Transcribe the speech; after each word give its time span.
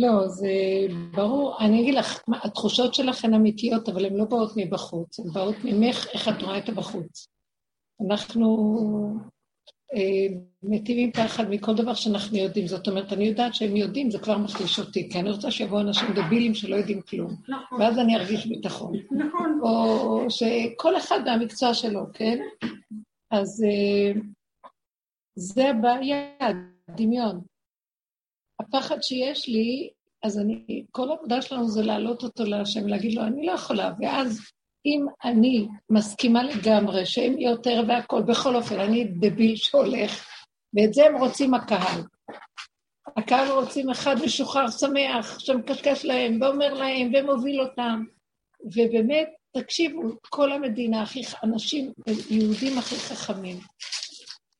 לא, 0.00 0.28
זה 0.28 0.48
ברור. 1.14 1.56
אני 1.60 1.82
אגיד 1.82 1.94
לך, 1.94 2.20
התחושות 2.44 2.94
שלך 2.94 3.24
הן 3.24 3.34
אמיתיות, 3.34 3.88
אבל 3.88 4.06
הן 4.06 4.16
לא 4.16 4.24
באות 4.24 4.52
מבחוץ, 4.56 5.20
הן 5.20 5.30
באות 5.32 5.56
ממך, 5.64 6.06
איך 6.14 6.28
את 6.28 6.42
רואה 6.42 6.58
את 6.58 6.68
הבחוץ. 6.68 7.28
אנחנו 8.06 8.78
אה, 9.94 10.36
מתים 10.62 10.98
עם 10.98 11.12
פחד 11.12 11.50
מכל 11.50 11.74
דבר 11.74 11.94
שאנחנו 11.94 12.36
יודעים. 12.36 12.66
זאת 12.66 12.88
אומרת, 12.88 13.12
אני 13.12 13.24
יודעת 13.24 13.54
שהם 13.54 13.76
יודעים, 13.76 14.10
זה 14.10 14.18
כבר 14.18 14.38
מחליש 14.38 14.78
אותי, 14.78 15.10
כי 15.10 15.20
אני 15.20 15.30
רוצה 15.30 15.50
שיבואו 15.50 15.80
אנשים 15.80 16.08
דבילים 16.14 16.54
שלא 16.54 16.76
יודעים 16.76 17.00
כלום. 17.00 17.36
נכון. 17.48 17.80
ואז 17.80 17.98
אני 17.98 18.16
ארגיש 18.16 18.46
ביטחון. 18.46 18.92
נכון. 19.10 19.60
או 19.62 20.20
שכל 20.30 20.96
אחד 20.96 21.20
מהמקצוע 21.24 21.74
שלו, 21.74 22.00
כן? 22.14 22.38
אז 23.30 23.64
אה, 23.64 24.20
זה 25.34 25.70
הבעיה, 25.70 26.26
דמיון. 26.96 27.40
הפחד 28.60 29.02
שיש 29.02 29.48
לי, 29.48 29.90
אז 30.22 30.38
אני, 30.38 30.84
כל 30.90 31.10
העבודה 31.10 31.42
שלנו 31.42 31.68
זה 31.68 31.82
להעלות 31.82 32.22
אותו 32.22 32.44
להשם, 32.44 32.86
להגיד 32.86 33.14
לו, 33.14 33.22
אני 33.22 33.46
לא 33.46 33.52
יכולה, 33.52 33.92
ואז 34.00 34.40
אם 34.86 35.06
אני 35.24 35.68
מסכימה 35.90 36.42
לגמרי 36.42 37.06
שהם 37.06 37.38
יותר 37.38 37.82
והכול, 37.88 38.22
בכל 38.22 38.56
אופן, 38.56 38.80
אני 38.80 39.04
דביל 39.04 39.56
שהולך, 39.56 40.28
ואת 40.74 40.94
זה 40.94 41.06
הם 41.06 41.16
רוצים 41.16 41.54
הקהל. 41.54 42.02
הקהל 43.16 43.50
רוצים 43.50 43.90
אחד 43.90 44.16
משוחרר 44.24 44.70
שמח, 44.70 45.38
שמקשקש 45.38 46.04
להם, 46.04 46.42
ואומר 46.42 46.74
להם, 46.74 47.12
ומוביל 47.14 47.60
אותם. 47.60 48.04
ובאמת, 48.60 49.28
תקשיבו, 49.56 50.02
כל 50.28 50.52
המדינה 50.52 51.02
הכי, 51.02 51.22
אנשים, 51.44 51.92
יהודים 52.30 52.78
הכי 52.78 52.94
חכמים. 52.96 53.56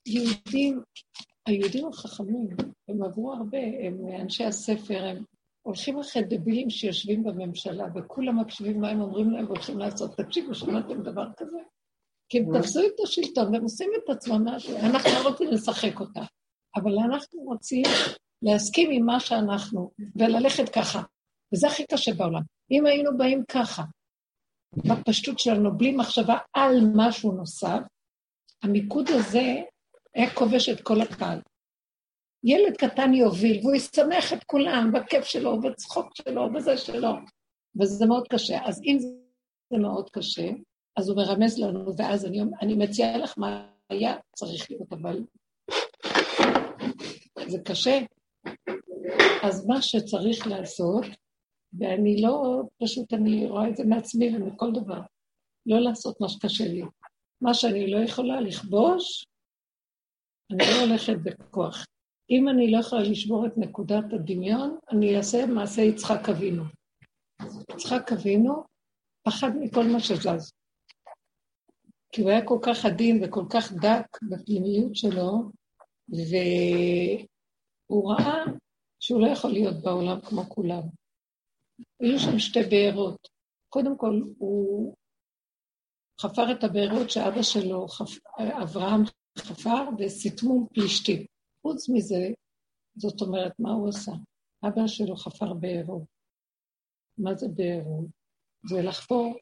יהודים, 0.06 0.80
היהודים 1.48 1.88
החכמים, 1.88 2.46
הם 2.88 3.02
עברו 3.02 3.32
הרבה, 3.32 3.58
הם 3.58 4.20
אנשי 4.20 4.44
הספר, 4.44 5.04
הם 5.04 5.24
הולכים 5.62 5.98
אחרי 5.98 6.22
דבילים 6.22 6.70
שיושבים 6.70 7.24
בממשלה, 7.24 7.84
וכולם 7.94 8.40
מקשיבים 8.40 8.80
מה 8.80 8.90
הם 8.90 9.00
אומרים 9.00 9.30
להם 9.30 9.44
והולכים 9.44 9.78
לעשות. 9.78 10.16
תקשיבו, 10.16 10.54
שמעתם 10.54 11.02
דבר 11.02 11.26
כזה? 11.36 11.58
כי 12.28 12.38
הם 12.38 12.58
תפסו 12.58 12.80
את 12.80 13.00
השלטון 13.04 13.54
והם 13.54 13.62
עושים 13.62 13.90
את 13.96 14.10
עצמם, 14.10 14.48
אנחנו 14.82 15.10
לא 15.24 15.28
רוצים 15.28 15.48
לשחק 15.50 16.00
אותה, 16.00 16.22
אבל 16.76 16.98
אנחנו 16.98 17.40
רוצים 17.40 17.82
להסכים 18.42 18.90
עם 18.90 19.06
מה 19.06 19.20
שאנחנו, 19.20 19.90
וללכת 20.16 20.68
ככה. 20.68 21.02
וזה 21.54 21.66
הכי 21.66 21.86
קשה 21.86 22.14
בעולם. 22.14 22.42
אם 22.70 22.86
היינו 22.86 23.16
באים 23.18 23.44
ככה, 23.48 23.82
בפשטות 24.72 25.38
שלנו, 25.38 25.78
בלי 25.78 25.96
מחשבה 25.96 26.38
על 26.52 26.80
משהו 26.94 27.32
נוסף, 27.32 27.80
המיקוד 28.62 29.08
הזה 29.08 29.62
היה 30.18 30.34
כובש 30.34 30.68
את 30.68 30.80
כל 30.80 31.00
הקהל. 31.00 31.40
ילד 32.44 32.76
קטן 32.76 33.14
יוביל, 33.14 33.60
והוא 33.62 33.74
ישמח 33.74 34.32
את 34.32 34.44
כולם 34.44 34.92
בכיף 34.92 35.24
שלו, 35.24 35.60
בצחוק 35.60 36.06
שלו, 36.14 36.52
בזה 36.52 36.76
שלו, 36.76 37.08
וזה 37.80 38.06
מאוד 38.06 38.28
קשה. 38.28 38.58
אז 38.64 38.82
אם 38.84 38.98
זה 39.72 39.78
מאוד 39.78 40.10
קשה, 40.10 40.48
אז 40.96 41.08
הוא 41.08 41.16
מרמז 41.16 41.58
לנו, 41.58 41.96
ואז 41.96 42.26
אני, 42.26 42.40
אני 42.62 42.74
מציעה 42.74 43.18
לך 43.18 43.34
מה 43.38 43.70
היה 43.90 44.16
צריך 44.36 44.70
להיות, 44.70 44.92
אבל 44.92 45.24
זה 47.46 47.58
קשה. 47.64 47.98
אז 49.42 49.66
מה 49.66 49.82
שצריך 49.82 50.46
לעשות, 50.46 51.04
ואני 51.78 52.22
לא, 52.22 52.62
פשוט 52.82 53.14
אני 53.14 53.46
רואה 53.46 53.68
את 53.68 53.76
זה 53.76 53.84
מעצמי 53.84 54.36
ומכל 54.36 54.72
דבר, 54.72 55.00
לא 55.66 55.78
לעשות 55.78 56.20
מה 56.20 56.28
שקשה 56.28 56.64
לי. 56.64 56.82
מה 57.40 57.54
שאני 57.54 57.90
לא 57.90 57.98
יכולה 57.98 58.40
לכבוש, 58.40 59.27
אני 60.52 60.64
לא 60.70 60.80
הולכת 60.84 61.16
בכוח. 61.22 61.84
אם 62.30 62.48
אני 62.48 62.70
לא 62.70 62.78
יכולה 62.78 63.02
לשבור 63.02 63.46
את 63.46 63.52
נקודת 63.56 64.12
הדמיון, 64.12 64.78
אני 64.90 65.16
אעשה 65.16 65.46
מעשה 65.46 65.82
יצחק 65.82 66.28
אבינו. 66.28 66.62
יצחק 67.70 68.12
אבינו 68.12 68.64
פחד 69.22 69.50
מכל 69.60 69.84
מה 69.84 70.00
שזז. 70.00 70.52
כי 72.12 72.22
הוא 72.22 72.30
היה 72.30 72.46
כל 72.46 72.58
כך 72.62 72.84
עדין 72.84 73.24
וכל 73.24 73.44
כך 73.50 73.72
דק 73.72 74.18
בפנימיות 74.30 74.96
שלו, 74.96 75.50
והוא 77.88 78.12
ראה 78.12 78.44
שהוא 79.00 79.20
לא 79.20 79.26
יכול 79.26 79.50
להיות 79.50 79.82
בעולם 79.82 80.20
כמו 80.20 80.42
כולם. 80.42 80.82
היו 82.00 82.18
שם 82.18 82.38
שתי 82.38 82.60
בארות. 82.70 83.28
קודם 83.68 83.98
כל, 83.98 84.22
הוא 84.38 84.94
חפר 86.20 86.52
את 86.52 86.64
הבארות 86.64 87.10
שאבא 87.10 87.42
שלו, 87.42 87.86
אברהם, 88.62 89.02
חפר, 89.40 89.84
וסיתמו 89.98 90.68
פלישתים. 90.74 91.24
חוץ 91.62 91.88
מזה, 91.88 92.30
זאת 92.96 93.20
אומרת, 93.20 93.52
מה 93.58 93.72
הוא 93.72 93.88
עשה? 93.88 94.12
אבא 94.64 94.86
שלו 94.86 95.16
חפר 95.16 95.54
בארות. 95.54 96.02
מה 97.18 97.34
זה 97.34 97.46
בארות? 97.48 98.06
זה 98.68 98.82
לחפור 98.82 99.34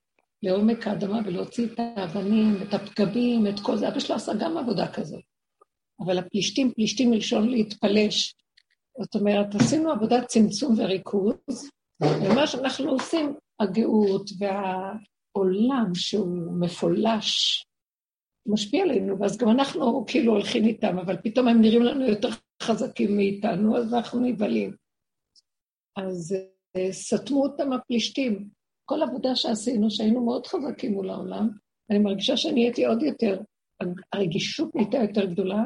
לעומק 0.43 0.87
האדמה 0.87 1.21
ולהוציא 1.25 1.67
את 1.67 1.79
האבנים, 1.79 2.55
את 2.63 2.75
הפגמים, 2.75 3.47
את 3.47 3.61
כל 3.63 3.77
זה. 3.77 3.89
אבא 3.89 4.01
שלו 4.01 4.17
עשה 4.17 4.33
גם 4.41 4.59
עבודה 4.59 4.93
כזאת. 4.93 5.25
אבל 6.01 6.19
הפלישתים, 6.19 6.73
פלישתים 6.75 7.11
מלשון 7.11 7.49
להתפלש. 7.49 8.35
זאת 9.01 9.15
אומרת, 9.15 9.55
עשינו 9.55 9.91
עבודת 9.91 10.27
צמצום 10.27 10.75
וריכוז, 10.79 11.71
ומה 12.03 12.47
שאנחנו 12.47 12.91
עושים, 12.91 13.35
הגאות 13.61 14.31
והעולם 14.39 15.95
שהוא 15.95 16.61
מפולש, 16.61 17.63
משפיע 18.49 18.83
עלינו, 18.83 19.19
ואז 19.19 19.37
גם 19.37 19.49
אנחנו 19.49 20.05
כאילו 20.07 20.33
הולכים 20.33 20.65
איתם, 20.65 20.99
אבל 20.99 21.17
פתאום 21.25 21.49
הם 21.49 21.61
נראים 21.61 21.83
לנו 21.83 22.07
יותר 22.07 22.29
חזקים 22.63 23.17
מאיתנו, 23.17 23.77
אז 23.77 23.95
אנחנו 23.95 24.21
נבהלים. 24.21 24.75
אז 25.97 26.37
uh, 26.79 26.93
סתמו 26.93 27.43
אותם 27.43 27.73
הפלישתים. 27.73 28.49
כל 28.85 29.03
עבודה 29.03 29.37
שעשינו, 29.37 29.91
שהיינו 29.91 30.25
מאוד 30.25 30.47
חזקים 30.47 30.93
מול 30.93 31.11
העולם, 31.11 31.49
אני 31.91 31.99
מרגישה 31.99 32.37
שנהייתי 32.37 32.87
עוד 32.87 33.03
יותר, 33.03 33.41
הרגישות 34.13 34.75
נהייתה 34.75 34.97
יותר 34.97 35.25
גדולה, 35.25 35.65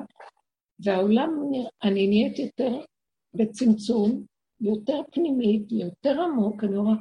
והעולם, 0.84 1.30
אני 1.82 2.06
נהייתי 2.06 2.42
יותר 2.42 2.80
בצמצום, 3.34 4.24
יותר 4.60 5.00
פנימית, 5.12 5.72
יותר 5.72 6.20
עמוק, 6.22 6.64
אני 6.64 6.76
רואה, 6.76 6.94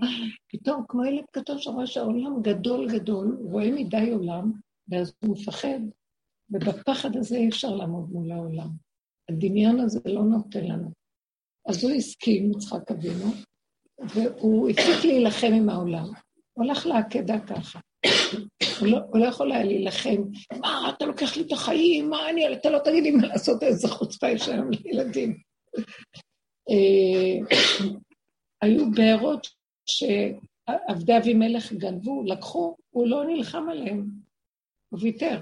פתאום 0.51 0.83
כמו 0.87 1.05
ילד 1.05 1.25
קטן 1.31 1.57
שרואה 1.57 1.87
שהעולם 1.87 2.41
גדול 2.41 2.91
גדול, 2.91 3.37
רואה 3.41 3.71
מדי 3.71 4.11
עולם, 4.11 4.51
ואז 4.89 5.13
הוא 5.19 5.37
מפחד, 5.37 5.79
ובפחד 6.49 7.17
הזה 7.17 7.37
אי 7.37 7.49
אפשר 7.49 7.75
לעמוד 7.75 8.09
מול 8.11 8.31
העולם. 8.31 8.69
הדמיון 9.29 9.79
הזה 9.79 9.99
לא 10.05 10.23
נותן 10.23 10.65
לנו. 10.65 10.91
אז 11.67 11.83
הוא 11.83 11.91
הסכים, 11.91 12.51
יצחק 12.51 12.91
אבינו, 12.91 13.31
והוא 14.13 14.69
הפסיק 14.69 15.05
להילחם 15.05 15.53
עם 15.53 15.69
העולם. 15.69 16.05
הוא 16.53 16.65
הלך 16.65 16.85
לעקדה 16.85 17.39
ככה. 17.39 17.79
הוא 18.79 18.87
לא, 18.87 18.99
הוא 19.09 19.19
לא 19.19 19.25
יכול 19.25 19.51
היה 19.51 19.63
להילחם, 19.63 20.21
מה, 20.59 20.91
אתה 20.97 21.05
לוקח 21.05 21.37
לי 21.37 21.43
את 21.43 21.51
החיים, 21.51 22.09
מה 22.09 22.29
אני, 22.29 22.53
אתה 22.53 22.69
לא 22.69 22.79
תגיד 22.79 23.03
לי 23.03 23.11
מה 23.11 23.27
לעשות, 23.27 23.63
איזה 23.63 23.87
חוצפה 23.87 24.29
יש 24.29 24.47
היום 24.47 24.69
לילדים. 24.71 25.37
אה, 26.69 27.57
היו 28.61 28.91
בארות 28.91 29.47
שעבדי 29.85 31.17
אבימלך 31.17 31.73
גנבו, 31.73 32.23
לקחו, 32.25 32.75
הוא 32.89 33.07
לא 33.07 33.25
נלחם 33.25 33.69
עליהם. 33.69 34.28
הוא 34.89 34.99
ויתר. 35.01 35.41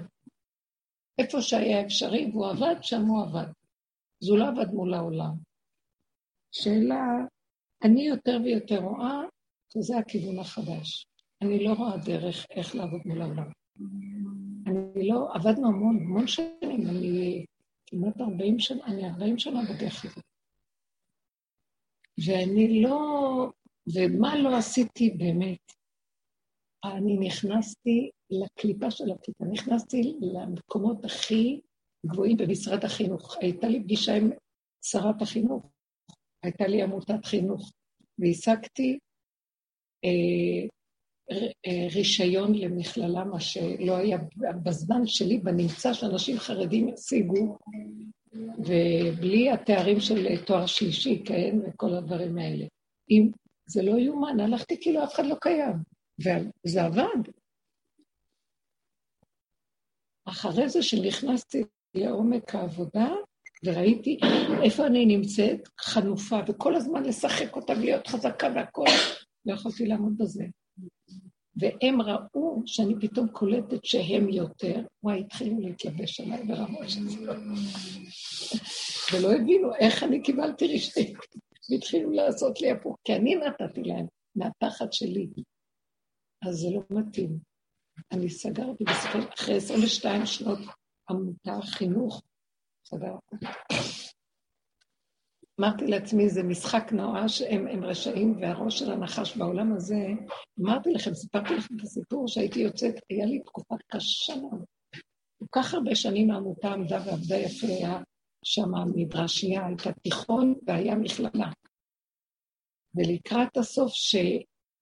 איפה 1.18 1.42
שהיה 1.42 1.86
אפשרי, 1.86 2.30
והוא 2.30 2.46
עבד, 2.46 2.74
שם 2.82 3.00
הוא 3.00 3.22
עבד. 3.22 3.52
אז 4.22 4.28
הוא 4.28 4.38
לא 4.38 4.48
עבד 4.48 4.72
מול 4.72 4.94
העולם. 4.94 5.34
שאלה, 6.52 7.02
אני 7.84 8.02
יותר 8.02 8.38
ויותר 8.44 8.78
רואה 8.78 9.20
שזה 9.72 9.98
הכיוון 9.98 10.38
החדש. 10.38 11.06
אני 11.42 11.64
לא 11.64 11.72
רואה 11.72 11.96
דרך 11.96 12.46
איך 12.50 12.74
לעבוד 12.74 13.00
מול 13.04 13.22
העולם. 13.22 13.50
אני 14.66 15.08
לא, 15.08 15.34
עבדנו 15.34 15.68
המון, 15.68 15.96
המון 15.96 16.26
שנים, 16.26 16.86
אני 16.88 17.44
כמעט 17.86 18.20
40 18.20 18.58
שנה, 18.58 18.84
אני 18.86 19.08
40 19.08 19.38
שנה 19.38 19.60
בדרך 19.62 20.04
הזאת. 20.04 20.24
ואני 22.26 22.82
לא, 22.82 22.98
ומה 23.94 24.38
לא 24.38 24.56
עשיתי 24.56 25.10
באמת? 25.10 25.72
אני 26.84 27.18
נכנסתי 27.26 28.10
לקליפה 28.30 28.90
של 28.90 29.10
הקליפה, 29.10 29.44
נכנסתי 29.44 30.16
למקומות 30.20 31.04
הכי 31.04 31.60
גבוהים 32.06 32.36
במשרד 32.36 32.84
החינוך. 32.84 33.36
הייתה 33.40 33.68
לי 33.68 33.82
פגישה 33.82 34.14
עם 34.14 34.30
שרת 34.84 35.22
החינוך, 35.22 35.70
הייתה 36.42 36.66
לי 36.66 36.82
עמותת 36.82 37.24
חינוך, 37.24 37.72
והשגתי 38.18 38.98
אה, 40.04 40.66
אה, 41.66 41.88
רישיון 41.94 42.54
למכללה, 42.54 43.24
מה 43.24 43.40
שלא 43.40 43.96
היה 43.96 44.18
בזמן 44.62 45.06
שלי, 45.06 45.38
בנמצא 45.38 45.92
שאנשים 45.92 46.38
חרדים 46.38 46.88
השיגו, 46.94 47.58
ובלי 48.58 49.50
התארים 49.50 50.00
של 50.00 50.44
תואר 50.44 50.66
שלישי, 50.66 51.22
כן, 51.24 51.58
וכל 51.62 51.94
הדברים 51.94 52.38
האלה. 52.38 52.66
אם 53.10 53.30
זה 53.66 53.82
לא 53.82 53.98
יאומן, 53.98 54.40
הלכתי 54.40 54.80
כאילו 54.80 55.04
אף 55.04 55.14
אחד 55.14 55.26
לא 55.26 55.34
קיים. 55.40 55.76
וזה 56.64 56.84
עבד. 56.84 57.30
אחרי 60.28 60.68
זה 60.68 60.82
שנכנסתי 60.82 61.64
לעומק 61.94 62.54
העבודה, 62.54 63.08
וראיתי 63.64 64.18
איפה 64.62 64.86
אני 64.86 65.06
נמצאת, 65.06 65.68
חנופה, 65.80 66.40
וכל 66.48 66.74
הזמן 66.74 67.02
לשחק 67.02 67.56
אותה 67.56 67.72
ולהיות 67.72 68.06
חזקה 68.06 68.48
והכול, 68.54 68.88
לא 69.46 69.54
יכולתי 69.54 69.86
לעמוד 69.86 70.18
בזה. 70.18 70.44
והם 71.56 72.02
ראו 72.02 72.62
שאני 72.66 72.94
פתאום 73.00 73.28
קולטת 73.28 73.84
שהם 73.84 74.28
יותר, 74.28 74.80
וואי, 75.02 75.20
התחילו 75.20 75.60
להתלבש 75.60 76.20
עליי 76.20 76.46
ברמות 76.46 76.88
של 76.88 77.08
זה. 77.08 77.18
ולא 79.12 79.32
הבינו 79.32 79.74
איך 79.74 80.02
אני 80.02 80.22
קיבלתי 80.22 80.74
רשתית. 80.74 81.16
והתחילו 81.70 82.10
לעשות 82.10 82.60
לי 82.60 82.70
הפוך, 82.70 82.96
כי 83.04 83.14
אני 83.14 83.34
נתתי 83.34 83.82
להם 83.82 84.06
מהפחד 84.36 84.92
שלי. 84.92 85.28
אז 86.48 86.54
זה 86.54 86.68
לא 86.70 86.82
מתאים. 86.90 87.47
אני 88.12 88.30
סגרתי 88.30 88.84
בספר, 88.84 89.32
אחרי 89.34 89.56
22 89.56 90.26
שנות 90.26 90.58
עמותה, 91.10 91.58
חינוך, 91.62 92.22
סגרתי. 92.84 93.36
אמרתי 95.60 95.86
לעצמי, 95.86 96.28
זה 96.28 96.42
משחק 96.42 96.92
נורא 96.92 97.28
שהם 97.28 97.84
רשעים, 97.84 98.36
והראש 98.40 98.78
של 98.78 98.92
הנחש 98.92 99.36
בעולם 99.36 99.76
הזה, 99.76 100.06
אמרתי 100.60 100.90
לכם, 100.90 101.14
סיפרתי 101.14 101.54
לכם 101.54 101.74
את 101.76 101.80
הסיפור 101.82 102.28
שהייתי 102.28 102.60
יוצאת, 102.60 102.94
היה 103.10 103.26
לי 103.26 103.40
תקופה 103.40 103.74
קשה 103.86 104.36
מאוד. 104.36 104.64
כל 105.38 105.46
כך 105.52 105.74
הרבה 105.74 105.94
שנים 105.94 106.30
העמותה 106.30 106.68
עמדה 106.68 106.98
ועבדה 107.06 107.36
יפה, 107.36 107.66
היה 107.66 108.02
שם 108.44 108.70
מדרשייה, 108.94 109.66
הייתה 109.66 109.92
תיכון 109.92 110.54
והיה 110.66 110.94
מכללה. 110.94 111.50
ולקראת 112.94 113.56
הסוף, 113.56 113.92
ש... 113.92 114.16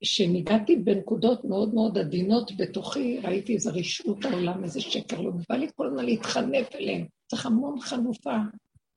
שניגעתי 0.03 0.77
בנקודות 0.77 1.45
מאוד 1.45 1.75
מאוד 1.75 1.99
עדינות 1.99 2.57
בתוכי, 2.57 3.19
ראיתי 3.19 3.55
איזה 3.55 3.71
רשעות 3.71 4.25
העולם, 4.25 4.65
איזה 4.65 4.81
שקר 4.81 5.21
לא 5.21 5.31
בא 5.49 5.57
לי 5.57 5.67
כל 5.77 5.87
הזמן 5.87 6.05
להתחנף 6.05 6.75
אליהם. 6.75 7.07
צריך 7.27 7.47
המון 7.47 7.81
חנופה. 7.81 8.37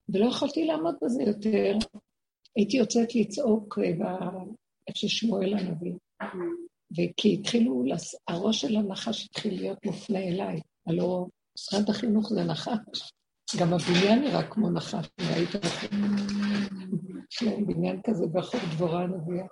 ולא 0.09 0.25
יכולתי 0.25 0.65
לעמוד 0.65 0.95
בזה 1.03 1.23
יותר. 1.23 1.77
הייתי 2.55 2.77
יוצאת 2.77 3.15
לצעוק 3.15 3.79
אה, 3.79 3.91
איפה 4.87 4.99
ששמואל 4.99 5.53
הנביא. 5.53 5.93
וכי 6.91 7.33
התחילו, 7.33 7.83
הראש 8.27 8.61
של 8.61 8.75
הנחש 8.75 9.25
התחיל 9.25 9.55
להיות 9.55 9.85
מופנה 9.85 10.19
אליי. 10.19 10.59
הלוא 10.87 11.27
משרד 11.57 11.89
החינוך 11.89 12.29
זה 12.29 12.43
נחש. 12.43 13.11
גם 13.59 13.73
הבניין 13.73 14.21
נראה 14.21 14.43
כמו 14.43 14.69
נחש, 14.69 15.07
יש 17.31 17.43
להם 17.43 17.65
בניין 17.65 18.01
כזה 18.03 18.27
בחור 18.27 18.61
דבורה 18.71 19.03
הנביאה. 19.03 19.45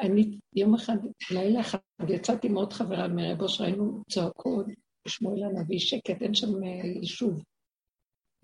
אני 0.00 0.38
יום 0.56 0.74
אחד, 0.74 0.96
לילה 1.30 1.60
אחד, 1.60 1.78
יצאתי 2.08 2.48
מאוד 2.48 2.72
חברה 2.72 3.08
מרב 3.08 3.42
אושר, 3.42 3.64
היינו 3.64 4.02
צועקות, 4.10 4.66
שמואל 5.08 5.44
הנביא, 5.44 5.78
שקט, 5.78 6.22
אין 6.22 6.34
שם 6.34 6.64
אה, 6.64 6.86
יישוב. 7.00 7.42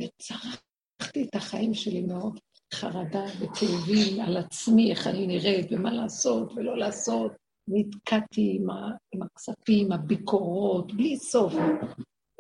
וצרחתי 0.03 1.23
את 1.23 1.35
החיים 1.35 1.75
שלי 1.75 2.03
מאוד, 2.03 2.39
חרדה 2.75 3.25
וכאבים 3.41 4.21
על 4.21 4.37
עצמי, 4.37 4.91
איך 4.91 5.07
אני 5.07 5.27
נראית, 5.27 5.67
ומה 5.73 5.93
לעשות 5.93 6.53
ולא 6.53 6.79
לעשות. 6.79 7.33
נתקעתי 7.69 8.57
עם, 8.61 8.71
ה, 8.71 8.91
עם 9.13 9.23
הכספים, 9.23 9.93
הביקורות, 9.93 10.93
בלי 10.93 11.17
סוף. 11.17 11.53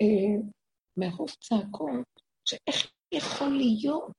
אה, 0.00 0.48
מרוב 0.96 1.30
צעקות, 1.40 2.06
שאיך 2.44 2.90
יכול 3.14 3.48
להיות 3.48 4.12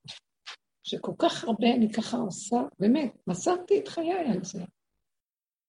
שכל 0.83 1.11
כך 1.19 1.43
הרבה 1.43 1.67
אני 1.75 1.93
ככה 1.93 2.17
עושה, 2.17 2.57
באמת, 2.79 3.13
מסרתי 3.27 3.79
את 3.79 3.87
חיי 3.87 4.11
על 4.13 4.43
זה. 4.43 4.63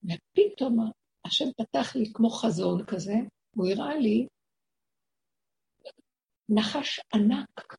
ופתאום 0.05 0.91
השם 1.25 1.45
פתח 1.57 1.97
לי 1.97 2.13
כמו 2.15 2.31
חזון 2.31 2.85
כזה, 2.87 3.15
הוא 3.57 3.69
הראה 3.69 3.97
לי 3.97 4.27
נחש 6.49 7.01
ענק, 7.15 7.77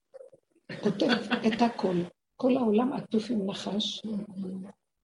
כותב 0.83 1.07
את 1.47 1.61
הכל. 1.61 1.95
כל 2.35 2.57
העולם 2.57 2.93
עטוף 2.93 3.23
עם 3.29 3.49
נחש, 3.49 4.01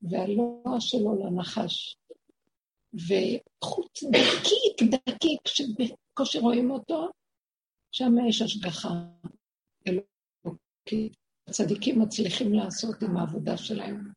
והלוע 0.02 0.80
שלו 0.80 1.16
לנחש. 1.16 1.98
וחוץ 2.94 4.04
דקיק, 4.04 4.92
דקיק, 4.92 5.48
שבקושי 5.48 6.40
רואים 6.40 6.72
אותו, 6.72 7.10
שם 7.92 8.12
יש 8.30 8.42
השגחה 8.42 8.90
אלוקית. 9.88 11.29
הצדיקים 11.50 12.02
מצליחים 12.02 12.54
לעשות 12.54 13.04
עם 13.04 13.18
העבודה 13.18 13.58
שלהם, 13.58 14.08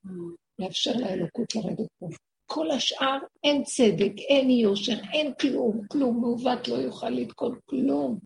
לאפשר 0.59 0.93
לאלוקות 0.97 1.55
לרדת 1.55 1.89
פה. 1.99 2.09
כל 2.47 2.71
השאר 2.71 3.19
אין 3.45 3.65
צדק, 3.65 4.13
אין 4.19 4.51
יושר, 4.51 4.99
אין 5.13 5.33
כלום, 5.41 5.87
כלום, 5.89 6.21
מעוות 6.21 6.69
לא 6.69 6.75
יוכל 6.75 7.11
לתקון 7.11 7.59
כלום, 7.65 8.19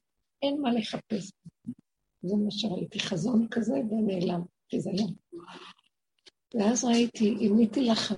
אין 0.43 0.61
מה 0.61 0.73
לחפש. 0.73 1.32
זה 2.23 2.37
מה 2.37 2.50
שראיתי, 2.50 3.00
חזון 3.00 3.47
כזה 3.50 3.75
ונעלם, 3.75 4.43
חיזיון. 4.70 5.12
ואז 6.55 6.85
ראיתי, 6.85 7.25
עיניתי 7.25 7.81
לך, 7.81 8.14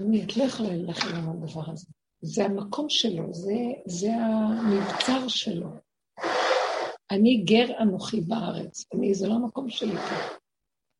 אני 0.00 0.24
את 0.24 0.36
לא 0.36 0.44
יכולה 0.44 0.68
להילחם 0.68 1.16
עם 1.16 1.28
הדבר 1.28 1.70
הזה. 1.70 1.86
זה 2.20 2.44
המקום 2.44 2.88
שלו, 2.88 3.34
זה, 3.34 3.54
זה 3.86 4.10
המבצר 4.14 5.28
שלו. 5.28 5.68
אני 7.12 7.44
גר 7.44 7.82
אנוכי 7.82 8.20
בארץ, 8.20 8.84
אני, 8.94 9.14
זה 9.14 9.28
לא 9.28 9.34
המקום 9.34 9.70
שלי 9.70 9.96
פה. 9.96 10.36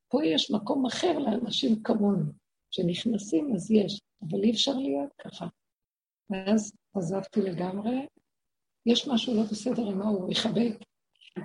פה 0.09 0.25
יש 0.25 0.51
מקום 0.51 0.87
אחר 0.87 1.19
לאנשים 1.19 1.83
כמונו, 1.83 2.33
שנכנסים 2.71 3.55
אז 3.55 3.71
יש. 3.71 4.01
אבל 4.23 4.43
אי 4.43 4.51
אפשר 4.51 4.73
להיות 4.73 5.13
ככה. 5.19 5.47
ואז 6.31 6.73
עזבתי 6.95 7.41
לגמרי, 7.41 8.07
יש 8.87 9.09
משהו 9.09 9.35
לא 9.35 9.43
בסדר 9.43 9.89
עם 9.91 10.03
ההוא, 10.03 10.33
יחבק. 10.33 10.79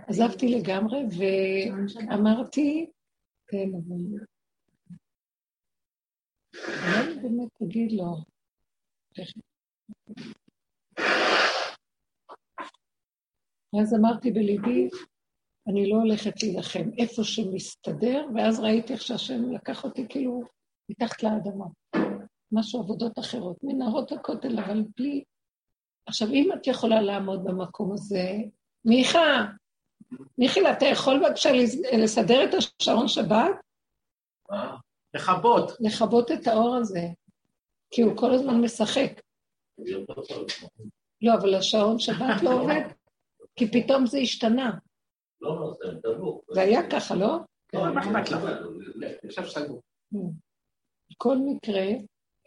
עזבתי 0.08 0.48
לגמרי 0.48 1.00
ואמרתי, 1.18 2.90
כן, 3.48 3.70
אבל... 3.74 4.26
אולי 6.56 7.20
באמת 7.22 7.50
תגיד 7.60 7.92
לו, 7.92 8.16
ואז 13.78 13.94
אמרתי 13.94 14.32
בליבי, 14.32 14.90
אני 15.68 15.90
לא 15.90 15.96
הולכת 15.96 16.44
להילחם, 16.44 16.90
איפה 16.98 17.24
שמסתדר, 17.24 18.26
ואז 18.36 18.60
ראיתי 18.60 18.94
איך 18.94 19.02
שהשם 19.02 19.52
לקח 19.52 19.84
אותי 19.84 20.06
כאילו 20.10 20.44
מתחת 20.90 21.24
לאדמה. 21.24 21.66
משהו 22.52 22.80
עבודות 22.80 23.20
אחרות, 23.20 23.58
מנהרות 23.64 24.12
הכותל, 24.12 24.60
אבל 24.60 24.84
בלי... 24.98 25.24
עכשיו, 26.06 26.28
אם 26.28 26.50
את 26.54 26.68
יכולה 26.68 27.02
לעמוד 27.02 27.44
במקום 27.44 27.94
הזה, 27.94 28.32
מיכה, 28.86 29.46
מיכיל, 30.38 30.68
אתה 30.68 30.86
יכול 30.86 31.20
בבקשה 31.20 31.50
לסדר 31.98 32.44
את 32.44 32.54
השעון 32.54 33.08
שבת? 33.08 33.56
לכבות. 35.14 35.72
לכבות 35.80 36.32
את 36.32 36.48
האור 36.48 36.76
הזה, 36.76 37.08
כי 37.92 38.02
הוא 38.02 38.18
כל 38.18 38.34
הזמן 38.34 38.62
משחק. 38.62 39.22
לא, 41.22 41.34
אבל 41.34 41.56
השעון 41.56 42.00
שבת 42.00 42.44
לא 42.44 42.54
עובד, 42.62 42.82
כי 43.58 43.68
פתאום 43.72 44.06
זה 44.06 44.18
השתנה. 44.18 44.72
לא, 45.42 45.60
לא, 45.60 45.74
זה 45.74 46.00
דבוק. 46.04 46.46
זה 46.52 46.62
היה 46.62 46.90
ככה, 46.90 47.16
לא? 47.16 47.38
לא, 47.74 47.94
מה 47.94 48.02
אכפת 48.02 48.32
לך? 48.32 48.44
עכשיו 49.24 49.50
סגור. 49.50 49.82
בכל 51.12 51.38
מקרה, 51.38 51.88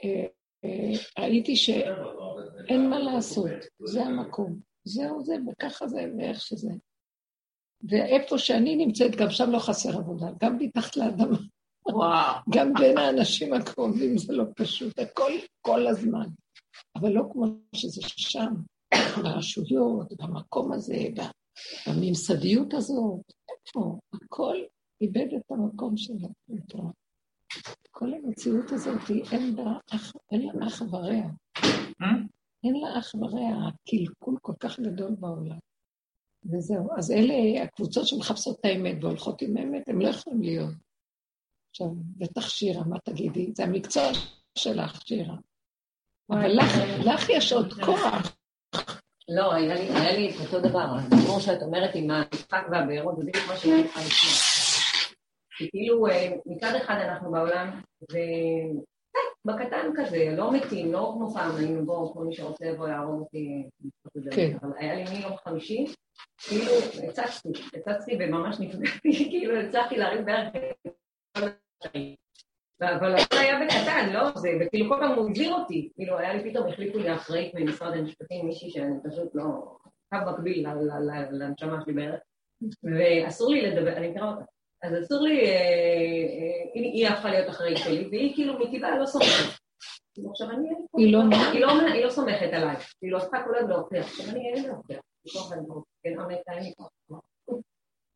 אה, 0.05 0.27
אה, 0.65 0.93
ראיתי 1.19 1.57
שאין 1.57 2.91
מה 2.91 2.99
לעשות, 2.99 3.51
זה 3.85 4.03
המקום. 4.03 4.61
זהו 4.85 5.25
זה, 5.25 5.35
וככה 5.49 5.89
זה, 5.89 6.07
ואיך 6.19 6.41
שזה. 6.41 6.71
ואיפה 7.83 8.39
שאני 8.39 8.77
נמצאת, 8.77 9.17
גם 9.17 9.31
שם 9.31 9.51
לא 9.51 9.59
חסר 9.59 9.99
עבודה, 9.99 10.27
גם 10.43 10.59
מתחת 10.59 10.97
לאדמה. 10.97 11.39
וואו. 11.87 12.35
גם 12.55 12.73
בין 12.79 12.99
האנשים 12.99 13.53
הקרובים 13.53 14.19
זה 14.19 14.33
לא 14.33 14.45
פשוט, 14.57 14.99
הכל 14.99 15.33
כל 15.61 15.87
הזמן. 15.87 16.27
אבל 16.97 17.11
לא 17.11 17.23
כמו 17.33 17.47
שזה 17.75 18.03
שם, 18.03 18.55
ברשויות, 19.23 20.13
במקום 20.13 20.73
הזה, 20.73 21.05
בממסדיות 21.87 22.75
הזאת. 22.75 23.33
איפה? 23.51 23.99
הכל 24.13 24.57
איבד 25.01 25.35
את 25.37 25.51
המקום 25.51 25.97
שלו. 25.97 26.29
כל 27.91 28.15
המציאות 28.15 28.73
הזאת, 28.73 29.11
אין 29.33 29.57
לה 29.57 29.79
אח, 30.67 30.83
ורע. 30.93 31.23
אה? 32.03 32.07
אין 32.65 32.75
לה 32.81 32.99
אח 32.99 33.15
ורע, 33.15 33.69
הקלקול 33.69 34.37
כל 34.43 34.55
כך 34.61 34.81
גדול 34.81 35.15
בעולם. 35.19 35.59
וזהו. 36.45 36.89
אז 36.99 37.11
אלה 37.11 37.63
הקבוצות 37.63 38.07
שמחפשות 38.07 38.61
את 38.61 38.65
האמת 38.65 38.97
והולכות 39.05 39.43
עם 39.43 39.57
האמת, 39.57 39.89
הם 39.89 40.01
לא 40.01 40.09
יכולים 40.09 40.43
להיות. 40.43 40.75
עכשיו, 41.71 41.87
בטח 42.17 42.49
שירה, 42.49 42.85
מה 42.85 42.97
תגידי? 43.05 43.53
זה 43.57 43.65
המקצוע 43.65 44.03
שלך, 44.59 45.01
שירה. 45.07 45.37
אבל 46.31 46.49
לך, 46.57 46.73
לך 47.07 47.29
יש 47.29 47.53
עוד 47.53 47.73
כוח. 47.73 48.40
לא, 49.31 49.55
היה 49.55 50.13
לי 50.13 50.31
את 50.31 50.35
אותו 50.41 50.69
דבר, 50.69 50.87
כמו 51.11 51.41
שאת 51.41 51.63
אומרת 51.63 51.91
עם 51.95 52.11
המשחק 52.11 52.67
והבארות, 52.71 53.17
זה 53.17 53.25
בדיוק 53.25 53.45
מה 53.49 53.57
שאני 53.57 53.85
צריכה 53.85 54.01
לשמוע. 54.01 54.33
כי 55.57 55.71
כאילו 55.71 56.07
אה, 56.07 56.33
מצד 56.47 56.75
אחד 56.75 56.95
אנחנו 56.95 57.31
בעולם, 57.31 57.81
ו... 58.13 58.17
בקטן 59.45 59.91
כזה, 59.97 60.35
לא 60.37 60.53
מתים, 60.53 60.93
לא 60.93 61.13
כמו 61.15 61.35
פעם, 61.35 61.57
היינו 61.57 61.87
בואו, 61.87 62.15
כל 62.15 62.25
מי 62.25 62.35
שרוצה 62.35 62.67
יבוא 62.67 62.89
יהרוג 62.89 63.21
אותי. 63.21 63.63
כן. 64.31 64.57
אבל 64.63 64.71
היה 64.77 64.95
לי 64.95 65.05
מיום 65.19 65.37
חמישי, 65.45 65.87
כאילו, 66.39 66.73
הצצתי, 67.09 67.49
הצצתי 67.77 68.17
וממש 68.21 68.57
נפגעתי, 68.61 69.13
כאילו, 69.31 69.61
הצלחתי 69.61 69.97
להרים 69.97 70.25
בערך... 70.25 70.49
אבל 72.83 73.15
הכל 73.15 73.37
היה 73.37 73.59
בקטן, 73.65 74.13
לא 74.13 74.31
זה, 74.37 74.49
וכאילו 74.61 74.89
כל 74.89 74.97
פעם 75.01 75.19
הוא 75.19 75.31
הזהיר 75.31 75.55
אותי, 75.55 75.91
כאילו 75.95 76.19
היה 76.19 76.35
לי 76.35 76.51
פתאום, 76.51 76.69
החליפו 76.69 76.99
לי 76.99 77.15
אחראית 77.15 77.55
ממשרד 77.55 77.97
המשפטים, 77.97 78.47
מישהי 78.47 78.71
שאני 78.71 78.95
פשוט 79.11 79.35
לא, 79.35 79.77
קו 80.11 80.33
מקביל 80.33 80.67
לנשמה 81.31 81.81
שלי 81.85 81.93
בערך, 81.93 82.21
ואסור 82.83 83.51
לי 83.51 83.61
לדבר, 83.61 83.97
אני 83.97 84.09
מכירה 84.09 84.31
אותה, 84.31 84.45
אז 84.83 85.03
אסור 85.03 85.23
לי, 85.23 85.41
אה, 85.41 85.51
אה, 85.51 86.71
היא 86.75 87.09
הפכה 87.09 87.31
להיות 87.31 87.49
אחראית 87.49 87.79
שלי, 87.79 88.09
והיא 88.11 88.35
כאילו 88.35 88.59
מטבעה 88.59 88.99
לא 88.99 89.07
סומכת. 89.07 89.61
כאילו, 90.15 90.31
עכשיו 90.31 90.51
אני... 90.51 90.69
היא 90.97 91.13
לא 91.13 91.23
היא 91.93 92.05
לא 92.05 92.11
סומכת 92.11 92.53
עליי, 92.53 92.77
כאילו 92.99 93.19
הפכה 93.19 93.45
כל 93.45 93.55
היום 93.55 93.71
להוכיח, 93.71 94.07
עכשיו 94.07 94.27
אני 94.31 94.53
אין 94.53 94.67
להוכיח, 94.67 95.01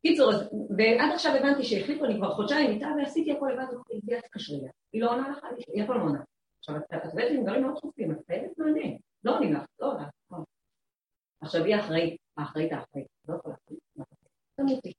קיצור, 0.07 0.31
ועד 0.77 1.11
עכשיו 1.13 1.35
הבנתי 1.35 1.63
שהחליפו, 1.63 2.05
אני 2.05 2.15
כבר 2.17 2.33
חודשיים 2.33 2.71
איתה 2.71 2.87
ועשיתי 2.97 3.31
הכל 3.31 3.49
לבד, 3.53 3.65
היא 3.89 4.19
תתקשרי 4.19 4.59
אליה. 4.59 4.71
היא 4.93 5.01
לא 5.01 5.11
עונה 5.11 5.29
לך, 5.29 5.39
היא 5.73 5.85
פעם 5.87 5.97
לא 5.97 6.03
עונה. 6.03 6.23
עכשיו, 6.59 6.75
את 6.77 7.05
עובדת 7.05 7.31
עם 7.31 7.43
דברים 7.43 7.61
מאוד 7.61 7.75
דחופים, 7.75 8.11
את 8.11 8.17
חייבת 8.27 8.57
מענה. 8.57 8.87
לא 9.23 9.35
עונים 9.35 9.53
לך, 9.53 9.65
לא 9.79 9.91
עונה. 9.91 10.07
עכשיו, 11.41 11.63
היא 11.63 11.75
אחראית, 11.75 12.17
האחראית 12.37 12.71
האחראית, 12.71 13.07
לא 13.27 13.35
יכולה 13.35 13.55
להחליט. 14.57 14.95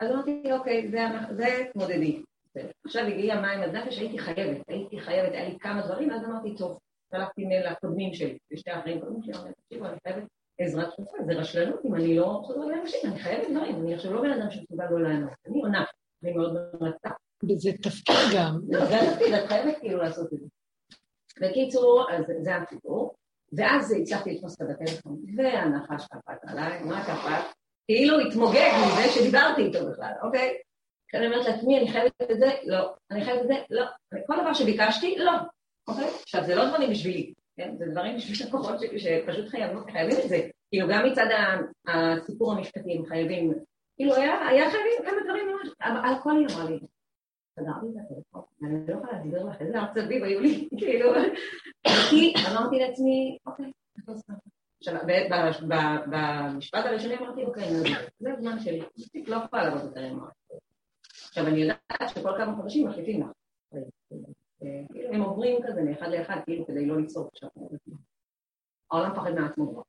אז 0.00 0.10
אמרתי, 0.10 0.52
אוקיי, 0.52 0.90
זה 1.30 1.64
תמודדי. 1.72 2.22
עכשיו 2.84 3.06
הגיע 3.06 3.40
מים 3.40 3.60
עד 3.60 3.76
נפש, 3.76 3.98
הייתי 3.98 4.18
חייבת, 4.18 4.68
הייתי 4.68 5.00
חייבת, 5.00 5.32
היה 5.32 5.48
לי 5.48 5.58
כמה 5.58 5.82
דברים, 5.86 6.10
אז 6.10 6.24
אמרתי, 6.24 6.56
טוב, 6.56 6.78
שלחתי 7.14 7.44
מייל 7.44 7.70
לקודמים 7.70 8.14
שלי, 8.14 8.38
לשתי 8.50 8.70
האחרים 8.70 9.00
קודמים 9.00 9.22
שלי, 9.22 9.34
אמרתי, 9.34 9.52
תקשיבו, 9.52 9.86
אני 9.86 9.96
חייבת 10.02 10.28
עזרה 10.64 10.84
דחופה, 10.84 11.16
זה 11.26 11.32
רשלנות 11.32 11.80
אם 11.84 11.94
אני 11.94 12.16
לא 12.16 12.40
חוזרת 12.44 12.68
לאנשים, 12.76 13.00
אני 13.04 13.18
חייבת 13.18 13.50
דברים, 13.50 13.76
אני 13.76 13.94
עכשיו 13.94 14.14
לא 14.14 14.22
בן 14.22 14.30
אדם 14.30 14.50
שמסוגל 14.50 14.84
לא 14.90 15.02
לענות, 15.02 15.30
אני 15.46 15.60
עונה, 15.60 15.84
אני 16.22 16.32
מאוד 16.32 16.56
מרצה. 16.80 17.10
וזה 17.48 17.70
תפקיד 17.82 18.16
גם. 18.36 18.58
זה 18.66 19.00
התפקיד, 19.00 19.34
את 19.34 19.48
חייבת 19.48 19.78
כאילו 19.80 19.98
לעשות 19.98 20.32
את 20.32 20.38
זה. 20.38 20.46
בקיצור, 21.40 22.06
אז 22.10 22.24
זה 22.40 22.56
הסיפור, 22.56 23.14
ואז 23.52 23.94
הצלחתי 24.02 24.34
לתפוס 24.34 24.62
את 24.62 24.66
הטלפון, 24.70 25.18
והנחש 25.36 26.06
קפט 26.06 26.40
עליי, 26.46 26.82
מה 26.82 27.04
קפט? 27.04 27.54
כאילו 27.86 28.20
התמוגג 28.20 28.70
מזה 28.82 29.12
שדיברתי 29.14 29.62
איתו 29.62 29.78
בכלל, 29.90 30.12
אוקיי? 30.22 30.58
כשאני 31.08 31.26
אומרת 31.26 31.46
לעצמי, 31.46 31.78
אני 31.78 31.92
חייבת 31.92 32.12
את 32.32 32.38
זה, 32.38 32.50
לא. 32.66 32.94
אני 33.10 33.24
חייבת 33.24 33.42
את 33.42 33.46
זה, 33.46 33.54
לא. 33.70 33.84
כל 34.26 34.34
דבר 34.40 34.54
שביקשתי, 34.54 35.18
לא. 35.18 35.32
אוקיי? 35.88 36.10
עכשיו, 36.22 36.44
זה 36.44 36.54
לא 36.54 36.68
דברים 36.68 36.90
בשבילי, 36.90 37.32
כן? 37.56 37.76
זה 37.78 37.86
דברים 37.86 38.16
בשביל 38.16 38.48
לקוחות 38.48 38.80
שפשוט 38.80 39.48
חייבים 39.92 40.16
את 40.24 40.28
זה. 40.28 40.48
כאילו, 40.70 40.88
גם 40.88 41.04
מצד 41.10 41.26
הסיפור 41.88 42.52
המשפטי 42.52 42.96
הם 42.98 43.06
חייבים, 43.06 43.52
כאילו, 43.96 44.14
היה 44.16 44.70
חייבים 44.70 45.04
כמה 45.04 45.16
דברים 45.24 45.48
ממש, 45.48 45.68
על 45.80 46.14
הכל 46.14 46.36
היא 46.36 46.46
אמרה 46.54 46.70
לי. 46.70 46.78
סגרתי 47.60 47.86
את 47.86 48.04
הטלפון, 48.04 48.42
אני 48.62 48.86
לא 48.86 48.92
יכולה 48.92 49.12
להסביר 49.12 49.44
לך 49.44 49.60
איזה 49.60 49.82
עצבים 49.82 50.24
היו 50.24 50.40
לי, 50.40 50.68
כאילו, 50.78 51.10
כי 52.10 52.34
אמרתי 52.50 52.78
לעצמי, 52.78 53.38
אוקיי, 53.46 53.72
במשפט 56.06 56.84
הראשוני 56.84 57.16
אמרתי, 57.16 57.44
אוקיי, 57.44 57.64
זה 58.18 58.32
הזמן 58.32 58.60
שלי, 58.60 58.82
לא 59.26 59.36
יכולה 59.36 59.64
לעבוד 59.64 59.84
יותר 59.84 60.00
עם 60.00 60.20
עכשיו, 61.28 61.46
אני 61.46 61.60
יודעת 61.60 62.08
שכל 62.14 62.32
כמה 62.38 62.56
חודשים 62.56 62.88
מחליטים 62.88 63.22
לך. 63.22 63.28
הם 65.12 65.22
עוברים 65.22 65.62
כזה 65.66 65.82
מאחד 65.82 66.08
לאחד, 66.08 66.36
כאילו 66.44 66.66
כדי 66.66 66.86
לא 66.86 67.00
ליצור 67.00 67.28
עכשיו. 67.32 67.48
העולם 68.90 69.12
מפחד 69.12 69.34
מעצמו. 69.34 69.82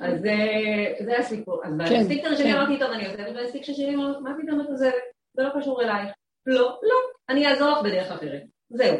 אז 0.00 0.20
זה 1.04 1.18
הסיפור. 1.18 1.60
אז 1.64 1.72
כן, 1.88 2.00
בסטיקטר 2.00 2.34
שלי 2.34 2.52
כן. 2.52 2.56
אמרתי, 2.56 2.78
טוב, 2.78 2.90
אני 2.90 3.06
עוזבת, 3.06 3.36
והסטיקטר 3.36 3.72
שלי 3.72 3.94
אמרתי, 3.94 4.20
מה 4.20 4.34
פתאום 4.42 4.60
את 4.60 4.66
עוזבת? 4.68 4.94
זה 5.34 5.42
לא 5.42 5.60
קשור 5.60 5.82
אלייך. 5.82 6.10
לא, 6.46 6.78
לא, 6.82 6.96
אני 7.28 7.46
אעזור 7.46 7.70
לך 7.70 7.78
בדרך 7.84 8.10
אחרת. 8.10 8.42
זהו, 8.70 8.96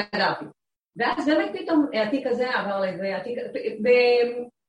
סגרתי. 0.00 0.44
ואז 0.96 1.26
באמת 1.26 1.50
פתאום 1.58 1.86
התיק 2.06 2.26
הזה 2.26 2.50
עבר 2.50 2.80
לזה, 2.80 3.16
התיק... 3.16 3.38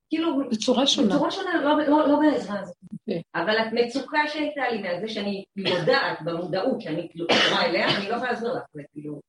כאילו... 0.10 0.50
בצורה 0.52 0.88
שונה. 0.88 1.16
בצורה 1.16 1.32
שונה, 1.32 1.62
לא, 1.64 1.78
לא, 1.88 2.08
לא 2.08 2.20
בעזרה 2.20 2.60
הזאת. 2.60 2.76
כן. 3.06 3.20
אבל 3.36 3.58
המצוקה 3.58 4.20
שהייתה 4.28 4.62
לי 4.72 4.82
מהזה 4.82 5.08
שאני 5.08 5.44
יודעת 5.56 6.22
במודעות 6.22 6.82
שאני 6.82 7.08
כאילו 7.10 7.28
קשורה 7.28 7.66
אליה, 7.66 7.98
אני 7.98 8.10
לא 8.10 8.16
יכולה 8.16 8.32
להסביר 8.32 8.54
לך, 8.54 8.64
זה 8.74 8.82
כאילו... 8.92 9.20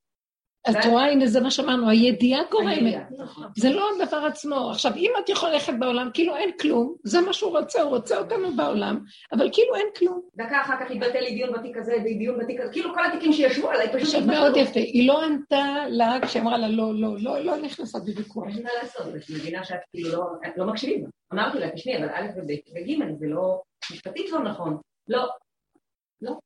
אז 0.65 0.77
את 0.77 0.85
רואה, 0.85 1.07
הנה 1.07 1.27
זה 1.27 1.41
מה 1.41 1.51
שאמרנו, 1.51 1.91
הידיעה 1.91 2.41
גורמת. 2.51 2.95
נכון. 3.19 3.47
זה 3.57 3.71
לא 3.71 3.89
הדבר 3.95 4.17
עצמו. 4.17 4.71
עכשיו, 4.71 4.93
אם 4.97 5.11
את 5.25 5.29
יכולה 5.29 5.53
ללכת 5.53 5.73
בעולם, 5.79 6.11
כאילו 6.15 6.37
אין 6.37 6.51
כלום, 6.61 6.95
זה 7.05 7.21
מה 7.21 7.33
שהוא 7.33 7.59
רוצה, 7.59 7.83
הוא 7.83 7.91
רוצה 7.91 8.19
אותנו 8.19 8.57
בעולם, 8.57 9.01
אבל 9.33 9.49
כאילו 9.53 9.75
אין 9.75 9.87
כלום. 9.97 10.23
דקה 10.37 10.61
אחר 10.61 10.75
כך 10.81 10.91
התבטל 10.91 11.21
לי 11.21 11.35
דיון 11.35 11.53
בתיק 11.53 11.77
הזה 11.77 11.97
ודיון 12.05 12.39
בתיק 12.39 12.61
הזה, 12.61 12.73
כאילו 12.73 12.95
כל 12.95 13.07
התיקים 13.07 13.33
שישבו 13.33 13.71
עליי 13.71 13.89
פשוט 13.89 14.03
עכשיו 14.03 14.21
מאוד 14.27 14.57
יפה, 14.57 14.81
היא 14.81 15.09
לא 15.09 15.25
ענתה 15.25 15.85
לה 15.89 16.19
כשאמרה 16.23 16.59
לה 16.59 16.69
לא, 16.69 16.93
לא, 16.95 17.17
לא, 17.19 17.39
לא 17.45 17.57
נכנסה 17.57 17.99
בוויכוח. 17.99 18.49
אין 18.49 18.63
מה 18.63 18.71
לעשות, 18.83 19.07
אני 19.07 19.37
מבינה 19.39 19.65
שאת 19.65 19.81
כאילו 19.91 20.11
לא, 20.11 20.25
לא 20.57 20.67
מקשיבים. 20.67 21.05
אמרתי 21.33 21.59
לה, 21.59 21.71
תשמעי, 21.71 21.99
אבל 21.99 22.09
א' 22.09 22.27
וב' 22.37 22.51
וג' 22.51 23.19
זה 23.19 23.27
לא, 23.27 23.63
משפטית 23.93 24.31
לא 24.31 24.43
נכון. 24.43 24.79
לא. 25.09 25.29
לא. 26.23 26.39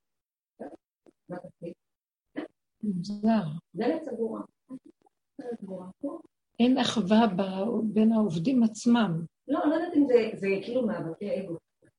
מוזר. 2.94 3.42
דלת 3.74 4.02
סגורה. 4.02 4.40
אין 6.60 6.78
אחווה 6.78 7.26
בין 7.82 8.12
העובדים 8.12 8.62
עצמם. 8.62 9.24
לא, 9.48 9.60
לא 9.66 9.74
יודעת 9.74 9.94
אם 9.96 10.06
זה, 10.06 10.30
זה 10.34 10.48
כאילו 10.62 10.86
מאבקי 10.86 11.40
אגו. 11.40 11.56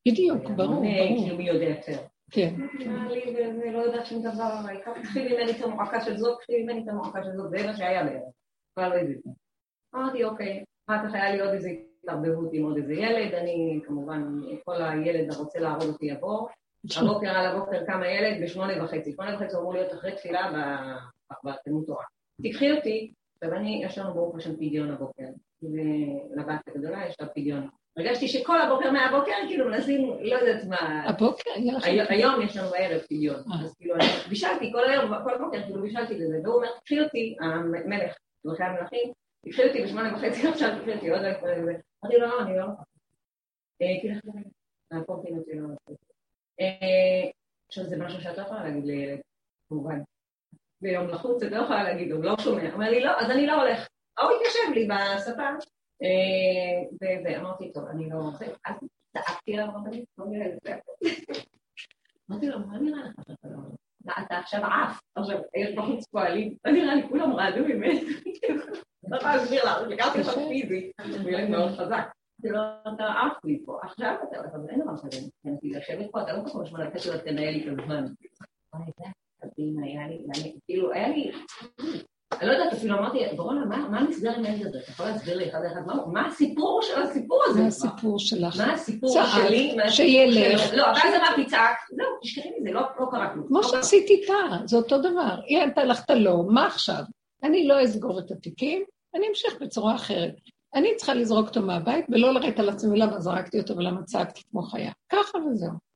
בדיוק, 0.07 0.43
ברור, 0.43 0.55
ברור. 0.55 0.83
כאילו 0.83 1.37
מי 1.37 1.47
יודע 1.47 1.65
יותר. 1.65 1.97
כן. 2.31 2.55
אני 2.79 3.73
לא 3.73 3.79
יודעת 3.79 4.05
שום 4.05 4.21
דבר, 4.21 4.43
העיקר 4.43 4.93
קחי 5.03 5.23
ממני 5.23 5.51
את 5.51 5.63
המועקה 5.63 6.01
של 6.01 6.17
זאת, 6.17 6.39
קחי 6.39 6.63
ממני 6.63 6.83
את 6.83 6.87
המועקה 6.87 7.23
של 7.23 7.31
זאת, 7.35 7.49
זה 7.49 7.67
מה 7.67 7.77
שהיה 7.77 8.03
בערך. 8.03 8.33
כבר 8.75 8.89
לא 8.89 8.95
הבאתי. 8.95 9.29
אמרתי, 9.95 10.23
אוקיי, 10.23 10.63
אחר 10.89 11.07
כך 11.07 11.13
היה 11.13 11.35
לי 11.35 11.41
עוד 11.41 11.49
איזה 11.49 11.69
התערבבות 12.03 12.49
עם 12.53 12.63
עוד 12.63 12.77
איזה 12.77 12.93
ילד, 12.93 13.33
אני 13.33 13.79
כמובן, 13.85 14.41
כל 14.63 14.81
הילד 14.81 15.33
הרוצה 15.33 15.59
להרוג 15.59 15.83
אותי 15.83 16.05
יבוא, 16.05 16.47
הבוקר 16.97 17.29
על 17.29 17.45
הבוקר 17.45 17.85
קם 17.85 18.01
הילד 18.03 18.43
בשמונה 18.43 18.83
וחצי. 18.83 19.11
שמונה 19.11 19.35
וחצי 19.35 19.55
אמור 19.57 19.73
להיות 19.73 19.93
אחרי 19.93 20.11
תפילה 20.11 20.51
בתלמוד 21.43 21.83
תורה. 21.85 22.03
תיקחי 22.41 22.71
אותי, 22.71 23.11
עכשיו 23.35 23.57
אני, 23.57 23.81
יש 23.85 23.97
לנו 23.97 24.13
ברוך 24.13 24.35
השם 24.35 24.55
פדיון 24.55 24.91
הבוקר, 24.91 25.23
ולבת 25.63 26.59
הגדולה 26.67 27.07
יש 27.07 27.15
לה 27.21 27.27
פדיון. 27.27 27.69
הרגשתי 27.97 28.27
שכל 28.27 28.61
הבוקר 28.61 28.91
מהבוקר 28.91 29.31
כאילו 29.47 29.69
מנסים, 29.69 30.09
לא 30.21 30.35
יודעת 30.35 30.63
מה... 30.65 31.03
הבוקר? 31.09 31.49
היום 32.09 32.41
יש 32.41 32.57
לנו 32.57 32.69
בערב 32.69 33.01
פדיון. 33.01 33.35
אה. 33.35 33.63
אז 33.63 33.75
כאילו 33.75 33.95
אני 33.95 34.05
בישלתי 34.29 34.71
כל 34.71 34.89
היום, 34.89 35.11
כל 35.23 35.33
הבוקר 35.33 35.63
כאילו 35.63 35.81
בישלתי 35.81 36.17
לזה, 36.17 36.39
והוא 36.43 36.55
אומר, 36.55 36.67
תקחי 36.79 37.01
אותי, 37.01 37.35
המלך, 37.39 38.15
מלכי 38.45 38.63
המלכים, 38.63 39.11
תקחי 39.45 39.67
אותי 39.67 39.83
בשמונה 39.83 40.13
וחצי 40.13 40.47
עכשיו, 40.47 40.69
תקחי 40.79 40.93
אותי 40.93 41.09
עוד 41.09 41.21
לא 41.21 41.29
לזה. 41.29 41.73
אמרתי 42.05 42.17
לו, 42.17 42.27
לא, 42.27 42.41
אני 42.41 42.57
לא... 42.57 42.65
כאילו, 43.79 44.15
נעקוב 44.91 45.19
אותי 45.19 45.55
לא... 45.55 45.95
אה, 46.61 47.29
עכשיו 47.67 47.83
זה 47.83 47.97
משהו 47.97 48.21
שאת 48.21 48.37
לא 48.37 48.43
יכולה 48.43 48.63
להגיד 48.63 48.85
לילד, 48.85 49.19
כמובן. 49.69 49.99
ביום 50.81 51.07
לחוץ 51.07 51.43
את 51.43 51.51
לא 51.51 51.57
יכולה 51.57 51.83
להגיד, 51.83 52.11
הוא 52.11 52.23
לא 52.23 52.35
שומע. 52.39 52.73
אומר 52.73 52.89
לי, 52.89 52.99
לא, 52.99 53.11
אז 53.19 53.31
אני 53.31 53.47
לא 53.47 53.61
הולך. 53.61 53.87
ההוא 54.17 54.31
התיישב 54.35 54.73
לי 54.73 54.87
בספה, 54.87 55.49
אה, 56.03 57.07
ואמרתי, 57.23 57.71
טוב, 57.71 57.85
אני 57.87 58.09
לא... 58.09 58.17
אז 58.65 58.75
צעקתי 59.13 59.53
עליו 59.53 59.67
לא 59.67 59.77
אמרתי 62.29 62.47
לו, 62.47 62.59
מה 62.59 62.79
נראה 62.79 63.03
לך 63.03 63.13
שאתה 63.27 63.47
לא 63.47 63.55
הולך? 63.55 63.75
אתה 64.25 64.37
עכשיו 64.37 64.65
עף, 64.65 64.99
עכשיו 65.15 65.39
יש 65.55 65.75
בחוץ 65.75 66.07
פועלים, 66.07 66.55
לא 66.65 66.71
נראה 66.71 66.95
לי, 66.95 67.07
כולם 67.09 67.33
רעדו 67.33 67.65
ממני. 67.65 68.01
לא 69.09 69.17
יכולה 69.17 69.35
להסביר 69.35 69.65
לה, 69.65 69.81
לקחתי 69.81 70.19
אותו 70.19 70.47
פיזי, 70.49 70.91
הוא 71.21 71.29
ילד 71.29 71.49
מאוד 71.49 71.71
חזק. 71.71 72.09
זה 72.41 72.49
לא, 72.51 72.59
אתה 72.95 73.03
עף 73.03 73.45
לי 73.45 73.61
פה, 73.65 73.79
עכשיו 73.83 74.15
אתה, 74.29 74.39
אבל 74.39 74.69
אין 74.69 74.81
דבר 74.81 74.97
כזה, 74.97 75.19
כי 75.61 75.69
לשבת 75.69 76.11
פה, 76.11 76.21
אתה 76.21 76.33
לא 76.33 76.43
כך 76.45 76.55
משמע 76.55 76.83
לתת 76.83 77.05
לו 77.05 77.17
תנהל 77.17 77.53
לי 77.53 77.63
את 77.63 77.79
הזמן. 77.79 78.05
היה 79.83 80.07
לי, 80.07 80.55
כאילו, 80.65 80.91
היה 80.91 81.09
לי, 81.09 81.31
אני 82.41 82.47
לא 82.47 82.53
יודעת, 82.53 82.73
אפילו 82.73 82.97
אמרתי, 82.97 83.19
ברונה, 83.35 83.65
מה 83.65 84.01
נסגר 84.01 84.31
עם 84.31 84.45
הילד 84.45 84.67
הזה? 84.67 84.79
אתה 84.79 84.91
יכול 84.91 85.05
להסביר 85.05 85.37
לי 85.37 85.49
אחד 85.49 85.59
אחד, 85.71 85.81
מה 86.13 86.27
הסיפור 86.27 86.81
של 86.81 87.01
הסיפור 87.01 87.43
הזה? 87.47 87.61
מה 87.61 87.67
הסיפור 87.67 88.19
שלך? 88.19 88.57
מה 88.57 88.73
הסיפור 88.73 89.23
שלי? 89.23 89.75
שילך. 89.89 90.73
לא, 90.73 90.83
ואז 90.83 91.13
אמרתי, 91.21 91.45
צעק, 91.45 91.77
זהו, 91.89 92.05
תשכחי 92.21 92.49
מזה, 92.59 92.71
לא, 92.71 92.81
לא 92.99 93.05
קרה 93.11 93.33
כלום. 93.33 93.47
כמו 93.47 93.63
שעשית 93.63 94.09
איתה, 94.09 94.33
זה 94.65 94.77
אותו 94.77 94.97
דבר. 94.97 95.39
היא 95.45 95.61
ענתה 95.61 95.83
לך 95.83 96.05
את 96.05 96.09
הלא, 96.09 96.43
מה 96.49 96.67
עכשיו? 96.67 97.03
אני 97.43 97.67
לא 97.67 97.83
אסגור 97.83 98.19
את 98.19 98.31
התיקים, 98.31 98.83
אני 99.15 99.27
אמשיך 99.27 99.61
בצורה 99.61 99.95
אחרת. 99.95 100.35
אני 100.75 100.95
צריכה 100.95 101.13
לזרוק 101.13 101.47
אותו 101.47 101.61
מהבית 101.61 102.05
ולא 102.09 102.33
לרדת 102.33 102.59
על 102.59 102.69
עצמי 102.69 102.99
למה 102.99 103.19
זרקתי 103.19 103.59
אותו 103.59 103.77
ולמה 103.77 104.03
צעקתי 104.03 104.41
כמו 104.51 104.61
חיה. 104.61 104.91
ככה 105.09 105.37
וזהו. 105.37 105.87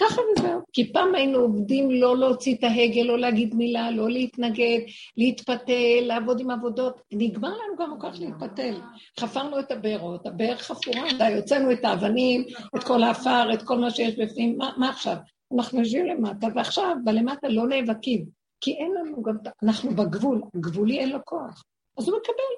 ככה 0.00 0.20
וזהו. 0.22 0.60
כי 0.72 0.92
פעם 0.92 1.14
היינו 1.14 1.38
עובדים 1.38 1.90
לא 1.90 2.16
להוציא 2.16 2.54
את 2.54 2.64
ההגה, 2.64 3.02
לא 3.02 3.18
להגיד 3.18 3.54
מילה, 3.54 3.90
לא 3.90 4.10
להתנגד, 4.10 4.78
להתפתל, 5.16 6.00
לעבוד 6.02 6.40
עם 6.40 6.50
עבודות. 6.50 7.00
נגמר 7.12 7.48
לנו 7.48 7.76
גם 7.78 8.00
כל 8.00 8.08
כך 8.08 8.18
להתפתל. 8.20 8.80
חפרנו 9.20 9.58
את 9.58 9.70
הבארות, 9.70 10.26
הבאר 10.26 10.56
חפורה, 10.56 11.08
די, 11.18 11.34
הוצאנו 11.36 11.72
את 11.72 11.84
האבנים, 11.84 12.44
את 12.76 12.84
כל 12.84 13.02
האפר, 13.02 13.54
את 13.54 13.62
כל 13.62 13.78
מה 13.78 13.90
שיש 13.90 14.16
בפנים, 14.16 14.58
מה, 14.58 14.72
מה 14.76 14.88
עכשיו? 14.88 15.16
אנחנו 15.56 15.78
יושבים 15.78 16.06
למטה, 16.06 16.46
ועכשיו 16.54 16.96
בלמטה 17.04 17.48
לא 17.48 17.68
נאבקים. 17.68 18.24
כי 18.60 18.72
אין 18.72 18.92
לנו 18.94 19.22
גם, 19.22 19.36
אנחנו 19.62 19.90
בגבול, 19.90 20.42
גבולי 20.56 20.98
אין 20.98 21.10
לו 21.10 21.18
כוח. 21.24 21.64
אז 21.98 22.08
הוא 22.08 22.18
מקבל, 22.18 22.54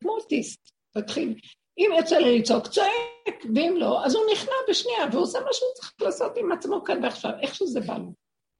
כמו 0.00 0.12
אוטיסט, 0.12 0.71
מתחיל. 0.96 1.34
אם 1.78 1.90
יוצא 1.98 2.16
לי 2.16 2.38
לצעוק, 2.38 2.66
צועק, 2.66 3.44
ואם 3.54 3.74
לא, 3.76 4.04
אז 4.04 4.14
הוא 4.14 4.24
נכנע 4.32 4.54
בשנייה, 4.68 5.04
והוא 5.12 5.22
עושה 5.22 5.40
מה 5.40 5.52
שהוא 5.52 5.70
צריך 5.74 5.92
לעשות 6.00 6.36
עם 6.36 6.52
עצמו 6.52 6.84
כאן 6.84 7.04
ועכשיו, 7.04 7.30
איך 7.40 7.54
שזה 7.54 7.80
בא 7.80 7.98
לו. 7.98 8.12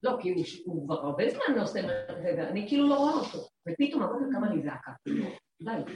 לא, 0.02 0.16
כי 0.20 0.34
הוא 0.64 0.86
כבר 0.86 1.00
הרבה 1.00 1.24
זמן 1.30 1.56
לא 1.56 1.62
עושה 1.62 1.80
רגע, 2.08 2.48
אני 2.48 2.68
כאילו 2.68 2.88
לא 2.88 2.94
רואה 2.94 3.14
אותו, 3.14 3.38
ופתאום 3.68 4.02
אמרתי 4.02 4.24
כמה 4.32 4.54
לי 4.54 4.62
זעקה. 4.62 4.92
די. 5.62 5.92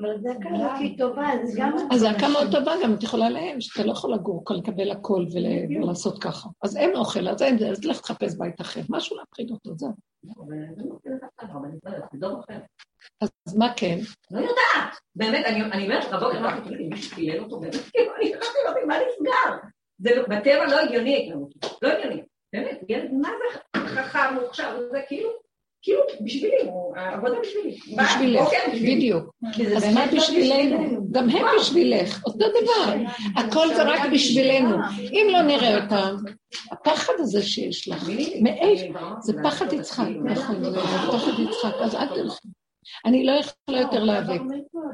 אבל 0.00 0.20
זעקה 0.22 0.50
לא 0.50 0.64
הכי 0.64 0.96
טובה, 0.96 1.32
אז 1.32 1.56
גם... 1.56 1.76
אז 1.90 2.00
זעקה 2.00 2.28
מאוד 2.28 2.50
טובה, 2.50 2.72
גם 2.84 2.94
את 2.94 3.02
יכולה 3.02 3.30
להם, 3.30 3.60
שאתה 3.60 3.86
לא 3.86 3.92
יכול 3.92 4.14
לגור, 4.14 4.44
לקבל 4.50 4.90
הכל 4.90 5.24
ולעשות 5.32 6.22
ככה. 6.22 6.48
אז 6.62 6.76
אין 6.76 6.96
אוכל, 6.96 7.28
אז 7.28 7.42
אין, 7.42 7.58
אז 7.70 7.84
לך 7.84 8.00
תחפש 8.00 8.34
בית 8.38 8.60
אחר, 8.60 8.80
משהו 8.88 9.16
להפחיד 9.16 9.50
אותו, 9.50 9.70
זהו. 9.76 9.92
אז 13.20 13.56
מה 13.56 13.72
כן? 13.76 13.98
לא 14.30 14.40
יודעת. 14.40 14.98
באמת, 15.16 15.44
אני 15.46 15.84
אומרת 15.84 16.04
לך, 16.04 16.12
בוקר 16.12 16.38
אמרתי, 16.38 16.68
תגידי, 16.68 16.88
מישהו 16.88 17.16
קילל 17.16 17.44
אותו 17.44 17.60
באמת? 17.60 17.74
כאילו, 17.74 18.12
אני 18.16 18.32
חשבתי, 18.40 18.84
מה 18.86 18.94
נסגר? 18.94 19.56
זה 19.98 20.10
בטבע 20.28 20.66
לא 20.66 20.80
הגיוני 20.80 21.14
ההתנהגות. 21.14 21.54
לא 21.82 21.88
הגיוני. 21.88 22.22
באמת, 22.52 22.80
ילד, 22.88 23.12
מה 23.12 23.28
זה 23.76 23.80
חכם, 23.80 24.34
מוכשר, 24.34 24.80
זה 24.90 25.00
כאילו... 25.08 25.41
כאילו, 25.82 26.00
בשבילי, 26.24 26.56
העבודה 26.96 27.34
בשבילי. 27.42 27.78
בשבילך, 27.96 28.48
בדיוק. 28.82 29.34
אז 29.76 29.94
מה 29.94 30.06
בשבילנו? 30.16 31.06
גם 31.10 31.28
הם 31.28 31.46
בשבילך, 31.60 32.22
אותו 32.26 32.38
דבר. 32.38 32.94
הכל 33.36 33.74
זה 33.74 33.82
רק 33.82 34.00
בשבילנו. 34.12 34.76
אם 35.12 35.26
לא 35.32 35.42
נראה 35.42 35.84
אותם, 35.84 36.16
הפחד 36.72 37.12
הזה 37.18 37.42
שיש 37.42 37.88
לך, 37.88 38.08
מאיפה? 38.42 38.98
זה 39.20 39.32
פחד 39.42 39.72
יצחק, 39.72 40.08
נכון, 40.24 40.64
זה 40.64 40.78
פחד 41.12 41.32
יצחק, 41.38 41.74
אז 41.80 41.94
אל 41.94 42.06
תלכי. 42.06 42.48
אני 43.06 43.26
לא 43.26 43.32
יכולה 43.32 43.80
יותר 43.80 44.04
להיאבק. 44.04 44.40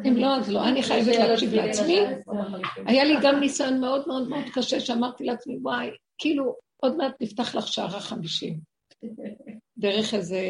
אם 0.09 0.17
לא, 0.17 0.37
אז 0.37 0.51
לא. 0.51 0.65
אני 0.65 0.83
חייבת 0.83 1.17
להקשיב 1.17 1.55
לעצמי. 1.55 2.01
היה 2.87 3.05
לי 3.05 3.15
גם 3.23 3.41
ניסיון 3.41 3.81
מאוד 3.81 4.09
מאוד 4.09 4.29
מאוד 4.29 4.45
קשה, 4.55 4.81
שאמרתי 4.81 5.25
לעצמי, 5.25 5.59
וואי, 5.63 5.91
כאילו, 6.19 6.55
עוד 6.77 6.97
מעט 6.97 7.13
נפתח 7.21 7.55
לך 7.55 7.69
שער 7.69 7.97
החמישים. 7.97 8.68
דרך 9.79 10.15
איזה 10.15 10.41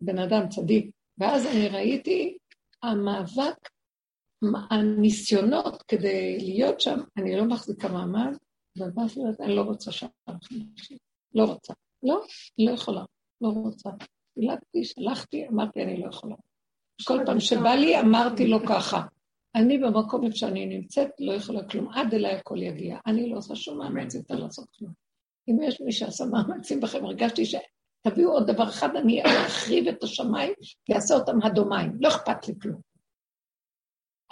בן 0.00 0.18
אדם 0.18 0.48
צדיק. 0.48 0.90
ואז 1.18 1.46
אני 1.46 1.68
ראיתי 1.68 2.38
המאבק, 2.82 3.68
הניסיונות 4.70 5.82
כדי 5.82 6.38
להיות 6.38 6.80
שם, 6.80 6.98
אני 7.16 7.36
לא 7.36 7.44
מחזיקה 7.44 7.88
מעמד, 7.88 8.36
ובאתי 8.78 9.20
אומרת, 9.20 9.40
אני 9.40 9.56
לא 9.56 9.62
רוצה 9.62 9.92
שם 9.92 10.06
לא 11.34 11.44
רוצה. 11.44 11.72
לא, 12.02 12.20
לא 12.58 12.70
יכולה, 12.70 13.04
לא 13.40 13.48
רוצה. 13.48 13.90
הלכתי, 14.36 14.84
שלחתי, 14.84 15.48
אמרתי, 15.48 15.82
אני 15.82 16.00
לא 16.00 16.08
יכולה. 16.08 16.34
כל 17.04 17.18
פעם 17.26 17.40
שבא 17.40 17.74
לי, 17.74 18.00
אמרתי 18.00 18.46
לו 18.46 18.58
ככה, 18.68 19.06
אני 19.54 19.78
במקום 19.78 20.32
שאני 20.32 20.66
נמצאת, 20.66 21.10
לא 21.18 21.32
יכולה 21.32 21.68
כלום, 21.68 21.88
עד 21.88 22.14
אליי 22.14 22.32
הכל 22.32 22.62
יגיע. 22.62 22.98
אני 23.06 23.30
לא 23.30 23.36
עושה 23.36 23.56
שום 23.56 23.78
מאמץ 23.78 24.14
יותר 24.14 24.34
לעשות 24.34 24.68
כלום. 24.78 25.03
אם 25.48 25.62
יש 25.62 25.80
מי 25.80 25.92
שעשה 25.92 26.24
מאמצים 26.24 26.80
בכם, 26.80 27.04
הרגשתי 27.04 27.42
שתביאו 27.44 28.30
עוד 28.30 28.46
דבר 28.50 28.64
אחד, 28.64 28.96
אני 28.96 29.22
אחריב 29.24 29.88
את 29.88 30.02
השמיים 30.02 30.52
ואעשה 30.88 31.14
אותם 31.14 31.42
הדומיים, 31.42 31.92
לא 32.00 32.08
אכפת 32.08 32.48
לי 32.48 32.54
כלום. 32.62 32.94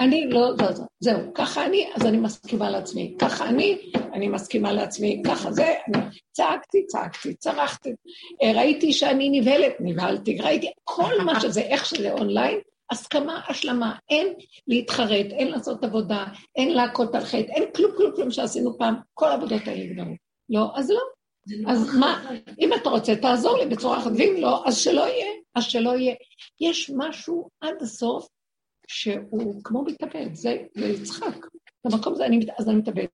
אני 0.01 0.27
לא, 0.31 0.41
לא, 0.41 0.57
לא, 0.57 0.85
זהו, 1.01 1.21
ככה 1.35 1.67
אני, 1.67 1.91
אז 1.95 2.07
אני 2.07 2.17
מסכימה 2.17 2.71
לעצמי. 2.71 3.15
ככה 3.19 3.49
אני, 3.49 3.79
אני 4.13 4.29
מסכימה 4.29 4.73
לעצמי, 4.73 5.23
ככה 5.27 5.53
זה, 5.53 5.75
אני 5.89 6.03
צעקתי, 6.33 6.87
צעקתי, 6.87 7.35
צרחתי. 7.35 7.91
אה, 8.43 8.53
ראיתי 8.55 8.93
שאני 8.93 9.41
נבהלת, 9.41 9.73
נבהלתי, 9.81 10.39
ראיתי 10.39 10.71
כל 10.85 11.15
מה 11.25 11.41
שזה, 11.41 11.61
איך 11.61 11.87
שזה 11.87 12.13
אונליין, 12.13 12.59
הסכמה, 12.91 13.41
השלמה, 13.49 13.97
אין 14.11 14.35
להתחרט, 14.67 15.27
אין 15.31 15.49
לעשות 15.49 15.85
עבודה, 15.85 16.25
אין 16.57 16.75
להכות 16.75 17.15
על 17.15 17.25
חטא, 17.25 17.53
אין 17.53 17.65
כלום, 17.77 17.93
כלום, 17.97 18.13
כלום 18.17 18.31
שעשינו 18.31 18.79
פעם, 18.79 18.95
כל 19.15 19.29
העבודות 19.29 19.63
האלה 19.67 19.85
נגמרו. 19.85 20.15
לא, 20.53 20.71
אז 20.75 20.91
לא. 20.91 21.01
אז 21.67 21.95
מה, 21.95 22.31
אם 22.59 22.71
אתה 22.75 22.91
רוצה, 22.91 23.17
תעזור 23.17 23.59
לי 23.59 23.67
בצורה 23.67 23.99
אחת, 23.99 24.11
ואם 24.19 24.35
לא, 24.39 24.67
אז 24.67 24.77
שלא 24.77 25.01
יהיה, 25.01 25.33
אז 25.55 25.65
שלא 25.65 25.91
יהיה. 25.91 26.15
יש 26.61 26.91
משהו 26.97 27.49
עד 27.61 27.75
הסוף 27.81 28.29
שהוא 28.87 29.65
כמו 29.65 29.85
מתאבד, 29.85 30.35
זה 30.35 30.57
יצחק. 30.77 31.47
במקום 31.87 32.13
הזה, 32.13 32.27
אני, 32.27 32.47
אז 32.59 32.69
אני 32.69 32.77
מתאבד. 32.77 33.05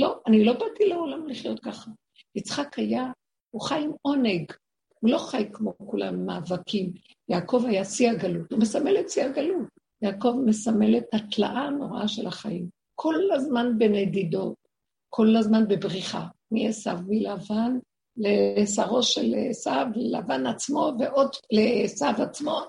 לא, 0.00 0.20
אני 0.26 0.44
לא 0.44 0.52
באתי 0.52 0.84
לעולם 0.84 1.28
לחיות 1.28 1.60
ככה. 1.60 1.90
יצחק 2.34 2.78
היה, 2.78 3.06
הוא 3.50 3.62
חי 3.62 3.80
עם 3.84 3.90
עונג, 4.02 4.52
הוא 5.00 5.10
לא 5.10 5.18
חי 5.18 5.48
כמו 5.52 5.74
כולם 5.78 6.26
מאבקים. 6.26 6.92
יעקב 7.28 7.64
היה 7.68 7.84
שיא 7.84 8.10
הגלות, 8.10 8.52
הוא 8.52 8.60
מסמל 8.60 9.00
את 9.00 9.10
שיא 9.10 9.24
הגלות. 9.24 9.68
יעקב 10.02 10.34
מסמל 10.46 10.96
את 10.96 11.04
התלאה 11.12 11.60
הנוראה 11.60 12.08
של 12.08 12.26
החיים. 12.26 12.68
כל 12.94 13.14
הזמן 13.34 13.78
בנדידות, 13.78 14.54
כל 15.08 15.36
הזמן 15.36 15.68
בבריחה. 15.68 16.26
מעשו, 16.52 16.90
מלבן 17.08 17.78
לשרו 18.16 19.02
של 19.02 19.34
עשו, 19.50 19.70
לבן 19.94 20.46
עצמו 20.46 20.92
ועוד 20.98 21.30
לעשו 21.52 22.22
עצמו, 22.22 22.60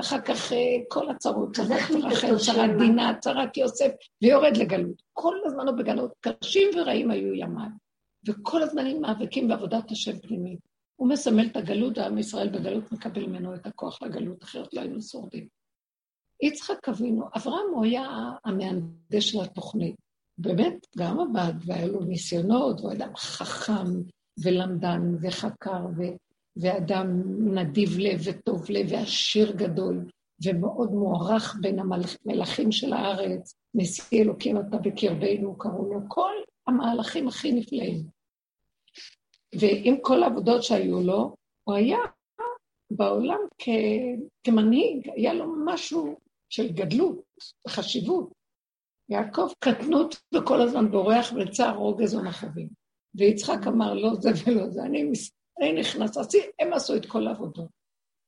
אחר 0.00 0.20
כך 0.20 0.52
אה, 0.52 0.76
כל 0.88 1.10
הצרות, 1.10 1.56
צרת 1.56 1.90
רחל, 2.02 2.38
צרת 2.38 2.70
דינה, 2.78 3.14
צרת 3.20 3.56
יוסף, 3.56 3.90
ויורד 4.22 4.56
לגלות. 4.56 5.02
כל 5.12 5.34
הזמן 5.44 5.68
הוא 5.68 5.76
בגלות, 5.76 6.12
קשים 6.20 6.68
ורעים 6.76 7.10
היו 7.10 7.34
ימיו. 7.34 7.68
וכל 8.26 8.62
הזמן 8.62 8.86
הם 8.86 9.00
מאבקים 9.00 9.48
בעבודת 9.48 9.90
השם 9.90 10.18
פנימית. 10.18 10.58
הוא 10.96 11.08
מסמל 11.08 11.46
את 11.46 11.56
הגלות, 11.56 11.98
ועם 11.98 12.18
ישראל 12.18 12.48
בגלות 12.48 12.92
מקבל 12.92 13.26
ממנו 13.26 13.54
את 13.54 13.66
הכוח 13.66 14.02
לגלות, 14.02 14.42
אחרת 14.42 14.74
לא 14.74 14.80
היינו 14.80 15.02
שורדים. 15.02 15.48
יצחק 16.42 16.88
אבינו, 16.88 17.24
אברהם 17.36 17.66
הוא 17.74 17.84
היה 17.84 18.08
המהנדס 18.44 19.22
של 19.22 19.40
התוכנית. 19.40 19.96
באמת, 20.38 20.86
גם 20.98 21.20
עבד, 21.20 21.52
והיה 21.66 21.86
לו 21.86 22.00
ניסיונות, 22.00 22.80
הוא 22.80 22.92
אדם 22.92 23.16
חכם 23.16 24.02
ולמדן 24.44 25.00
וחקר, 25.22 25.86
ו- 25.96 26.16
ואדם 26.56 27.06
נדיב 27.54 27.98
לב 27.98 28.20
וטוב 28.24 28.64
לב 28.68 28.86
ועשיר 28.90 29.52
גדול, 29.56 30.10
ומאוד 30.44 30.90
מוערך 30.90 31.56
בין 31.60 31.78
המלכים 31.78 32.72
של 32.72 32.92
הארץ, 32.92 33.54
נשיא 33.74 34.22
אלוקים 34.22 34.56
אתה 34.56 34.76
בקרבנו, 34.76 35.58
קראו 35.58 35.94
לו, 35.94 36.00
כל 36.08 36.32
המהלכים 36.66 37.28
הכי 37.28 37.52
נפלאים. 37.52 38.04
ועם 39.54 39.96
כל 40.02 40.22
העבודות 40.22 40.62
שהיו 40.62 41.00
לו, 41.00 41.34
הוא 41.64 41.74
היה 41.74 41.98
בעולם 42.90 43.40
כ- 43.58 43.68
כמנהיג, 44.44 45.10
היה 45.16 45.34
לו 45.34 45.54
משהו 45.64 46.16
של 46.48 46.72
גדלות, 46.72 47.20
חשיבות. 47.68 48.37
יעקב 49.08 49.48
קטנות 49.58 50.14
וכל 50.34 50.60
הזמן 50.60 50.90
בורח 50.90 51.32
וצער 51.32 51.76
רוגז 51.76 52.14
ומכאובים. 52.14 52.68
ויצחק 53.14 53.66
אמר, 53.66 53.94
לא 53.94 54.14
זה 54.14 54.30
ולא 54.46 54.70
זה, 54.70 54.82
אני, 54.82 55.12
אני 55.60 55.80
נכנס, 55.80 56.16
הם 56.60 56.72
עשו 56.72 56.96
את 56.96 57.06
כל 57.06 57.26
העבודות. 57.26 57.68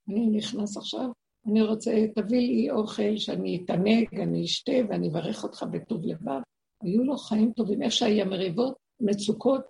אני 0.09 0.27
נכנס 0.27 0.77
עכשיו, 0.77 1.11
אני 1.47 1.63
רוצה, 1.63 1.91
תביא 2.15 2.39
לי 2.39 2.71
אוכל 2.71 3.17
שאני 3.17 3.63
אתענג, 3.65 4.21
אני 4.21 4.45
אשתה 4.45 4.73
ואני 4.89 5.09
אברך 5.09 5.45
אותך 5.45 5.63
בטוב 5.63 6.05
לבב. 6.05 6.41
היו 6.83 7.05
לו 7.05 7.17
חיים 7.17 7.53
טובים, 7.53 7.83
איך 7.83 7.93
שהיה 7.93 8.25
מריבות, 8.25 8.75
מצוקות, 9.01 9.61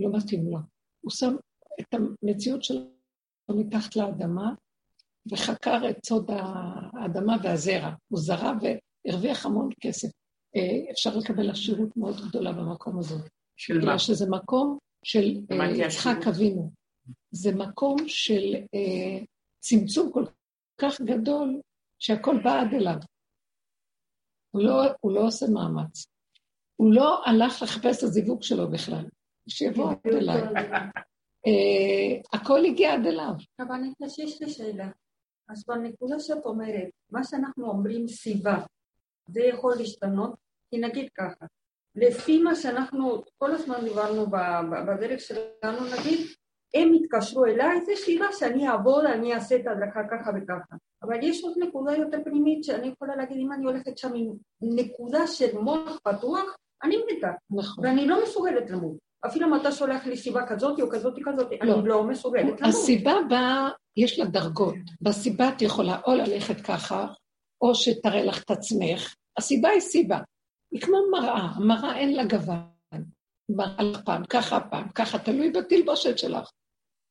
לא 0.00 0.10
מתאים 0.12 0.46
לו. 0.50 0.58
הוא 1.00 1.10
שם 1.10 1.36
את 1.80 1.94
המציאות 1.94 2.64
שלו 2.64 2.84
מתחת 3.50 3.96
לאדמה, 3.96 4.54
וחקר 5.32 5.90
את 5.90 6.06
סוד 6.06 6.30
האדמה 6.30 7.36
והזרע. 7.42 7.90
הוא 8.08 8.20
זרע 8.20 8.52
והרוויח 8.60 9.46
המון 9.46 9.68
כסף. 9.80 10.08
אה, 10.56 10.90
אפשר 10.90 11.16
לקבל 11.16 11.50
עשירות 11.50 11.96
מאוד 11.96 12.16
גדולה 12.28 12.52
במקום 12.52 12.98
הזה. 12.98 13.14
של 13.56 13.74
מה? 13.74 13.80
בגלל 13.80 13.98
שזה 13.98 14.30
מקום 14.30 14.78
של 15.04 15.40
אה, 15.50 15.70
יצחק 15.70 16.26
אבינו. 16.28 16.70
זה 17.30 17.54
מקום 17.54 17.96
של 18.06 18.54
אה, 18.54 19.24
צמצום 19.60 20.12
כל 20.12 20.24
כך 20.80 21.00
גדול, 21.00 21.60
שהכל 21.98 22.36
בא 22.44 22.60
עד 22.60 22.74
אליו. 22.74 22.96
הוא 24.50 24.62
לא, 24.62 24.82
הוא 25.00 25.12
לא 25.12 25.26
עושה 25.26 25.46
מאמץ. 25.46 26.06
הוא 26.76 26.94
לא 26.94 27.24
הלך 27.26 27.62
לחפש 27.62 27.98
את 27.98 28.02
הזיווג 28.02 28.42
שלו 28.42 28.70
בכלל, 28.70 29.04
שיבוא 29.48 29.90
עד 29.90 30.12
אליי. 30.12 30.42
הכל 32.32 32.64
הגיע 32.64 32.94
עד 32.94 33.06
אליו. 33.06 33.32
אבל 33.60 33.74
אני 33.74 33.92
יש 34.18 34.42
לי 34.42 34.50
שאלה. 34.50 34.90
אז 35.48 35.64
בנקודה 35.66 36.20
שאת 36.20 36.44
אומרת, 36.44 36.88
מה 37.10 37.24
שאנחנו 37.24 37.66
אומרים 37.66 38.08
סיבה, 38.08 38.64
זה 39.26 39.40
יכול 39.40 39.74
להשתנות 39.78 40.34
כי 40.70 40.78
נגיד 40.78 41.08
ככה, 41.18 41.46
לפי 41.96 42.42
מה 42.42 42.54
שאנחנו 42.54 43.22
כל 43.38 43.50
הזמן 43.50 43.84
דיברנו 43.84 44.26
בדרך 44.86 45.20
שלנו, 45.20 45.78
נגיד, 45.98 46.26
הם 46.74 46.92
התקשרו 46.92 47.44
אליי, 47.44 47.84
זה 47.84 47.92
שאלה 47.96 48.26
שאני 48.32 48.68
אעבוד, 48.68 49.04
אני 49.04 49.34
אעשה 49.34 49.56
את 49.56 49.66
ההדרכה 49.66 50.00
ככה 50.10 50.30
וככה. 50.36 50.76
אבל 51.02 51.18
יש 51.22 51.44
עוד 51.44 51.54
נקודה 51.58 51.92
יותר 51.92 52.18
פנימית 52.24 52.64
שאני 52.64 52.86
יכולה 52.88 53.16
להגיד, 53.16 53.36
אם 53.36 53.52
אני 53.52 53.66
הולכת 53.66 53.98
שם 53.98 54.12
עם 54.14 54.32
נקודה 54.62 55.26
של 55.26 55.58
מוח 55.58 55.98
פתוח, 56.04 56.56
אני 56.82 56.96
מתה, 56.96 57.30
נכון. 57.50 57.84
ואני 57.84 58.06
לא 58.06 58.22
מסוגלת 58.22 58.70
למות. 58.70 58.96
אפילו 59.26 59.46
אם 59.48 59.54
אתה 59.54 59.72
שולח 59.72 60.06
לי 60.06 60.16
סיבה 60.16 60.46
כזאת 60.46 60.80
או 60.80 60.90
כזאת 60.90 61.14
כזאת, 61.24 61.52
לא. 61.62 61.74
אני 61.74 61.88
לא 61.88 62.04
מסוגלת 62.04 62.44
למות. 62.44 62.60
הסיבה 62.62 63.14
באה, 63.28 63.68
יש 63.96 64.18
לה 64.18 64.24
דרגות. 64.24 64.74
בסיבה 65.00 65.48
את 65.48 65.62
יכולה 65.62 66.00
או 66.06 66.14
ללכת 66.14 66.60
ככה, 66.60 67.06
או 67.64 67.74
שתראה 67.74 68.24
לך 68.24 68.42
את 68.42 68.50
עצמך. 68.50 69.14
הסיבה 69.38 69.68
היא 69.68 69.80
סיבה. 69.80 70.18
היא 70.72 70.80
כמו 70.80 70.96
מראה, 71.12 71.40
המראה 71.40 71.96
אין 71.96 72.14
לה 72.14 72.24
גוון. 72.24 73.04
מראה 73.48 73.82
לך 73.82 74.00
פעם 74.04 74.24
ככה, 74.24 74.60
פעם 74.60 74.88
ככה, 74.88 75.18
תלוי 75.18 75.50
בתלבושת 75.50 76.18
שלך. 76.18 76.50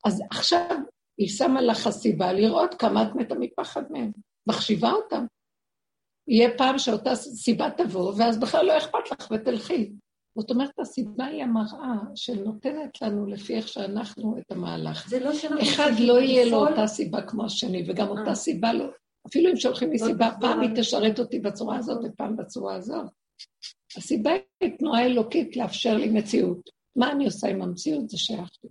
אז 0.06 0.22
עכשיו 0.32 0.78
היא 1.18 1.30
שמה 1.30 1.62
לך 1.62 1.88
הסיבה 1.88 2.34
לראות 2.34 2.74
כמה 2.74 3.04
את 3.04 3.16
מתה 3.16 3.36
מפחד 3.36 3.84
מהם. 3.92 4.12
מחשיבה 4.48 4.92
אותם. 4.92 5.26
יהיה 6.28 6.58
פעם 6.58 6.78
שאותה 6.78 7.16
סיבה 7.16 7.70
תבוא, 7.78 8.14
ואז 8.18 8.40
בכלל 8.40 8.66
לא 8.66 8.78
אכפת 8.78 9.12
לך 9.12 9.32
ותלכי. 9.32 9.92
זאת 10.38 10.52
אומרת, 10.52 10.80
הסיבה 10.80 11.26
היא 11.26 11.44
המראה 11.44 11.96
שנותנת 12.16 13.02
לנו 13.02 13.26
לפי 13.26 13.56
איך 13.56 13.68
שאנחנו 13.68 14.38
את 14.38 14.52
המהלך. 14.52 15.10
זה 15.10 15.20
לא 15.20 15.34
שאנחנו 15.34 15.62
אחד 15.62 15.92
לא 16.00 16.22
יהיה 16.22 16.46
לו 16.46 16.68
אותה 16.68 16.88
סיבה 16.88 17.22
כמו 17.22 17.46
השני, 17.46 17.84
וגם 17.88 18.08
אותה 18.08 18.30
אה. 18.30 18.36
סיבה 18.36 18.74
לא. 18.74 18.86
אפילו 19.28 19.52
אם 19.52 19.56
שולחים 19.56 19.92
לי 19.92 19.98
לא 20.02 20.06
סיבה, 20.06 20.30
תחזור 20.30 20.42
פעם 20.42 20.60
היא 20.60 20.70
על- 20.70 20.76
תשרת 20.76 21.20
אותי 21.20 21.40
בצורה 21.40 21.78
הזאת 21.78 22.00
ופעם 22.04 22.36
בצורה 22.38 22.76
הזאת. 22.76 23.06
הסיבה 23.98 24.32
היא 24.62 24.78
תנועה 24.78 25.06
אלוקית 25.06 25.58
לאפשר 25.58 25.98
לי 25.98 26.10
מציאות. 26.10 26.70
מה 26.96 27.12
אני 27.12 27.26
עושה 27.26 27.48
עם 27.48 27.62
המציאות? 27.62 28.10
זה 28.10 28.18
שייך 28.18 28.50
לי. 28.64 28.70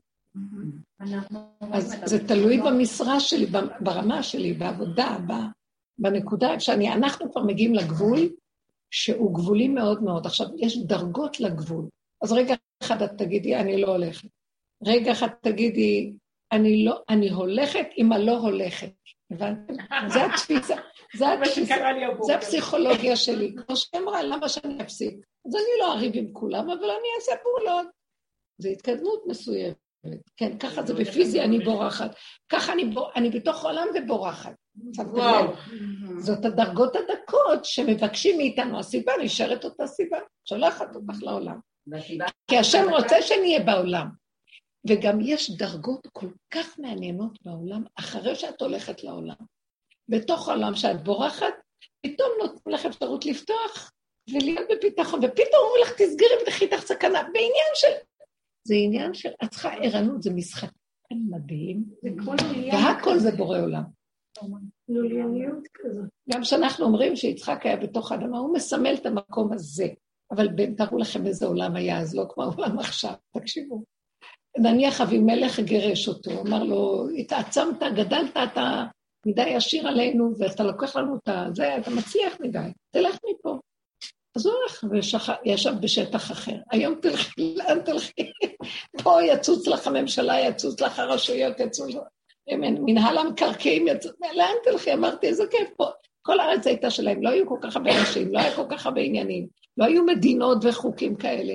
אז 1.72 1.94
זה 2.04 2.28
תלוי 2.28 2.56
לא. 2.56 2.70
במשרה 2.70 3.20
שלי, 3.20 3.46
ברמה 3.80 4.22
שלי, 4.22 4.52
בעבודה, 4.52 5.16
בנקודה 5.98 6.60
שאני, 6.60 6.92
אנחנו 6.92 7.32
כבר 7.32 7.42
מגיעים 7.42 7.74
לגבול 7.74 8.18
שהוא 8.90 9.34
גבולי 9.34 9.68
מאוד 9.68 10.02
מאוד. 10.02 10.26
עכשיו, 10.26 10.46
יש 10.58 10.78
דרגות 10.78 11.40
לגבול. 11.40 11.84
אז 12.22 12.32
רגע 12.32 12.54
אחד 12.82 13.02
את 13.02 13.10
תגידי, 13.18 13.56
אני 13.56 13.80
לא 13.80 13.88
הולכת. 13.88 14.28
רגע 14.86 15.12
אחד 15.12 15.28
תגידי, 15.40 16.12
אני 16.52 16.84
לא, 16.84 17.02
אני 17.08 17.30
הולכת 17.30 17.86
עם 17.96 18.12
הלא 18.12 18.38
הולכת. 18.38 18.92
הבנתם? 19.32 19.74
זה 20.08 20.24
התפיסה, 20.24 20.76
זה 21.16 21.32
התפיסה. 21.32 21.74
זה 22.22 22.34
הפסיכולוגיה 22.34 23.16
שלי. 23.16 23.54
כמו 23.66 23.76
שהיא 23.76 24.02
אמרה, 24.02 24.22
למה 24.22 24.48
שאני 24.48 24.82
אפסיק? 24.82 25.14
אז 25.46 25.54
אני 25.54 25.80
לא 25.80 25.92
אריב 25.92 26.12
עם 26.14 26.32
כולם, 26.32 26.70
אבל 26.70 26.84
אני 26.84 27.08
אעשה 27.16 27.32
פעולות. 27.42 27.86
זו 28.58 28.68
התקדמות 28.68 29.22
מסוימת. 29.26 29.76
כן, 30.36 30.58
ככה 30.58 30.82
זה 30.82 30.94
בפיזי, 30.94 31.40
אני 31.40 31.58
בורחת. 31.58 32.14
ככה 32.48 32.72
אני, 32.72 32.84
בור... 32.84 33.10
אני 33.16 33.30
בתוך 33.30 33.64
העולם 33.64 33.86
ובורחת. 33.94 34.54
וואו. 34.98 35.44
לב? 35.44 35.50
זאת 36.18 36.44
הדרגות 36.44 36.96
הדקות 36.96 37.64
שמבקשים 37.64 38.36
מאיתנו. 38.36 38.78
הסיבה 38.78 39.12
נשארת 39.22 39.64
אותה 39.64 39.86
סיבה, 39.86 40.18
שולחת 40.48 40.96
אותך 40.96 41.22
לעולם. 41.22 41.58
כי 42.50 42.58
השם 42.58 42.90
רוצה 42.90 43.22
שנהיה 43.22 43.60
בעולם. 43.60 44.21
וגם 44.88 45.20
יש 45.20 45.50
דרגות 45.50 46.06
כל 46.12 46.28
כך 46.50 46.78
מעניינות 46.78 47.38
בעולם, 47.42 47.84
אחרי 47.94 48.34
שאת 48.34 48.60
הולכת 48.62 49.04
לעולם. 49.04 49.34
בתוך 50.08 50.48
העולם 50.48 50.74
שאת 50.74 51.04
בורחת, 51.04 51.54
פתאום 52.00 52.28
נותנים 52.40 52.74
לך 52.74 52.86
אפשרות 52.86 53.26
לפתוח 53.26 53.92
ולהיות 54.30 54.68
בביטחון, 54.70 55.20
ופתאום 55.24 55.62
אומרים 55.64 55.82
לך, 55.82 55.92
תסגרי 55.92 56.42
ותחי 56.42 56.66
תחת 56.68 56.86
סכנה, 56.86 57.22
בעניין 57.22 57.72
של... 57.74 57.92
זה 58.64 58.74
עניין 58.74 59.14
של... 59.14 59.28
את 59.44 59.50
צריכה 59.50 59.74
ערנות, 59.74 60.22
זה 60.22 60.30
משחק 60.34 60.70
מדהים, 61.30 61.84
והכל 62.72 63.18
זה 63.18 63.30
בורא 63.36 63.58
עולם. 63.58 63.82
גם 66.32 66.42
כשאנחנו 66.42 66.84
אומרים 66.84 67.16
שיצחק 67.16 67.66
היה 67.66 67.76
בתוך 67.76 68.12
האדמה, 68.12 68.38
הוא 68.38 68.54
מסמל 68.54 68.94
את 68.94 69.06
המקום 69.06 69.52
הזה. 69.52 69.86
אבל 70.30 70.48
ב- 70.48 70.74
תארו 70.76 70.98
לכם 70.98 71.26
איזה 71.26 71.46
עולם 71.46 71.76
היה, 71.76 72.00
אז 72.00 72.14
לא 72.14 72.24
כמו 72.28 72.42
העולם 72.44 72.78
עכשיו, 72.78 73.12
תקשיבו. 73.30 73.82
נניח 74.58 75.00
אבימלך 75.00 75.60
גירש 75.60 76.08
אותו, 76.08 76.30
אמר 76.30 76.62
לו, 76.62 77.08
התעצמת, 77.18 77.82
גדלת, 77.94 78.36
אתה 78.36 78.84
מדי 79.26 79.54
עשיר 79.54 79.88
עלינו, 79.88 80.32
ואתה 80.38 80.64
לוקח 80.64 80.96
לנו 80.96 81.16
את 81.16 81.56
זה, 81.56 81.76
אתה 81.76 81.90
מצליח 81.90 82.40
מדי, 82.40 82.58
תלך 82.90 83.16
מפה. 83.30 83.58
אז 84.36 84.46
הוא 84.46 84.54
הלך 84.62 84.84
וישב 85.44 85.72
בשטח 85.80 86.32
אחר. 86.32 86.56
היום 86.70 86.94
תלכי, 87.02 87.54
לאן 87.56 87.80
תלכי? 87.80 88.32
פה 89.02 89.22
יצוץ 89.22 89.66
לך 89.66 89.86
הממשלה, 89.86 90.40
יצוץ 90.40 90.80
לך 90.80 90.98
הרשויות, 90.98 91.60
יצוץ 91.60 91.94
לך... 91.94 92.02
מנהל 92.58 93.18
המקרקעים 93.18 93.88
יצוץ... 93.88 94.12
לאן 94.36 94.54
תלכי? 94.64 94.92
אמרתי, 94.92 95.26
איזה 95.26 95.44
כיף 95.50 95.70
פה. 95.76 95.86
כל 96.22 96.40
הארץ 96.40 96.66
הייתה 96.66 96.90
שלהם, 96.90 97.22
לא 97.22 97.28
היו 97.28 97.46
כל 97.48 97.58
כך 97.62 97.76
הרבה 97.76 98.00
אנשים, 98.00 98.32
לא 98.32 98.38
היה 98.38 98.56
כל 98.56 98.66
כך 98.70 98.86
הרבה 98.86 99.00
עניינים, 99.00 99.46
לא 99.76 99.84
היו 99.84 100.04
מדינות 100.04 100.58
וחוקים 100.64 101.16
כאלה. 101.16 101.54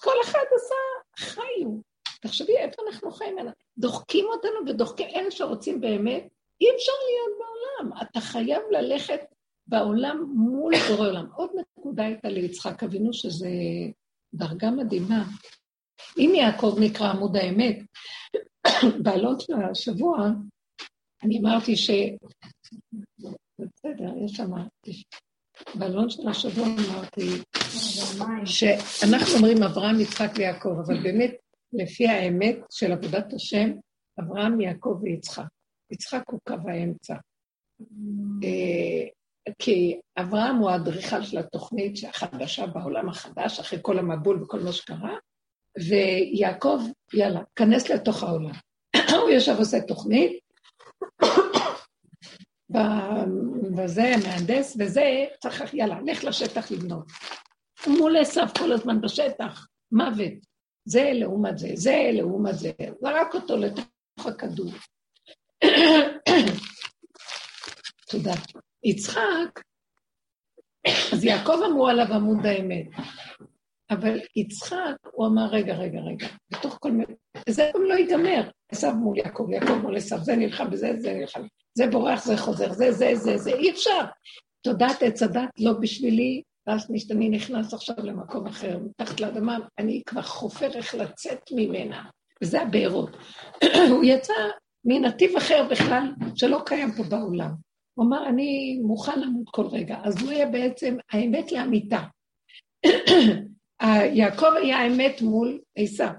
כל 0.00 0.14
אחד 0.24 0.44
עשה, 0.56 0.74
חיו. 1.16 1.91
תחשבי 2.22 2.56
איפה 2.56 2.82
אנחנו 2.88 3.10
חיים, 3.10 3.36
דוחקים 3.78 4.26
אותנו 4.26 4.68
ודוחקים, 4.68 5.06
אלה 5.14 5.30
שרוצים 5.30 5.80
באמת, 5.80 6.28
אי 6.60 6.66
אפשר 6.76 6.92
להיות 7.08 7.38
בעולם. 7.38 8.02
אתה 8.02 8.20
חייב 8.20 8.62
ללכת 8.70 9.20
בעולם 9.66 10.32
מול 10.34 10.74
בורא 10.88 11.08
עולם. 11.08 11.26
עוד 11.34 11.50
נקודה 11.78 12.04
הייתה 12.04 12.28
ליצחק 12.28 12.82
אבינו, 12.82 13.12
שזה 13.12 13.48
דרגה 14.34 14.70
מדהימה. 14.70 15.24
אם 16.18 16.32
יעקב 16.34 16.76
נקרא 16.80 17.10
עמוד 17.10 17.36
האמת, 17.36 17.78
בעלות 19.04 19.42
השבוע, 19.70 20.28
אני 21.22 21.38
אמרתי 21.38 21.76
ש... 21.76 21.90
בסדר, 23.58 24.12
יש 24.24 24.32
שם... 24.32 24.50
בעלון 25.74 26.10
של 26.10 26.28
השבוע 26.28 26.66
אמרתי 26.66 27.28
שאנחנו 28.44 29.34
אומרים 29.36 29.62
אברהם, 29.62 30.00
יצחק 30.00 30.30
ויעקב, 30.36 30.76
אבל 30.86 31.02
באמת, 31.02 31.34
לפי 31.72 32.08
האמת 32.08 32.56
של 32.70 32.92
עבודת 32.92 33.32
השם, 33.32 33.70
אברהם, 34.20 34.60
יעקב 34.60 34.98
ויצחק. 35.02 35.44
יצחק 35.90 36.22
הוא 36.30 36.40
קו 36.48 36.54
האמצע. 36.68 37.14
אה, 38.44 39.06
כי 39.58 40.00
אברהם 40.18 40.56
הוא 40.56 40.70
האדריכל 40.70 41.22
של 41.22 41.38
התוכנית 41.38 41.94
החדשה 42.08 42.66
בעולם 42.66 43.08
החדש, 43.08 43.60
אחרי 43.60 43.78
כל 43.82 43.98
המבול 43.98 44.42
וכל 44.42 44.60
מה 44.60 44.72
שקרה, 44.72 45.16
ויעקב, 45.88 46.78
יאללה, 47.14 47.40
כנס 47.56 47.90
לתוך 47.90 48.22
העולם. 48.22 48.54
הוא 49.20 49.30
יושב 49.30 49.54
עושה 49.58 49.80
תוכנית, 49.80 50.38
וזה 53.76 54.12
מהנדס, 54.24 54.76
וזה, 54.78 55.24
צריך, 55.40 55.74
יאללה, 55.74 56.00
לך 56.04 56.24
לשטח 56.24 56.70
לבנות. 56.70 57.04
מול 57.86 58.16
עשיו 58.16 58.46
כל 58.58 58.72
הזמן 58.72 59.00
בשטח, 59.00 59.66
מוות. 59.92 60.51
זה 60.84 61.10
לעומת 61.14 61.58
זה, 61.58 61.68
זה 61.74 62.10
לעומת 62.12 62.58
זה. 62.58 62.72
זרק 63.00 63.34
אותו 63.34 63.56
לתוך 63.56 64.26
הכדור. 64.26 64.72
תודה. 68.10 68.32
יצחק, 68.84 69.60
אז 71.12 71.24
יעקב 71.24 71.58
אמרו 71.66 71.88
עליו 71.88 72.14
עמוד 72.14 72.46
האמת, 72.46 72.86
אבל 73.90 74.20
יצחק, 74.36 74.96
הוא 75.12 75.26
אמר, 75.26 75.46
רגע, 75.46 75.74
רגע, 75.74 76.00
רגע, 76.00 76.26
בתוך 76.50 76.78
כל 76.80 76.90
מיני... 76.90 77.14
זה 77.48 77.70
גם 77.74 77.82
לא 77.82 77.94
ייגמר. 77.94 78.50
עשיו 78.72 78.94
מול 78.94 79.18
יעקב, 79.18 79.46
יעקב 79.50 79.74
מול 79.82 79.96
עשיו, 79.96 80.18
זה 80.24 80.36
נלחם 80.36 80.70
בזה, 80.70 80.92
זה 80.98 81.12
נלחם, 81.12 81.42
זה 81.74 81.86
בורח, 81.86 82.24
זה 82.24 82.36
חוזר, 82.36 82.72
זה, 82.72 82.92
זה, 82.92 83.10
זה, 83.14 83.38
זה, 83.38 83.50
אי 83.50 83.70
אפשר. 83.70 84.00
תודעת 84.62 85.02
עץ 85.02 85.22
הדת 85.22 85.50
לא 85.58 85.72
בשבילי, 85.80 86.42
ואז 86.66 86.90
אני 87.10 87.28
נכנס 87.28 87.74
עכשיו 87.74 87.96
למקום 87.98 88.46
אחר, 88.46 88.78
מתחת 88.78 89.20
לאדמה, 89.20 89.58
אני 89.78 90.02
כבר 90.06 90.22
חופר 90.22 90.70
איך 90.74 90.94
לצאת 90.94 91.40
ממנה, 91.52 92.04
וזה 92.42 92.62
הבארות. 92.62 93.16
הוא 93.90 94.04
יצא 94.04 94.32
מנתיב 94.84 95.36
אחר 95.36 95.68
בכלל, 95.70 96.12
שלא 96.34 96.62
קיים 96.66 96.92
פה 96.96 97.02
בעולם. 97.02 97.50
הוא 97.94 98.06
אמר, 98.06 98.28
אני 98.28 98.78
מוכן 98.82 99.20
למות 99.20 99.46
כל 99.50 99.66
רגע. 99.66 99.96
אז 100.04 100.22
הוא 100.22 100.30
היה 100.30 100.46
בעצם 100.46 100.96
האמת 101.10 101.52
לאמיתה. 101.52 102.02
יעקב 104.14 104.52
היה 104.62 104.78
האמת 104.78 105.22
מול 105.22 105.60
עשיו, 105.76 106.12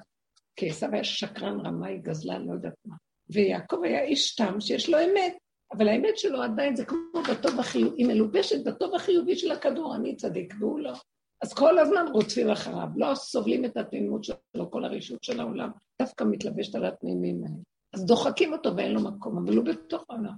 כי 0.55 0.69
עשיו 0.69 0.89
היה 0.93 1.03
שקרן, 1.03 1.59
רמאי, 1.65 1.97
גזלן, 1.97 2.45
לא 2.45 2.53
יודעת 2.53 2.73
מה. 2.85 2.95
ויעקב 3.29 3.83
היה 3.83 4.03
איש 4.03 4.35
תם 4.35 4.61
שיש 4.61 4.89
לו 4.89 4.97
אמת, 4.97 5.33
אבל 5.77 5.87
האמת 5.87 6.17
שלו 6.17 6.41
עדיין 6.41 6.75
זה 6.75 6.85
כמו 6.85 7.21
בטוב 7.31 7.59
החיובי, 7.59 7.95
היא 7.97 8.07
מלובשת 8.07 8.63
בטוב 8.63 8.95
החיובי 8.95 9.35
של 9.35 9.51
הכדור, 9.51 9.95
אני 9.95 10.15
צדיק 10.15 10.53
והוא 10.59 10.79
לא. 10.79 10.93
אז 11.41 11.53
כל 11.53 11.79
הזמן 11.79 12.05
רודפים 12.13 12.49
אחריו, 12.49 12.87
לא 12.95 13.15
סובלים 13.15 13.65
את 13.65 13.77
התמימות 13.77 14.23
שלו, 14.23 14.71
כל 14.71 14.85
הרשות 14.85 15.23
של 15.23 15.39
העולם, 15.39 15.69
דווקא 16.01 16.23
מתלבשת 16.23 16.75
על 16.75 16.85
התמימים 16.85 17.43
האלה. 17.43 17.55
אז 17.93 18.05
דוחקים 18.05 18.53
אותו 18.53 18.75
ואין 18.75 18.91
לו 18.91 19.01
מקום, 19.01 19.37
אבל 19.37 19.57
הוא 19.57 19.65
בתוך 19.65 20.05
העולם. 20.09 20.33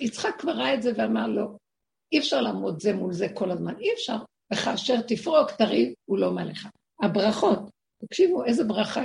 יצחק 0.00 0.34
כבר 0.38 0.52
ראה 0.52 0.74
את 0.74 0.82
זה 0.82 0.92
ואמר 0.96 1.26
לו, 1.26 1.58
אי 2.12 2.18
אפשר 2.18 2.40
לעמוד 2.40 2.80
זה 2.80 2.92
מול 2.92 3.12
זה 3.12 3.26
כל 3.34 3.50
הזמן, 3.50 3.78
אי 3.78 3.92
אפשר. 3.92 4.16
וכאשר 4.52 5.00
תפרוק, 5.00 5.50
תריב, 5.50 5.92
הוא 6.04 6.18
לא 6.18 6.32
מעליך. 6.32 6.68
הברכות, 7.02 7.58
תקשיבו, 8.04 8.44
איזה 8.44 8.64
ברכה 8.64 9.02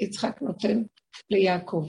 יצחק 0.00 0.42
נותן 0.42 0.82
ליעקב. 1.30 1.86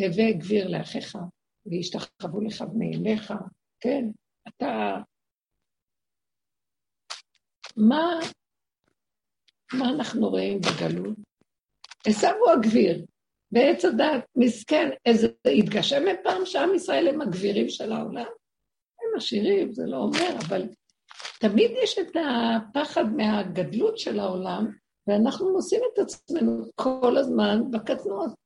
הווה 0.00 0.32
גביר 0.32 0.68
לאחיך, 0.68 1.18
וישתחוו 1.66 2.40
לך 2.40 2.62
בני 2.62 2.96
אליך, 2.96 3.32
כן, 3.80 4.04
אתה... 4.48 4.96
מה, 7.76 8.18
מה 9.72 9.88
אנחנו 9.88 10.28
רואים 10.28 10.60
בגלות? 10.60 11.16
עשו 12.06 12.26
הוא 12.26 12.50
הגביר, 12.50 13.04
בעץ 13.50 13.84
הדת, 13.84 14.24
מסכן, 14.36 14.90
איזה, 15.06 15.28
התגשם 15.58 16.02
פעם 16.24 16.46
שעם 16.46 16.74
ישראל 16.74 17.08
הם 17.08 17.20
הגבירים 17.20 17.68
של 17.68 17.92
העולם? 17.92 18.26
הם 19.00 19.16
עשירים, 19.16 19.72
זה 19.72 19.82
לא 19.86 19.96
אומר, 19.96 20.36
אבל 20.46 20.62
תמיד 21.40 21.70
יש 21.82 21.98
את 21.98 22.16
הפחד 22.16 23.04
מהגדלות 23.16 23.98
של 23.98 24.20
העולם, 24.20 24.66
ואנחנו 25.06 25.52
נושאים 25.52 25.80
את 25.92 25.98
עצמנו 25.98 26.64
כל 26.74 27.16
הזמן 27.16 27.70
בקטנות. 27.70 28.43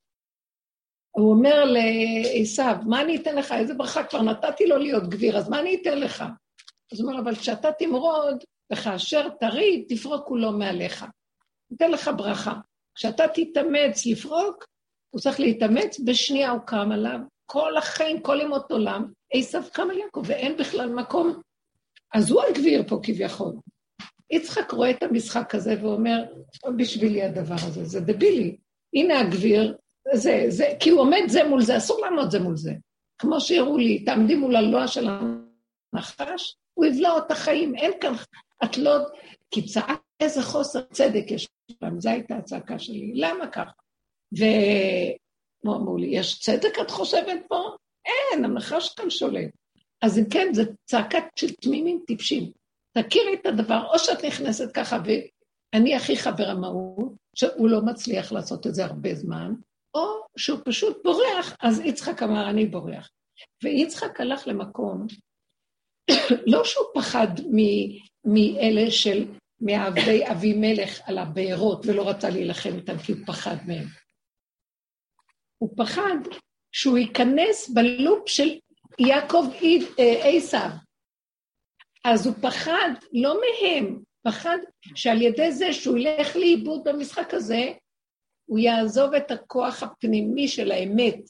הוא 1.11 1.31
אומר 1.31 1.65
לעשו, 1.65 2.63
מה 2.87 3.01
אני 3.01 3.17
אתן 3.17 3.37
לך? 3.37 3.53
איזה 3.53 3.75
ברכה? 3.75 4.05
כבר 4.05 4.23
נתתי 4.23 4.67
לו 4.67 4.79
להיות 4.79 5.09
גביר, 5.09 5.39
אז 5.39 5.49
מה 5.49 5.61
אני 5.61 5.79
אתן 5.83 5.99
לך? 5.99 6.25
אז 6.93 7.01
הוא 7.01 7.11
אומר, 7.11 7.21
אבל 7.21 7.35
כשאתה 7.35 7.73
תמרוד, 7.73 8.45
וכאשר 8.73 9.29
תריד, 9.29 9.85
תפרוק 9.89 10.27
כולו 10.27 10.53
מעליך. 10.53 11.07
אתן 11.77 11.91
לך 11.91 12.11
ברכה. 12.17 12.55
כשאתה 12.95 13.25
תתאמץ 13.35 14.07
לפרוק, 14.07 14.65
הוא 15.11 15.21
צריך 15.21 15.41
להתאמץ, 15.41 16.01
בשנייה 16.01 16.51
הוא 16.51 16.61
קם 16.61 16.93
עליו, 16.93 17.19
כל 17.47 17.77
החיים, 17.77 18.21
כל 18.21 18.39
ימות 18.43 18.73
עולם, 18.73 19.13
עשו 19.33 19.59
קם 19.73 19.91
על 19.91 19.99
יעקב, 19.99 20.23
ואין 20.27 20.57
בכלל 20.57 20.95
מקום. 20.95 21.41
אז 22.15 22.31
הוא 22.31 22.43
הגביר 22.43 22.83
פה 22.89 23.01
כביכול. 23.03 23.53
יצחק 24.31 24.71
רואה 24.71 24.91
את 24.91 25.03
המשחק 25.03 25.55
הזה 25.55 25.75
ואומר, 25.83 26.25
בשבילי 26.77 27.23
הדבר 27.23 27.55
הזה, 27.55 27.85
זה 27.85 28.01
דבילי. 28.01 28.57
הנה 28.95 29.21
הגביר, 29.21 29.77
זה, 30.15 30.45
זה, 30.49 30.75
כי 30.81 30.91
הוא 30.91 31.01
עומד 31.01 31.23
זה 31.29 31.45
מול 31.45 31.63
זה, 31.63 31.77
אסור 31.77 32.01
לעמוד 32.01 32.31
זה 32.31 32.41
מול 32.41 32.57
זה. 32.57 32.73
כמו 33.19 33.41
שהראו 33.41 33.79
לי, 33.79 34.05
תעמדי 34.05 34.35
מול 34.35 34.57
הלוע 34.57 34.87
של 34.87 35.09
הנחש, 35.09 36.57
הוא 36.75 36.87
יבלע 36.87 37.19
את 37.19 37.31
החיים, 37.31 37.75
אין 37.75 37.93
כאן, 38.01 38.13
את 38.65 38.79
לא... 38.79 38.97
כי 39.51 39.67
צעק 39.67 40.01
איזה 40.21 40.43
חוסר 40.43 40.81
צדק 40.93 41.31
יש 41.31 41.49
שם, 41.81 42.01
זו 42.01 42.11
הייתה 42.11 42.37
הצעקה 42.37 42.79
שלי. 42.79 43.13
למה 43.15 43.47
ככה? 43.47 43.71
ואמרו 45.65 45.97
לי, 45.97 46.07
יש 46.07 46.41
צדק 46.41 46.79
את 46.81 46.91
חושבת 46.91 47.41
פה? 47.49 47.71
אין, 48.07 48.45
הנחש 48.45 48.95
כאן 48.95 49.11
שולט. 49.11 49.51
אז 50.03 50.19
אם 50.19 50.25
כן, 50.31 50.49
זו 50.53 50.63
צעקה 50.85 51.19
של 51.37 51.55
תמימים 51.55 52.01
טיפשים. 52.07 52.51
תכירי 52.99 53.35
את 53.41 53.47
הדבר, 53.47 53.87
או 53.93 53.99
שאת 53.99 54.25
נכנסת 54.25 54.75
ככה, 54.75 54.99
ואני 55.05 55.95
הכי 55.95 56.17
חבר 56.17 56.51
המהות, 56.51 57.13
שהוא 57.35 57.69
לא 57.69 57.81
מצליח 57.83 58.33
לעשות 58.33 58.67
את 58.67 58.75
זה 58.75 58.85
הרבה 58.85 59.15
זמן, 59.15 59.53
או 59.99 60.27
שהוא 60.37 60.59
פשוט 60.65 60.97
בורח, 61.05 61.57
אז 61.61 61.81
יצחק 61.81 62.23
אמר, 62.23 62.51
אני 62.51 62.67
בורח. 62.67 63.11
ויצחק 63.63 64.21
הלך 64.21 64.47
למקום, 64.47 65.07
לא 66.53 66.65
שהוא 66.65 66.87
פחד 66.95 67.29
מאלה 68.25 68.91
של, 68.91 69.25
מעבדי 69.61 70.31
אבימלך 70.31 71.01
על 71.05 71.19
הבארות, 71.19 71.87
ולא 71.87 72.09
רצה 72.09 72.31
להילחם 72.31 72.71
איתם 72.77 72.99
כי 72.99 73.13
הוא 73.13 73.21
פחד 73.27 73.57
מהם. 73.67 73.87
הוא 75.59 75.71
פחד 75.77 76.17
שהוא 76.73 76.99
ייכנס 76.99 77.69
בלופ 77.69 78.29
של 78.29 78.49
יעקב 78.99 79.45
אה, 79.99 80.37
עשיו. 80.37 80.71
אז 82.05 82.27
הוא 82.27 82.35
פחד 82.43 82.91
לא 83.13 83.41
מהם, 83.41 84.03
פחד 84.23 84.59
שעל 84.95 85.23
ידי 85.23 85.53
זה 85.53 85.73
שהוא 85.73 85.99
ילך 85.99 86.37
לאיבוד 86.37 86.81
במשחק 86.85 87.35
הזה, 87.35 87.73
הוא 88.49 88.59
יעזוב 88.59 89.15
את 89.15 89.31
הכוח 89.31 89.83
הפנימי 89.83 90.49
של 90.49 90.71
האמת 90.71 91.21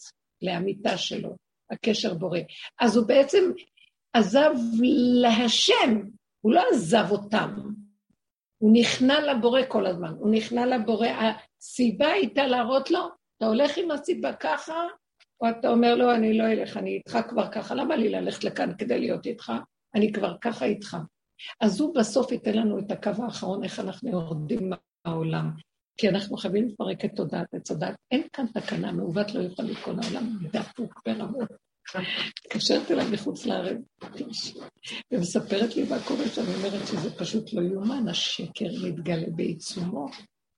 לאמיתה 0.43 0.97
שלו, 0.97 1.37
הקשר 1.71 2.15
בורא. 2.15 2.39
אז 2.81 2.97
הוא 2.97 3.07
בעצם 3.07 3.53
עזב 4.13 4.51
להשם, 5.23 6.03
הוא 6.41 6.53
לא 6.53 6.63
עזב 6.73 7.07
אותם. 7.11 7.55
הוא 8.59 8.71
נכנע 8.73 9.21
לבורא 9.21 9.61
כל 9.69 9.87
הזמן, 9.87 10.15
הוא 10.19 10.31
נכנע 10.31 10.67
לבורא. 10.67 11.09
הסיבה 11.09 12.09
הייתה 12.09 12.47
להראות 12.47 12.91
לו, 12.91 13.01
אתה 13.37 13.47
הולך 13.47 13.79
עם 13.79 13.91
הסיבה 13.91 14.33
ככה, 14.33 14.75
או 15.41 15.49
אתה 15.51 15.69
אומר 15.69 15.95
לו, 15.95 16.15
אני 16.15 16.39
לא 16.39 16.45
אלך, 16.45 16.77
אני 16.77 16.91
איתך 16.95 17.19
כבר 17.29 17.51
ככה, 17.53 17.75
למה 17.75 17.97
לי 17.97 18.09
ללכת 18.09 18.45
לכאן 18.45 18.73
כדי 18.79 18.99
להיות 18.99 19.27
איתך? 19.27 19.53
אני 19.95 20.13
כבר 20.13 20.37
ככה 20.41 20.65
איתך. 20.65 20.97
אז 21.61 21.81
הוא 21.81 21.95
בסוף 21.95 22.33
ייתן 22.33 22.55
לנו 22.57 22.79
את 22.79 22.91
הקו 22.91 23.11
האחרון, 23.25 23.65
איך 23.65 23.81
אנחנו 23.81 24.11
יורדים 24.11 24.73
מהעולם. 25.05 25.51
כי 25.99 26.09
אנחנו 26.09 26.37
חייבים 26.37 26.69
לפרק 26.69 27.05
את 27.05 27.11
תודעת 27.17 27.55
עץ 27.55 27.71
הדת. 27.71 27.95
אין 28.11 28.23
כאן 28.33 28.47
תקנה, 28.47 28.93
מעוות 28.93 29.35
לא 29.35 29.41
יוכל 29.41 29.63
לתקון 29.63 29.99
העולם, 30.03 30.39
דפוק 30.53 31.03
ברמות. 31.07 31.49
מתקשרת 32.45 32.91
אליי 32.91 33.07
מחוץ 33.13 33.47
לארץ, 33.47 33.79
ומספרת 35.13 35.77
לי 35.77 35.85
מה 35.91 35.97
קורה 36.09 36.29
שם, 36.29 36.43
אומרת 36.43 36.87
שזה 36.87 37.19
פשוט 37.19 37.53
לא 37.53 37.63
יאומן, 37.63 38.09
השקר 38.09 38.69
מתגלה 38.85 39.27
בעיצומו. 39.37 40.07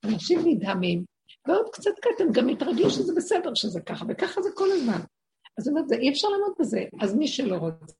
אנשים 0.04 0.40
נדהמים, 0.44 1.04
ועוד 1.48 1.66
קצת 1.72 1.90
קטן 2.00 2.32
גם 2.32 2.48
התרגלו 2.48 2.90
שזה 2.90 3.12
בסדר 3.16 3.54
שזה 3.54 3.80
ככה, 3.80 4.04
וככה 4.08 4.42
זה 4.42 4.48
כל 4.54 4.68
הזמן. 4.72 5.00
אז 5.58 5.68
אומרת, 5.68 5.92
אי 5.92 6.10
אפשר 6.10 6.28
לעמוד 6.28 6.52
בזה. 6.60 6.84
אז 7.00 7.14
מי 7.14 7.28
שלא 7.28 7.56
רוצה, 7.56 7.94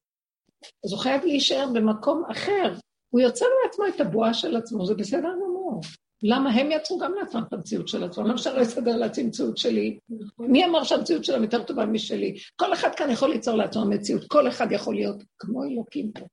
אז 0.85 0.93
הוא 0.93 1.01
חייב 1.01 1.25
להישאר 1.25 1.67
במקום 1.75 2.25
אחר. 2.31 2.75
הוא 3.11 3.21
יוצר 3.21 3.47
לעצמו 3.65 3.87
את 3.87 4.01
הבועה 4.01 4.35
של 4.35 4.57
עצמו, 4.57 4.87
זה 4.87 4.95
בסדר 4.95 5.29
גמור. 5.45 5.81
למה 6.23 6.51
הם 6.51 6.71
יצרו 6.73 6.99
גם 6.99 7.15
לעצמם 7.21 7.43
את 7.49 7.53
המציאות 7.53 7.89
של 7.89 8.05
עצמם? 8.05 8.25
למה 8.25 8.35
אפשר 8.35 8.57
לא 8.57 8.61
יסדר 8.61 8.97
לעצמי 8.97 9.25
מציאות 9.25 9.57
שלי? 9.57 9.99
מי 10.39 10.65
אמר 10.65 10.85
שהמציאות 10.85 11.25
שלהם 11.25 11.43
יותר 11.43 11.63
טובה 11.63 11.87
משלי? 11.87 12.37
כל 12.57 12.73
אחד 12.73 12.95
כאן 12.95 13.11
יכול 13.11 13.31
ליצור 13.31 13.57
לעצמו 13.57 13.85
מציאות, 13.85 14.25
כל 14.29 14.49
אחד 14.49 14.73
יכול 14.73 14.95
להיות 14.95 15.23
כמו 15.39 15.65
אלוקים 15.65 16.13
פה, 16.13 16.27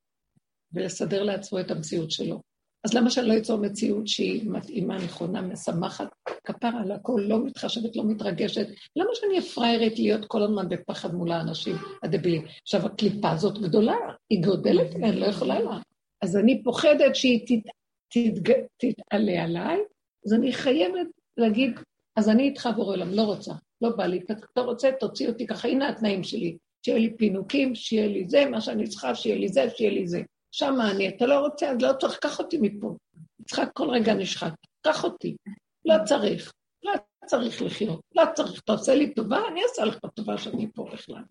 ולסדר 0.74 1.24
לעצמו 1.24 1.60
את 1.60 1.72
המציאות 1.72 2.12
שלו. 2.12 2.42
אז 2.84 2.94
למה 2.94 3.10
שאני 3.10 3.28
לא 3.28 3.38
אצור 3.38 3.60
מציאות 3.60 4.08
שהיא 4.08 4.50
מתאימה, 4.50 4.98
נכונה, 4.98 5.42
משמחת, 5.42 6.08
כפרה 6.44 6.82
על 6.82 6.92
הכל, 6.92 7.22
לא 7.28 7.46
מתחשבת, 7.46 7.96
לא 7.96 8.04
מתרגשת? 8.06 8.68
למה 8.96 9.10
שאני 9.14 9.38
אהיה 9.38 9.42
פריירית 9.42 10.00
להיות 10.00 10.26
כל 10.26 10.44
הזמן 10.44 10.70
בפחד 10.70 11.14
מול 11.14 11.32
האנשים 11.32 11.76
הדבילים? 12.04 12.46
עכשיו, 12.62 12.86
הקליפה 12.86 13.32
הזאת 13.32 13.58
גדולה, 13.58 13.96
היא 14.30 14.44
גודלת, 14.44 14.96
אני 14.96 15.20
לא 15.20 15.26
יכולה 15.26 15.60
לה. 15.60 15.80
אז 16.22 16.38
אני 16.38 16.64
פוחדת 16.64 17.16
שהיא 17.16 17.62
תתג... 18.10 18.54
תתעלה 18.78 19.44
עליי, 19.44 19.80
אז 20.26 20.34
אני 20.34 20.54
חייבת 20.54 21.08
להגיד, 21.38 21.80
אז 22.16 22.30
אני 22.30 22.44
איתך 22.44 22.70
בורא 22.76 22.96
עולם, 22.96 23.14
לא 23.14 23.22
רוצה, 23.22 23.54
לא 23.82 23.90
בא 23.90 24.06
לי, 24.06 24.20
אתה 24.54 24.62
רוצה, 24.62 24.90
תוציא 25.00 25.28
אותי 25.28 25.48
ככה, 25.48 25.68
הנה 25.68 25.90
התנאים 25.90 26.24
שלי, 26.24 26.58
שיהיה 26.86 27.00
לי 27.00 27.18
פינוקים, 27.18 27.76
שיהיה 27.76 28.08
לי 28.08 28.26
זה, 28.30 28.46
מה 28.46 28.62
שאני 28.62 28.88
צריכה, 28.88 29.16
שיהיה 29.16 29.38
לי 29.38 29.48
זה, 29.48 29.70
שיהיה 29.76 29.92
לי 29.92 30.08
זה. 30.08 30.22
שמה 30.52 30.92
אני, 30.92 31.10
אתה 31.10 31.26
לא 31.26 31.40
רוצה, 31.40 31.72
אז 31.72 31.82
לא 31.82 31.94
צריך, 32.00 32.18
קח 32.18 32.40
אותי 32.40 32.58
מפה. 32.62 32.96
יצחק 33.40 33.70
כל 33.74 33.90
רגע 33.90 34.14
נשחק, 34.14 34.54
קח 34.82 35.04
אותי. 35.04 35.36
לא 35.86 35.96
צריך, 36.06 36.52
לא 36.84 36.92
צריך 37.26 37.62
לחיות, 37.62 38.00
לא 38.16 38.24
צריך, 38.36 38.62
אתה 38.64 38.72
עושה 38.72 38.96
לי 38.96 39.14
טובה, 39.14 39.40
אני 39.52 39.64
אעשה 39.64 39.86
לך 39.86 39.98
טובה 40.16 40.38
שאני 40.38 40.68
פה 40.74 40.90
בכלל. 40.94 41.24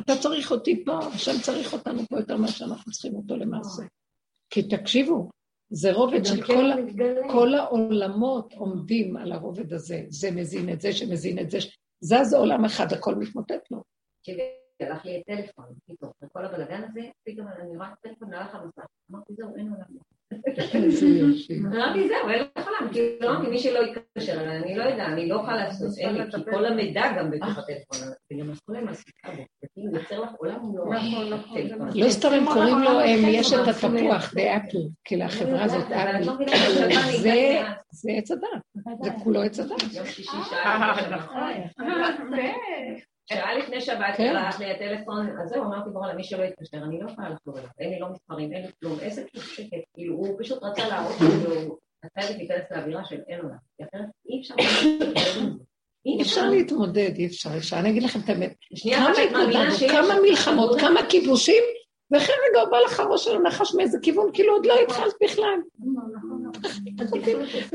אתה 0.00 0.12
צריך 0.20 0.50
אותי 0.50 0.84
פה, 0.84 0.98
השם 0.98 1.40
צריך 1.42 1.72
אותנו 1.72 2.02
פה 2.08 2.18
יותר 2.18 2.36
ממה 2.36 2.48
שאנחנו 2.48 2.92
צריכים 2.92 3.14
אותו 3.14 3.36
למעשה. 3.36 3.82
כי 4.50 4.62
תקשיבו, 4.62 5.30
זה 5.74 5.92
רובד 5.92 6.24
של 6.24 6.46
כל, 6.46 6.70
כל 7.32 7.54
העולמות 7.54 8.54
עומדים 8.54 9.16
על 9.16 9.32
הרובד 9.32 9.72
הזה. 9.72 10.04
זה 10.08 10.30
מזין 10.30 10.72
את 10.72 10.80
זה, 10.80 10.92
שמזין 10.92 11.38
את 11.38 11.50
זה. 11.50 11.58
זז 12.00 12.34
עולם 12.34 12.64
אחד, 12.64 12.92
הכל 12.92 13.14
מתמוטט 13.14 13.70
לו. 13.70 13.82
הלך 14.80 15.04
לי 15.04 15.22
טלפון, 15.26 15.66
פתאום, 15.86 16.12
וכל 16.22 16.44
הבלאגן 16.44 16.84
הזה, 16.90 17.00
פתאום 17.24 17.48
אני 17.48 17.76
רואה 17.76 17.94
טלפון, 18.02 18.34
הלך 18.34 18.54
המסך. 18.54 18.84
אמרתי, 19.10 19.34
זהו, 19.34 19.56
אין 19.56 19.68
עולם. 19.68 20.11
אמרתי, 21.66 22.08
זהו, 22.08 22.28
אין 22.30 22.44
לך 22.58 22.66
עולם. 22.66 22.92
כאילו, 22.92 23.28
אמרתי, 23.30 23.50
מי 23.50 23.58
שלא 23.58 23.78
יתקשר 23.78 24.40
אליי, 24.40 24.56
אני 24.56 24.76
לא 24.76 24.82
יודע, 24.82 25.06
אני 25.06 25.28
לא 25.28 25.40
אוכל 25.40 25.56
לעשות, 25.56 25.98
אין 25.98 26.14
לי, 26.14 26.20
כי 26.30 26.50
כל 26.50 26.66
המידע 26.66 27.02
גם 27.18 27.30
בתוך 27.30 27.58
הטלפון, 27.58 28.08
וגם 28.32 28.50
עשו 28.50 28.72
להם 28.72 28.88
עסקה 28.88 29.30
בו, 29.36 29.42
וכאילו 29.64 29.96
יוצר 29.96 30.20
לך 30.20 30.30
עולם 30.38 30.76
לא... 30.76 30.84
נכון, 30.94 31.28
נכון. 31.32 31.90
לא 31.94 32.10
סתם 32.10 32.32
הם 32.32 32.44
קוראים 32.46 32.78
לו, 32.78 33.00
יש 33.28 33.52
את 33.52 33.68
התפוח, 33.68 34.34
באפל, 34.34 34.78
כאילו 35.04 35.22
החברה 35.24 35.64
הזאת, 35.64 35.92
אפל. 35.92 36.22
זה 37.90 38.10
עץ 38.10 38.30
הדת, 38.30 38.44
זה 39.02 39.10
כולו 39.22 39.42
עץ 39.42 39.58
הדת. 39.58 39.82
שעה. 43.34 43.58
לפני 43.58 43.80
שבת 43.80 44.16
כן. 44.16 44.36
הלך 44.36 44.60
לי 44.60 44.70
הטלפון, 44.70 45.40
אז 45.42 45.48
זהו, 45.48 45.64
אמרתי 45.64 45.90
ברור 45.90 46.06
למי 46.06 46.24
שלא 46.24 46.44
יתקשר, 46.44 46.76
אני 46.76 47.00
לא 47.00 47.10
יכולה 47.10 47.28
לחזור 47.28 47.58
אליו, 47.58 47.70
אין 47.78 47.90
לי 47.90 47.98
לא 47.98 48.08
מספרים, 48.08 48.52
אין 48.52 48.62
לי 48.62 48.68
כלום, 48.80 48.98
איזה 49.00 49.24
פשוט 49.32 49.54
שקט, 49.54 49.82
כאילו, 49.94 50.14
הוא 50.14 50.38
פשוט 50.38 50.62
רצה 50.62 50.88
להראות 50.88 51.16
כאילו, 51.16 51.78
אתה 52.00 52.20
חייבת 52.20 52.36
להיכנס 52.36 52.64
לאווירה 52.70 53.04
של 53.04 53.20
אין 53.28 53.40
עולם, 53.40 53.56
כי 53.76 53.84
אחרת 53.84 54.08
אי 54.28 54.40
אפשר 54.40 54.54
אי 56.06 56.22
אפשר 56.22 56.50
להתמודד, 56.50 57.16
אי 57.16 57.26
אפשר, 57.26 57.50
אפשר. 57.56 57.78
אני 57.78 57.90
אגיד 57.90 58.02
לכם 58.02 58.20
את 58.24 58.28
האמת, 58.28 58.54
כמה 59.88 60.14
מלחמות, 60.22 60.80
כמה 60.80 61.00
כיבושים, 61.08 61.62
ואחרי 62.10 62.34
רגע 62.50 62.60
הוא 62.60 62.70
בא 62.70 62.78
לך 62.78 63.00
ראש 63.10 63.24
של 63.24 63.36
הנחש 63.36 63.74
מאיזה 63.74 63.98
כיוון, 64.02 64.30
כאילו 64.32 64.52
עוד 64.52 64.66
לא 64.66 64.74
התחלת 64.80 65.14
בכלל. 65.22 65.58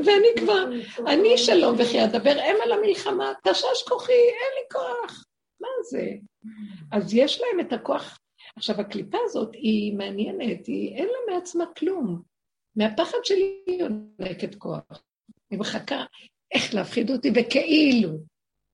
ואני 0.04 0.28
כבר, 0.36 0.64
אני 1.06 1.38
שלום 1.38 1.74
וכי 1.78 2.04
אדבר 2.04 2.32
אם 2.32 2.56
על 2.64 2.72
המלחמה, 2.72 3.32
תשש 3.44 3.82
כוחי, 3.88 4.12
אין 4.12 4.52
לי 4.58 4.68
כוח. 4.72 5.27
מה 5.60 5.68
זה? 5.90 6.10
אז 6.92 7.14
יש 7.14 7.40
להם 7.40 7.66
את 7.66 7.72
הכוח. 7.72 8.18
עכשיו, 8.56 8.80
הקליפה 8.80 9.18
הזאת 9.24 9.54
היא 9.54 9.96
מעניינת, 9.96 10.66
היא 10.66 10.94
אין 10.94 11.06
לה 11.06 11.34
מעצמה 11.34 11.64
כלום. 11.78 12.22
מהפחד 12.76 13.18
שלי 13.24 13.62
היא 13.66 13.82
יונקת 13.82 14.54
כוח. 14.54 15.02
היא 15.50 15.58
מחכה 15.58 16.04
איך 16.54 16.74
להפחיד 16.74 17.10
אותי, 17.10 17.30
וכאילו. 17.34 18.10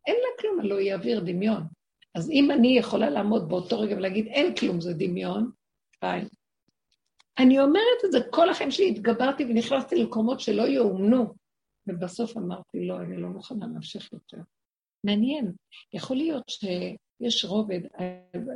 אין 0.07 0.17
לה 0.17 0.41
כלום, 0.41 0.61
הלוא 0.61 0.79
היא 0.79 0.95
אוויר 0.95 1.21
דמיון. 1.21 1.63
אז 2.15 2.31
אם 2.31 2.51
אני 2.51 2.79
יכולה 2.79 3.11
לעמוד 3.11 3.49
באותו 3.49 3.81
רגע 3.81 3.97
ולהגיד, 3.97 4.27
אין 4.27 4.55
כלום, 4.57 4.81
זה 4.81 4.95
דמיון, 4.95 5.51
ביי. 6.03 6.25
אני 7.39 7.61
אומרת 7.61 8.05
את 8.05 8.13
זה, 8.13 8.19
כל 8.31 8.51
החיים 8.51 8.71
שלי 8.71 8.89
התגברתי 8.91 9.45
ונכנסתי 9.45 9.97
למקומות 9.97 10.41
שלא 10.41 10.63
יאומנו, 10.63 11.35
ובסוף 11.87 12.37
אמרתי, 12.37 12.87
לא, 12.87 13.01
אני 13.01 13.17
לא 13.17 13.29
מוכנה 13.29 13.67
להמשיך 13.67 14.13
יותר. 14.13 14.37
מעניין, 15.05 15.53
יכול 15.93 16.17
להיות 16.17 16.45
שיש 16.49 17.45
רובד, 17.45 17.81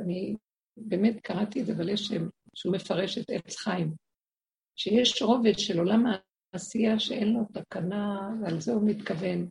אני 0.01 0.35
באמת 0.77 1.19
קראתי 1.23 1.61
את 1.61 1.65
זה, 1.65 1.73
אבל 1.73 1.89
יש 1.89 2.01
שם 2.01 2.27
שהוא 2.55 2.73
מפרש 2.73 3.17
את 3.17 3.29
עץ 3.29 3.55
חיים, 3.55 3.93
שיש 4.75 5.21
רובד 5.21 5.59
של 5.59 5.79
עולם 5.79 6.03
העשייה 6.53 6.99
שאין 6.99 7.33
לו 7.33 7.41
תקנה, 7.53 8.29
ועל 8.43 8.59
זה 8.59 8.73
הוא 8.73 8.89
מתכוון. 8.89 9.47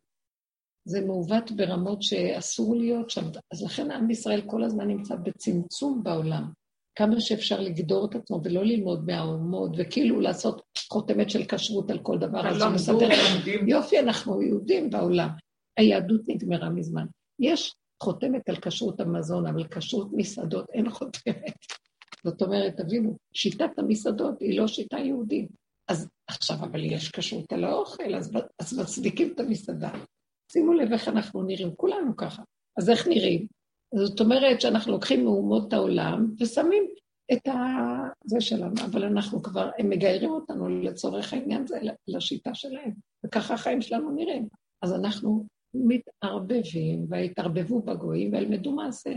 זה 0.85 1.01
מעוות 1.07 1.51
ברמות 1.51 2.03
שאסור 2.03 2.77
להיות 2.77 3.11
שם. 3.11 3.25
אז 3.53 3.63
לכן 3.63 3.91
עם 3.91 4.11
ישראל 4.11 4.43
כל 4.47 4.65
הזמן 4.65 4.89
נמצא 4.89 5.17
בצמצום 5.17 6.03
בעולם. 6.03 6.53
כמה 6.95 7.21
שאפשר 7.21 7.61
לגדור 7.61 8.07
את 8.07 8.15
עצמו 8.15 8.41
ולא 8.45 8.65
ללמוד 8.65 9.07
מהאומות, 9.07 9.71
וכאילו 9.79 10.21
לעשות 10.21 10.63
חותמת 10.93 11.31
של 11.31 11.45
כשרות 11.45 11.91
על 11.91 11.99
כל 11.99 12.19
דבר. 12.19 12.49
אז 12.49 12.63
מסדר... 12.75 13.09
יופי, 13.67 13.99
אנחנו 13.99 14.43
יהודים 14.43 14.91
בעולם. 14.91 15.29
היהדות 15.79 16.21
נגמרה 16.29 16.71
מזמן. 16.71 17.07
יש 17.39 17.75
חותמת 18.03 18.49
על 18.49 18.57
כשרות 18.57 19.01
המזון, 19.01 19.47
אבל 19.47 19.69
כשרות 19.69 20.09
מסעדות 20.13 20.71
אין 20.71 20.91
חותמת. 20.91 21.55
זאת 22.25 22.43
אומרת, 22.43 22.77
תבינו, 22.77 23.17
שיטת 23.35 23.79
המסעדות 23.79 24.41
היא 24.41 24.59
לא 24.59 24.67
שיטה 24.67 24.99
יהודית. 24.99 25.49
אז 25.89 26.09
עכשיו, 26.27 26.57
אבל 26.57 26.85
יש 26.85 27.11
כשרות 27.11 27.53
על 27.53 27.65
האוכל, 27.65 28.15
אז, 28.15 28.33
אז 28.59 28.79
מצדיקים 28.79 29.33
את 29.35 29.41
המסעדה. 29.41 29.91
שימו 30.53 30.73
לב 30.73 30.93
איך 30.93 31.09
אנחנו 31.09 31.43
נראים, 31.43 31.75
כולנו 31.77 32.17
ככה. 32.17 32.43
אז 32.79 32.91
איך 32.91 33.09
נראים? 33.09 33.47
זאת 33.95 34.21
אומרת 34.21 34.61
שאנחנו 34.61 34.93
לוקחים 34.93 35.25
מאומות 35.25 35.73
העולם 35.73 36.27
ושמים 36.41 36.85
את 37.33 37.49
ה... 37.49 37.55
זה 38.25 38.41
שלנו, 38.41 38.75
אבל 38.85 39.05
אנחנו 39.05 39.43
כבר, 39.43 39.71
הם 39.79 39.91
מגיירים 39.91 40.31
אותנו 40.31 40.69
לצורך 40.69 41.33
העניין 41.33 41.63
הזה, 41.63 41.79
לשיטה 42.09 42.55
שלהם, 42.55 42.93
וככה 43.27 43.55
החיים 43.55 43.83
שלנו 43.83 44.11
נראים. 44.11 44.49
אז 44.83 44.95
אנחנו 44.95 45.47
מתערבבים, 45.75 47.07
ויתערבבו 47.09 47.83
בגויים 47.83 48.33
וילמדו 48.33 48.73
מעשה. 48.73 49.11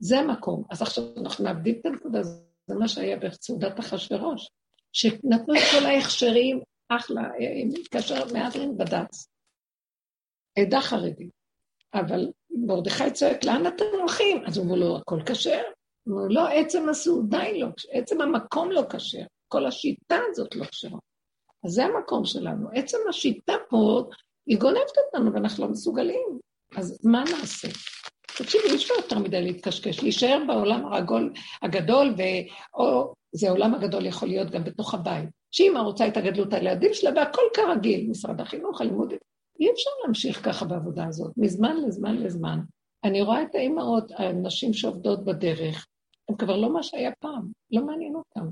זה 0.00 0.18
המקום. 0.18 0.64
אז 0.70 0.82
עכשיו 0.82 1.04
אנחנו 1.16 1.44
מאבדים 1.44 1.74
את 1.80 1.86
הנקודה, 1.86 2.20
הזאת, 2.20 2.42
זה 2.66 2.74
מה 2.74 2.88
שהיה 2.88 3.16
בסעודת 3.16 3.80
אחשורוש, 3.80 4.50
שנתנו 4.92 5.54
את 5.54 5.60
כל 5.72 5.86
ההכשרים, 5.86 6.60
אחלה, 6.88 7.22
מתקשר 7.64 8.32
מהדרין 8.32 8.76
בד"ץ. 8.76 9.28
עדה 10.58 10.80
חרדית. 10.80 11.30
אבל 11.94 12.32
מרדכי 12.50 13.10
צועק, 13.10 13.44
לאן 13.44 13.66
אתם 13.66 13.84
הולכים? 14.00 14.42
אז 14.46 14.58
אומר 14.58 14.74
לו, 14.74 14.96
הכל 14.96 15.20
כשר. 15.26 15.62
אומר, 16.06 16.28
לא, 16.28 16.48
עצם 16.48 16.88
הסעודה 16.88 17.38
היא 17.38 17.62
לא 17.62 17.68
עצם 17.90 18.20
המקום 18.20 18.70
לא 18.70 18.82
כשר, 18.90 19.24
כל 19.48 19.66
השיטה 19.66 20.18
הזאת 20.30 20.56
לא 20.56 20.64
כשרה. 20.64 20.98
אז 21.64 21.70
זה 21.70 21.84
המקום 21.84 22.24
שלנו. 22.24 22.68
עצם 22.72 22.98
השיטה 23.08 23.52
פה, 23.68 24.08
היא 24.48 24.58
גונבת 24.58 24.92
אותנו 25.06 25.32
ואנחנו 25.32 25.64
לא 25.64 25.70
מסוגלים. 25.70 26.38
אז 26.76 27.00
מה 27.04 27.24
נעשה? 27.24 27.68
תקשיבו, 28.38 28.64
אי 28.64 28.74
אפשר 28.74 28.94
יותר 28.96 29.18
מדי 29.18 29.42
להתקשקש, 29.42 30.02
להישאר 30.02 30.42
בעולם 30.46 30.86
הרגול, 30.86 31.32
הגדול, 31.62 32.14
או 32.74 33.12
זה 33.32 33.48
העולם 33.48 33.74
הגדול 33.74 34.06
יכול 34.06 34.28
להיות 34.28 34.50
גם 34.50 34.64
בתוך 34.64 34.94
הבית. 34.94 35.28
שאמא 35.50 35.78
רוצה 35.78 36.08
את 36.08 36.16
הגדלות 36.16 36.52
הילדים 36.52 36.94
שלה, 36.94 37.10
והכל 37.16 37.42
כרגיל, 37.54 38.10
משרד 38.10 38.40
החינוך, 38.40 38.80
הלימוד, 38.80 39.12
אי 39.60 39.70
אפשר 39.72 39.90
להמשיך 40.04 40.44
ככה 40.44 40.64
בעבודה 40.64 41.06
הזאת, 41.06 41.32
מזמן 41.36 41.76
לזמן 41.76 42.16
לזמן. 42.16 42.60
אני 43.04 43.22
רואה 43.22 43.42
את 43.42 43.54
האימהות, 43.54 44.12
הנשים 44.16 44.72
שעובדות 44.72 45.24
בדרך, 45.24 45.86
הן 46.28 46.36
כבר 46.36 46.56
לא 46.56 46.72
מה 46.72 46.82
שהיה 46.82 47.10
פעם, 47.20 47.48
לא 47.70 47.86
מעניין 47.86 48.14
אותם. 48.14 48.48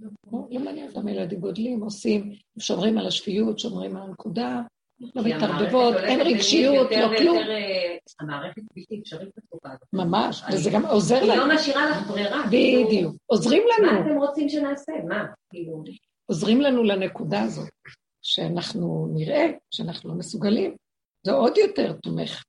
לא, 0.00 0.10
לא 0.50 0.60
מעניין 0.60 0.88
אותם, 0.88 1.08
ילדים 1.08 1.40
גודלים, 1.40 1.82
עושים, 1.82 2.32
שומרים 2.58 2.98
על 2.98 3.06
השפיות, 3.06 3.58
שומרים 3.58 3.96
על 3.96 4.02
הנקודה, 4.02 4.62
לא 5.00 5.22
מתערבבות, 5.24 5.96
אין 5.96 6.20
רגשיות, 6.20 6.90
לא 6.90 7.18
כלום. 7.18 7.38
אה, 7.38 7.96
המערכת 8.20 8.62
בלתי 8.76 9.00
אפשרית 9.02 9.28
בתקופה 9.36 9.68
הזאת. 9.68 9.88
ממש, 9.92 10.42
וזה 10.52 10.70
גם 10.70 10.86
עוזר 10.86 11.22
לנו. 11.22 11.32
היא 11.32 11.40
לא 11.40 11.54
משאירה 11.54 11.90
לך 11.90 12.06
ברירה. 12.06 12.42
בדיוק, 12.46 13.16
עוזרים 13.26 13.62
לנו. 13.62 13.92
מה 13.92 14.00
אתם 14.00 14.16
רוצים 14.18 14.48
שנעשה? 14.48 14.92
מה? 15.08 15.24
כאילו... 15.50 15.84
עוזרים 16.26 16.60
לנו 16.60 16.82
לנקודה 16.82 17.42
הזאת. 17.42 17.68
שאנחנו 18.22 19.08
נראה 19.14 19.46
שאנחנו 19.70 20.08
לא 20.10 20.14
מסוגלים, 20.14 20.76
זה 21.26 21.32
עוד 21.32 21.58
יותר 21.58 21.92
תומך. 21.92 22.42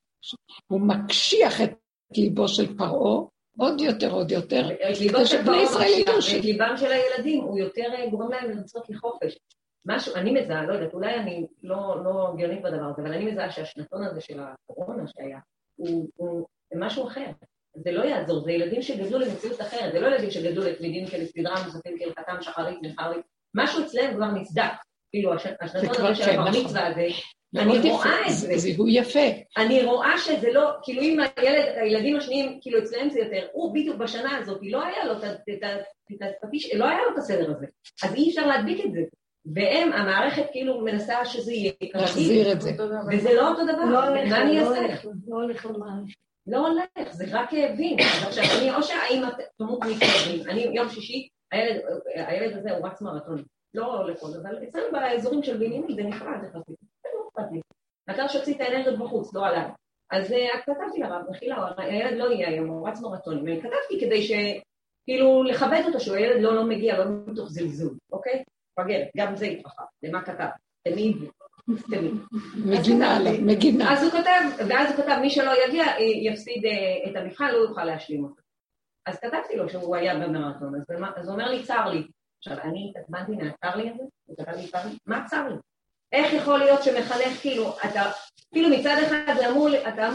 הוא 0.67 0.81
מקשיח 0.81 1.61
את 1.61 1.73
ליבו 2.17 2.47
של 2.47 2.77
פרעה 2.77 3.21
עוד 3.57 3.81
יותר, 3.81 4.11
עוד 4.11 4.31
יותר, 4.31 4.69
את 4.91 4.99
ליבו 4.99 5.25
של 5.25 5.45
פרעה 5.45 5.63
מקשיח, 5.63 6.35
ואת 6.35 6.43
ליבם 6.43 6.77
של 6.77 6.91
הילדים, 6.91 7.43
הוא 7.43 7.57
יותר 7.59 7.93
אה, 7.93 8.09
גורם 8.09 8.31
להם 8.31 8.51
לרצות 8.51 8.89
לחופש. 8.89 9.37
משהו, 9.85 10.15
אני 10.15 10.31
מזהה, 10.31 10.65
לא 10.65 10.73
יודעת, 10.73 10.93
אולי 10.93 11.15
אני 11.15 11.47
לא, 11.63 12.03
לא 12.03 12.29
הגיונית 12.33 12.61
בדבר 12.61 12.85
הזה, 12.85 13.01
אבל 13.01 13.13
אני 13.13 13.31
מזהה 13.31 13.51
שהשנתון 13.51 14.03
הזה 14.03 14.21
של 14.21 14.39
הקורונה 14.39 15.03
שהיה, 15.07 15.39
הוא, 15.75 16.09
הוא 16.15 16.47
משהו 16.75 17.07
אחר. 17.07 17.25
זה 17.75 17.91
לא 17.91 18.03
יעזור, 18.03 18.43
זה 18.43 18.51
ילדים 18.51 18.81
שגדלו 18.81 19.19
למציאות 19.19 19.61
אחרת, 19.61 19.91
זה 19.91 19.99
לא 19.99 20.07
ילדים 20.07 20.31
שגדלו 20.31 20.63
לתמידים 20.63 21.07
כלסדרה, 21.07 21.65
נוספים 21.65 21.97
כהלכתם 21.99 22.41
שחרית 22.41 22.79
וחרית, 22.83 23.25
משהו 23.55 23.83
אצלם 23.85 24.13
כבר 24.15 24.31
נסדק. 24.31 24.71
כאילו, 25.11 25.33
השנתון 25.33 26.05
הזה 26.05 26.15
של 26.15 26.29
הבר 26.29 26.49
מצווה 26.49 26.87
הזה, 26.87 27.07
אני 27.57 27.89
רואה 27.89 28.27
את 28.27 28.31
זה. 28.31 28.57
זיהוי 28.57 28.91
יפה. 28.91 29.19
אני 29.57 29.83
רואה 29.83 30.17
שזה 30.17 30.51
לא, 30.51 30.69
כאילו 30.83 31.01
אם 31.01 31.19
הילד, 31.37 31.65
הילדים 31.75 32.17
השניים, 32.17 32.59
כאילו 32.61 32.79
אצלם 32.79 33.09
זה 33.09 33.19
יותר, 33.19 33.47
הוא 33.51 33.73
בדיוק 33.73 33.97
בשנה 33.97 34.37
הזאת, 34.37 34.59
לא 34.61 34.79
לא 36.73 36.87
היה 36.87 37.05
לו 37.05 37.13
את 37.13 37.17
הסדר 37.17 37.51
הזה. 37.51 37.65
אז 38.03 38.15
אי 38.15 38.29
אפשר 38.29 38.47
להדביק 38.47 38.85
את 38.85 38.91
זה. 38.91 39.01
והם, 39.45 39.93
המערכת 39.93 40.45
כאילו 40.51 40.81
מנסה 40.81 41.25
שזה 41.25 41.53
יהיה 41.53 41.73
להחזיר 41.93 42.51
את 42.51 42.61
זה. 42.61 42.71
וזה 43.11 43.33
לא 43.33 43.49
אותו 43.49 43.63
דבר, 43.63 43.85
לא 43.85 44.07
הולך, 44.07 44.29
מה 44.29 44.41
אני 44.41 44.55
לא 44.55 44.69
אעשה? 44.69 44.81
הולך, 44.81 45.05
לא 45.27 45.35
הולך 45.35 45.65
למערכת. 45.65 46.13
לא 46.47 46.67
הולך, 46.67 47.11
זה 47.11 47.25
רק 47.31 47.49
כאבים. 47.49 47.97
עכשיו, 47.99 48.43
אני, 48.59 48.75
או 48.75 48.83
שהאימא 48.83 49.27
תמות 49.57 49.79
מכאבים. 49.79 50.49
אני, 50.49 50.61
יום 50.61 50.89
שישי, 50.89 51.27
הילד 52.15 52.57
הזה 52.57 52.71
הוא 52.71 52.87
רץ 52.87 53.01
מרתון. 53.01 53.43
לא 53.73 54.09
לכל, 54.09 54.27
אבל 54.41 54.63
אצלנו 54.63 54.85
באזורים 54.91 55.43
של 55.43 55.57
בנימין 55.57 55.95
זה 55.95 56.03
נפרד 56.03 56.43
יחסית, 56.43 56.75
זה 57.03 57.09
לא 57.15 57.29
אכפת 57.29 57.51
לי. 57.51 57.61
העיקר 58.07 58.27
שהוציא 58.27 58.55
את 58.55 58.61
האנרגיות 58.61 58.99
בחוץ, 58.99 59.33
לא 59.33 59.45
עליי. 59.45 59.65
אז 60.11 60.31
uh, 60.31 60.57
כתבתי 60.61 60.99
לרב, 60.99 61.21
מחילה, 61.29 61.71
הילד 61.77 62.17
לא 62.17 62.31
יהיה 62.31 62.49
היום, 62.49 62.67
הוא 62.67 62.89
רץ 62.89 63.01
מרתונים, 63.01 63.43
ואני 63.43 63.61
כתבתי 63.61 64.05
כדי 64.05 64.21
ש... 64.21 64.31
כאילו, 65.05 65.43
לכבד 65.43 65.83
אותו, 65.87 65.99
שהוא 65.99 66.15
הילד 66.15 66.41
לא, 66.41 66.55
לא 66.55 66.63
מגיע, 66.63 66.97
לא 66.97 67.05
מתוך 67.25 67.49
זלזול, 67.49 67.97
אוקיי? 68.11 68.43
מפגרת, 68.79 69.07
גם 69.17 69.35
זה 69.35 69.45
התרחב, 69.45 69.83
למה 70.03 70.21
כתב? 70.21 70.47
תמיד, 70.83 71.17
תמיד. 71.91 72.13
מגינה 72.65 73.17
עליו, 73.17 73.33
מגינה. 73.41 73.93
אז 73.93 74.03
הוא 74.03 74.11
כתב, 74.11 74.65
ואז 74.69 74.91
הוא 74.91 75.03
כתב, 75.03 75.17
מי 75.21 75.29
שלא 75.29 75.51
יגיע, 75.67 75.85
יפסיד 75.99 76.65
uh, 76.65 77.09
את 77.09 77.15
המבחן, 77.15 77.51
לא 77.51 77.57
יוכל 77.57 77.83
להשלים 77.83 78.23
אותו. 78.23 78.41
אז 79.05 79.19
כתבתי 79.19 79.55
לו 79.55 79.69
שהוא 79.69 79.95
היה 79.95 80.15
במרתון, 80.15 80.75
אז, 80.75 80.83
אז 81.15 81.27
הוא 81.27 81.33
אומר 81.33 81.49
לי, 81.49 81.63
צר 81.63 81.89
לי. 81.89 82.07
עכשיו, 82.37 82.57
אני 82.63 82.89
התעצבנתי 82.89 83.31
מהצר 83.31 83.75
לי 83.75 83.89
הזה, 83.89 84.03
הוא 84.25 84.37
כתב 84.37 84.51
לי 84.51 84.67
צר 84.67 84.87
לי, 84.87 84.97
מה 85.05 85.25
צר 85.25 85.47
לי? 85.47 85.55
איך 86.11 86.33
יכול 86.33 86.59
להיות 86.59 86.83
שמחנך, 86.83 87.41
כאילו, 87.41 87.69
אתה, 87.85 88.03
כאילו 88.53 88.69
מצד 88.69 88.95
אחד 89.07 89.33
זה 89.37 89.49
אמור, 89.49 89.67
אתה, 89.87 90.09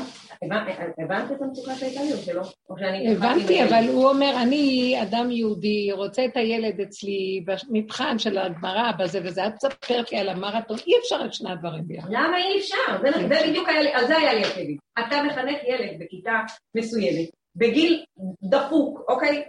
הבנת 0.99 1.33
את 1.33 1.43
המצוקה 1.43 1.75
שהייתה 1.75 2.03
לי 2.03 2.13
או 2.13 2.17
שלא? 2.17 2.43
או 2.71 2.79
שאני... 2.79 3.13
הבנתי, 3.13 3.65
אבל 3.65 3.85
הוא 3.89 4.09
אומר, 4.09 4.35
אני 4.43 4.97
אדם 5.03 5.31
יהודי, 5.31 5.93
רוצה 5.93 6.25
את 6.25 6.37
הילד 6.37 6.81
אצלי 6.81 7.45
במבחן 7.47 8.19
של 8.19 8.39
הגמרא 8.39 8.93
בזה 8.99 9.21
וזה, 9.25 9.47
את 9.47 9.53
מספרת 9.55 10.13
לי 10.13 10.19
על 10.19 10.29
המרתון, 10.29 10.77
אי 10.87 10.93
אפשר 10.99 11.21
את 11.27 11.35
שני 11.35 11.53
הדברים 11.53 11.85
ביחד. 11.87 12.09
למה 12.11 12.37
אי 12.37 12.59
אפשר? 12.59 13.11
זה 13.29 13.49
בדיוק 13.49 13.69
היה 13.69 13.83
לי, 13.83 13.93
על 13.93 14.07
זה 14.07 14.17
היה 14.17 14.35
לי 14.35 14.41
הכאבים. 14.41 14.77
אתה 14.99 15.23
מחנך 15.23 15.59
ילד 15.69 15.99
בכיתה 16.01 16.33
מסוימת, 16.77 17.29
בגיל 17.57 18.05
דפוק, 18.43 19.01
אוקיי? 19.09 19.45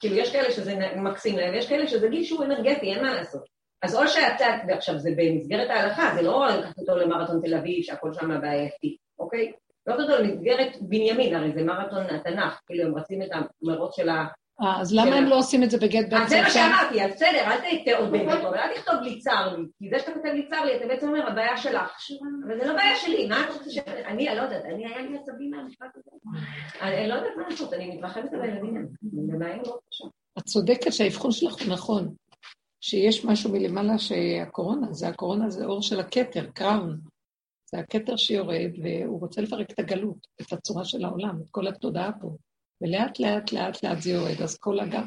כאילו, 0.00 0.16
יש 0.16 0.32
כאלה 0.32 0.50
שזה 0.50 0.74
מקסים 0.96 1.36
להם, 1.36 1.54
יש 1.54 1.68
כאלה 1.68 1.86
שזה 1.86 2.08
גיל 2.08 2.24
שהוא 2.24 2.44
אנרגטי, 2.44 2.92
אין 2.92 3.04
מה 3.04 3.14
לעשות. 3.14 3.51
אז 3.82 3.96
או 3.96 4.08
שאתה, 4.08 4.46
ועכשיו 4.68 4.98
זה 4.98 5.10
במסגרת 5.16 5.70
ההלכה, 5.70 6.12
זה 6.14 6.22
לא 6.22 6.46
לקחת 6.48 6.78
אותו 6.78 6.96
למרתון 6.96 7.40
תל 7.44 7.54
אביב, 7.54 7.82
שהכל 7.82 8.12
שם 8.12 8.40
בעייתי, 8.40 8.96
אוקיי? 9.18 9.52
לא 9.86 9.94
אותו 9.94 10.22
למסגרת 10.22 10.76
בנימין, 10.80 11.34
הרי 11.34 11.52
זה 11.52 11.62
מרתון 11.62 12.06
התנ"ך, 12.06 12.60
כאילו 12.66 12.84
הם 12.84 12.94
רצים 12.94 13.22
את 13.22 13.28
המרוץ 13.32 13.96
של 13.96 14.08
אה, 14.08 14.80
אז 14.80 14.94
למה 14.94 15.16
הם 15.16 15.24
לא 15.24 15.38
עושים 15.38 15.62
את 15.62 15.70
זה 15.70 15.78
בגט 15.78 16.04
אז 16.04 16.10
באמצע 16.10 16.28
זה 16.28 16.42
מה? 16.42 16.50
שאמרתי, 16.50 17.04
אז 17.04 17.10
בסדר, 17.10 17.44
אל 17.46 17.58
תעודד 17.84 18.32
אותו, 18.32 18.48
אבל 18.48 18.58
אל 18.58 18.74
תכתוב 18.74 18.94
לי 19.02 19.18
צר 19.18 19.56
לי, 19.56 19.64
כי 19.78 19.90
זה 19.90 19.98
שאתה 19.98 20.12
כותב 20.12 20.28
לי 20.34 20.48
צר 20.50 20.64
לי, 20.64 20.76
אתה 20.76 20.86
בעצם 20.86 21.08
אומר, 21.08 21.26
הבעיה 21.28 21.56
שלך. 21.56 21.96
אבל 22.46 22.60
זה 22.60 22.66
לא 22.66 22.74
בעיה 22.74 22.96
שלי, 22.96 23.28
מה 23.28 23.44
אתה 23.44 23.52
רוצה 23.52 23.70
ש... 23.70 23.78
אני 24.06 24.24
לא 24.24 24.42
יודעת, 24.42 24.64
אני 24.64 24.86
היה 24.86 25.02
לי 25.02 25.18
עצבים 25.18 25.50
מהמשפט 25.50 25.86
הזה. 25.96 26.10
אני 26.80 27.08
לא 27.08 27.14
יודעת 27.14 27.32
מה 27.36 27.42
לעשות, 27.50 27.72
אני 27.72 27.96
מתרחבת 27.96 28.32
על 28.32 28.42
הילדים. 28.42 28.86
זה 29.02 29.38
בעיה 29.38 29.56
מאוד 29.56 29.78
קשה. 29.90 30.04
את 30.38 30.42
צודקת 30.42 30.92
שהאבחון 30.92 31.32
שלך 31.32 31.54
הוא 31.54 31.72
נכון, 31.72 32.14
שיש 32.84 33.24
משהו 33.24 33.52
מלמעלה 33.52 33.98
שהקורונה, 33.98 34.92
זה 34.92 35.08
הקורונה 35.08 35.50
זה 35.50 35.64
אור 35.64 35.82
של 35.82 36.00
הכתר, 36.00 36.50
קראון. 36.54 37.00
זה 37.70 37.78
הכתר 37.78 38.16
שיורד, 38.16 38.70
והוא 38.82 39.20
רוצה 39.20 39.40
לפרק 39.40 39.70
את 39.70 39.78
הגלות, 39.78 40.26
את 40.40 40.52
הצורה 40.52 40.84
של 40.84 41.04
העולם, 41.04 41.40
את 41.42 41.46
כל 41.50 41.68
התודעה 41.68 42.10
פה. 42.20 42.36
ולאט 42.80 43.20
לאט 43.20 43.52
לאט 43.52 43.84
לאט 43.84 44.00
זה 44.00 44.10
יורד, 44.10 44.42
אז 44.42 44.58
כל 44.58 44.80
הגב. 44.80 45.04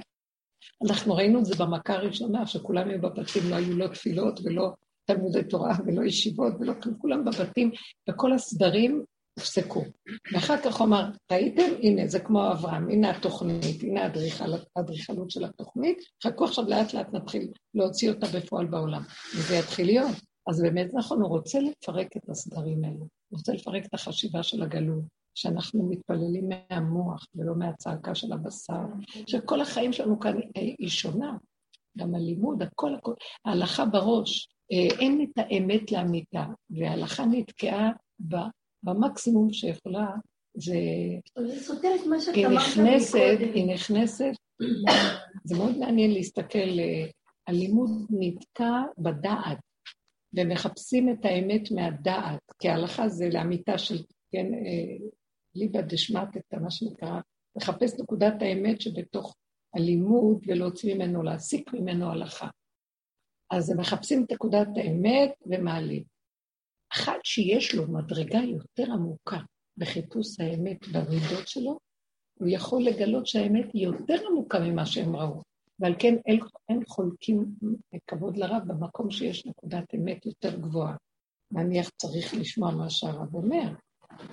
אנחנו 0.85 1.15
ראינו 1.15 1.39
את 1.39 1.45
זה 1.45 1.55
במכה 1.55 1.93
הראשונה, 1.93 2.47
שכולם 2.47 2.89
היו 2.89 3.01
בבתים, 3.01 3.43
לא 3.49 3.55
היו 3.55 3.77
לא 3.77 3.87
תפילות 3.87 4.39
ולא 4.43 4.71
תלמודי 5.05 5.43
תורה 5.43 5.75
ולא 5.85 6.05
ישיבות 6.05 6.53
ולא 6.59 6.73
כלום, 6.83 6.97
כולם 6.97 7.25
בבתים, 7.25 7.71
וכל 8.09 8.33
הסדרים 8.33 9.03
הופסקו. 9.39 9.83
ואחר 10.33 10.57
כך 10.57 10.75
הוא 10.75 10.87
אמר, 10.87 11.09
ראיתם? 11.31 11.71
הנה, 11.83 12.07
זה 12.07 12.19
כמו 12.19 12.51
אברהם, 12.51 12.89
הנה 12.89 13.09
התוכנית, 13.09 13.83
הנה 13.83 14.03
האדריכל- 14.05 14.65
האדריכלות 14.75 15.31
של 15.31 15.45
התוכנית, 15.45 15.97
חכו 16.23 16.45
עכשיו 16.45 16.65
לאט 16.69 16.93
לאט 16.93 17.13
נתחיל 17.13 17.51
להוציא 17.73 18.09
אותה 18.09 18.27
בפועל 18.35 18.65
בעולם. 18.65 19.03
וזה 19.35 19.55
יתחיל 19.55 19.85
להיות. 19.85 20.15
אז 20.49 20.61
באמת 20.61 20.87
נכון, 20.93 21.21
הוא 21.21 21.29
רוצה 21.29 21.59
לפרק 21.59 22.07
את 22.17 22.29
הסדרים 22.29 22.85
האלו, 22.85 22.99
הוא 22.99 23.37
רוצה 23.37 23.53
לפרק 23.53 23.85
את 23.85 23.93
החשיבה 23.93 24.43
של 24.43 24.63
הגלות, 24.63 25.03
שאנחנו 25.35 25.89
מתפללים 25.89 26.49
מהמוח 26.49 27.25
ולא 27.35 27.55
מהצעקה 27.55 28.15
של 28.15 28.33
הבשר, 28.33 28.81
שכל 29.27 29.61
החיים 29.61 29.93
שלנו 29.93 30.19
כאן 30.19 30.37
אה, 30.37 30.61
היא 30.79 30.89
שונה, 30.89 31.37
גם 31.97 32.15
הלימוד, 32.15 32.61
הכל 32.61 32.95
הכל, 32.95 33.13
ההלכה 33.45 33.85
בראש, 33.85 34.49
אה, 34.71 34.97
אין 34.99 35.21
את 35.23 35.37
האמת 35.37 35.91
לאמיתה, 35.91 36.45
וההלכה 36.69 37.25
נתקעה 37.25 37.89
במקסימום 38.85 39.53
שיכולה, 39.53 40.07
זה... 40.57 40.75
זה 41.47 41.63
סותר 41.63 41.95
את 42.01 42.07
מה 42.07 42.19
שאתה 42.19 42.39
אמרת 42.39 42.63
מקודם. 42.77 43.53
היא 43.53 43.73
נכנסת, 43.73 44.31
זה 45.43 45.57
מאוד 45.57 45.77
מעניין 45.77 46.11
להסתכל, 46.11 46.79
אה, 46.79 47.05
הלימוד 47.47 47.89
נתקע 48.09 48.81
בדעת, 48.97 49.57
ומחפשים 50.35 51.09
את 51.09 51.25
האמת 51.25 51.71
מהדעת, 51.71 52.39
כי 52.59 52.69
ההלכה 52.69 53.09
זה 53.09 53.29
לאמיתה 53.33 53.77
של, 53.77 53.95
כן, 54.31 54.53
אה, 54.53 55.07
ליבא 55.55 55.81
דשמטתא, 55.81 56.55
מה 56.55 56.71
שנקרא, 56.71 57.19
לחפש 57.55 57.99
נקודת 57.99 58.33
האמת 58.41 58.81
שבתוך 58.81 59.35
הלימוד 59.75 60.43
ולהוציא 60.47 60.95
ממנו, 60.95 61.23
להסיק 61.23 61.73
ממנו 61.73 62.11
הלכה. 62.11 62.47
אז 63.51 63.69
הם 63.69 63.79
מחפשים 63.79 64.23
את 64.23 64.31
נקודת 64.31 64.67
האמת 64.75 65.31
ומעלים. 65.45 66.14
אחד 66.95 67.17
שיש 67.23 67.75
לו 67.75 67.91
מדרגה 67.91 68.39
יותר 68.39 68.91
עמוקה 68.91 69.37
בחיפוש 69.77 70.39
האמת 70.39 70.87
במידות 70.87 71.47
שלו, 71.47 71.77
הוא 72.39 72.47
יכול 72.47 72.83
לגלות 72.83 73.27
שהאמת 73.27 73.73
היא 73.73 73.83
יותר 73.83 74.15
עמוקה 74.29 74.59
ממה 74.59 74.85
שהם 74.85 75.15
ראו. 75.15 75.41
ועל 75.79 75.95
כן 75.99 76.15
אין, 76.69 76.85
חולקים 76.87 77.45
כבוד 78.07 78.37
לרב 78.37 78.61
במקום 78.67 79.11
שיש 79.11 79.45
נקודת 79.45 79.95
אמת 79.95 80.25
יותר 80.25 80.59
גבוהה. 80.59 80.95
נניח 81.51 81.89
צריך 81.89 82.33
לשמוע 82.33 82.71
מה 82.71 82.89
שהרב 82.89 83.35
אומר, 83.35 83.69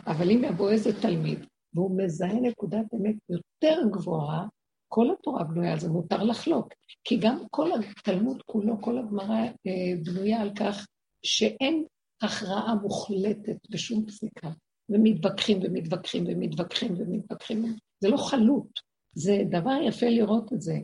אבל 0.07 0.31
אם 0.31 0.45
יבוא 0.45 0.71
איזה 0.71 1.01
תלמיד 1.01 1.47
והוא 1.75 1.99
מזהה 1.99 2.41
נקודת 2.41 2.95
אמת 2.95 3.17
יותר 3.29 3.79
גבוהה, 3.93 4.47
כל 4.89 5.07
התורה 5.11 5.45
בנויה 5.45 5.73
על 5.73 5.81
זה, 5.81 5.89
מותר 5.89 6.23
לחלוק. 6.23 6.69
כי 7.05 7.17
גם 7.17 7.39
כל 7.51 7.71
התלמוד 7.73 8.43
כולו, 8.47 8.83
כל 8.83 8.99
הגמרא 8.99 9.41
אה, 9.67 9.93
בנויה 10.05 10.41
על 10.41 10.51
כך 10.55 10.87
שאין 11.23 11.85
הכרעה 12.23 12.75
מוחלטת 12.75 13.57
בשום 13.70 14.07
פסיקה, 14.07 14.51
ומתווכחים 14.89 15.59
ומתווכחים 15.62 16.25
ומתווכחים 16.29 16.95
ומתווכחים. 16.99 17.77
זה 18.01 18.09
לא 18.09 18.16
חלוט, 18.16 18.81
זה 19.14 19.43
דבר 19.51 19.79
יפה 19.89 20.07
לראות 20.07 20.53
את 20.53 20.61
זה. 20.61 20.75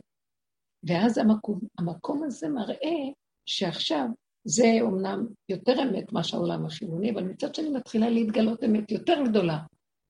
ואז 0.83 1.17
המקום, 1.17 1.59
המקום 1.79 2.23
הזה 2.23 2.49
מראה 2.49 2.97
שעכשיו 3.45 4.05
זה 4.43 4.77
אומנם 4.81 5.27
יותר 5.49 5.83
אמת 5.83 6.13
מה 6.13 6.23
שהעולם 6.23 6.65
החילוני, 6.65 7.11
אבל 7.11 7.23
מצד 7.23 7.55
שני 7.55 7.69
מתחילה 7.69 8.09
להתגלות 8.09 8.63
אמת 8.63 8.91
יותר 8.91 9.23
גדולה. 9.29 9.59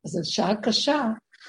אז 0.05 0.11
זו 0.11 0.31
שעה 0.33 0.55
קשה 0.61 1.03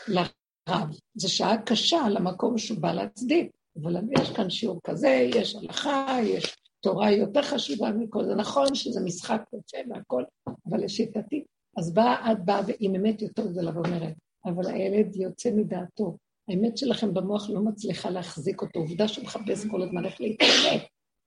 לרב, 0.09 0.89
זו 1.15 1.35
שעה 1.35 1.63
קשה 1.63 2.09
למקום 2.09 2.59
שהוא 2.59 2.79
בא 2.79 2.93
להצדיק. 2.93 3.51
אבל 3.83 3.97
יש 4.21 4.31
כאן 4.31 4.51
שיעור 4.51 4.81
כזה, 4.85 5.29
יש 5.35 5.55
הלכה, 5.55 6.17
יש 6.25 6.57
תורה 6.81 7.11
יותר 7.11 7.43
חשובה 7.43 7.91
מכל 7.91 8.25
זה. 8.25 8.35
נכון 8.35 8.75
שזה 8.75 9.01
משחק 9.01 9.43
יפה 9.53 9.91
והכל, 9.91 10.25
אבל 10.69 10.85
לשיטתי. 10.85 11.45
אז 11.77 11.95
באה, 11.95 12.33
את 12.33 12.45
באה 12.45 12.61
עם 12.81 12.95
אמת 12.95 13.23
יותר 13.23 13.47
גדולה 13.47 13.71
ואומרת, 13.75 14.15
אבל 14.45 14.67
הילד 14.67 15.17
יוצא 15.17 15.51
מדעתו. 15.51 16.17
האמת 16.49 16.79
שלכם 16.79 17.15
במוח 17.15 17.51
לא 17.51 17.61
מצליחה 17.61 18.11
להחזיק 18.11 18.63
אותו, 18.63 18.81
עובדה 18.81 19.09
שהוא 19.09 19.25
מחפש 19.25 19.67
כל 19.67 19.83
הזמן 19.83 20.05
איך 20.05 20.21
להתאמת. 20.21 20.83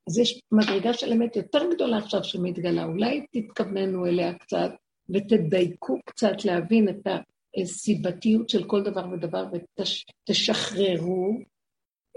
אז 0.10 0.18
יש 0.18 0.42
מדרגה 0.52 0.94
של 0.94 1.12
אמת 1.12 1.36
יותר 1.36 1.60
גדולה 1.76 1.98
עכשיו 1.98 2.24
שמתגלה, 2.24 2.84
אולי 2.84 3.26
תתכווננו 3.32 4.06
אליה 4.06 4.34
קצת 4.34 4.72
ותדייקו 5.10 6.00
קצת 6.06 6.46
להבין 6.46 6.90
את 6.90 7.08
הסיבתיות 7.58 8.50
של 8.50 8.64
כל 8.64 8.84
דבר 8.84 9.06
ודבר 9.12 9.46
ותשחררו 10.28 11.38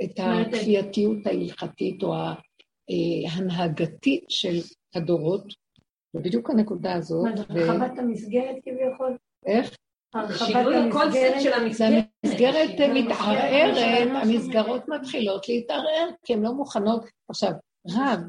את 0.03 0.19
הכפייתיות 0.19 1.27
ההלכתית 1.27 2.03
או 2.03 2.15
ההנהגתית 3.29 4.25
של 4.29 4.57
הדורות, 4.95 5.45
ובדיוק 6.15 6.51
הנקודה 6.51 6.95
הזאת. 6.95 7.25
מה, 7.25 7.37
זה 7.37 7.43
הרחבת 7.49 7.99
המסגרת 7.99 8.57
כביכול? 8.65 9.17
איך? 9.47 9.77
הרחבת 10.15 10.49
שינוי 10.49 10.77
הקונספט 10.77 11.41
של 11.41 11.51
זה 11.51 11.57
המסגרת. 11.57 12.05
המסגרת 12.25 12.91
מתערערת, 12.95 14.09
המסגרות 14.23 14.89
מתחילות 14.89 15.49
להתערער, 15.49 16.09
כי 16.25 16.33
הן 16.33 16.43
לא 16.43 16.53
מוכנות. 16.53 17.05
עכשיו, 17.29 17.53
רב 17.89 18.21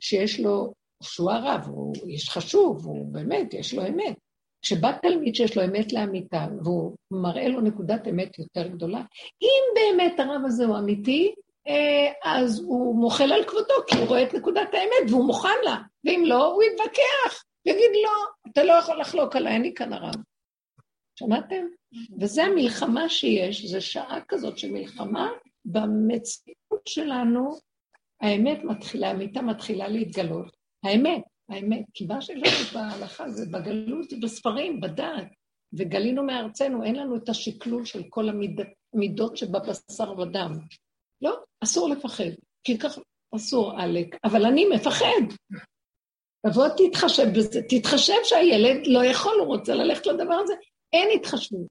שיש 0.00 0.40
לו, 0.40 0.72
שהוא 1.02 1.30
הרב, 1.30 1.60
הוא 1.66 1.94
איש 2.06 2.28
חשוב, 2.28 2.86
הוא 2.86 3.12
באמת, 3.12 3.54
יש 3.54 3.74
לו 3.74 3.86
אמת. 3.86 4.16
כשבא 4.62 4.92
תלמיד 5.02 5.34
שיש 5.34 5.56
לו 5.56 5.64
אמת 5.64 5.92
לאמיתה, 5.92 6.46
והוא 6.64 6.96
מראה 7.10 7.48
לו 7.48 7.60
נקודת 7.60 8.08
אמת 8.08 8.38
יותר 8.38 8.68
גדולה, 8.68 9.02
אם 9.42 9.62
באמת 9.74 10.20
הרב 10.20 10.42
הזה 10.44 10.64
הוא 10.64 10.78
אמיתי, 10.78 11.34
אה, 11.38 11.45
אז 12.24 12.60
הוא 12.60 12.96
מוחל 12.96 13.32
על 13.32 13.44
כבודו, 13.44 13.74
כי 13.86 13.98
הוא 13.98 14.06
רואה 14.06 14.22
את 14.22 14.34
נקודת 14.34 14.68
האמת 14.74 15.10
והוא 15.10 15.26
מוכן 15.26 15.58
לה, 15.64 15.76
ואם 16.04 16.22
לא, 16.26 16.44
הוא 16.44 16.62
יתווכח, 16.62 17.44
יגיד 17.66 17.90
לא, 18.04 18.50
אתה 18.52 18.64
לא 18.64 18.72
יכול 18.72 19.00
לחלוק 19.00 19.36
עליי, 19.36 19.56
אני 19.56 19.74
כאן 19.74 19.92
הרב. 19.92 20.14
שמעתם? 21.18 21.66
וזה 22.20 22.44
המלחמה 22.44 23.08
שיש, 23.08 23.66
זו 23.66 23.86
שעה 23.86 24.18
כזאת 24.28 24.58
של 24.58 24.70
מלחמה 24.70 25.30
במציאות 25.64 26.86
שלנו, 26.88 27.58
האמת 28.20 28.64
מתחילה, 28.64 29.08
האמיתה 29.08 29.42
מתחילה 29.42 29.88
להתגלות. 29.88 30.56
האמת, 30.84 31.22
האמת, 31.48 31.84
כי 31.94 32.06
מה 32.06 32.20
שיש 32.20 32.74
לנו 32.74 32.88
בהלכה 32.90 33.28
זה 33.28 33.46
בגלות, 33.50 34.10
זה 34.10 34.16
בספרים, 34.22 34.80
בדעת, 34.80 35.28
וגלינו 35.72 36.22
מארצנו, 36.22 36.84
אין 36.84 36.96
לנו 36.96 37.16
את 37.16 37.28
השקלול 37.28 37.84
של 37.84 38.02
כל 38.08 38.28
המידות 38.92 39.36
שבבשר 39.36 40.18
ודם. 40.18 40.58
לא, 41.22 41.38
אסור 41.64 41.88
לפחד, 41.88 42.30
כי 42.64 42.78
ככה 42.78 43.00
אסור, 43.36 43.72
עלק, 43.80 44.16
אבל 44.24 44.46
אני 44.46 44.64
מפחד. 44.64 45.22
תבוא 46.46 46.68
תתחשב 46.68 47.26
בזה, 47.36 47.60
תתחשב 47.68 48.14
שהילד 48.24 48.86
לא 48.86 49.04
יכול, 49.04 49.34
הוא 49.38 49.46
רוצה 49.46 49.74
ללכת 49.74 50.06
לדבר 50.06 50.34
הזה, 50.34 50.54
אין 50.92 51.08
התחשבות. 51.14 51.66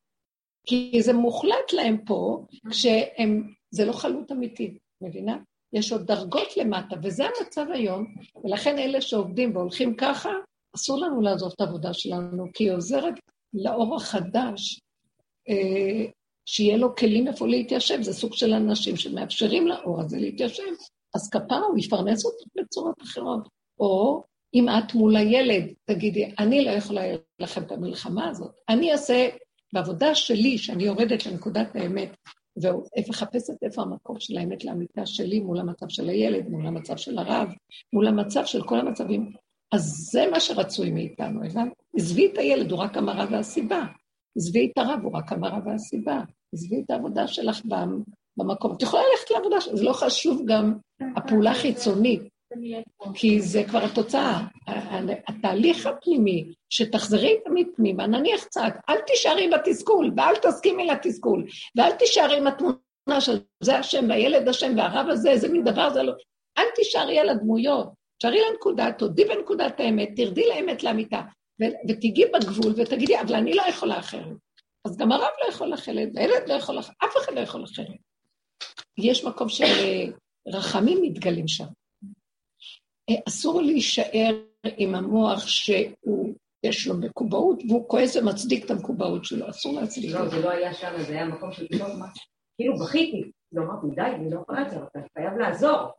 כי 0.67 1.01
זה 1.01 1.13
מוחלט 1.13 1.73
להם 1.73 1.97
פה, 2.05 2.45
כשהם, 2.69 3.53
זה 3.71 3.85
לא 3.85 3.91
חלות 3.93 4.31
אמיתית, 4.31 4.77
מבינה? 5.01 5.37
יש 5.73 5.91
עוד 5.91 6.07
דרגות 6.07 6.57
למטה, 6.57 6.95
וזה 7.03 7.23
המצב 7.25 7.65
היום, 7.73 8.15
ולכן 8.43 8.79
אלה 8.79 9.01
שעובדים 9.01 9.55
והולכים 9.55 9.95
ככה, 9.95 10.29
אסור 10.75 10.99
לנו 11.01 11.21
לעזוב 11.21 11.51
את 11.55 11.61
העבודה 11.61 11.93
שלנו, 11.93 12.45
כי 12.53 12.63
היא 12.63 12.71
עוזרת 12.71 13.13
לאור 13.53 13.95
החדש, 13.95 14.79
אה, 15.49 16.05
שיהיה 16.45 16.77
לו 16.77 16.95
כלים 16.95 17.27
איפה 17.27 17.47
להתיישב, 17.47 18.01
זה 18.01 18.13
סוג 18.13 18.33
של 18.33 18.53
אנשים 18.53 18.97
שמאפשרים 18.97 19.67
לאור 19.67 20.01
הזה 20.01 20.17
להתיישב, 20.17 20.63
אז 21.15 21.29
כפרה 21.29 21.59
הוא 21.59 21.77
יפרנס 21.77 22.25
אותו 22.25 22.43
בצורות 22.57 23.01
אחרות. 23.01 23.47
או 23.79 24.23
אם 24.53 24.69
את 24.69 24.95
מול 24.95 25.15
הילד, 25.15 25.73
תגידי, 25.85 26.31
אני 26.39 26.65
לא 26.65 26.71
יכולה 26.71 27.01
לכם 27.39 27.63
את 27.63 27.71
המלחמה 27.71 28.29
הזאת, 28.29 28.51
אני 28.69 28.91
אעשה 28.91 29.29
בעבודה 29.73 30.15
שלי, 30.15 30.57
שאני 30.57 30.83
יורדת 30.83 31.25
לנקודת 31.25 31.75
האמת, 31.75 32.09
ומחפשת 32.57 33.63
איפה 33.63 33.81
המקום 33.81 34.19
של 34.19 34.37
האמת 34.37 34.65
לאמיתה 34.65 35.05
שלי 35.05 35.39
מול 35.39 35.59
המצב 35.59 35.89
של 35.89 36.09
הילד, 36.09 36.49
מול 36.49 36.67
המצב 36.67 36.97
של 36.97 37.17
הרב, 37.17 37.47
מול 37.93 38.07
המצב 38.07 38.45
של 38.45 38.63
כל 38.63 38.79
המצבים. 38.79 39.33
אז 39.71 40.09
זה 40.11 40.27
מה 40.31 40.39
שרצוי 40.39 40.91
מאיתנו, 40.91 41.43
הבנת? 41.45 41.73
עזבי 41.97 42.25
את 42.25 42.37
הילד, 42.37 42.71
הוא 42.71 42.79
רק 42.79 42.97
המראה 42.97 43.25
והסיבה. 43.31 43.85
עזבי 44.37 44.71
את 44.71 44.77
הרב, 44.77 44.99
הוא 45.03 45.17
רק 45.17 45.31
המראה 45.31 45.59
והסיבה. 45.65 46.21
עזבי 46.55 46.81
את 46.85 46.91
העבודה 46.91 47.27
שלך 47.27 47.61
במקום. 48.37 48.73
את 48.77 48.81
יכולה 48.81 49.03
ללכת 49.11 49.31
לעבודה, 49.31 49.55
זה 49.73 49.83
לא 49.83 49.93
חשוב 49.93 50.41
גם 50.45 50.73
הפעולה 51.15 51.51
החיצונית, 51.51 52.21
כי 53.13 53.41
זה 53.41 53.63
כבר 53.63 53.83
התוצאה. 53.83 54.41
התהליך 55.27 55.85
הפנימי, 55.85 56.53
שתחזרי 56.69 57.35
תמיד 57.45 57.67
פנימה, 57.75 58.07
נניח 58.07 58.43
קצת, 58.43 58.73
אל 58.89 59.01
תישארי 59.07 59.49
בתסכול, 59.49 60.11
ואל 60.17 60.35
תסכימי 60.35 60.85
לתסכול, 60.85 61.45
ואל 61.75 61.91
תישארי 61.91 62.37
עם 62.37 62.47
התמונה 62.47 63.21
של 63.21 63.39
זה 63.63 63.77
השם, 63.77 64.05
והילד 64.09 64.47
השם, 64.47 64.73
והרב 64.77 65.09
הזה, 65.09 65.29
איזה 65.29 65.47
מין 65.49 65.63
דבר 65.63 65.93
זה 65.93 66.03
לא... 66.03 66.13
אל 66.57 66.65
תישארי 66.75 67.19
על 67.19 67.29
הדמויות, 67.29 67.87
תשארי 68.17 68.39
לנקודה, 68.51 68.91
תודי 68.91 69.25
בנקודת 69.25 69.79
האמת, 69.79 70.09
תרדי 70.15 70.47
לאמת 70.47 70.83
לאמיתה, 70.83 71.21
ותיגעי 71.89 72.25
בגבול 72.33 72.73
ותגידי, 72.77 73.19
אבל 73.19 73.35
אני 73.35 73.53
לא 73.53 73.63
יכולה 73.69 73.99
אחרת. 73.99 74.44
אז 74.85 74.97
גם 74.97 75.11
הרב 75.11 75.29
לא 75.43 75.49
יכול 75.49 75.73
אחרת, 75.73 76.09
והילד 76.13 76.47
לא 76.47 76.53
יכול 76.53 76.79
אחרת, 76.79 76.95
אף 77.05 77.17
אחד 77.17 77.33
לא 77.33 77.39
יכול 77.39 77.63
אחרת. 77.63 77.87
יש 78.97 79.25
מקום 79.25 79.49
של 79.49 79.63
רחמים 80.47 81.01
מתגלים 81.01 81.47
שם. 81.47 81.65
אה, 83.09 83.15
אסור 83.27 83.61
להישאר 83.61 84.41
עם 84.77 84.95
המוח 84.95 85.47
שהוא, 85.47 86.33
יש 86.63 86.87
לו 86.87 86.97
מקובעות, 86.97 87.63
והוא 87.69 87.89
כועס 87.89 88.15
ומצדיק 88.15 88.65
את 88.65 88.71
המקובעות 88.71 89.25
שלו, 89.25 89.49
אסור 89.49 89.81
להצדיק. 89.81 90.11
לא, 90.11 90.29
זה 90.29 90.41
לא 90.41 90.49
היה 90.49 90.73
שם, 90.73 91.03
זה 91.07 91.13
היה 91.13 91.25
מקום 91.25 91.51
של 91.51 91.67
כאילו 92.57 92.79
בכיתי, 92.79 93.31
לא 93.51 93.61
אמרתי, 93.61 93.87
די, 93.95 94.01
אני 94.01 94.29
לא 94.29 94.39
יכולה 94.41 94.61
לצאת, 94.61 94.81
אתה 94.91 94.99
חייב 95.17 95.33
לעזור. 95.37 95.91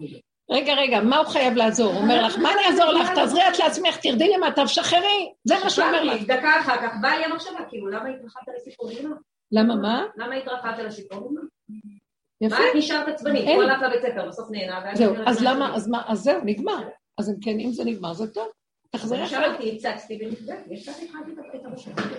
רגע, 0.50 0.74
רגע, 0.74 1.00
מה 1.00 1.16
הוא 1.16 1.26
חייב 1.26 1.56
לעזור? 1.56 1.92
הוא 1.92 2.02
אומר 2.02 2.26
לך, 2.26 2.38
מה 2.38 2.52
אני 2.52 2.60
אעזור 2.66 2.92
לך? 2.92 3.10
תעזרי 3.14 3.48
את 3.48 3.58
לעצמך, 3.58 3.96
תרדי 3.96 4.28
למטה 4.36 4.62
ושחררי. 4.62 5.32
זה 5.44 5.54
מה 5.64 5.70
שהוא 5.70 5.84
אומר 5.84 6.04
לך. 6.04 6.22
דקה 6.22 6.60
אחר 6.60 6.76
כך 6.82 6.94
באה 7.00 7.18
לי 7.18 7.24
המחשבה, 7.24 7.64
כאילו, 7.68 7.88
למה 7.88 8.08
התרחבת 8.08 8.48
לסיפורים? 8.56 9.14
למה 9.52 9.76
מה? 9.76 10.04
למה 10.16 10.34
התרחבת 10.34 10.78
לסיפורים? 10.78 11.36
יפה. 12.40 12.58
מה 12.58 12.64
את 12.70 12.74
נשארת 12.76 13.08
עצבנית? 13.08 13.48
הוא 13.48 13.62
הלך 13.62 13.82
לבית 13.82 14.02
ספר, 14.02 14.28
בסוף 14.28 14.50
נהנה, 14.50 14.94
זהו, 14.94 15.14
אז 15.26 15.42
מה 15.42 15.54
למה, 15.54 15.76
אז 15.76 15.88
מה, 15.88 16.02
אז 16.06 16.18
זהו, 16.18 16.40
נגמר. 16.44 16.88
אז 17.18 17.30
אם 17.30 17.34
כן, 17.44 17.60
אם 17.60 17.72
זה 17.72 17.84
נגמר, 17.84 18.12
זה 18.12 18.26
טוב. 18.26 18.48
תחזרי 18.96 19.22
אז 19.22 19.32
אחרי. 19.32 19.46
שמעתי, 19.46 19.76
הצצתי 19.76 20.18
ונפגעתי, 20.20 20.74
יצאתי 20.74 21.08
חייתי 21.12 21.32
את. 21.32 21.64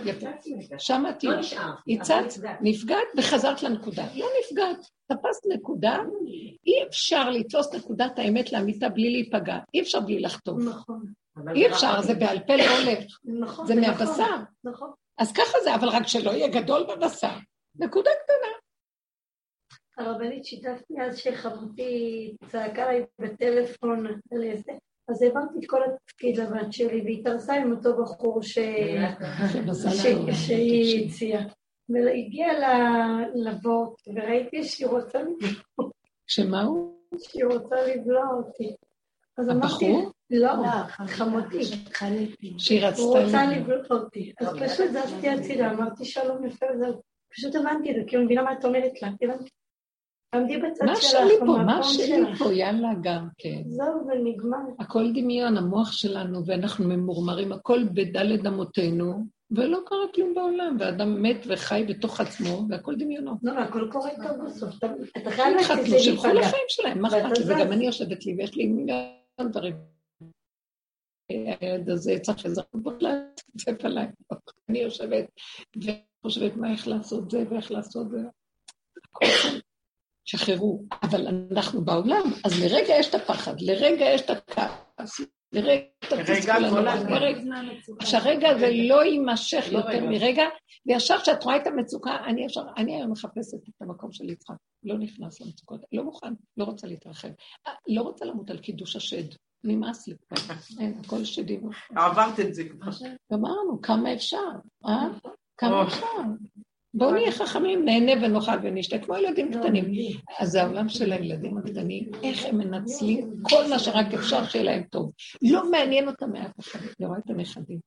יפה. 0.05 0.29
הצצתי 0.29 0.53
ונפגעתי. 0.53 0.83
שמעתי. 0.83 1.27
לא 1.27 1.39
נשאר. 1.39 1.73
הצעת, 1.89 2.25
נפגעת 2.61 3.07
וחזרת 3.17 3.63
לנקודה. 3.63 4.05
לא 4.15 4.27
נפגעת, 4.41 4.77
תפסת 5.07 5.45
נקודה, 5.53 5.97
אי 6.65 6.87
אפשר 6.87 7.29
לתפוס 7.29 7.73
נקודת 7.73 8.19
האמת 8.19 8.51
לאמיתה 8.51 8.89
בלי 8.89 9.09
להיפגע, 9.09 9.57
אי 9.73 9.81
אפשר 9.81 9.99
בלי 9.99 10.19
לחטוף. 10.19 10.59
נכון, 10.65 11.05
אי 11.55 11.67
אפשר, 11.67 12.01
זה 12.01 12.13
בעל 12.13 12.39
פה 12.47 12.55
לא 12.55 12.63
הולך, 12.63 13.19
נכון. 13.25 13.67
זה 13.67 13.75
מהבשר. 13.75 14.35
נכון. 14.63 14.91
אז 15.17 15.31
ככה 15.31 15.57
זה, 15.63 15.75
אבל 15.75 15.87
רק 15.89 16.07
שלא 16.07 16.31
יהיה 16.31 16.47
גדול 16.47 16.83
בבשר. 16.83 17.33
נקודה 17.75 18.11
קטנה. 18.23 18.51
הרבנית 19.97 20.45
שיתפתי 20.45 21.01
אז 21.01 21.17
שחברתי 21.17 22.35
צעקה 22.51 22.83
עליי 22.83 23.05
בטלפון 23.21 24.07
על 24.07 24.43
איזה, 24.43 24.71
אז 25.09 25.21
העברתי 25.21 25.59
את 25.59 25.63
כל 25.69 25.81
התפקיד 25.83 26.37
לבת 26.37 26.73
שלי 26.73 27.01
והתארסה 27.05 27.53
עם 27.53 27.71
אותו 27.71 28.01
בחור. 28.01 28.41
שהיא 30.33 31.05
הציעה. 31.07 31.43
והגיעה 31.89 32.53
לבוט 33.35 34.01
וראיתי 34.07 34.63
שהיא 34.63 34.87
רוצה 34.87 35.19
לבלוע- 35.21 35.91
שמה 36.27 36.61
הוא? 36.63 36.93
שהיא 37.19 37.45
רוצה 37.45 37.75
לבלוע 37.95 38.27
אותי. 38.37 38.75
אז 39.37 39.49
אמרתי, 39.49 39.65
הבחור? 39.65 40.11
לא, 40.29 40.49
חמותי. 41.07 41.63
שהיא 42.57 42.81
הוא 42.81 42.87
רצתה... 42.89 43.01
רוצה 43.01 43.21
לבלוע. 43.51 43.77
לבלוע 43.77 43.99
אותי. 44.03 44.33
אז 44.41 44.47
פשוט 44.63 44.87
זזתי 44.91 45.29
הצידה, 45.29 45.71
אמרתי 45.71 46.05
שלום 46.05 46.45
יפה. 46.45 46.65
פשוט 47.33 47.55
הבנתי 47.55 47.91
את 47.91 47.95
זה, 47.95 48.01
כאילו 48.07 48.23
מבינה 48.25 48.41
מה 48.41 48.53
את 48.53 48.65
אומרת 48.65 49.01
לה. 49.01 49.09
הבנתי. 49.21 49.49
עמדי 50.35 50.57
בצד 50.57 50.85
מה 50.85 50.95
שלך, 50.95 51.09
שלי 51.09 51.37
פה? 51.39 51.45
מה 51.45 51.83
שלי. 51.83 52.35
פה? 52.39 52.53
יאללה, 52.53 52.89
גם 53.01 53.27
כן. 53.37 53.61
זהו, 53.65 54.05
זה 54.05 54.13
נגמר. 54.23 54.57
הכל 54.79 55.11
דמיון, 55.13 55.57
המוח 55.57 55.91
שלנו, 55.91 56.45
ואנחנו 56.45 56.85
ממורמרים, 56.87 57.51
הכל 57.51 57.83
בדלת 57.93 58.45
אמותינו, 58.45 59.25
ולא 59.51 59.79
קרה 59.85 60.05
כלום 60.15 60.33
בעולם, 60.35 60.77
ואדם 60.79 61.21
מת 61.21 61.37
וחי 61.47 61.85
בתוך 61.89 62.19
עצמו, 62.21 62.65
והכל 62.69 62.95
דמיונות. 62.95 63.37
לא, 63.43 63.51
הכל 63.51 63.87
קורה 63.91 64.09
טוב 64.15 64.45
בסוף. 64.45 64.75
אתה- 64.77 65.31
חייב 65.31 65.55
לתת 65.55 65.61
התחתנו, 65.65 65.83
לזה 65.83 65.99
שילכו. 65.99 66.27
לחיים 66.27 66.63
שלהם, 66.67 67.01
מה 67.01 67.07
אכפת 67.07 67.37
לי? 67.37 67.45
וגם 67.55 67.71
אני 67.73 67.85
יושבת 67.85 68.25
לי, 68.25 68.35
ויש 68.37 68.55
לי 68.55 68.67
מיליון 68.67 69.07
דברים. 69.51 69.75
הילד 71.29 71.89
הזה 71.89 72.15
צריך 72.21 72.45
עזרה, 72.45 72.63
בוא 72.73 72.91
לצאת 72.99 73.85
עליי. 73.85 74.07
אני 74.69 74.79
יושבת 74.79 75.25
וחושבת 75.77 76.55
מה 76.55 76.71
איך 76.71 76.87
לעשות 76.87 77.31
זה 77.31 77.43
ואיך 77.49 77.71
לעשות 77.71 78.09
זה. 78.09 78.17
שחררו. 80.27 80.83
אבל 81.03 81.27
אנחנו 81.27 81.85
בעולם, 81.85 82.23
אז 82.45 82.63
לרגע 82.63 82.93
יש 82.99 83.09
את 83.09 83.15
הפחד, 83.15 83.61
לרגע 83.61 84.05
יש 84.05 84.21
את 84.21 84.29
הכעס, 84.29 85.21
לרגע 85.53 85.83
את 86.07 86.13
התסכול 86.13 86.87
שהרגע 88.03 88.49
הזה 88.49 88.69
לא 88.73 89.05
יימשך 89.05 89.65
לא 89.71 89.77
יותר 89.77 89.89
רגע. 89.89 90.09
מרגע, 90.09 90.43
וישר 90.85 91.19
כשאת 91.19 91.43
רואה 91.43 91.57
את 91.57 91.67
המצוקה, 91.67 92.17
אני 92.25 92.45
ישר, 92.45 92.61
אני 92.77 92.95
היום 92.95 93.11
מחפשת 93.11 93.69
את 93.69 93.81
המקום 93.81 94.11
של 94.11 94.29
יצחק, 94.29 94.55
לא 94.83 94.97
נכנס 94.97 95.41
למצוקות, 95.41 95.81
לא 95.91 96.03
מוכן, 96.03 96.33
לא 96.57 96.63
רוצה 96.63 96.87
להתרחב. 96.87 97.29
אה, 97.67 97.73
לא 97.87 98.01
רוצה 98.01 98.25
למות 98.25 98.49
על 98.49 98.57
קידוש 98.57 98.95
השד, 98.95 99.35
נמאס 99.63 100.07
לי 100.07 100.15
כבר, 100.27 100.55
אין, 100.79 100.93
הכל 101.05 101.25
שדים. 101.25 101.69
עברת 101.95 102.39
את 102.39 102.53
זה 102.55 102.63
כבר. 102.69 102.91
גמרנו, 103.33 103.81
כמה 103.81 104.13
אפשר, 104.13 104.49
אה? 104.85 105.07
כמה. 105.57 105.83
אפשר. 105.83 106.05
בואו 106.93 107.11
נהיה 107.11 107.31
חכמים, 107.31 107.85
נהנה 107.85 108.11
ונאכל 108.25 108.51
ונשתה, 108.63 108.99
כמו 108.99 109.17
ילדים 109.17 109.53
קטנים. 109.53 109.85
אז 110.39 110.49
זה 110.49 110.63
העולם 110.63 110.89
של 110.89 111.11
הילדים 111.11 111.57
הקטנים, 111.57 112.11
איך 112.23 112.45
הם 112.45 112.57
מנצלים 112.57 113.31
כל 113.41 113.69
מה 113.69 113.79
שרק 113.79 114.13
אפשר 114.13 114.45
שיהיה 114.45 114.65
להם 114.65 114.83
טוב. 114.83 115.11
לא 115.41 115.71
מעניין 115.71 116.07
אותם 116.07 116.31
מאף 116.31 116.59
אחד, 116.59 116.79
אני 116.99 117.07
רואה 117.07 117.19
את 117.25 117.29
הנכדים. 117.29 117.79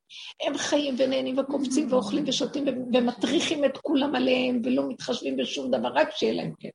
הם 0.46 0.58
חיים 0.58 0.94
ונהנים 0.98 1.38
וקופצים 1.38 1.92
ואוכלים 1.92 2.24
ושותים 2.26 2.64
ומטריחים 2.94 3.64
את 3.64 3.76
כולם 3.76 4.14
עליהם 4.14 4.62
ולא 4.64 4.88
מתחשבים 4.88 5.36
בשום 5.36 5.70
דבר, 5.70 5.88
רק 5.94 6.10
שיהיה 6.10 6.32
להם 6.32 6.52
כן. 6.58 6.68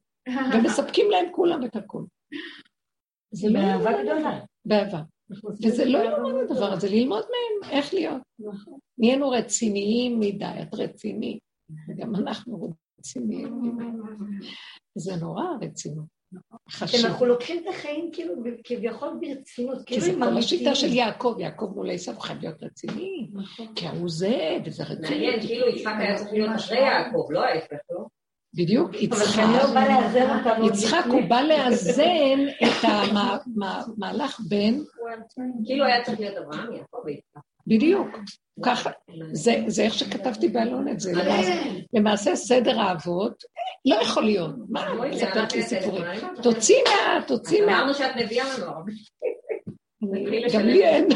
ומספקים 0.54 1.12
להם 1.12 1.26
כולם 1.32 1.66
את 1.66 1.76
הכול. 1.76 2.06
זה 3.32 3.50
לא 3.50 3.60
יאומן 3.60 3.94
גדולה. 4.04 4.40
באהבה. 4.66 5.02
וזה 5.64 5.86
לא 5.86 5.98
יאומן 5.98 6.40
הדבר 6.40 6.74
הזה, 6.74 6.90
ללמוד 6.90 7.24
מהם 7.24 7.72
איך 7.72 7.94
להיות. 7.94 8.22
נהיינו 8.98 9.30
רציניים 9.30 10.20
מדי, 10.20 10.46
את 10.62 10.74
רצינית, 10.74 11.40
וגם 11.88 12.16
אנחנו 12.16 12.74
רציניים. 13.00 13.78
זה 14.96 15.16
נורא 15.16 15.44
רצינות. 15.62 16.16
כי 16.70 16.72
חשוב. 16.72 17.06
אנחנו 17.06 17.26
לוקחים 17.26 17.64
את 17.64 17.74
החיים 17.76 18.10
כאילו 18.14 18.34
כביכול 18.64 19.20
ברצינות, 19.22 19.78
כי 19.78 19.84
כאילו 19.86 20.02
זה 20.02 20.12
הם 20.12 20.32
כל 20.32 20.38
השיטה. 20.38 20.76
של 20.76 20.94
יעקב, 20.94 21.36
יעקב 21.40 21.72
מול 21.76 21.92
עשיו 21.92 22.20
חייב 22.20 22.40
להיות 22.42 22.64
רציני, 22.64 23.30
נכון. 23.34 23.68
כי 23.76 23.88
ההוא 23.88 24.10
זה, 24.10 24.58
וזה 24.66 24.84
רציני. 24.84 25.10
מעניין, 25.10 25.42
כאילו 25.42 25.68
יצחק 25.68 25.94
היה 26.00 26.16
צריך 26.16 26.34
להיות 26.34 26.50
אחרי 26.56 26.78
יעקב, 26.78 27.28
לא 27.30 27.44
ההפך, 27.44 27.78
לא? 27.92 28.06
בדיוק, 28.58 28.94
יצחק, 28.94 29.44
לפני. 29.44 31.14
הוא 31.14 31.30
בא 31.30 31.42
לאזן 31.42 32.48
את 32.64 32.90
המהלך 32.90 34.40
בין, 34.50 34.84
כאילו 35.66 35.86
היה 35.86 36.04
צריך 36.04 36.20
להיות 36.20 36.38
אברהם, 36.38 36.74
יעקב 36.74 36.98
ויצחק. 37.06 37.42
בדיוק, 37.68 38.08
ככה, 38.64 38.90
זה, 39.32 39.64
זה 39.68 39.84
איך 39.84 39.94
שכתבתי 39.94 40.48
באלון 40.48 40.88
את 40.88 41.00
זה, 41.00 41.12
למעשה, 41.14 41.64
למעשה 41.94 42.36
סדר 42.36 42.80
האבות, 42.80 43.44
לא 43.86 43.96
יכול 43.96 44.24
להיות, 44.24 44.56
מה, 44.70 44.94
מספרת 45.12 45.54
לי 45.54 45.64
סיפורים, 45.64 46.04
תוציא 46.42 46.78
מה, 46.88 47.22
תוציא 47.28 47.66
מה, 47.66 47.78
אמרנו 47.78 47.94
שאת 47.94 48.16
מביאה 48.16 48.46
לנו 48.58 48.66
הרבה. 48.66 48.92
גם 50.54 50.66
לי 50.66 50.86
אין, 50.86 51.08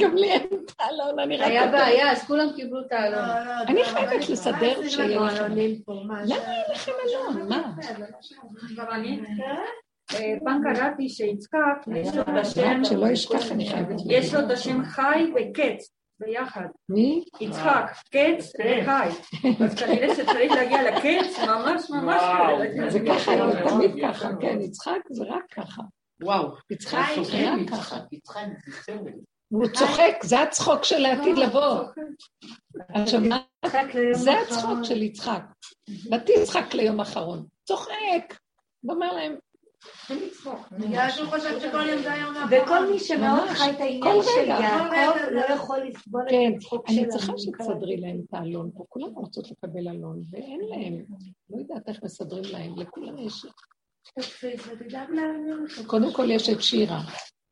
גם 0.00 0.14
לי 0.14 0.30
אין 0.30 0.46
את 0.64 0.72
האלון, 0.78 1.18
אני 1.18 1.36
רק... 1.36 1.46
היה. 1.46 1.66
בעיה, 1.66 2.12
אז 2.12 2.22
כולם 2.22 2.48
קיבלו 2.56 2.80
את 2.80 2.92
האלון. 2.92 3.24
אני 3.68 3.84
חייבת 3.84 4.28
לסדר 4.28 4.88
שיהיה 4.88 5.20
לכם. 5.20 5.52
למה 5.88 6.20
אין 6.20 6.32
לכם 6.72 6.92
אלון? 7.08 7.48
מה? 7.48 7.72
אה, 10.14 10.34
פעם 10.44 10.62
קראתי 10.62 11.08
שיצחק, 11.08 11.86
יש 11.96 12.14
לו 12.14 12.22
את 12.22 12.28
השם, 12.40 12.80
רק 12.80 12.84
שלא 12.84 13.12
אשכח, 13.12 13.52
אני 13.52 13.70
חייבת 13.70 13.88
להגיד. 13.88 14.06
יש 14.10 14.34
לו 14.34 14.40
את 14.40 14.50
השם 14.50 14.84
חי 14.84 15.32
וקץ, 15.36 15.90
ביחד. 16.20 16.66
מי? 16.88 17.24
יצחק, 17.40 17.92
קץ 18.10 18.52
וחי. 18.54 19.08
אז 19.64 19.74
כנראה 19.74 20.14
שצריך 20.14 20.52
להגיע 20.52 20.82
לקץ, 20.90 21.38
ממש 21.38 21.90
ממש 21.90 22.22
כדי 22.76 22.90
זה. 22.90 23.00
ככה, 23.08 23.32
זה 23.52 23.60
תמיד 23.68 23.90
ככה, 24.02 24.28
כן, 24.40 24.60
יצחק 24.60 25.00
זה 25.10 25.24
רק 25.24 25.44
ככה. 25.50 25.82
וואו. 26.22 26.54
יצחק 26.70 27.04
זה 27.22 27.52
רק 27.52 27.70
ככה. 27.70 27.98
יצחק 28.12 28.46
זה 28.66 28.72
סמל. 28.82 29.12
והוא 29.50 29.68
צוחק, 29.68 30.14
זה 30.22 30.40
הצחוק 30.42 30.84
של 30.84 31.04
העתיד 31.04 31.38
לבוא. 31.38 31.84
עכשיו, 32.88 33.20
מה? 33.20 33.38
זה. 34.12 34.40
הצחוק 34.40 34.78
של 34.82 35.02
יצחק. 35.02 35.42
ותצחק 36.12 36.74
ליום 36.74 37.00
אחרון. 37.00 37.46
צוחק. 37.68 38.34
ואומר 38.84 39.12
להם, 39.12 39.36
בגלל 40.78 41.10
שהוא 41.10 41.28
חושב 41.28 41.60
שכל 41.60 41.88
יום 41.88 42.02
זה 42.02 42.12
היום 42.12 42.34
וכל 42.50 42.90
מי 42.90 42.98
שמאוד 42.98 43.48
חי 43.48 43.70
את 43.70 43.80
העניין 43.80 44.16
של. 44.22 44.48
יעקב 44.48 45.18
לא 45.30 45.40
יכול 45.40 45.78
לסבול 45.78 46.22
את 46.22 46.30
כן, 46.30 46.52
הצחוק 46.56 46.84
אני 46.88 46.96
שלנו. 46.96 47.10
צריכה 47.10 47.32
שתסדרי 47.38 47.96
להם 47.96 48.20
את 48.28 48.34
האלון 48.34 48.70
פה. 48.76 48.84
כולם 48.88 49.14
רוצות 49.14 49.50
לקבל 49.50 49.88
אלון, 49.88 50.22
ואין 50.30 50.60
להם, 50.68 51.04
לא 51.50 51.58
יודעת, 51.58 51.88
איך 51.88 52.02
מסדרים 52.02 52.44
להם, 52.52 52.78
לכולם 52.78 53.18
יש. 53.18 53.46
לה... 54.88 55.04
קודם 55.86 56.12
כל 56.12 56.30
יש 56.30 56.50
את 56.50 56.62
שירה. 56.62 57.00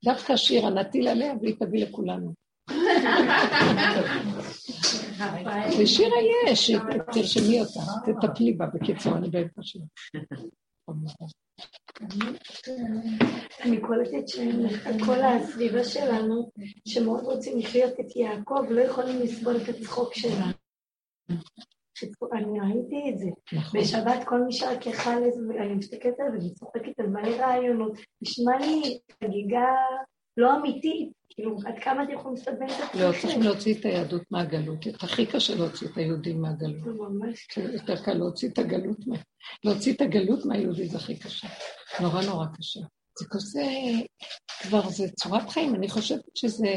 דווקא 0.05 0.37
שירה, 0.37 0.70
נטיל 0.70 1.09
עליה 1.09 1.34
והיא 1.43 1.55
תביא 1.59 1.87
לכולנו. 1.87 2.34
לשירה 5.80 6.16
יש, 6.47 6.70
תרשמי 7.12 7.61
אותה, 7.61 7.80
תטפלי 8.07 8.53
בה, 8.53 8.66
בקיצור, 8.66 9.16
אני 9.16 9.30
באמצע 9.30 9.62
שלה. 9.62 9.84
אני 13.61 13.80
קולטת 13.80 14.28
שכל 14.28 15.20
הסביבה 15.22 15.84
שלנו, 15.84 16.51
שמאוד 16.88 17.24
רוצים 17.24 17.59
לחיות 17.59 18.01
את 18.01 18.16
יעקב, 18.16 18.64
לא 18.70 18.80
יכולים 18.80 19.20
לסבול 19.22 19.57
את 19.57 19.68
הצחוק 19.68 20.14
שלה. 20.14 20.51
אני 22.32 22.61
ראיתי 22.61 23.11
את 23.11 23.18
זה. 23.18 23.28
נכון. 23.53 23.80
בשבת 23.80 24.24
כל 24.24 24.40
מי 24.40 24.53
שרק 24.53 24.86
יכל, 24.86 25.11
אני 25.61 25.74
מסתכלת 25.74 26.20
על 26.20 26.40
זה 26.40 26.47
וצוחקת 26.47 27.01
על 27.01 27.07
מלא 27.07 27.36
רעיונות. 27.36 27.92
נשמע 28.22 28.59
לי 28.59 28.99
חגיגה 29.24 29.74
לא 30.36 30.57
אמיתית. 30.57 31.12
כאילו, 31.37 31.57
עד 31.66 31.74
כמה 31.82 32.03
אתם 32.05 32.12
יכולים 32.12 32.37
לסבן 32.37 32.66
את 32.66 32.70
עצמכם? 32.70 32.99
לא, 32.99 33.12
צריכים 33.20 33.43
להוציא 33.43 33.74
את 33.74 33.84
היהדות 33.84 34.22
מהגלות. 34.30 34.78
הכי 35.01 35.26
קשה 35.26 35.55
להוציא 35.55 35.89
את 35.89 35.97
היהודים 35.97 36.43
מהגלות. 36.43 36.84
זה 36.84 36.91
ממש 36.91 37.47
כן, 37.49 37.70
יותר 37.72 38.05
קל 38.05 38.14
להוציא 38.14 38.49
את 38.49 38.59
הגלות, 38.59 39.07
מה- 39.07 39.16
להוציא 39.64 39.93
את 39.93 40.01
הגלות 40.01 40.45
מהיהודי 40.45 40.89
זה 40.89 40.97
הכי 40.97 41.16
קשה. 41.18 41.49
נורא 42.01 42.22
נורא 42.22 42.47
קשה. 42.59 42.80
זה 43.18 43.24
כזה, 43.30 43.62
כבר 44.62 44.89
זה 44.89 45.09
צורת 45.09 45.49
חיים, 45.51 45.74
אני 45.74 45.89
חושבת 45.89 46.20
שזה... 46.34 46.74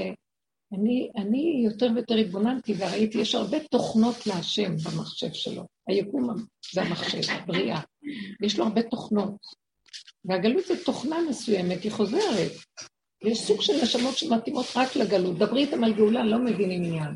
אני, 0.74 1.10
אני 1.18 1.62
יותר 1.66 1.88
ויותר 1.96 2.16
התבוננתי 2.16 2.74
וראיתי, 2.78 3.18
יש 3.18 3.36
הרבה 3.36 3.58
תוכנות 3.72 4.28
להשם 4.28 4.72
במחשב 4.76 5.34
שלו. 5.34 5.66
היקום 5.88 6.36
זה 6.74 6.82
המחשב, 6.82 7.22
הבריאה. 7.34 7.80
יש 8.44 8.60
לו 8.60 8.64
הרבה 8.66 8.82
תוכנות. 8.84 9.36
והגלות 10.26 10.66
זה 10.66 10.84
תוכנה 10.86 11.18
מסוימת, 11.30 11.84
היא 11.84 11.92
חוזרת. 11.92 12.52
יש 13.24 13.40
סוג 13.40 13.62
של 13.62 13.74
נשמות 13.84 14.18
שמתאימות 14.18 14.66
רק 14.76 14.96
לגלות. 14.96 15.38
דברי 15.38 15.62
איתם 15.62 15.84
על 15.84 15.94
גאולה, 15.94 16.24
לא 16.24 16.40
מבינים 16.40 16.84
עניין. 16.84 17.16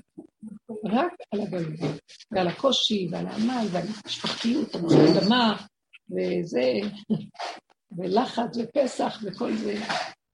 רק 0.86 1.14
על 1.32 1.42
הגלות. 1.42 2.00
ועל 2.32 2.48
הקושי, 2.48 3.08
ועל 3.12 3.28
העמל, 3.28 3.68
ועל 3.72 3.88
המשפחתיות, 3.88 4.76
המלחמה, 4.76 5.66
וזה, 6.10 6.72
ולחץ, 7.98 8.58
ופסח, 8.58 9.20
וכל 9.24 9.56
זה. 9.56 9.76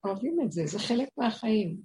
אוהבים 0.04 0.38
את 0.46 0.52
זה, 0.52 0.66
זה 0.66 0.80
חלק 0.80 1.08
מהחיים. 1.18 1.78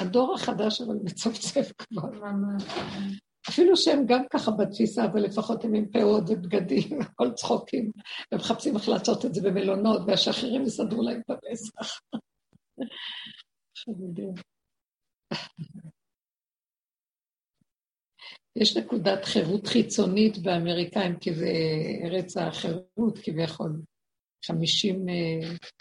הדור 0.00 0.34
החדש 0.34 0.80
אבל 0.80 0.94
מצפצף 1.04 1.72
כבר. 1.78 2.08
אפילו 3.50 3.76
שהם 3.76 4.06
גם 4.06 4.22
ככה 4.30 4.50
בתפיסה, 4.50 5.04
אבל 5.04 5.20
לפחות 5.20 5.64
הם 5.64 5.74
עם 5.74 5.86
פאות 5.92 6.24
ובגדים, 6.28 7.00
הכל 7.02 7.30
צחוקים, 7.34 7.90
ומחפשים 8.32 8.76
איך 8.76 8.88
לעשות 8.88 9.24
את 9.24 9.34
זה 9.34 9.42
במלונות, 9.42 10.00
והשחררים 10.06 10.62
יסדרו 10.62 11.02
להם 11.02 11.20
את 11.20 11.30
הפסח. 11.30 12.00
יש 18.56 18.76
נקודת 18.76 19.24
חירות 19.24 19.66
חיצונית 19.66 20.38
באמריקאים, 20.38 21.18
כי 21.18 21.34
זה 21.34 21.52
ארץ 22.04 22.36
החירות 22.36 23.18
כביכול. 23.22 23.82
50 24.44 25.08
אה, 25.08 25.14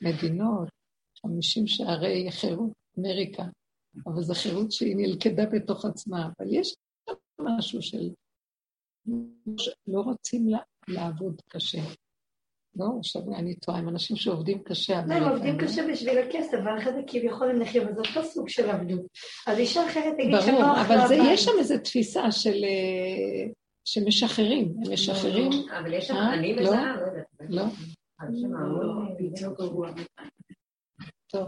מדינות, 0.02 0.70
50 1.22 1.68
שערי 1.68 2.32
חירות, 2.32 2.72
אמריקה. 3.00 3.44
אבל 4.06 4.22
זו 4.22 4.34
חירות 4.34 4.72
שהיא 4.72 4.96
נלכדה 4.98 5.46
בתוך 5.46 5.86
עצמה. 5.86 6.26
אבל 6.26 6.54
יש 6.54 6.76
משהו 7.40 7.82
של... 7.82 8.10
לא 9.88 10.02
רוצים 10.02 10.48
לעבוד 10.88 11.42
קשה. 11.50 11.82
לא, 12.76 12.86
עכשיו 13.00 13.22
אני 13.36 13.56
טועה 13.56 13.78
עם 13.78 13.90
אנשים 13.90 14.16
שעובדים 14.16 14.64
קשה. 14.64 15.02
לא, 15.08 15.14
הם 15.14 15.24
עובדים 15.24 15.58
קשה 15.58 15.82
בשביל 15.92 16.18
הכסף, 16.18 16.58
ואחרי 16.66 16.94
זה 16.94 17.02
כביכול 17.08 17.50
הם 17.50 17.60
נחיה, 17.60 17.82
וזה 17.82 18.00
אותו 18.00 18.24
סוג 18.24 18.50
של 18.50 18.70
עבדות. 18.70 19.06
אז 19.48 19.58
אישה 19.58 19.86
אחרת 19.86 20.14
תגיד 20.14 20.36
שנוח 20.42 20.46
ברור, 20.46 20.62
לה 20.62 20.82
אבל 20.82 21.08
זה-. 21.08 21.16
יש 21.16 21.44
שם 21.44 21.52
איזו 21.60 21.76
תפיסה 21.84 22.32
של... 22.32 22.64
אה, 22.64 23.52
שמשחררים, 23.86 24.74
הם 24.86 24.94
משחררים, 24.94 25.52
אבל 25.80 25.94
יש 25.94 26.08
שם 26.08 26.16
אה? 26.16 26.34
אני 26.34 26.56
לא? 26.56 26.62
וזהב, 26.62 27.00
לא. 27.50 27.64
לא? 27.64 27.70
טוב. 31.28 31.48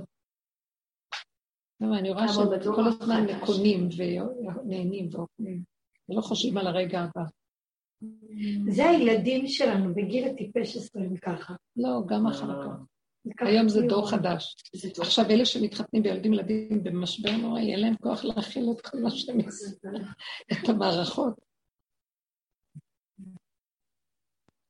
לא, 1.79 1.97
אני 1.97 2.11
רואה 2.11 2.27
שהם 2.27 2.75
כל 2.75 2.87
הזמן 2.87 3.29
החדש. 3.29 3.49
קונים 3.49 3.89
ונהנים 3.97 5.09
ואוכלים, 5.11 5.63
ולא 6.11 6.21
חושבים 6.21 6.57
על 6.57 6.67
הרגע 6.67 6.99
הבא. 6.99 7.23
זה 8.69 8.89
הילדים 8.89 9.47
שלנו, 9.47 9.95
בגיל 9.95 10.27
הטיפש 10.27 10.77
עשרים 10.77 11.17
ככה. 11.17 11.53
לא, 11.75 12.01
גם 12.07 12.27
אחר 12.27 12.63
כך. 12.63 12.71
ככה 13.37 13.49
היום 13.49 13.69
זה 13.69 13.81
דור 13.81 14.09
חדש. 14.09 14.55
עכשיו 14.99 15.25
אלה 15.29 15.45
שמתחתנים 15.45 16.03
וילדים 16.03 16.33
ילדים 16.33 16.83
במשבר 16.83 17.37
נוראי, 17.37 17.71
אין 17.71 17.79
להם 17.79 17.95
כוח 17.95 18.25
להכיל 18.25 18.65
את 18.71 18.81
כל 18.81 18.97
מה 18.97 19.11
שהם 19.11 19.39
עושים, 19.45 19.73
את 20.51 20.69
המערכות. 20.69 21.33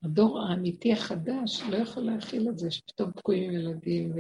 הדור 0.03 0.39
האמיתי 0.39 0.93
החדש 0.93 1.61
לא 1.69 1.77
יכול 1.77 2.03
להכיל 2.03 2.49
את 2.49 2.57
זה, 2.57 2.71
שפתאום 2.71 3.11
תקועים 3.11 3.43
עם 3.43 3.51
ילדים, 3.51 4.13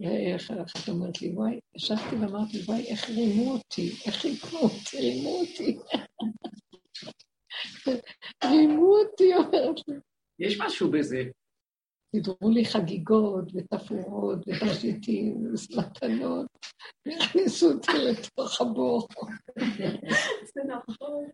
ואיך 0.00 0.50
איך 0.50 0.84
את 0.84 0.88
אומרת 0.88 1.22
לי, 1.22 1.32
וואי, 1.32 1.60
ישבתי 1.74 2.16
ואמרתי, 2.16 2.58
וואי, 2.66 2.86
איך 2.90 3.08
רימו 3.08 3.52
אותי, 3.52 3.90
איך 4.06 4.24
רימו 4.24 4.58
אותי, 4.58 4.96
רימו 4.96 5.40
אותי. 5.40 5.78
רימו 8.50 8.96
אותי, 8.96 9.34
אומרת 9.34 9.88
לי. 9.88 9.94
יש 10.38 10.60
משהו 10.60 10.90
בזה. 10.90 11.22
סידרו 12.16 12.50
לי 12.50 12.64
חגיגות 12.64 13.44
ותפאורות 13.54 14.38
ותכשיטים 14.38 15.36
ומתנות, 15.36 16.46
והכניסו 17.06 17.72
אותי 17.72 17.92
לתוך 18.10 18.60
הבור. 18.60 19.08
זה 20.54 20.60
נכון. 20.68 21.28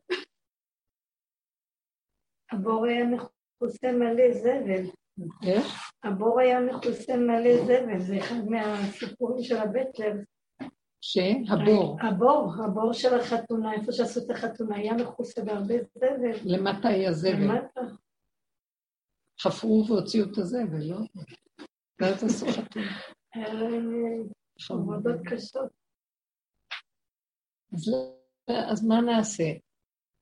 הבור 2.52 2.86
היה 2.86 3.04
מכוסה 3.04 3.92
מלא 3.92 4.32
זבל. 4.32 4.90
איך? 5.42 5.90
הבור 6.04 6.40
היה 6.40 6.60
מכוסה 6.60 7.16
מלא 7.16 7.64
זבל, 7.64 8.00
זה 8.00 8.18
אחד 8.18 8.44
מהסיפורים 8.46 9.44
של 9.44 9.56
הבית 9.56 9.98
לב. 9.98 10.16
שהבור, 11.00 11.96
הבור, 12.00 12.52
הבור 12.64 12.92
של 12.92 13.14
החתונה, 13.20 13.72
איפה 13.72 13.92
שעשו 13.92 14.20
את 14.24 14.30
החתונה, 14.30 14.76
היה 14.76 14.94
מכוסה 14.94 15.44
בהרבה 15.44 15.74
זבל. 15.94 16.32
למטה 16.44 16.88
היה 16.88 17.12
זבל. 17.12 17.32
למטה. 17.44 17.80
חפרו 19.40 19.84
והוציאו 19.88 20.24
את 20.32 20.38
הזבל, 20.38 20.84
לא? 20.90 20.96
ואז 22.00 22.24
עשו 22.24 22.46
חתונה. 22.46 22.86
היה 23.34 23.54
להם 23.54 23.92
אה, 23.94 24.76
עבודות 24.76 25.20
קשות. 25.26 25.70
אז 27.72 27.88
לא- 27.88 28.14
אז 28.70 28.84
מה 28.84 29.00
נעשה? 29.00 29.44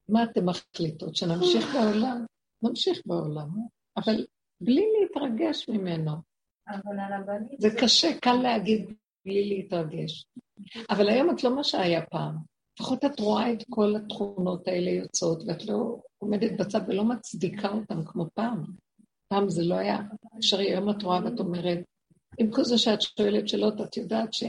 מה 0.08 0.24
אתם 0.24 0.46
מחליטות? 0.46 1.16
שנמשיך 1.16 1.74
בעולם? 1.74 2.24
נמשיך 2.62 3.02
בעולם, 3.06 3.48
אה? 3.58 3.64
אבל 3.96 4.26
בלי 4.64 4.86
להתרגש 5.00 5.68
ממנו. 5.68 6.12
אבל 6.68 7.00
על 7.00 7.12
הבנים 7.12 7.58
זה 7.58 7.68
קשה, 7.80 8.18
קל 8.20 8.34
להגיד 8.42 8.94
בלי 9.26 9.48
להתרגש. 9.48 10.24
אבל 10.90 11.08
היום 11.08 11.30
את 11.30 11.44
לא 11.44 11.56
מה 11.56 11.64
שהיה 11.64 12.06
פעם. 12.06 12.36
לפחות 12.80 13.04
את 13.04 13.20
רואה 13.20 13.52
את 13.52 13.62
כל 13.70 13.96
התכונות 13.96 14.68
האלה 14.68 14.90
יוצאות, 14.90 15.42
ואת 15.46 15.64
לא 15.64 16.00
עומדת 16.18 16.60
בצד 16.60 16.80
ולא 16.88 17.04
מצדיקה 17.04 17.68
אותן 17.68 18.04
כמו 18.04 18.26
פעם. 18.34 18.64
פעם 19.28 19.48
זה 19.48 19.64
לא 19.64 19.74
היה 19.74 19.98
אפשרי, 20.38 20.70
היום 20.70 20.90
את 20.90 21.02
רואה 21.02 21.20
ואת 21.24 21.40
אומרת, 21.40 21.78
עם 22.38 22.50
כל 22.50 22.64
זה 22.64 22.78
שאת 22.78 23.02
שואלת 23.02 23.48
שאלות, 23.48 23.80
את 23.80 23.96
יודעת 23.96 24.32
ש... 24.32 24.44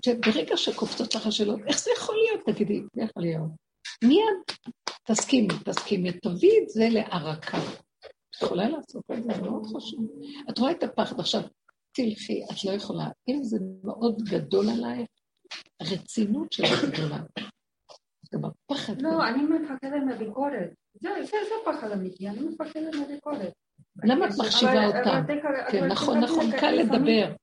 את 0.00 0.06
יודעת, 0.06 0.34
ברגע 0.34 0.56
שקופצות 0.56 1.14
לך 1.14 1.26
השאלות, 1.26 1.60
איך 1.66 1.78
זה 1.78 1.90
יכול 1.96 2.14
להיות? 2.14 2.46
תגידי, 2.46 2.80
זה 2.94 3.02
יכול 3.02 3.22
להיות. 3.22 3.50
מיד 4.04 4.56
תסכימי, 5.04 5.54
תסכימי, 5.64 6.12
תביאי 6.12 6.58
את 6.62 6.68
זה 6.68 6.88
להערקה. 6.90 7.58
את 8.36 8.42
יכולה 8.42 8.68
לעשות 8.68 9.04
את 9.12 9.22
זה, 9.22 9.34
זה 9.36 9.42
מאוד 9.42 9.66
חשוב. 9.76 10.08
את 10.50 10.58
רואה 10.58 10.70
את 10.72 10.82
הפחד 10.82 11.20
עכשיו, 11.20 11.40
תלכי, 11.92 12.44
את 12.44 12.64
לא 12.64 12.70
יכולה. 12.72 13.08
אם 13.28 13.42
זה 13.44 13.58
מאוד 13.84 14.22
גדול 14.30 14.66
עלייך, 14.68 15.08
הרצינות 15.80 16.52
שלך 16.52 16.84
גדולה. 16.92 17.18
גם 18.34 18.40
הפחד. 18.44 19.02
לא, 19.02 19.28
אני 19.28 19.42
מפחדת 19.42 20.02
מהביקורת. 20.06 20.70
זה 21.00 21.08
פחד 21.64 21.90
אמיתי, 21.90 22.28
אני 22.28 22.40
מפחדת 22.40 22.94
מהביקורת. 22.94 23.52
למה 24.04 24.26
את 24.26 24.30
מחשיבה 24.38 24.72
תק- 25.04 25.70
כן, 25.70 25.86
נכון, 25.86 26.20
נכון, 26.20 26.44
קל 26.60 26.70
לדבר. 26.70 27.34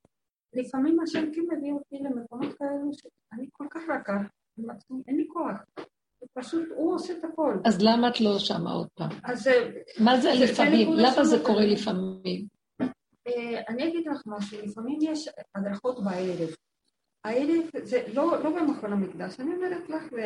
לפעמים 0.54 1.00
השם 1.00 1.32
כן 1.34 1.42
מביא 1.58 1.72
אותי 1.74 1.96
למקומות 2.04 2.54
כאלו 2.58 2.92
שאני 2.94 3.48
כל 3.52 3.68
כך 3.72 3.82
רכה, 3.90 4.18
אין 5.08 5.18
לי 5.18 5.28
כוח. 5.34 5.86
פשוט 6.34 6.64
הוא 6.76 6.96
עושה 6.96 7.14
את 7.14 7.24
הכל. 7.24 7.58
אז 7.66 7.82
למה 7.82 8.08
את 8.10 8.22
לא 8.22 8.40
שמה 8.40 8.72
עוד 8.72 8.88
פעם? 8.94 9.10
אז 9.24 9.48
אה, 9.48 9.70
מה 10.00 10.18
זה 10.22 10.32
זה- 10.32 10.38
זה 10.46 10.52
לפעמים? 10.52 10.88
נקודה 10.88 11.02
למה 11.16 11.24
זה 11.26 11.38
קורה 11.46 11.62
זה. 11.62 11.68
לפעמים? 11.68 12.46
אה, 13.28 13.62
אני 13.70 13.88
אגיד 13.88 14.08
לך 14.08 14.22
משהו, 14.26 14.58
לפעמים 14.66 14.98
יש 15.02 15.30
הדרכות 15.56 16.04
בערב. 16.04 16.50
הערב 17.26 17.64
זה 17.84 18.04
לא, 18.14 18.44
לא 18.44 18.50
במכון 18.50 18.94
המקדש, 18.94 19.40
אני 19.40 19.54
אומרת 19.56 19.90
לך, 19.90 20.04
ו... 20.12 20.18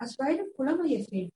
אז 0.00 0.16
בערב 0.18 0.46
כולם 0.56 0.80
עייפים. 0.84 1.28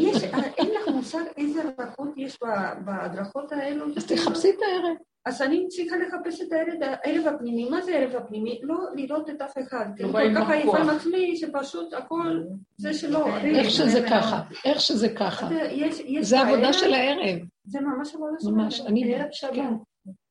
יש, 0.00 0.22
אין 0.58 0.68
לך 0.74 0.88
מושג 0.94 1.24
איזה 1.36 1.62
רכות 1.78 2.08
יש 2.16 2.38
בהדרכות 2.84 3.52
האלו. 3.52 3.86
אז 3.96 4.06
תחפשי 4.06 4.50
את 4.50 4.58
הערב. 4.62 4.96
אז 5.26 5.42
אני 5.42 5.68
צריכה 5.68 5.96
לחפש 5.96 6.40
את 6.40 6.52
הערב, 6.52 7.26
הפנימי. 7.26 7.68
מה 7.70 7.82
זה 7.82 7.94
הערב 7.94 8.16
הפנימי? 8.16 8.60
לא 8.62 8.76
לראות 8.94 9.30
את 9.30 9.42
אף 9.42 9.58
אחד. 9.58 9.86
לא 10.00 10.06
כל 10.06 10.12
באים 10.12 10.34
כך. 10.34 10.50
עייפה 10.50 10.78
עם 10.78 10.90
עצמי, 10.90 11.36
שפשוט 11.36 11.92
הכל 11.92 12.42
זה 12.76 12.94
שלו. 12.94 13.26
איך 13.26 13.70
שזה 13.70 14.06
ככה, 14.10 14.42
איך 14.64 14.80
שזה 14.80 15.08
ככה. 15.08 15.48
זה 16.20 16.40
עבודה 16.40 16.72
של 16.72 16.92
הערב, 16.94 17.38
זה 17.64 17.80
ממש 17.80 18.14
עבודה 18.14 18.36
של 18.40 18.50
ממש. 18.50 18.80
הערב. 18.80 18.90
אני, 18.90 19.14
ערב. 19.14 19.28
כן. 19.54 19.74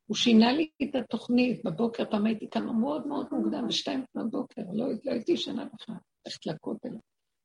הוא 0.05 0.17
שינה 0.17 0.51
לי 0.51 0.69
את 0.83 0.95
התוכנית. 0.95 1.65
בבוקר 1.65 2.05
פעם 2.09 2.25
הייתי 2.25 2.47
קמה 2.47 2.73
מאוד 2.73 3.07
מאוד 3.07 3.27
מוקדם, 3.31 3.67
בשתיים 3.67 4.03
לפנות 4.03 4.31
בוקר, 4.31 4.61
לא 4.73 4.85
לא 5.05 5.11
הייתי 5.11 5.31
ישנה 5.31 5.65
בכלל, 5.73 5.95
ללכת 6.25 6.45
לכותל. 6.45 6.89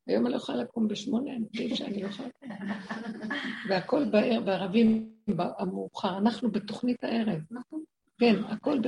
היום 0.09 0.26
אני 0.26 0.32
לא 0.32 0.36
יכולה 0.36 0.59
לקום 0.59 0.88
בשמונה, 0.88 1.32
אני 1.32 1.44
חושבת 1.50 1.76
שאני 1.76 2.02
לא 2.02 2.09
יכולה 2.09 2.28
לקום. 2.28 3.28
והכל 3.68 4.04
בערב, 4.04 4.44
בערבים 4.44 5.11
המאוחר. 5.59 6.18
אנחנו 6.18 6.50
בתוכנית 6.50 7.04
הערב. 7.04 7.40
נכון. 7.50 7.82
כן, 8.18 8.34
הכל 8.48 8.78
ב... 8.78 8.86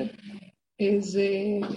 אה, 0.81 0.97
זה... 0.99 1.29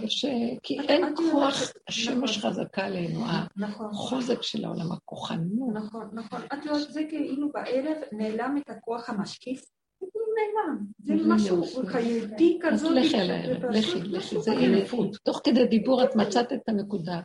ש... 0.07 0.25
כי 0.63 0.79
אין 0.79 1.01
יודעת 1.01 1.17
כוח, 1.31 1.73
השמש 1.87 2.37
נכון. 2.37 2.51
חזקה 2.51 2.85
עלינו, 2.85 3.19
נכון. 3.57 3.85
החוזק 3.85 4.41
של 4.41 4.65
העולם, 4.65 4.91
הכוחנות. 4.91 5.73
נכון, 5.73 6.09
נכון. 6.13 6.41
את 6.53 6.65
יודעת, 6.65 6.91
זה 6.91 7.01
כאילו 7.09 7.51
בערב 7.51 7.97
נעלם 8.11 8.57
את 8.57 8.69
הכוח 8.69 9.09
המשקיף. 9.09 9.65
נעלם. 10.35 10.77
זה 10.99 11.13
זה 11.23 11.29
משהו. 11.29 11.63
חיותי 11.85 12.59
אז 12.63 12.73
כזאת. 12.73 12.91
לכי 12.91 13.17
על 13.17 13.31
הערב, 13.31 13.65
לכי, 13.65 14.01
לכי, 14.01 14.41
זה. 14.41 14.51
עייפות. 14.51 15.17
תוך 15.23 15.41
כדי 15.43 15.67
דיבור 15.67 16.03
את 16.03 16.15
מצאת 16.15 16.53
את 16.53 16.69
הנקודה. 16.69 17.19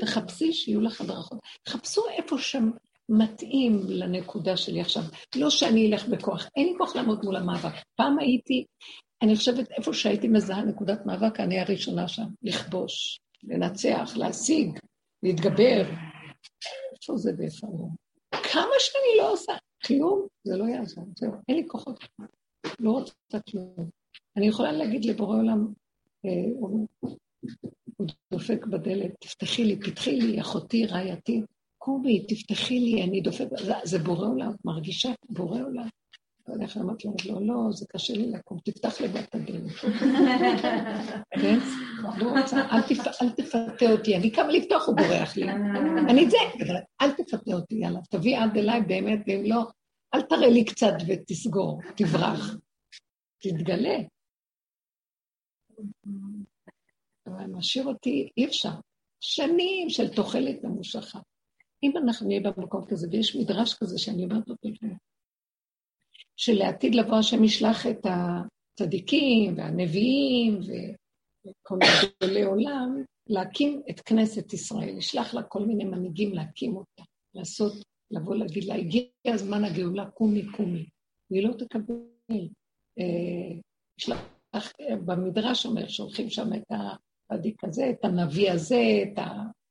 תחפשי 0.00 0.52
שיהיו 0.52 0.80
לך 0.80 1.00
הדרכות. 1.00 1.38
חפשו 1.68 2.02
איפה 2.08 2.38
שם 2.38 2.70
מתאים 3.08 3.80
לנקודה 3.88 4.56
שלי 4.56 4.80
עכשיו. 4.80 5.02
לא 5.36 5.50
שאני 5.50 5.90
אלך 5.92 6.08
בכוח, 6.08 6.48
אין 6.56 6.66
לי 6.66 6.74
כוח 6.78 6.96
לעמוד 6.96 7.24
מול 7.24 7.36
המאבק. 7.36 7.72
פעם 7.94 8.18
הייתי, 8.18 8.64
אני 9.22 9.36
חושבת, 9.36 9.70
איפה 9.70 9.92
שהייתי 9.92 10.28
מזהה 10.28 10.64
נקודת 10.64 11.06
מאבק, 11.06 11.40
אני 11.40 11.60
הראשונה 11.60 12.08
שם. 12.08 12.26
לכבוש, 12.42 13.20
לנצח, 13.44 14.12
להשיג, 14.16 14.78
להתגבר. 15.22 15.84
איפה 16.92 17.16
זה 17.16 17.32
ואיפה 17.38 17.66
לא? 17.66 17.86
כמה 18.32 18.72
שאני 18.78 19.18
לא 19.18 19.32
עושה, 19.32 19.52
כלום, 19.86 20.26
זה 20.44 20.56
לא 20.56 20.64
יעזור, 20.64 21.04
זהו, 21.16 21.32
אין 21.48 21.56
לי 21.56 21.64
כוחות. 21.68 22.04
לא 22.80 22.90
רוצה 22.90 23.12
כלום. 23.50 23.90
אני 24.36 24.48
יכולה 24.48 24.72
להגיד 24.72 25.04
לבורא 25.04 25.36
עולם, 25.36 25.66
אה, 26.24 26.30
הוא 27.98 28.06
דופק 28.32 28.66
בדלת, 28.66 29.10
תפתחי 29.20 29.64
לי, 29.64 29.80
פתחי 29.80 30.20
לי, 30.20 30.40
אחותי, 30.40 30.86
רעייתי, 30.86 31.42
קומי, 31.78 32.26
תפתחי 32.26 32.80
לי, 32.80 33.02
אני 33.02 33.20
דופק, 33.20 33.46
זה, 33.58 33.72
זה 33.84 33.98
בורא 33.98 34.26
עולם, 34.26 34.52
מרגישה 34.64 35.08
בורא 35.30 35.60
עולם. 35.62 35.88
אבל 36.48 36.62
איך 36.62 36.76
אמרתי 36.76 37.08
לו, 37.08 37.14
לא, 37.26 37.46
לא, 37.46 37.72
זה 37.72 37.86
קשה 37.92 38.12
לי 38.14 38.30
לקום, 38.30 38.58
תפתח 38.64 39.00
לבד 39.00 39.16
את 39.16 39.34
הדלת. 39.34 39.72
כן? 41.42 41.58
לא 42.18 42.40
רוצה, 42.40 42.56
אל, 42.72 42.82
תפ... 42.82 43.22
אל 43.22 43.30
תפתה 43.30 43.92
אותי, 43.92 44.16
אני 44.16 44.30
קמה 44.30 44.48
לפתוח, 44.48 44.86
הוא 44.86 44.96
בורח 44.96 45.36
לי. 45.36 45.48
אני 46.10 46.24
את 46.24 46.30
זה, 46.30 46.36
אבל 46.66 46.76
אל 47.00 47.12
תפתה 47.12 47.52
אותי, 47.52 47.74
יאללה, 47.74 48.00
תביא 48.10 48.38
עד 48.38 48.56
אליי 48.56 48.80
באמת, 48.80 49.18
ואם 49.26 49.42
לא, 49.46 49.62
אל 50.14 50.22
תראה 50.22 50.48
לי 50.48 50.64
קצת 50.64 50.94
ותסגור, 51.08 51.80
תברח. 51.96 52.56
תתגלה. 53.38 53.98
אבל 57.28 57.46
משאיר 57.46 57.86
אותי, 57.86 58.28
אי 58.36 58.44
אפשר. 58.44 58.72
שנים 59.20 59.90
של 59.90 60.08
תוחלת 60.08 60.64
ממושכה. 60.64 61.18
אם 61.82 61.96
אנחנו 61.96 62.26
נהיה 62.26 62.40
במקום 62.40 62.84
כזה, 62.88 63.08
ויש 63.10 63.36
מדרש 63.36 63.74
כזה 63.74 63.98
שאני 63.98 64.24
אומרת 64.24 64.48
אותו 64.48 64.68
שלעתיד 66.36 66.94
לבוא 66.94 67.16
השם 67.16 67.44
ישלח 67.44 67.86
את 67.86 68.06
הצדיקים 68.06 69.58
והנביאים 69.58 70.60
וכל 70.60 71.78
גדולי 72.22 72.42
עולם, 72.42 73.02
להקים 73.26 73.82
את 73.90 74.00
כנסת 74.00 74.52
ישראל, 74.52 74.98
ישלח 74.98 75.34
לה 75.34 75.42
כל 75.42 75.66
מיני 75.66 75.84
מנהיגים 75.84 76.34
להקים 76.34 76.76
אותה, 76.76 77.02
לעשות, 77.34 77.72
לבוא 78.10 78.34
להגיד 78.34 78.64
לה, 78.64 78.74
הגיע 78.74 79.02
הזמן 79.26 79.64
הגאולה, 79.64 80.10
קומי 80.10 80.46
קומי, 80.56 80.86
והיא 81.30 81.48
לא 81.48 81.52
תקבל. 81.52 82.48
אה, 83.00 83.58
ישלח, 83.98 84.72
במדרש 85.04 85.66
אומר, 85.66 85.88
שולחים 85.88 86.30
שם 86.30 86.52
את 86.54 86.72
הצדיק 87.30 87.64
הזה, 87.64 87.90
את 87.90 88.04
הנביא 88.04 88.52
הזה, 88.52 89.02
את 89.02 89.18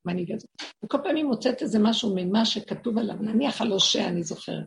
המנהיג 0.05 0.32
הזה. 0.32 0.47
וכל 0.84 0.97
פעם 1.03 1.16
היא 1.16 1.26
מוצאת 1.26 1.62
איזה 1.62 1.80
משהו 1.80 2.14
ממה 2.16 2.45
שכתוב 2.45 2.97
עליו, 2.97 3.16
נניח 3.16 3.62
על 3.62 3.72
הושע, 3.72 4.08
אני 4.08 4.24
זוכרת, 4.24 4.66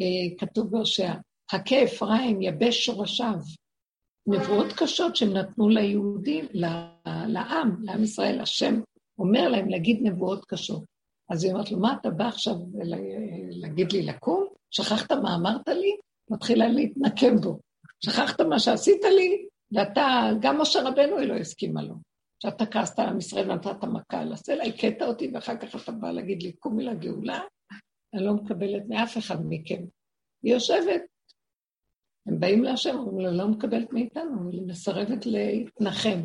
אה, 0.00 0.36
כתוב 0.38 0.70
בהושע, 0.70 1.12
הכה 1.52 1.84
אפרים, 1.84 2.42
יבש 2.42 2.84
שורשיו. 2.84 3.38
נבואות 4.26 4.72
קשות 4.76 5.16
שהם 5.16 5.32
נתנו 5.32 5.68
ליהודים, 5.68 6.44
לעם, 7.04 7.82
לעם 7.82 8.02
ישראל, 8.02 8.40
השם 8.40 8.80
אומר 9.18 9.48
להם 9.48 9.68
להגיד 9.68 9.98
נבואות 10.02 10.44
קשות. 10.44 10.84
אז 11.30 11.44
היא 11.44 11.52
אומרת 11.52 11.70
לו, 11.70 11.78
מה 11.78 11.96
אתה 12.00 12.10
בא 12.10 12.28
עכשיו 12.28 12.54
להגיד 13.50 13.92
לי 13.92 14.02
לקום? 14.02 14.46
שכחת 14.70 15.12
מה 15.12 15.34
אמרת 15.34 15.68
לי? 15.68 15.96
מתחילה 16.30 16.68
להתנקם 16.68 17.36
בו. 17.36 17.58
שכחת 18.04 18.40
מה 18.40 18.58
שעשית 18.58 19.04
לי? 19.04 19.46
ואתה, 19.72 20.30
גם 20.40 20.60
משה 20.60 20.80
רבנו 20.82 21.18
היא 21.18 21.28
לא 21.28 21.34
הסכימה 21.34 21.82
לו. 21.82 21.94
שאתה 22.42 22.66
כעסת 22.66 22.98
על 22.98 23.08
עם 23.08 23.18
ישראל 23.18 23.50
ונתת 23.50 23.84
מכה 23.84 24.20
על 24.20 24.32
הסלע, 24.32 24.64
הכית 24.64 25.02
אותי, 25.02 25.30
ואחר 25.34 25.56
כך 25.56 25.82
אתה 25.82 25.92
בא 25.92 26.10
להגיד 26.10 26.42
לי, 26.42 26.52
קומי 26.52 26.84
לגאולה, 26.84 27.40
אני 28.14 28.24
לא 28.24 28.34
מקבלת 28.34 28.82
מאף 28.88 29.18
אחד 29.18 29.36
מכם. 29.48 29.82
היא 30.42 30.54
יושבת, 30.54 31.02
הם 32.26 32.40
באים 32.40 32.64
להשם, 32.64 32.96
אומרים 32.96 33.26
לו, 33.26 33.32
לא 33.32 33.48
מקבלת 33.48 33.92
מאיתנו, 33.92 34.50
היא 34.50 34.62
מסרבת 34.66 35.26
להתנחם. 35.26 36.20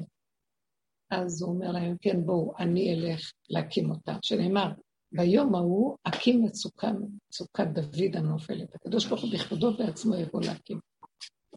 אז 1.11 1.41
הוא 1.41 1.53
אומר 1.53 1.72
להם, 1.72 1.95
כן, 2.01 2.26
בואו, 2.26 2.53
אני 2.59 2.93
אלך 2.93 3.32
להקים 3.49 3.89
אותה. 3.89 4.18
שנאמר, 4.22 4.72
ביום 5.11 5.55
ההוא 5.55 5.97
אקים 6.03 6.45
את 6.47 6.55
סוכת 7.32 7.68
דוד 7.74 8.16
הנופלת. 8.16 8.76
הקדוש 8.76 9.05
ברוך 9.05 9.22
הוא 9.22 9.32
בכבודו 9.34 9.78
בעצמו 9.78 10.16
יבוא 10.16 10.41
להקים. 10.41 10.80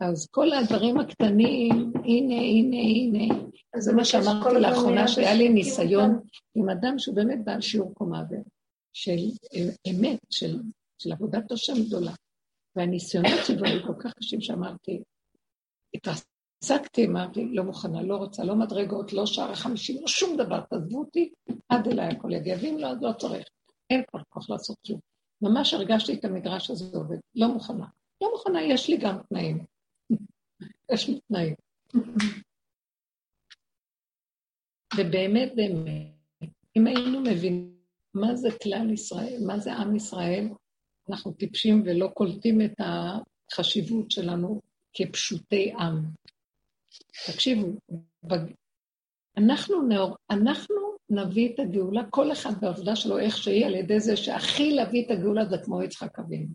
אז 0.01 0.28
כל 0.30 0.53
הדברים 0.53 1.01
הקטנים, 1.01 1.92
הנה, 1.94 2.34
הנה, 2.34 2.76
הנה. 2.76 3.34
זה 3.76 3.92
מה 3.92 4.05
שאמרתי 4.05 4.61
לאחרונה, 4.61 5.09
שהיה 5.09 5.34
לי 5.34 5.49
ניסיון 5.49 6.20
עם 6.55 6.68
אדם 6.68 6.99
שהוא 6.99 7.16
באמת 7.16 7.44
בעל 7.44 7.61
שיעור 7.61 7.94
קומה 7.94 8.22
של 8.92 9.18
אמת, 9.90 10.18
של, 10.30 10.61
של 10.99 11.12
עבודת 11.12 11.53
השם 11.53 11.82
גדולה. 11.86 12.12
והניסיונות 12.76 13.40
שלו 13.46 13.64
היו 13.64 13.86
כל 13.86 13.94
כך 13.99 14.12
קשים 14.14 14.40
שאמרתי, 14.40 15.03
התעסקתי, 15.94 17.07
אמרתי, 17.07 17.44
לא 17.44 17.64
מוכנה, 17.64 18.03
לא 18.03 18.16
רוצה, 18.16 18.44
לא 18.44 18.55
מדרגות, 18.55 19.12
לא 19.12 19.26
שער 19.26 19.51
החמישים, 19.51 20.01
לא 20.01 20.09
שום 20.09 20.36
דבר, 20.36 20.61
תעזבו 20.61 20.99
אותי, 20.99 21.32
עד 21.68 21.88
אליי 21.88 22.09
הכל 22.09 22.32
יגיע, 22.32 22.57
ואם 22.61 22.76
לא, 22.78 22.86
אז 22.86 23.03
לא 23.03 23.12
צריך. 23.12 23.49
אין 23.90 24.03
כבר 24.11 24.20
כוח 24.28 24.51
לעשות 24.51 24.76
כלום. 24.86 25.01
ממש 25.42 25.74
הרגשתי 25.74 26.14
את 26.14 26.24
המדרש 26.24 26.70
הזה 26.70 26.99
עובד, 26.99 27.18
לא 27.34 27.49
מוכנה. 27.49 27.86
לא 28.20 28.30
מוכנה, 28.32 28.62
יש 28.62 28.88
לי 28.88 28.96
גם 28.96 29.18
תנאים. 29.28 29.64
יש 30.93 31.09
לי 31.09 31.21
תנאים. 31.29 31.55
ובאמת, 34.97 35.53
באמת, 35.57 36.13
אם 36.77 36.87
היינו 36.87 37.21
מבינים 37.21 37.79
מה 38.15 38.37
זה 38.37 38.49
כלל 38.63 38.91
ישראל, 38.91 39.43
מה 39.47 39.59
זה 39.59 39.73
עם 39.73 39.97
ישראל, 39.97 40.49
אנחנו 41.11 41.33
טיפשים 41.33 41.83
ולא 41.87 42.09
קולטים 42.15 42.61
את 42.61 42.75
החשיבות 42.79 44.11
שלנו 44.11 44.61
כפשוטי 44.93 45.73
עם. 45.73 46.03
תקשיבו, 47.27 47.69
בג... 48.23 48.53
אנחנו, 49.37 49.83
נאור... 49.83 50.17
אנחנו 50.31 50.77
נביא 51.11 51.55
את 51.55 51.61
הגאולה, 51.61 52.03
כל 52.11 52.33
אחד 52.33 52.61
בעבודה 52.61 52.97
שלו, 52.97 53.19
איך 53.19 53.37
שהיא, 53.37 53.67
על 53.67 53.75
ידי 53.75 54.01
זה 54.01 54.17
שהכי 54.17 54.73
להביא 54.73 55.07
את 55.07 55.11
הגאולה 55.11 55.45
זה 55.45 55.57
כמו 55.65 55.83
יצחק 55.83 56.19
אבינו. 56.19 56.55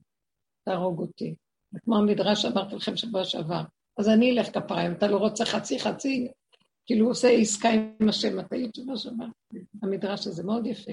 תהרוג 0.66 1.00
אותי. 1.00 1.36
זה 1.72 1.80
כמו 1.80 1.98
המדרש 1.98 2.42
שאמרתי 2.42 2.76
לכם 2.76 2.98
שבוע 2.98 3.24
שעבר. 3.24 3.64
אז 3.98 4.10
אני 4.10 4.32
אלך 4.32 4.48
כפרה, 4.48 4.88
אם 4.88 4.92
אתה 4.92 5.08
לא 5.08 5.18
רוצה 5.18 5.46
חצי 5.46 5.80
חצי, 5.80 6.28
כאילו 6.86 7.06
הוא 7.06 7.12
עושה 7.12 7.30
עסקה 7.30 7.70
עם 7.70 8.10
השם, 8.10 8.40
אתה 8.40 8.56
יודעת 8.56 8.76
שבוע 8.76 8.98
שעבר. 8.98 9.26
המדרש 9.84 10.28
הזה 10.28 10.44
מאוד 10.44 10.68
יפה. 10.68 10.92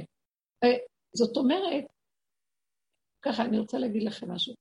זאת 1.14 1.36
אומרת, 1.36 1.84
ככה, 3.22 3.44
אני 3.44 3.58
רוצה 3.58 3.78
להגיד 3.78 4.02
לכם 4.02 4.30
משהו. 4.30 4.54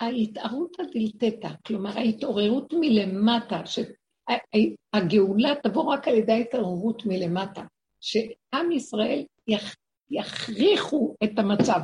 ההתערותא 0.00 0.82
דלתתא, 0.92 1.48
כלומר 1.66 1.98
ההתעוררות 1.98 2.72
מלמטה, 2.72 3.62
שהגאולה 3.66 5.54
תבוא 5.62 5.92
רק 5.92 6.08
על 6.08 6.14
ידי 6.14 6.32
ההתעוררות 6.32 7.06
מלמטה, 7.06 7.62
שעם 8.00 8.72
ישראל 8.72 9.24
יכ... 9.48 9.76
יכריחו 10.10 11.14
את 11.24 11.38
המצב. 11.38 11.80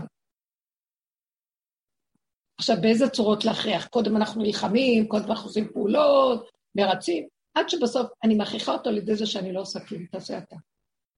עכשיו, 2.61 2.77
באיזה 2.81 3.09
צורות 3.09 3.45
להכריח? 3.45 3.87
קודם 3.87 4.17
אנחנו 4.17 4.43
נלחמים, 4.43 5.09
קודם 5.09 5.31
אנחנו 5.31 5.49
עושים 5.49 5.69
פעולות, 5.73 6.51
מרצים, 6.75 7.27
עד 7.55 7.69
שבסוף 7.69 8.11
אני 8.25 8.35
מכריחה 8.35 8.73
אותו 8.73 8.91
על 8.91 8.99
ידי 8.99 9.15
זה 9.15 9.27
שאני 9.27 9.53
לא 9.53 9.61
עושה 9.61 9.81
כלום, 9.81 10.07
תעשה 10.07 10.39
אתה. 10.39 10.57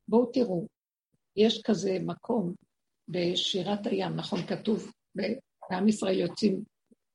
בואו 0.08 0.26
תראו, 0.26 0.66
יש 1.36 1.62
כזה 1.62 1.98
מקום 2.00 2.54
בשירת 3.08 3.86
הים, 3.86 4.16
נכון, 4.16 4.42
כתוב, 4.42 4.92
ועם 5.70 5.88
ישראל 5.88 6.18
יוצאים 6.18 6.62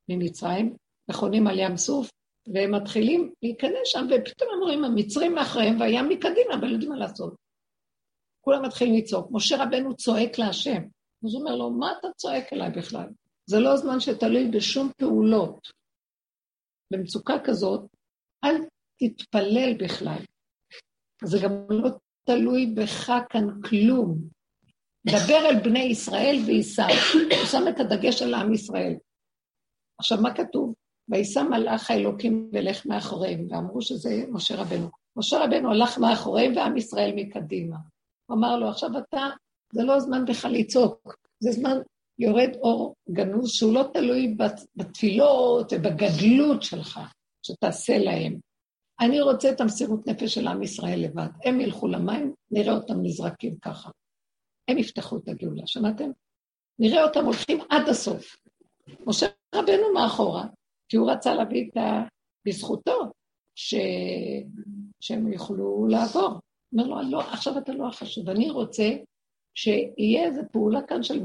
ממצרים, 0.10 0.76
נכונים 1.10 1.48
על 1.48 1.60
ים 1.60 1.78
סוף, 1.78 2.10
והם 2.54 2.76
מתחילים 2.76 3.34
להיכנס 3.44 3.80
שם, 3.86 4.08
ופתאום 4.10 4.50
אומרים, 4.54 4.84
המצרים 4.84 5.36
מאחריהם 5.36 5.80
והים 5.80 6.10
מקדימה, 6.10 6.56
אבל 6.60 6.72
יודעים 6.72 6.92
מה 6.92 6.98
לעשות. 6.98 7.36
כולם 8.42 8.66
מתחילים 8.66 8.96
לצעוק. 8.96 9.28
משה 9.32 9.64
רבנו 9.64 9.96
צועק 9.96 10.40
להשם. 10.40 10.82
אז 11.26 11.34
הוא 11.34 11.42
אומר 11.42 11.56
לו, 11.56 11.70
מה 11.70 11.92
אתה 12.00 12.08
צועק 12.18 12.54
אליי 12.54 12.70
בכלל? 12.72 13.08
זה 13.50 13.60
לא 13.60 13.78
זמן 13.78 14.00
שתלוי 14.00 14.52
בשום 14.52 14.92
פעולות. 14.98 15.68
במצוקה 16.94 17.34
כזאת, 17.44 17.82
אל 18.44 18.56
תתפלל 19.00 19.74
בכלל. 19.80 20.20
זה 21.24 21.38
גם 21.44 21.52
לא 21.70 21.90
תלוי 22.24 22.66
בך 22.66 23.12
כאן 23.30 23.62
כלום. 23.70 24.18
דבר 25.08 25.50
אל 25.50 25.64
בני 25.64 25.84
ישראל 25.84 26.36
ויישא. 26.46 26.88
הוא 27.14 27.46
שם 27.46 27.64
את 27.70 27.80
הדגש 27.80 28.22
על 28.22 28.34
עם 28.34 28.54
ישראל. 28.54 28.94
עכשיו, 30.00 30.18
מה 30.22 30.36
כתוב? 30.36 30.74
ויישא 31.10 31.40
מלאך 31.40 31.92
האלוקים 31.92 32.50
ולך 32.54 32.86
מאחוריהם, 32.86 33.48
ואמרו 33.50 33.82
שזה 33.82 34.24
משה 34.30 34.56
רבנו. 34.56 34.90
משה 35.16 35.38
רבנו 35.44 35.72
הלך 35.72 35.98
מאחוריהם 35.98 36.56
ועם 36.56 36.78
ישראל 36.78 37.12
מקדימה. 37.16 37.78
הוא 38.26 38.38
אמר 38.38 38.60
לו, 38.60 38.70
עכשיו 38.70 38.90
אתה, 38.98 39.28
זה 39.74 39.84
לא 39.84 40.00
זמן 40.00 40.26
בכלל 40.26 40.52
לצעוק, 40.52 41.18
זה 41.40 41.52
זמן 41.52 41.78
יורד 42.20 42.50
אור 42.62 42.96
גנוז 43.10 43.52
שהוא 43.52 43.74
לא 43.74 43.84
תלוי 43.94 44.36
בתפילות 44.76 45.74
ובגדלות 45.74 46.64
שלך, 46.64 47.00
שתעשה 47.44 47.98
להם. 47.98 48.40
אני 49.00 49.22
רוצה 49.22 49.52
את 49.52 49.62
המסירות 49.62 50.08
נפש 50.08 50.34
של 50.34 50.48
עם 50.48 50.64
ישראל 50.64 51.00
לבד. 51.00 51.28
הם 51.46 51.62
ילכו 51.62 51.88
למים, 51.88 52.34
נראה 52.52 52.74
אותם 52.74 53.02
נזרקים 53.04 53.56
ככה. 53.62 53.90
הם 54.68 54.78
יפתחו 54.78 55.18
את 55.18 55.28
הגאולה, 55.28 55.64
שמעתם? 55.66 56.10
נראה 56.80 57.04
אותם 57.04 57.26
הולכים 57.26 57.60
עד 57.70 57.90
הסוף. 57.90 58.36
משה 59.08 59.26
רבנו 59.56 59.94
מאחורה, 59.94 60.46
כי 60.90 60.98
הוא 60.98 61.12
רצה 61.12 61.34
להביא 61.34 61.70
את 61.70 61.78
ה... 61.78 62.04
בזכותו, 62.46 63.12
ש... 63.56 63.76
שהם 65.00 65.34
יוכלו 65.34 65.88
לעבור. 65.90 66.40
אומר 66.74 66.88
לו, 66.88 67.10
לא, 67.10 67.22
עכשיו 67.22 67.58
אתה 67.58 67.74
לא 67.74 67.88
החשוב, 67.88 68.30
אני 68.30 68.50
רוצה 68.50 68.90
שיהיה 69.58 70.26
איזו 70.26 70.42
פעולה 70.52 70.82
כאן 70.82 71.04
של 71.04 71.24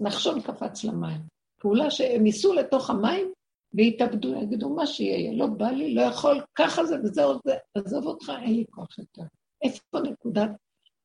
נחשון 0.00 0.40
קפץ 0.40 0.84
למים. 0.84 1.20
פעולה 1.60 1.90
שהם 1.90 2.26
ייסעו 2.26 2.54
לתוך 2.54 2.90
המים 2.90 3.32
ויתאבדו, 3.74 4.42
יגידו 4.42 4.68
מה 4.68 4.86
שיהיה, 4.86 5.32
לא 5.32 5.46
בא 5.46 5.70
לי, 5.70 5.94
לא 5.94 6.02
יכול, 6.02 6.40
ככה 6.54 6.84
זה 6.84 6.96
וזהו 7.04 7.38
זה, 7.44 7.54
עזוב 7.74 8.06
אותך, 8.06 8.32
אין 8.42 8.54
לי 8.54 8.64
כוח 8.70 8.98
יותר. 8.98 9.22
איפה 9.62 10.00
נקודת 10.00 10.50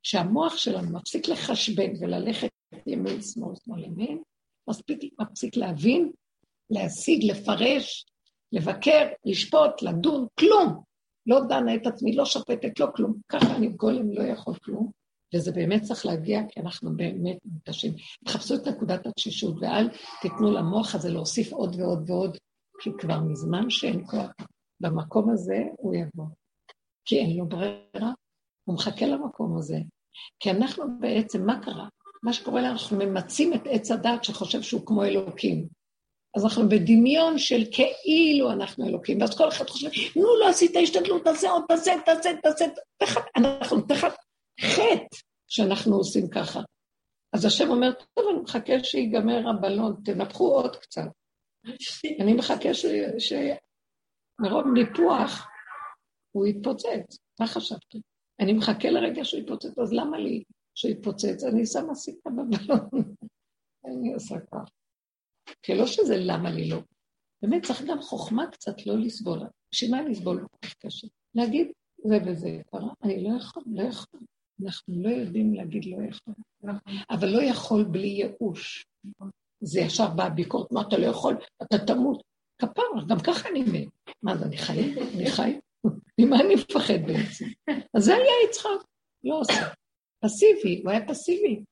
שהמוח 0.03 0.57
שלנו 0.57 0.97
מפסיק 0.97 1.28
לחשבן 1.28 1.91
וללכת 1.99 2.49
ימין, 2.88 3.22
שמאל, 3.22 3.55
שמאל, 3.66 3.84
ימין, 3.84 4.22
מספיק, 4.70 5.13
מפסיק 5.20 5.57
להבין, 5.57 6.11
להשיג, 6.70 7.24
לפרש, 7.24 8.05
לבקר, 8.51 9.07
לשפוט, 9.26 9.82
לדון, 9.82 10.28
כלום. 10.39 10.84
לא 11.28 11.39
דנה 11.49 11.76
את 11.76 11.88
עצמי, 11.88 12.16
לא 12.16 12.26
שופטת, 12.26 12.80
לא 12.80 12.88
כלום. 12.95 13.13
ככה 13.30 13.55
אני 13.55 13.68
גולם 13.68 14.11
לא 14.11 14.24
יכול 14.24 14.53
כלום, 14.63 14.91
וזה 15.36 15.51
באמת 15.51 15.81
צריך 15.81 16.05
להגיע, 16.05 16.41
כי 16.49 16.59
אנחנו 16.59 16.97
באמת 16.97 17.38
מתקשים. 17.45 17.93
תחפשו 18.25 18.55
את 18.55 18.67
נקודת 18.67 19.05
התשישות, 19.05 19.55
ואל 19.61 19.89
תיתנו 20.21 20.51
למוח 20.51 20.95
הזה 20.95 21.09
להוסיף 21.09 21.53
עוד 21.53 21.75
ועוד 21.75 22.09
ועוד, 22.09 22.38
כי 22.81 22.89
כבר 22.99 23.19
מזמן 23.19 23.69
שאין 23.69 24.03
כוח. 24.07 24.31
במקום 24.79 25.29
הזה 25.29 25.63
הוא 25.77 25.95
יבוא. 25.95 26.25
כי 27.05 27.19
אין 27.19 27.38
לו 27.38 27.45
ברירה, 27.45 28.11
הוא 28.63 28.75
מחכה 28.75 29.05
למקום 29.05 29.57
הזה. 29.57 29.77
כי 30.39 30.51
אנחנו 30.51 30.83
בעצם, 30.99 31.45
מה 31.45 31.63
קרה? 31.63 31.88
מה 32.23 32.33
שקורה 32.33 32.61
לנו, 32.61 32.71
אנחנו 32.71 32.97
ממצים 32.97 33.53
את 33.53 33.61
עץ 33.65 33.91
הדת 33.91 34.23
שחושב 34.23 34.61
שהוא 34.61 34.86
כמו 34.86 35.03
אלוקים. 35.03 35.67
אז 36.36 36.43
אנחנו 36.43 36.69
בדמיון 36.69 37.38
של 37.38 37.63
כאילו 37.71 38.51
אנחנו 38.51 38.88
אלוקים, 38.88 39.21
ואז 39.21 39.38
כל 39.38 39.47
אחד 39.47 39.69
חושב, 39.69 39.89
נו, 40.15 40.39
לא 40.39 40.49
עשית 40.49 40.75
השתדלות, 40.83 41.23
תעשה 41.23 41.51
עוד, 41.51 41.63
תעשה, 41.67 41.93
תעשה, 42.05 42.29
תעשה, 42.43 42.65
אנחנו 43.38 43.81
תחת 43.81 44.15
חטא 44.62 45.18
שאנחנו 45.47 45.95
עושים 45.95 46.30
ככה. 46.30 46.60
אז 47.34 47.45
השם 47.45 47.70
אומר, 47.70 47.91
טוב, 48.14 48.26
אני 48.32 48.39
מחכה 48.39 48.84
שיגמר 48.84 49.49
הבלון, 49.49 49.95
תנפחו 50.06 50.47
עוד 50.47 50.76
קצת. 50.76 51.08
אני 52.22 52.34
מחכה 52.34 52.70
שמרוב 52.74 54.66
ניפוח 54.74 55.47
הוא 56.32 56.45
יתפוצץ. 56.45 57.18
מה 57.39 57.47
חשבתם? 57.47 57.99
אני 58.39 58.53
מחכה 58.53 58.89
לרגע 58.89 59.26
שהוא 59.26 59.41
יתפוצץ, 59.41 59.80
אז 59.80 59.93
למה 59.93 60.18
לי 60.18 60.43
שהוא 60.76 60.91
יתפוצץ? 60.91 61.43
אני 61.43 61.66
שמה 61.66 61.95
סיכה 61.95 62.30
בבלון. 62.30 62.89
אני 63.86 64.14
עושה 64.14 64.36
ככה. 64.39 64.64
כי 65.64 65.76
לא 65.76 65.88
שזה 65.88 66.16
למה 66.18 66.51
לי 66.51 66.70
לא. 66.70 66.82
באמת 67.41 67.66
צריך 67.66 67.82
גם 67.88 68.01
חוכמה 68.01 68.51
קצת 68.51 68.86
לא 68.86 68.97
לסבול. 68.97 69.39
בשביל 69.72 69.91
מה 69.91 70.01
לסבול 70.01 70.47
כל 70.51 70.68
כך 70.68 70.74
קשה? 70.74 71.08
להגיד 71.36 71.72
זה 71.97 72.18
וזה 72.26 72.62
קרה, 72.72 72.93
אני 73.03 73.24
לא 73.24 73.38
יכול, 73.38 73.64
לא 73.68 73.84
יכול. 73.84 74.20
אנחנו 74.64 75.03
לא 75.03 75.10
יודעים 75.10 75.53
להגיד 75.53 75.86
לא 75.86 75.97
יכול. 76.10 76.34
אבל 77.10 77.30
לא 77.30 77.43
יכול 77.43 77.84
בלי 77.84 78.08
ייאוש. 78.08 78.86
זה 79.62 79.80
ישר 79.80 80.10
בא 80.10 80.30
ביקורת, 80.30 80.72
מה 80.72 80.82
אתה 80.82 80.97
לא 80.97 81.06
יכול? 81.06 81.38
אתה 81.64 81.78
תמות. 81.78 82.24
כפרה, 82.62 83.06
גם 83.08 83.20
ככה 83.20 83.49
אני 83.49 83.64
מת. 83.64 83.88
מה 84.24 84.38
זה, 84.38 84.45
אני 84.45 84.58
חי? 84.58 84.93
אני 85.16 85.32
חי? 85.32 85.60
ממה 86.20 86.39
אני 86.41 86.56
מפחד 86.56 87.01
בעצם? 87.08 87.45
אז 87.93 88.03
זה 88.03 88.16
היה 88.16 88.49
יצחק, 88.49 88.88
לא 89.24 89.39
עושה. 89.39 89.70
פסיבי, 90.24 90.82
הוא 90.84 90.91
היה 90.91 91.08
פסיבי. 91.08 91.64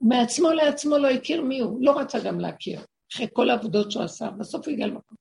מעצמו 0.00 0.50
לעצמו 0.50 0.98
לא 0.98 1.08
הכיר 1.08 1.42
מי 1.42 1.60
הוא, 1.60 1.78
לא 1.80 2.00
רצה 2.00 2.18
גם 2.24 2.40
להכיר. 2.40 2.80
אחרי 3.12 3.26
כל 3.32 3.50
העבודות 3.50 3.90
שהוא 3.90 4.04
עשה, 4.04 4.30
בסוף 4.30 4.66
הוא 4.66 4.72
הגיע 4.72 4.86
למקום. 4.86 5.16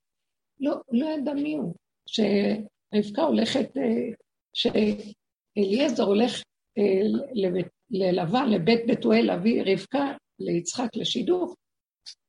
לא, 0.59 0.75
לא 0.91 1.05
ידע 1.05 1.33
מי 1.33 1.53
הוא. 1.53 1.73
שרבקה 2.05 3.21
הולכת, 3.21 3.77
אה, 3.77 4.13
שאליעזר 4.53 6.03
הולך 6.03 6.41
ללבן, 7.91 8.49
לבית 8.49 8.79
בתואל 8.87 9.25
להביא 9.25 9.63
רבקה 9.65 10.11
ליצחק 10.39 10.89
לשידוך, 10.95 11.55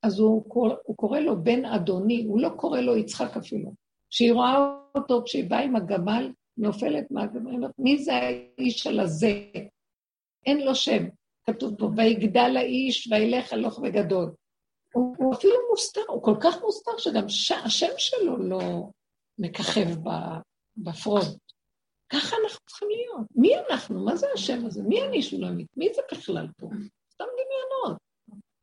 אז 0.02 0.18
הוא, 0.18 0.50
קורא, 0.50 0.74
הוא 0.84 0.96
קורא 0.96 1.18
לו 1.18 1.44
בן 1.44 1.64
אדוני, 1.64 2.24
הוא 2.24 2.40
לא 2.40 2.48
קורא 2.56 2.80
לו 2.80 2.96
יצחק 2.96 3.36
אפילו. 3.36 3.72
כשהיא 4.10 4.32
רואה 4.32 4.76
אותו, 4.94 5.22
כשהיא 5.24 5.50
באה 5.50 5.60
עם 5.60 5.76
הגמל, 5.76 6.32
נופלת 6.56 7.10
מהגמל, 7.10 7.50
היא 7.50 7.56
אומרת, 7.56 7.74
מי 7.78 7.98
זה 7.98 8.12
האיש 8.14 8.86
על 8.86 9.00
הזה? 9.00 9.42
אין 10.46 10.60
לו 10.64 10.74
שם. 10.74 11.04
כתוב 11.44 11.74
פה, 11.78 11.90
ויגדל 11.96 12.56
האיש 12.56 13.08
וילך 13.12 13.52
הלוך 13.52 13.78
וגדול. 13.82 14.34
הוא, 14.92 15.14
הוא 15.18 15.34
אפילו 15.34 15.54
מוסתר, 15.70 16.00
הוא 16.08 16.22
כל 16.22 16.34
כך 16.40 16.62
מוסתר 16.62 16.98
שגם 16.98 17.28
ש, 17.28 17.52
השם 17.52 17.92
שלו 17.98 18.36
לא 18.36 18.88
מככב 19.38 19.88
בפרונט. 20.76 21.45
ככה 22.12 22.36
אנחנו 22.44 22.60
צריכים 22.66 22.88
להיות. 22.88 23.26
מי 23.36 23.52
אנחנו? 23.58 24.04
מה 24.04 24.16
זה 24.16 24.26
השם 24.34 24.66
הזה? 24.66 24.82
מי 24.82 25.02
אני 25.02 25.22
שולמית? 25.22 25.66
מי 25.76 25.88
זה 25.94 26.02
בכלל 26.12 26.46
פה? 26.58 26.66
סתם 27.12 27.24
דמיונות. 27.24 28.00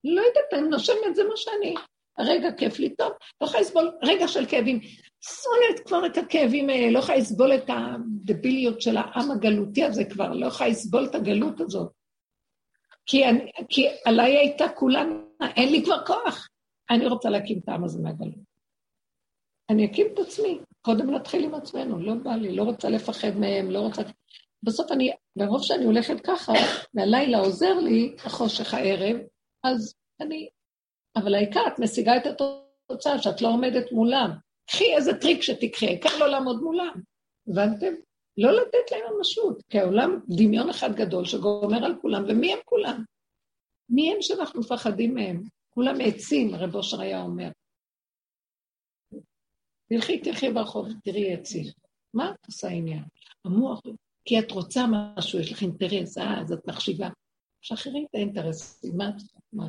לא 0.04 0.22
יודעת, 0.22 0.54
אני 0.54 0.68
נושמת, 0.70 1.16
זה 1.16 1.24
מה 1.24 1.38
שאני. 1.38 1.76
הרגע 2.18 2.52
כיף 2.52 2.80
לי 2.80 2.96
טוב, 2.96 3.12
לא 3.42 3.46
יכולה 3.46 3.62
לסבול 3.62 3.92
רגע 4.04 4.28
של 4.28 4.46
כאבים. 4.46 4.80
סולת 5.24 5.88
כבר 5.88 6.06
את 6.06 6.18
הכאבים 6.18 6.70
האלה, 6.70 6.92
לא 6.92 7.00
יכולה 7.00 7.18
לסבול 7.18 7.56
את 7.56 7.70
הדביליות 7.70 8.82
של 8.82 8.98
העם 8.98 9.32
הגלותי 9.32 9.84
הזה 9.84 10.06
כבר, 10.06 10.34
לא 10.34 10.46
יכולה 10.46 10.70
לסבול 10.70 11.06
את 11.06 11.16
הגלות 11.16 11.62
הזאת. 11.62 11.92
כי, 13.06 13.26
אני, 13.26 13.52
כי 13.70 13.88
עליי 14.06 14.38
הייתה 14.38 14.66
כולנו 14.76 15.24
אין 15.56 15.72
לי 15.72 15.86
כבר 15.86 16.06
כוח. 16.06 16.48
אני 16.90 17.08
רוצה 17.08 17.30
להקים 17.30 17.60
את 17.64 17.70
העם 17.70 17.84
הזה 17.84 18.00
מהגלות. 18.02 18.54
אני 19.70 19.86
אקים 19.86 20.08
את 20.14 20.20
עצמי, 20.20 20.60
קודם 20.86 21.10
נתחיל 21.10 21.44
עם 21.44 21.56
עצמנו, 21.56 22.00
לא 22.00 22.14
בא 22.14 22.36
לי, 22.36 22.56
לא 22.56 22.64
רוצה 22.64 22.90
לפחד 22.90 23.38
מהם, 23.38 23.72
לא 23.72 23.80
רוצה... 23.80 24.02
בסוף 24.64 24.92
אני, 24.92 25.12
ברוב 25.36 25.64
שאני 25.64 25.86
הולכת 25.86 26.22
ככה, 26.24 26.54
והלילה 26.94 27.38
עוזר 27.38 27.80
לי, 27.80 28.16
החושך 28.26 28.74
הערב, 28.74 29.18
אז 29.64 29.96
אני... 30.22 30.50
אבל 31.16 31.36
העיקר, 31.36 31.68
את 31.68 31.80
משיגה 31.80 32.18
את 32.18 32.24
התוצאה 32.26 33.20
שאת 33.20 33.42
לא 33.42 33.48
עומדת 33.48 33.92
מולם. 33.92 34.32
קחי 34.66 34.96
איזה 34.96 35.12
טריק 35.22 35.42
שתקחי, 35.42 35.88
העיקר 35.88 36.18
לא 36.20 36.28
לעמוד 36.28 36.62
מולם. 36.62 36.94
הבנתם? 37.48 37.94
לא 38.38 38.52
לתת 38.52 38.92
להם 38.92 39.02
ממשות, 39.18 39.64
כי 39.70 39.80
העולם 39.80 40.20
דמיון 40.30 40.70
אחד 40.70 40.96
גדול 40.96 41.26
שגומר 41.26 41.86
על 41.86 41.96
כולם, 42.02 42.24
ומי 42.28 42.54
הם 42.54 42.60
כולם? 42.66 43.04
מי 43.90 44.12
הם 44.12 44.18
שאנחנו 44.22 44.60
מפחדים 44.60 45.14
מהם? 45.14 45.44
כולם 45.70 45.96
עצים, 46.04 46.56
רב 46.56 46.76
אושר 46.76 47.02
היה 47.02 47.22
אומר. 47.22 47.50
תלכי, 49.96 50.20
תלכי 50.20 50.50
ברחוב, 50.52 50.88
תראי 51.04 51.34
עצים. 51.34 51.66
מה 52.14 52.32
את 52.32 52.46
עושה 52.46 52.68
עניין? 52.68 53.04
המוח, 53.46 53.82
כי 54.26 54.40
את 54.40 54.52
רוצה 54.52 54.86
משהו, 54.92 55.40
יש 55.40 55.52
לך 55.52 55.62
אינטרס, 55.62 56.18
אה, 56.18 56.42
אז 56.42 56.52
את 56.52 56.68
מחשיבה. 56.68 57.10
שחררי 57.62 58.06
את 58.10 58.16
האינטרסים, 58.16 58.98
מה 58.98 59.10
את? 59.10 59.16
מה? 59.54 59.68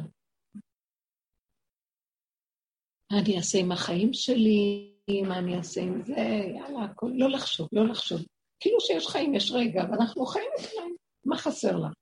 אני 3.13 3.37
אעשה 3.37 3.59
עם 3.59 3.73
החיים 3.73 4.13
שלי, 4.13 4.95
מה 5.29 5.39
אני 5.39 5.57
אעשה 5.57 5.81
עם 5.81 6.03
זה, 6.05 6.15
יאללה, 6.57 6.85
הכל, 6.85 7.11
לא 7.15 7.31
לחשוב, 7.31 7.69
לא 7.73 7.87
לחשוב. 7.87 8.21
כאילו 8.61 8.81
שיש 8.81 9.07
חיים, 9.07 9.35
יש 9.35 9.53
רגע, 9.53 9.85
ואנחנו 9.91 10.27
חיים 10.27 10.51
את 10.55 10.65
החיים, 10.65 10.97
מה 11.25 11.37
חסר 11.37 11.77
לך? 11.77 11.93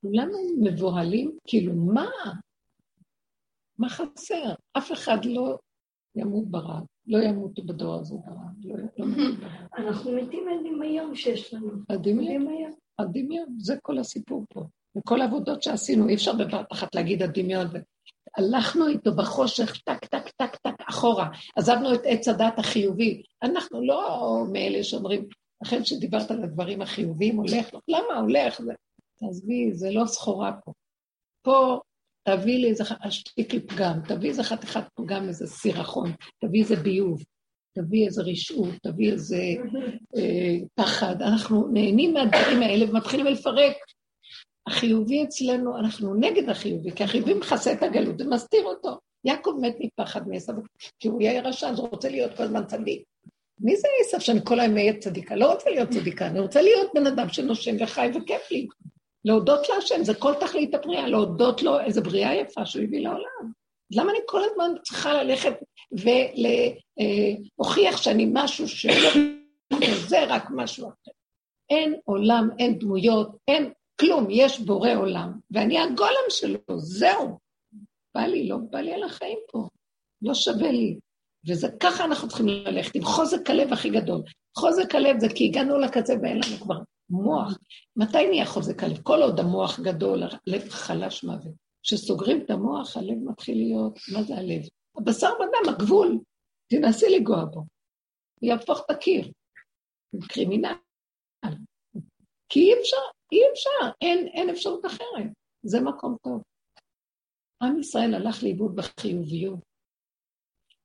כולנו 0.00 0.38
מבוהלים, 0.62 1.38
כאילו, 1.46 1.74
מה? 1.74 2.10
מה 3.78 3.88
חסר? 3.88 4.54
אף 4.78 4.92
אחד 4.92 5.24
לא 5.24 5.58
ימות 6.16 6.50
ברעב, 6.50 6.84
לא 7.06 7.18
ימותו 7.18 7.62
בדור 7.62 7.94
הזה 7.94 8.14
ברעב, 8.26 8.64
לא 8.64 8.74
ימותו 8.98 9.22
ברעב. 9.40 9.86
אנחנו 9.86 10.12
מתים 10.12 10.44
מהדמיון 10.46 11.14
שיש 11.14 11.54
לנו. 11.54 11.70
הדמיון, 11.90 12.70
הדמיון, 12.98 13.46
זה 13.58 13.76
כל 13.82 13.98
הסיפור 13.98 14.44
פה. 14.48 14.64
וכל 14.96 15.20
העבודות 15.20 15.62
שעשינו, 15.62 16.08
אי 16.08 16.14
אפשר 16.14 16.32
בבת 16.32 16.72
אחת 16.72 16.94
להגיד 16.94 17.22
הדמיון. 17.22 17.66
הלכנו 18.36 18.86
איתו 18.88 19.14
בחושך, 19.14 19.80
טק, 19.84 20.04
טק, 20.04 20.28
טק, 20.28 20.56
טק, 20.56 20.74
אחורה. 20.88 21.28
עזבנו 21.56 21.94
את 21.94 22.00
עץ 22.04 22.28
הדת 22.28 22.58
החיובי. 22.58 23.22
אנחנו 23.42 23.86
לא 23.86 24.42
מאלה 24.52 24.84
שאומרים, 24.84 25.26
לכן 25.62 25.84
שדיברת 25.84 26.30
על 26.30 26.44
הדברים 26.44 26.82
החיוביים, 26.82 27.36
הולך, 27.36 27.68
למה 27.88 28.20
הולך? 28.20 28.60
תעזבי, 29.20 29.72
זה 29.72 29.90
לא 29.90 30.06
סחורה 30.06 30.52
פה. 30.64 30.72
פה 31.42 31.80
תביא 32.26 32.58
לי 32.58 32.68
איזה 32.70 32.84
שטיק 33.10 33.54
לפגם, 33.54 34.00
תביא 34.08 34.28
איזה 34.28 34.42
חתיכת 34.42 34.84
פגם, 34.94 35.28
איזה 35.28 35.46
סירחון, 35.46 36.12
תביא 36.44 36.62
איזה 36.62 36.76
ביוב, 36.76 37.22
תביא 37.78 38.06
איזה 38.06 38.22
רשעות, 38.22 38.74
תביא 38.82 39.12
איזה 39.12 39.42
אה, 40.16 40.56
פחד. 40.74 41.22
אנחנו 41.22 41.68
נהנים 41.72 42.14
מהדברים 42.14 42.62
האלה 42.62 42.90
ומתחילים 42.90 43.26
לפרק. 43.26 43.76
החיובי 44.66 45.24
אצלנו, 45.24 45.78
אנחנו 45.78 46.14
נגד 46.14 46.48
החיובי, 46.48 46.90
כי 46.92 47.04
החיובי 47.04 47.34
מכסה 47.34 47.72
את 47.72 47.82
הגלות 47.82 48.20
ומסתיר 48.20 48.64
אותו. 48.64 48.98
יעקב 49.24 49.52
מת 49.60 49.76
מפחד 49.80 50.28
מעשו, 50.28 50.52
כי 50.98 51.08
הוא 51.08 51.22
יהיה 51.22 51.42
רשע, 51.42 51.68
אז 51.68 51.78
הוא 51.78 51.88
רוצה 51.88 52.08
להיות 52.08 52.36
כל 52.36 52.42
הזמן 52.42 52.64
צדיק. 52.64 53.02
מי 53.60 53.76
זה 53.76 53.88
עשו 54.00 54.20
שאני 54.20 54.40
כל 54.44 54.60
היום 54.60 54.76
אהיה 54.76 54.98
צדיקה? 54.98 55.36
לא 55.36 55.52
רוצה 55.52 55.70
להיות 55.70 55.90
צדיקה, 55.90 56.26
אני 56.26 56.40
רוצה 56.40 56.62
להיות 56.62 56.90
בן 56.94 57.06
אדם 57.06 57.28
שנושם 57.28 57.76
וחי 57.80 58.10
וכיף 58.14 58.50
לי. 58.50 58.66
להודות 59.26 59.68
להשם, 59.68 60.04
זה 60.04 60.14
כל 60.14 60.34
תכלית 60.40 60.74
הבריאה, 60.74 61.08
להודות 61.08 61.62
לו 61.62 61.80
איזה 61.80 62.00
בריאה 62.00 62.34
יפה 62.34 62.66
שהוא 62.66 62.84
הביא 62.84 63.00
לעולם. 63.00 63.52
למה 63.90 64.10
אני 64.10 64.18
כל 64.26 64.40
הזמן 64.44 64.72
צריכה 64.82 65.22
ללכת 65.22 65.54
ולהוכיח 65.92 67.96
שאני 67.96 68.30
משהו 68.32 68.68
שלא, 68.68 69.10
זה 70.08 70.24
רק 70.28 70.44
משהו 70.50 70.88
אחר. 70.88 71.10
אין 71.70 71.94
עולם, 72.04 72.48
אין 72.58 72.78
דמויות, 72.78 73.36
אין 73.48 73.72
כלום, 74.00 74.26
יש 74.30 74.60
בורא 74.60 74.90
עולם, 74.96 75.32
ואני 75.50 75.78
הגולם 75.78 76.26
שלו, 76.28 76.58
זהו. 76.78 77.38
בא 78.14 78.20
לי, 78.20 78.48
לא 78.48 78.56
בא 78.70 78.78
לי 78.78 78.92
על 78.92 79.02
החיים 79.02 79.38
פה, 79.52 79.68
לא 80.22 80.34
שווה 80.34 80.72
לי. 80.72 80.98
וזה 81.48 81.68
ככה 81.80 82.04
אנחנו 82.04 82.28
צריכים 82.28 82.46
ללכת, 82.46 82.94
עם 82.94 83.02
חוזק 83.02 83.50
הלב 83.50 83.72
הכי 83.72 83.90
גדול. 83.90 84.22
חוזק 84.58 84.94
הלב 84.94 85.20
זה 85.20 85.26
כי 85.34 85.44
הגענו 85.44 85.78
לקצה 85.78 86.14
ואין 86.22 86.36
לנו 86.36 86.56
כבר 86.56 86.76
מוח. 87.10 87.58
מתי 87.96 88.28
נהיה 88.28 88.46
חוזק 88.46 88.82
הלב? 88.82 89.02
כל 89.02 89.22
עוד 89.22 89.40
המוח 89.40 89.80
גדול, 89.80 90.22
הלב 90.22 90.68
חלש 90.68 91.24
מוות. 91.24 91.54
כשסוגרים 91.82 92.44
את 92.44 92.50
המוח, 92.50 92.96
הלב 92.96 93.18
מתחיל 93.24 93.58
להיות, 93.58 93.98
מה 94.12 94.22
זה 94.22 94.34
הלב? 94.34 94.62
הבשר 94.96 95.30
בדם, 95.34 95.74
הגבול. 95.74 96.18
תנסי 96.68 97.06
לגוע 97.18 97.44
בו. 97.44 97.64
יהפוך 98.42 98.80
את 98.86 98.90
הקיר. 98.90 99.32
קרימינל. 100.28 100.74
כי 102.48 102.60
אי 102.60 102.80
אפשר, 102.80 102.96
אי 103.32 103.38
אפשר, 103.52 103.92
אין, 104.00 104.26
אין 104.26 104.50
אפשרות 104.50 104.86
אחרת. 104.86 105.26
זה 105.62 105.80
מקום 105.80 106.16
טוב. 106.22 106.42
עם 107.62 107.80
ישראל 107.80 108.14
הלך 108.14 108.42
לאיבוד 108.42 108.76
בחיוביות. 108.76 109.58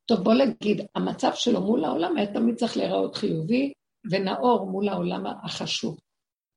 טוב, 0.06 0.20
בוא 0.20 0.34
נגיד, 0.34 0.82
המצב 0.96 1.32
שלו 1.34 1.62
מול 1.62 1.86
העולם 1.86 2.18
היה 2.18 2.34
תמיד 2.34 2.56
צריך 2.56 2.78
להיראות 2.78 3.16
חיובי 3.16 3.74
ונאור 4.12 4.66
מול 4.66 4.90
העולם 4.90 5.24
החשוב. 5.44 5.98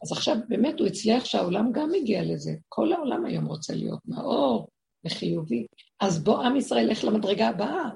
אז 0.02 0.12
עכשיו 0.12 0.36
באמת 0.48 0.80
הוא 0.80 0.86
הצליח 0.88 1.24
שהעולם 1.24 1.72
גם 1.72 1.90
הגיע 1.94 2.22
לזה. 2.22 2.52
כל 2.68 2.92
העולם 2.92 3.24
היום 3.24 3.46
רוצה 3.46 3.74
להיות 3.74 4.00
נאור 4.06 4.68
וחיובי. 5.04 5.66
אז 6.00 6.24
בוא 6.24 6.42
עם 6.42 6.56
ישראל, 6.56 6.90
לך 6.90 7.04
למדרגה 7.04 7.48
הבאה, 7.48 7.90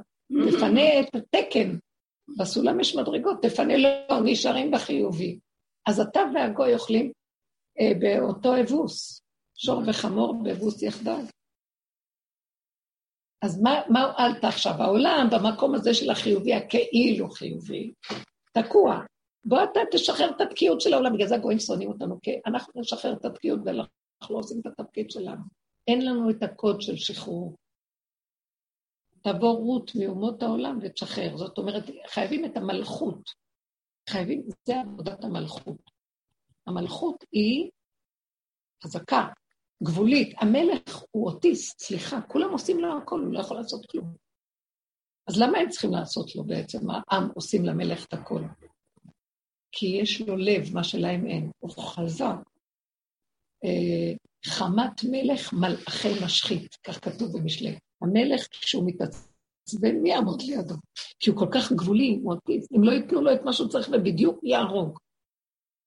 תפנה 0.48 1.00
את 1.00 1.14
התקן. 1.14 1.78
בסולם 2.38 2.80
יש 2.80 2.96
מדרגות, 2.96 3.42
תפנה 3.42 3.76
לא, 3.76 4.20
נשארים 4.24 4.70
בחיובי. 4.70 5.38
אז 5.86 6.00
אתה 6.00 6.20
והגוי 6.34 6.74
אוכלים 6.74 7.12
אה, 7.80 7.92
באותו 7.98 8.60
אבוס, 8.60 9.22
שור 9.54 9.82
וחמור 9.86 10.42
באבוס 10.42 10.82
יחדיו. 10.82 11.24
אז 13.42 13.62
מה, 13.62 13.80
מה 13.88 14.02
הועלת 14.04 14.44
עכשיו? 14.44 14.82
העולם 14.82 15.28
במקום 15.32 15.74
הזה 15.74 15.94
של 15.94 16.10
החיובי, 16.10 16.54
הכאילו 16.54 17.30
חיובי, 17.30 17.92
תקוע. 18.52 19.00
בוא 19.44 19.58
אתה 19.64 19.80
תשחרר 19.90 20.30
את 20.36 20.40
התקיעות 20.40 20.80
של 20.80 20.92
העולם, 20.92 21.12
בגלל 21.12 21.28
זה 21.28 21.34
הגויים 21.34 21.58
שונאים 21.58 21.88
אותנו, 21.88 22.20
כי 22.22 22.30
אנחנו 22.46 22.80
נשחרר 22.80 23.12
את 23.12 23.24
התקיעות 23.24 23.60
ואנחנו 23.64 24.34
לא 24.34 24.38
עושים 24.38 24.60
את 24.60 24.66
התפקיד 24.66 25.10
שלנו. 25.10 25.42
אין 25.88 26.06
לנו 26.06 26.30
את 26.30 26.42
הקוד 26.42 26.80
של 26.80 26.96
שחרור. 26.96 27.56
תבוא 29.22 29.58
רות 29.58 29.90
מאומות 29.94 30.42
העולם 30.42 30.78
ותשחרר. 30.82 31.36
זאת 31.36 31.58
אומרת, 31.58 31.82
חייבים 32.06 32.44
את 32.44 32.56
המלכות. 32.56 33.22
חייבים, 34.08 34.42
זה 34.64 34.80
עבודת 34.80 35.24
המלכות. 35.24 35.90
המלכות 36.66 37.24
היא 37.32 37.70
חזקה, 38.84 39.28
גבולית. 39.82 40.34
המלך 40.40 41.02
הוא 41.10 41.30
אוטיסט, 41.30 41.80
סליחה, 41.80 42.20
כולם 42.20 42.50
עושים 42.50 42.78
לו 42.78 42.98
הכל, 42.98 43.20
הוא 43.20 43.32
לא 43.32 43.40
יכול 43.40 43.56
לעשות 43.56 43.86
כלום. 43.86 44.14
אז 45.28 45.40
למה 45.40 45.58
הם 45.58 45.68
צריכים 45.68 45.90
לעשות 45.90 46.36
לו 46.36 46.44
בעצם? 46.44 46.78
העם 46.90 47.28
עושים 47.34 47.64
למלך 47.64 48.06
את 48.06 48.12
הכל. 48.12 48.40
כי 49.72 49.86
יש 49.86 50.20
לו 50.20 50.36
לב, 50.36 50.74
מה 50.74 50.84
שלהם 50.84 51.26
אין. 51.26 51.50
הוא 51.58 51.70
חזק. 51.70 52.36
אה, 53.64 54.12
חמת 54.46 55.04
מלך 55.04 55.52
מלאכי 55.52 56.24
משחית, 56.24 56.74
כך 56.84 57.04
כתוב 57.04 57.38
במשלי. 57.38 57.78
המלך, 58.02 58.48
כשהוא 58.50 58.86
מתעצבן, 58.86 59.96
מי 60.02 60.10
יעמוד 60.10 60.42
לידו? 60.42 60.74
כי 61.20 61.30
הוא 61.30 61.38
כל 61.38 61.48
כך 61.54 61.72
גבולי, 61.72 62.20
הוא 62.22 62.32
אוטיסט. 62.32 62.72
אם 62.72 62.84
לא 62.84 62.92
ייתנו 62.92 63.20
לו 63.20 63.32
את 63.32 63.42
מה 63.42 63.52
שהוא 63.52 63.68
צריך 63.68 63.88
ובדיוק 63.92 64.40
יהרוג. 64.42 64.98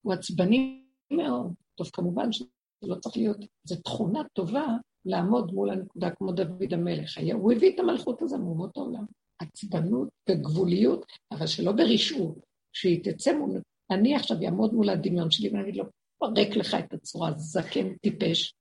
הוא 0.02 0.14
עצבני 0.14 0.84
מאוד. 1.12 1.54
טוב, 1.76 1.90
כמובן 1.94 2.32
שזה 2.32 2.48
לא 2.82 2.96
צריך 2.96 3.18
להיות, 3.18 3.38
זו 3.64 3.76
תכונה 3.76 4.22
טובה 4.34 4.66
לעמוד 5.06 5.52
מול 5.54 5.70
הנקודה 5.70 6.10
כמו 6.10 6.32
דוד 6.32 6.74
המלך. 6.74 7.18
הוא 7.34 7.52
הביא 7.52 7.76
את 7.76 7.80
המלכות 7.80 8.22
הזו 8.22 8.38
מאומות 8.38 8.78
העולם. 8.78 9.06
עצבנות 9.42 10.10
וגבוליות, 10.30 11.06
אבל 11.32 11.48
שלא 11.48 11.72
ברשעות, 11.72 12.36
שהיא 12.74 13.04
תצא 13.04 13.38
מול 13.38 13.62
אני 13.92 14.16
עכשיו 14.16 14.38
אעמוד 14.46 14.74
מול 14.74 14.90
הדמיון 14.90 15.32
שלי 15.32 15.50
ואני 15.50 15.62
אגיד 15.62 15.76
לו, 15.76 15.84
פרק 16.18 16.56
לך 16.56 16.76
את 16.80 16.94
הצורה, 16.94 17.32
זקן 17.38 17.94
טיפש. 17.94 18.54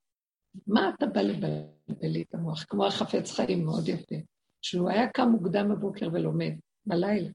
מה 0.66 0.90
אתה 0.98 1.06
בא 1.06 1.20
לבלבל 1.20 1.64
לי 2.02 2.22
את 2.22 2.34
המוח? 2.34 2.64
כמו 2.68 2.86
החפץ 2.86 3.32
חיים, 3.32 3.64
מאוד 3.64 3.88
יפה. 3.88 4.16
שהוא 4.62 4.90
היה 4.90 5.08
קם 5.08 5.28
מוקדם 5.28 5.68
בבוקר 5.68 6.08
ולומד, 6.12 6.52
בלילה. 6.86 7.28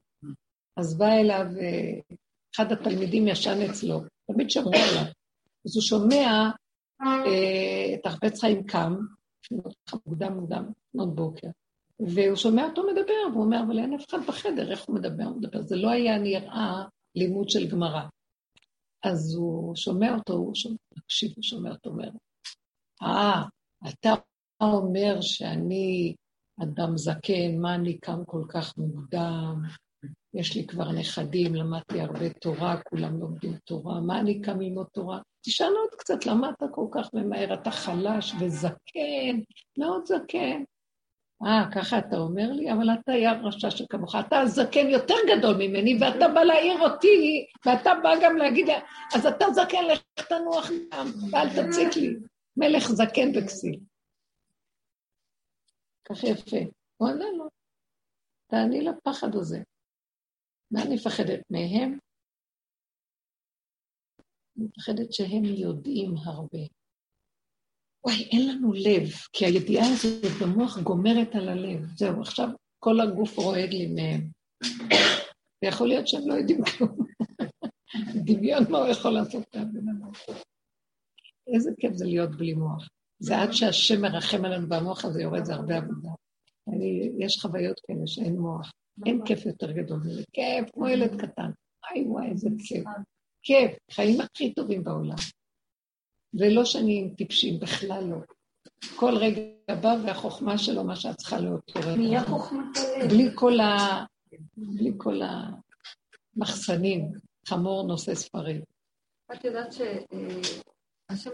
אז 0.76 0.98
בא 0.98 1.12
אליו, 1.12 1.46
אה, 1.60 2.16
אחד 2.56 2.72
התלמידים 2.72 3.28
ישן 3.28 3.70
אצלו, 3.70 4.00
תמיד 4.32 4.50
שמרו 4.50 4.72
עליו. 4.74 5.12
אז 5.66 5.76
הוא 5.76 5.82
שומע 5.82 6.50
אה, 7.02 7.94
את 7.94 8.06
החפץ 8.06 8.40
חיים 8.40 8.66
קם, 8.66 8.96
מוקדם 10.06 10.32
מוקדם, 10.32 10.64
לפנות 10.88 11.14
בוקר, 11.14 11.48
והוא 12.00 12.36
שומע 12.36 12.64
אותו 12.64 12.82
מדבר, 12.86 13.32
והוא 13.32 13.44
אומר, 13.44 13.60
אבל 13.66 13.78
אין 13.78 13.94
אף 13.94 14.08
אחד 14.08 14.18
בחדר, 14.28 14.70
איך 14.70 14.84
הוא 14.84 14.96
מדבר? 14.96 15.24
הוא 15.24 15.36
מדבר. 15.36 15.62
זה 15.62 15.76
לא 15.76 15.90
היה 15.90 16.18
נראה 16.18 16.84
לימוד 17.16 17.48
של 17.48 17.68
גמרא. 17.70 18.02
אז 19.04 19.34
הוא 19.34 19.76
שומע 19.76 20.14
אותו, 20.14 20.32
הוא 20.32 20.54
שומע, 20.54 20.76
תקשיב, 20.94 21.32
הוא 21.36 21.42
שומע 21.42 21.70
אותו 21.70 21.90
אומר, 21.90 22.10
אה, 23.02 23.42
אתה 23.88 24.14
אומר 24.60 25.20
שאני 25.20 26.14
אדם 26.62 26.96
זקן, 26.96 27.58
מה 27.60 27.74
אני 27.74 27.98
קם 27.98 28.24
כל 28.26 28.42
כך 28.48 28.78
מוקדם? 28.78 29.62
יש 30.34 30.56
לי 30.56 30.66
כבר 30.66 30.92
נכדים, 30.92 31.54
למדתי 31.54 32.00
הרבה 32.00 32.30
תורה, 32.30 32.82
כולם 32.82 33.20
לומדים 33.20 33.56
תורה, 33.64 34.00
מה 34.00 34.20
אני 34.20 34.42
קם 34.42 34.60
ללמוד 34.60 34.86
תורה? 34.92 35.20
תשאל 35.44 35.66
עוד 35.66 35.94
קצת, 35.98 36.26
למה 36.26 36.50
אתה 36.50 36.66
כל 36.72 36.86
כך 36.92 37.14
ממהר? 37.14 37.54
אתה 37.54 37.70
חלש 37.70 38.34
וזקן, 38.40 39.40
מאוד 39.78 40.06
זקן. 40.06 40.62
אה, 41.42 41.64
ככה 41.74 41.98
אתה 41.98 42.16
אומר 42.16 42.52
לי? 42.52 42.72
אבל 42.72 42.90
אתה 42.90 43.12
היה 43.12 43.32
רשע 43.32 43.70
שכמוך, 43.70 44.14
אתה 44.26 44.46
זקן 44.46 44.86
יותר 44.88 45.14
גדול 45.28 45.54
ממני, 45.54 45.98
ואתה 46.00 46.28
בא 46.34 46.40
להעיר 46.40 46.80
אותי, 46.80 47.46
ואתה 47.66 47.90
בא 48.02 48.10
גם 48.22 48.36
להגיד, 48.36 48.66
אז 49.14 49.26
אתה 49.26 49.44
זקן, 49.52 49.84
לך 49.92 50.00
תנוח 50.28 50.70
גם, 50.92 51.06
ואל 51.32 51.48
תציק 51.48 51.96
לי. 51.96 52.16
מלך 52.56 52.88
זקן 52.88 53.28
וכסיל. 53.34 53.80
כך 56.04 56.24
יפה. 56.24 56.56
הוא 56.96 57.08
עונה 57.08 57.24
לו, 57.38 57.48
תעני 58.46 58.80
לפחד 58.80 59.34
הזה. 59.34 59.58
מה 60.70 60.82
אני 60.82 60.94
מפחדת 60.94 61.40
מהם? 61.50 61.98
אני 64.56 64.66
מפחדת 64.66 65.12
שהם 65.12 65.44
יודעים 65.44 66.14
הרבה. 66.24 66.58
וואי, 68.06 68.28
אין 68.32 68.48
לנו 68.48 68.72
לב, 68.72 69.08
כי 69.32 69.46
הידיעה 69.46 69.86
הזאת 69.92 70.24
במוח 70.42 70.78
גומרת 70.78 71.34
על 71.34 71.48
הלב. 71.48 71.86
זהו, 71.96 72.20
עכשיו 72.20 72.48
כל 72.78 73.00
הגוף 73.00 73.38
רועד 73.38 73.70
לי 73.70 73.86
מהם. 73.86 74.28
ויכול 75.64 75.88
להיות 75.88 76.08
שהם 76.08 76.28
לא 76.28 76.34
יודעים 76.34 76.64
כלום. 76.64 76.98
דמיון 78.26 78.64
מה 78.70 78.78
הוא 78.78 78.88
יכול 78.88 79.10
לעשות 79.10 79.42
את 79.50 79.56
הבן 79.56 79.88
אדם. 79.88 80.10
איזה 81.54 81.70
כיף 81.78 81.92
זה 81.94 82.04
להיות 82.04 82.36
בלי 82.36 82.54
מוח. 82.54 82.88
זה 83.18 83.38
עד 83.38 83.52
שהשם 83.52 84.02
מרחם 84.02 84.44
עלינו 84.44 84.68
והמוח 84.68 85.04
הזה 85.04 85.22
יורד, 85.22 85.44
זה 85.44 85.54
הרבה 85.54 85.76
עבודה. 85.76 86.10
אני, 86.68 87.10
יש 87.18 87.40
חוויות 87.40 87.80
כאלה 87.86 88.06
שאין 88.06 88.36
מוח. 88.38 88.70
אין 89.06 89.20
כיף 89.24 89.46
יותר 89.46 89.72
גדול 89.72 89.98
מזה. 89.98 90.22
כיף, 90.32 90.70
כמו 90.72 90.88
ילד 90.88 91.20
קטן. 91.20 91.50
וואי 91.84 92.04
וואי, 92.06 92.30
איזה 92.30 92.50
כיף. 92.68 92.84
כיף, 93.42 93.72
חיים 93.90 94.20
הכי 94.20 94.54
טובים 94.54 94.84
בעולם. 94.84 95.16
ולא 96.34 96.64
שאני 96.64 96.98
עם 96.98 97.14
טיפשים, 97.14 97.60
בכלל 97.60 98.04
לא. 98.04 98.16
כל 98.96 99.16
רגע 99.16 99.40
בא 99.82 99.96
והחוכמה 100.06 100.58
שלו, 100.58 100.84
מה 100.84 100.96
שאת 100.96 101.16
צריכה 101.16 101.40
לאותו 101.40 101.80
רגע. 101.80 101.96
נהיה 101.96 102.24
חוכמת 102.24 102.76
הלב. 102.76 103.08
בלי 103.10 103.28
כל 103.34 103.60
ה... 103.60 104.04
בלי 104.56 104.92
כל 104.96 105.20
המחסנים, 106.36 107.08
חמור 107.48 107.86
נושא 107.86 108.14
ספרים. 108.14 108.60
את 109.32 109.44
יודעת 109.44 109.72
שהשם, 109.72 111.30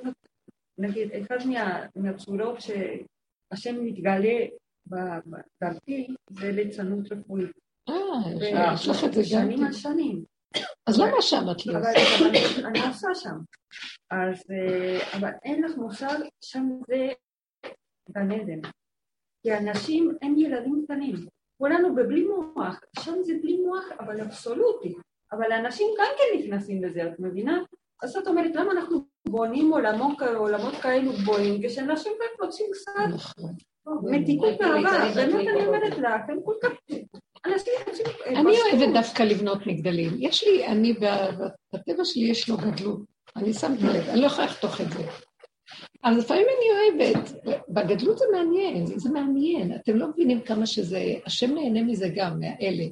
נגיד, 0.78 1.08
אחד 1.12 1.46
מה- 1.46 1.86
מהצורות 1.96 2.58
שהשם 2.60 3.84
מתגלה 3.84 4.34
בדרכי 4.86 6.06
זה 6.30 6.52
ליצנות 6.52 7.12
רפואית. 7.12 7.50
אה, 7.88 8.74
יש 8.74 8.88
לך 8.88 9.04
את 9.04 9.12
זה 9.12 9.20
גם. 9.20 9.26
שנים 9.28 9.58
כן. 9.58 9.64
על 9.64 9.72
שנים. 9.72 10.24
אז 10.86 11.00
למה 11.00 11.22
שם 11.22 11.44
את 11.50 11.66
לא 11.66 11.78
אבל 11.78 11.86
אני- 12.66 12.86
עושה 12.88 13.08
שם. 13.14 13.36
אז, 14.10 14.44
אה, 14.50 15.18
אבל 15.18 15.30
אין 15.44 15.62
לך 15.64 15.76
מושג, 15.76 16.18
שם 16.40 16.68
זה 16.88 17.08
גן 18.10 18.30
עדן. 18.30 18.60
כי 19.42 19.54
אנשים 19.58 20.16
הם 20.22 20.38
ילדים 20.38 20.82
קטנים. 20.84 21.14
כולנו 21.58 21.94
בבלי 21.94 22.24
מוח, 22.24 22.80
שם 22.98 23.14
זה 23.22 23.32
בלי 23.42 23.56
מוח, 23.56 23.84
אבל 24.00 24.20
אבסולוטי. 24.20 24.94
אבל 25.32 25.52
אנשים 25.52 25.86
גם 25.98 26.06
כן 26.18 26.38
נכנסים 26.38 26.84
לזה, 26.84 27.06
את 27.06 27.20
מבינה? 27.20 27.58
אז 28.02 28.10
זאת 28.10 28.26
אומרת, 28.26 28.56
למה 28.56 28.72
אנחנו 28.72 29.04
בונים 29.28 29.70
עולמות, 29.72 30.22
עולמות 30.22 30.74
כאלו 30.74 31.12
גבוהים, 31.12 31.62
כשאנשים 31.68 32.12
רק 32.12 32.40
רוצים 32.40 32.66
קצת 32.72 32.92
נכון. 33.14 33.50
מתיקות 34.02 34.48
ליצנים 34.60 35.14
באמת 35.14 35.48
אני 35.48 35.66
אומרת. 35.66 35.98
לך, 35.98 36.28
הם 36.28 36.38
כל 36.44 36.54
כך... 36.62 36.70
אני 37.46 37.54
פשוט. 38.54 38.80
אוהבת 38.80 38.94
דווקא 38.94 39.22
לבנות 39.22 39.66
מגדלים. 39.66 40.10
יש 40.18 40.44
לי, 40.44 40.66
אני, 40.66 40.92
בטבע 41.72 42.04
שלי 42.04 42.24
יש 42.24 42.48
לו 42.48 42.56
גדלות. 42.56 43.00
אני 43.36 43.52
שמתי 43.52 43.82
לב, 43.82 44.08
אני 44.08 44.20
לא 44.20 44.26
יכולה 44.26 44.46
לחתוך 44.46 44.80
את 44.80 44.90
זה. 44.92 45.02
אז 46.02 46.18
לפעמים 46.18 46.46
אני 46.46 47.00
אוהבת, 47.04 47.32
בגדלות 47.68 48.18
זה 48.18 48.24
מעניין, 48.32 48.86
זה 48.86 49.10
מעניין. 49.10 49.74
אתם 49.74 49.96
לא 49.96 50.08
מבינים 50.08 50.40
כמה 50.40 50.66
שזה, 50.66 51.14
השם 51.26 51.54
נהנה 51.54 51.82
מזה 51.82 52.08
גם, 52.16 52.40
מהאלה 52.40 52.84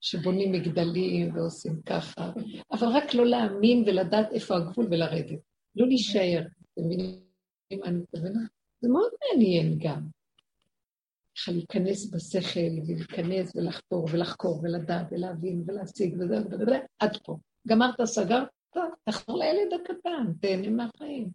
שבונים 0.00 0.52
מגדלים 0.52 1.36
ועושים 1.36 1.72
ככה, 1.86 2.30
אבל 2.72 2.88
רק 2.88 3.14
לא 3.14 3.26
להאמין 3.26 3.84
ולדעת 3.86 4.32
איפה 4.32 4.56
הגבול 4.56 4.86
ולרדת. 4.90 5.38
לא 5.76 5.86
להישאר. 5.86 6.42
אתם 6.74 6.84
מבינים 6.86 7.20
מה 7.80 7.86
אני 7.86 7.98
מתכוונה? 7.98 8.40
זה 8.80 8.88
מאוד 8.88 9.10
מעניין 9.20 9.78
גם. 9.78 10.21
ככה 11.42 11.52
להיכנס 11.52 12.10
בשכל 12.10 12.60
ולהיכנס 12.86 13.56
ולחתור 13.56 14.08
ולחקור 14.12 14.60
ולדעת 14.62 15.06
ולהבין 15.10 15.64
ולהשיג 15.66 16.16
וזה 16.20 16.36
וזה 16.50 16.78
עד 16.98 17.16
פה. 17.24 17.36
גמרת, 17.68 18.04
סגרת, 18.04 18.48
תחזור 19.04 19.38
לילד 19.38 19.72
הקטן, 19.72 20.32
תהנה 20.40 20.70
מהחיים. 20.70 21.30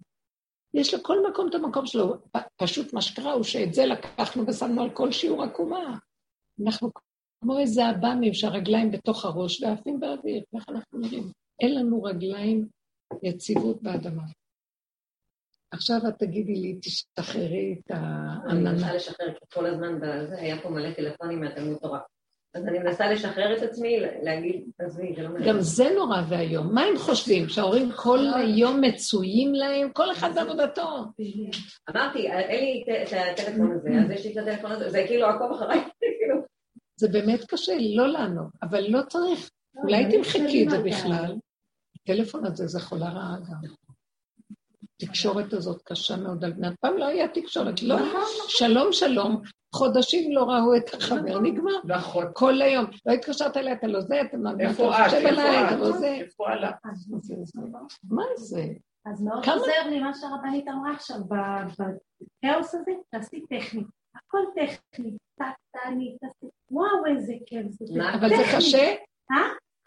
יש 0.74 0.94
לכל 0.94 1.30
מקום 1.30 1.48
את 1.50 1.56
המקום 1.56 1.86
שלו. 1.86 2.16
פשוט 2.58 2.94
מה 2.94 3.02
שקרה 3.02 3.34
הוא 3.34 3.44
שאת 3.44 3.74
זה 3.74 3.86
לקחנו 3.86 4.48
ושמנו 4.48 4.82
על 4.82 4.90
כל 4.90 5.12
שיעור 5.12 5.44
עקומה. 5.44 5.98
אנחנו 6.66 6.90
כמו 7.44 7.60
איזה 7.60 7.88
עב"מים 7.88 8.34
שהרגליים 8.34 8.92
בתוך 8.92 9.26
הראש 9.26 9.64
ועפים 9.64 10.00
באוויר, 10.00 10.44
ככה 10.56 10.72
אנחנו 10.72 11.00
נראים. 11.00 11.32
אין 11.62 11.76
לנו 11.76 12.04
רגליים 12.04 12.68
יציבות 13.24 13.82
באדמה. 13.82 14.24
עכשיו 15.72 15.98
את 16.08 16.14
תגידי 16.20 16.56
לי, 16.56 16.78
תשתחררי 16.82 17.76
את 17.86 17.92
אני 17.92 18.00
העננה. 18.00 18.72
מנסה 18.72 18.94
לשחרר, 18.94 19.34
כי 19.34 19.46
כל 19.54 19.66
הזמן 19.66 20.00
בזה 20.02 20.36
היה 20.38 20.62
פה 20.62 20.70
מלא 20.70 20.92
טלפונים 20.94 21.42
מהתלמוד 21.42 21.78
תורה. 21.82 22.00
אז 22.54 22.68
אני 22.68 22.80
מנסה 22.80 23.12
לשחרר 23.12 23.58
את 23.58 23.62
עצמי, 23.62 23.98
להגיד, 24.24 24.64
עזבי, 24.80 25.14
זה 25.16 25.22
לא 25.24 25.30
מעניין. 25.30 25.50
גם 25.50 25.62
זה 25.62 25.90
נורא 25.96 26.22
ואיום. 26.30 26.74
מה 26.76 26.82
הם 26.84 26.98
חושבים? 26.98 27.50
שההורים 27.50 27.92
כל 27.96 28.20
היום 28.36 28.82
מצויים 28.82 29.54
להם? 29.54 29.90
כל 29.94 30.12
אחד 30.12 30.30
בעבודתו. 30.36 30.88
אמרתי, 31.90 32.28
אין 32.32 32.64
לי 32.64 32.84
את- 33.04 33.14
הטלפון 33.40 33.72
הזה, 33.72 33.90
אז 34.06 34.12
יש 34.12 34.26
לי 34.26 34.32
את 34.32 34.38
הטלפון 34.38 34.72
הזה, 34.72 34.90
זה 34.90 35.04
כאילו 35.08 35.26
עקוב 35.28 35.52
אחריי, 35.52 35.80
כאילו. 36.20 36.36
זה 37.00 37.08
באמת 37.08 37.46
קשה 37.48 37.72
לא 37.96 38.08
לענות, 38.08 38.48
אבל 38.64 38.86
לא 38.90 39.02
צריך. 39.10 39.50
אולי 39.84 40.06
תמחקי 40.12 40.66
את 40.66 40.70
זה 40.70 40.80
בכלל. 40.84 41.36
הטלפון 41.96 42.46
הזה 42.46 42.68
זה 42.68 42.80
חולה 42.80 43.10
רעה 43.10 43.36
גם. 43.50 43.87
התקשורת 45.02 45.54
הזאת 45.54 45.82
קשה 45.82 46.16
מאוד 46.16 46.46
על 46.46 46.52
בני... 46.52 46.68
פעם 46.82 46.98
לא 46.98 47.06
היה 47.06 47.28
תקשורת, 47.28 47.82
לא. 47.84 47.96
שלום, 48.48 48.88
שלום. 48.94 49.42
חודשים 49.76 50.32
לא 50.32 50.44
ראו 50.44 50.76
את 50.78 50.94
החבר, 50.94 51.40
נגמר. 51.40 51.72
נכון. 51.86 52.26
כל 52.34 52.62
היום. 52.62 52.86
לא 53.06 53.14
התקשרת 53.14 53.58
אליי, 53.58 53.74
אתה 53.74 53.88
לא 53.88 54.02
זה, 54.02 54.22
אתה 54.22 54.38
מה 54.38 54.52
אתה 54.54 54.64
איפה 54.64 54.90
את? 54.92 55.04
חושב 55.06 55.26
עליי, 55.26 55.64
אתה 55.66 55.74
איפה 55.74 55.84
לא 55.86 55.90
את? 55.96 56.00
זה. 56.00 56.08
איפה 56.14 56.50
הלך? 56.50 56.76
זה- 56.94 57.36
זה- 57.44 57.62
מה 58.10 58.24
זה? 58.38 58.66
אז 59.06 59.22
מאוד 59.22 59.50
עוזר 59.50 59.90
לי 59.90 60.00
מה 60.00 60.14
שהרבנית 60.14 60.66
אמרה 60.68 60.92
עכשיו, 60.94 61.18
בכאוס 61.30 62.76
הזה, 62.76 62.92
תעשי 63.12 63.42
טכני. 63.50 63.84
הכל 64.16 64.38
טכני, 64.56 65.12
טקטני, 65.40 66.16
תעשי, 66.22 66.46
וואו 66.72 67.06
איזה 67.06 67.34
כיף 67.46 67.66
זה. 67.70 67.86
מה? 67.98 68.14
אבל 68.16 68.30
זה 68.30 68.36
טכני. 68.44 68.58
קשה? 68.58 68.94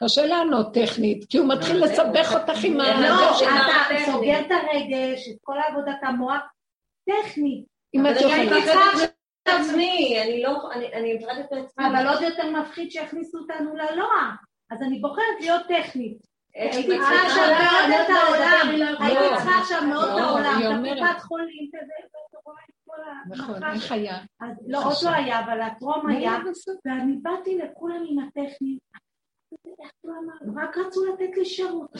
אה? 0.03 0.07
קשה 0.09 0.27
לענות 0.27 0.75
טכנית, 0.75 1.25
כי 1.29 1.39
הוא 1.39 1.49
מתחיל 1.49 1.77
לא, 1.77 1.87
לסבך. 1.87 2.33
אותך 2.35 2.65
עם 2.65 2.81
ה... 2.81 3.01
לא, 3.01 3.31
אתה. 3.39 4.13
סוגר 4.13 4.41
את 4.41 4.51
הרגש, 4.51 5.29
את 5.29 5.37
כל 5.43 5.57
עבודת 5.69 5.99
המוח, 6.03 6.41
טכני. 7.11 7.65
אם 7.95 8.07
את 8.07 8.17
אבל 8.17 8.31
אני 8.33 8.43
יכולה... 8.43 8.61
מפחדת 8.61 9.15
מעצמי, 9.49 10.19
אני 10.23 10.43
לא, 10.43 10.71
אני- 10.73 10.93
אני 10.93 11.15
מפחדת 11.15 11.53
מעצמי. 11.53 11.87
אבל 11.87 12.09
עוד 12.09 12.23
יותר 12.23 12.51
מפחיד 12.51 12.91
שיכניסו 12.91 13.39
אותנו 13.39 13.71
ללוע. 13.77 14.13
אז 14.71 14.83
אני 14.83 14.99
בוחרת 14.99 15.41
להיות 15.41 15.63
טכנית. 15.69 16.19
הייתי 16.55 16.87
צריכה? 16.87 17.15
עכשיו 17.27 17.45
מאוד 17.47 18.01
את 18.01 18.11
העולם. 18.11 18.77
לא. 18.79 19.05
הייתי 19.05 19.25
צריכה 19.37 19.61
עכשיו 19.61 19.83
מאוד 19.85 20.09
את 20.09 20.17
לא, 20.17 20.23
העולם. 20.23 20.85
הקופת 20.85 21.21
חולים 21.23 21.71
ואתה 21.73 22.39
רואה 22.45 22.57
את 22.69 22.75
כל 22.87 22.97
נכון, 23.35 23.55
המחר. 23.55 23.73
איך 23.73 23.93
היה? 23.93 24.19
לא, 24.69 24.85
עוד 24.85 24.97
לא 25.05 25.11
היה, 25.11 25.41
אבל 25.41 25.61
הטרום 25.61 26.07
היה. 26.09 26.33
ואני 26.85 27.17
באתי 27.23 27.59
לכולם 27.59 28.05
עם 28.11 28.19
הטכני. 28.19 28.79
איך 29.83 29.91
הוא 30.01 30.13
אמר? 30.13 30.63
רק 30.63 30.77
רצו 30.79 31.05
לתת 31.07 31.37
לי 31.37 31.45
שירות. 31.45 31.91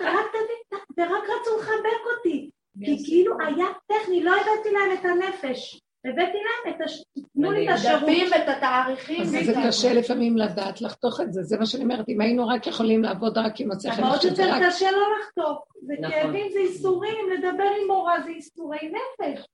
רק 0.00 0.26
תביא- 0.32 0.78
ורק 0.98 1.22
רצו 1.40 1.58
לחבק 1.60 2.16
אותי. 2.16 2.50
כי 2.84 3.04
כאילו 3.04 3.36
היה 3.46 3.66
טכני, 3.86 4.22
לא 4.22 4.30
הבאתי 4.36 4.70
להם 4.72 4.92
את 5.00 5.04
הנפש. 5.04 5.80
הבאתי 6.04 6.38
להם 6.38 6.74
את 6.74 6.80
הש... 6.84 7.02
תנו 7.34 7.52
לי 7.52 7.68
את 7.68 7.74
השירות. 7.74 8.02
דפים 8.02 8.26
ואת 8.32 8.48
התאריכים. 8.56 9.22
אז 9.22 9.28
זה 9.28 9.52
קשה 9.68 9.92
לפעמים 9.94 10.36
לדעת 10.36 10.80
לחתוך 10.80 11.20
את 11.20 11.32
זה, 11.32 11.42
זה 11.42 11.58
מה 11.58 11.66
שאני 11.66 11.82
אומרת, 11.84 12.08
אם 12.08 12.20
היינו 12.20 12.48
רק 12.48 12.66
יכולים 12.66 13.02
לעבוד 13.02 13.38
רק 13.38 13.60
עם 13.60 13.70
השכל, 13.70 13.92
אבל 14.02 14.10
עוד 14.10 14.24
יותר. 14.24 14.50
קשה 14.68 14.90
לא 14.90 14.98
לחתוך. 15.20 15.64
זה 15.86 15.94
נכון. 16.00 16.10
כאבים, 16.10 16.52
זה 16.52 16.58
איסורים, 16.58 17.30
לדבר 17.32 17.64
עם 17.82 17.86
מורה 17.88 18.20
זה 18.22 18.30
איסורי 18.30 18.78
נפש. 18.78 19.46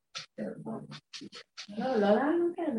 לא, 1.79 1.87
לא 1.97 1.97
לענות, 2.15 2.57
כן, 2.57 2.77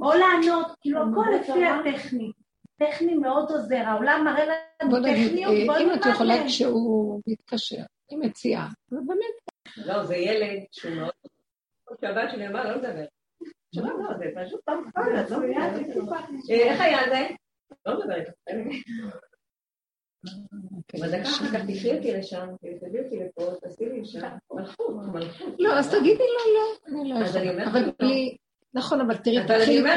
או 0.00 0.10
לענות, 0.12 0.66
כאילו 0.80 1.00
הכל 1.00 1.24
לפי 1.40 1.64
הטכני. 1.64 2.30
טכני 2.76 3.14
מאוד 3.14 3.50
עוזר, 3.50 3.76
העולם 3.76 4.24
מראה 4.24 4.44
לנו 4.82 4.96
טכניות, 5.02 5.52
אה, 5.52 5.66
בוא 5.66 5.78
אם 5.78 5.94
את 5.94 6.06
יכולה. 6.14 6.34
כשהוא 6.46 7.20
מתקשר, 7.26 7.82
היא 8.10 8.18
מציעה, 8.18 8.68
זה 8.86 8.96
באמת, 9.06 9.34
לא, 9.76 10.04
זה 10.04 10.16
ילד 10.16 10.62
שהוא 10.72 10.94
מאוד... 10.94 11.12
שהבת 12.00 12.30
שלי 12.30 12.48
אמרה, 12.48 12.64
לא 12.64 12.76
לדבר. 12.76 13.04
שלא, 13.74 13.86
לא, 13.86 14.18
זה 14.18 14.24
פשוט 14.36 14.60
פעם 14.64 14.84
אחת, 14.88 15.02
את 15.20 15.30
לא. 15.30 15.36
אה, 16.50 16.72
איך 16.72 16.80
היה 16.80 16.98
זה? 17.08 17.34
לא 17.86 17.98
מדבר 17.98 18.14
איתך. 18.14 18.32
בדקה 20.94 21.22
אחר 21.22 21.46
כך 21.46 21.66
תקחי 21.66 21.96
אותי 21.96 22.12
לשם, 22.12 22.48
תביאי 22.80 23.04
אותי 23.04 23.16
לפה, 23.16 23.54
תעשי 23.60 23.84
לי 23.84 24.04
שם. 24.04 24.28
מלכות, 24.52 24.96
מלכות. 25.12 25.54
לא, 25.58 25.78
אז 25.78 25.90
תגידי 25.90 26.24
לו 26.24 26.54
לא, 26.54 27.00
אני 27.00 27.08
לא 27.08 27.18
אז 27.18 27.36
אני 27.36 27.46
יכולה, 27.46 27.64
אומרת 27.66 27.68
אבל 27.68 27.92
בלי, 27.98 28.36
נכון, 28.74 29.00
אבל 29.00 29.16
תראי, 29.16 29.44
תתחילי, 29.44 29.90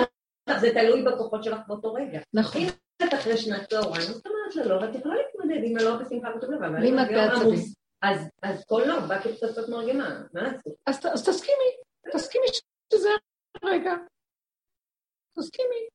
זה 0.59 0.69
תלוי 0.73 1.03
בכוחות 1.03 1.43
שלך 1.43 1.59
באותו 1.67 1.93
רגע. 1.93 2.19
נכון, 2.33 2.61
אם 2.61 2.67
את 3.03 3.13
אחרי 3.13 3.37
שנת 3.37 3.69
צהריים, 3.69 4.01
זאת 4.01 4.27
אומרת 4.27 4.51
שלא, 4.51 4.75
ואת 4.75 4.95
יכולה 4.95 5.15
להתמודד 5.15 5.59
עם 5.63 5.77
הלא 5.77 5.97
בשמחה 5.97 6.29
וטוב 6.37 6.51
לבן. 6.51 6.73
ואם 6.73 6.83
אם 6.83 6.99
את 6.99 7.07
בעצבים. 7.07 7.59
אז 8.01 8.27
אז 8.43 8.65
כל 8.65 8.83
לא, 8.87 8.99
בא 8.99 9.19
כפצצות 9.21 9.69
מרגמה, 9.69 10.21
מה 10.33 10.41
לעשות? 10.41 10.73
אז 10.85 11.23
תסכימי, 11.25 11.71
תסכימי 12.13 12.45
שזה 12.93 13.09
הרגע, 13.63 13.91
תסכימי. 15.39 15.87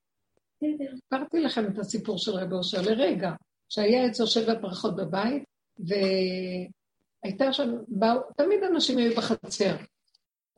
סיפרתי 0.95 1.41
לכם 1.41 1.67
את 1.73 1.79
הסיפור 1.79 2.19
של 2.19 2.33
רב 2.33 2.53
אושר 2.53 2.81
לרגע, 2.83 3.31
שהיה 3.69 4.07
אצלו 4.07 4.27
שבע 4.27 4.55
ברכות 4.55 4.97
בבית, 4.97 5.45
והייתה 5.79 7.53
שם, 7.53 7.75
באו, 7.89 8.21
תמיד 8.37 8.63
אנשים 8.63 8.99
היו 8.99 9.17
בחצר. 9.17 9.77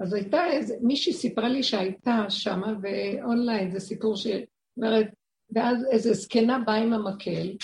אז 0.01 0.13
הייתה 0.13 0.47
איזה, 0.47 0.75
מישהי 0.81 1.13
סיפרה 1.13 1.49
לי 1.49 1.63
שהייתה 1.63 2.25
שמה, 2.29 2.73
ואונליין 2.83 3.71
זה 3.71 3.81
סיפור 3.81 4.17
שאומרת, 4.17 5.07
ואז 5.51 5.87
איזה 5.91 6.13
זקנה 6.13 6.59
באה 6.67 6.77
עם 6.77 6.93
המקל, 6.93 7.57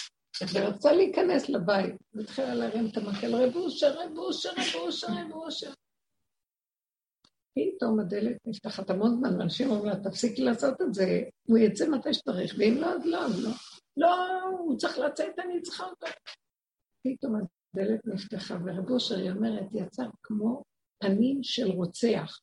ורצה 0.54 0.92
להיכנס 0.92 1.48
לבית, 1.48 1.94
והתחילה 2.14 2.54
להרים 2.54 2.86
את 2.86 2.96
המקל, 2.96 3.34
רב 3.34 3.56
אושר, 3.56 4.00
רב 4.00 4.18
אושר, 4.18 4.50
רב 4.50 4.74
אושר, 4.74 5.06
רב 5.06 5.32
אושר. 5.32 5.72
פתאום 7.54 8.00
הדלת 8.00 8.36
נפתחת 8.46 8.90
המון 8.90 9.14
זמן, 9.16 9.38
ואנשים 9.38 9.70
אומרים 9.70 9.86
לה, 9.86 10.10
תפסיקי 10.10 10.42
לעשות 10.42 10.80
את 10.80 10.94
זה, 10.94 11.22
הוא 11.48 11.58
יצא 11.58 11.88
מתי 11.88 12.14
שצריך, 12.14 12.54
ואם 12.58 12.74
לא, 12.80 12.86
אז 12.86 13.06
לא, 13.06 13.26
אז 13.26 13.44
לא. 13.44 13.50
לא, 13.96 14.40
הוא 14.58 14.76
צריך 14.76 14.98
לצאת, 14.98 15.38
אני 15.38 15.62
צריכה 15.62 15.84
אותו. 15.84 16.06
פתאום 17.06 17.34
הדלת 17.34 18.00
נפתחה, 18.06 18.56
ורב 18.64 18.90
אושר, 18.90 19.16
היא 19.16 19.30
אומרת, 19.30 19.66
יצא 19.72 20.04
כמו 20.22 20.62
פנים 21.00 21.42
של 21.42 21.70
רוצח. 21.70 22.38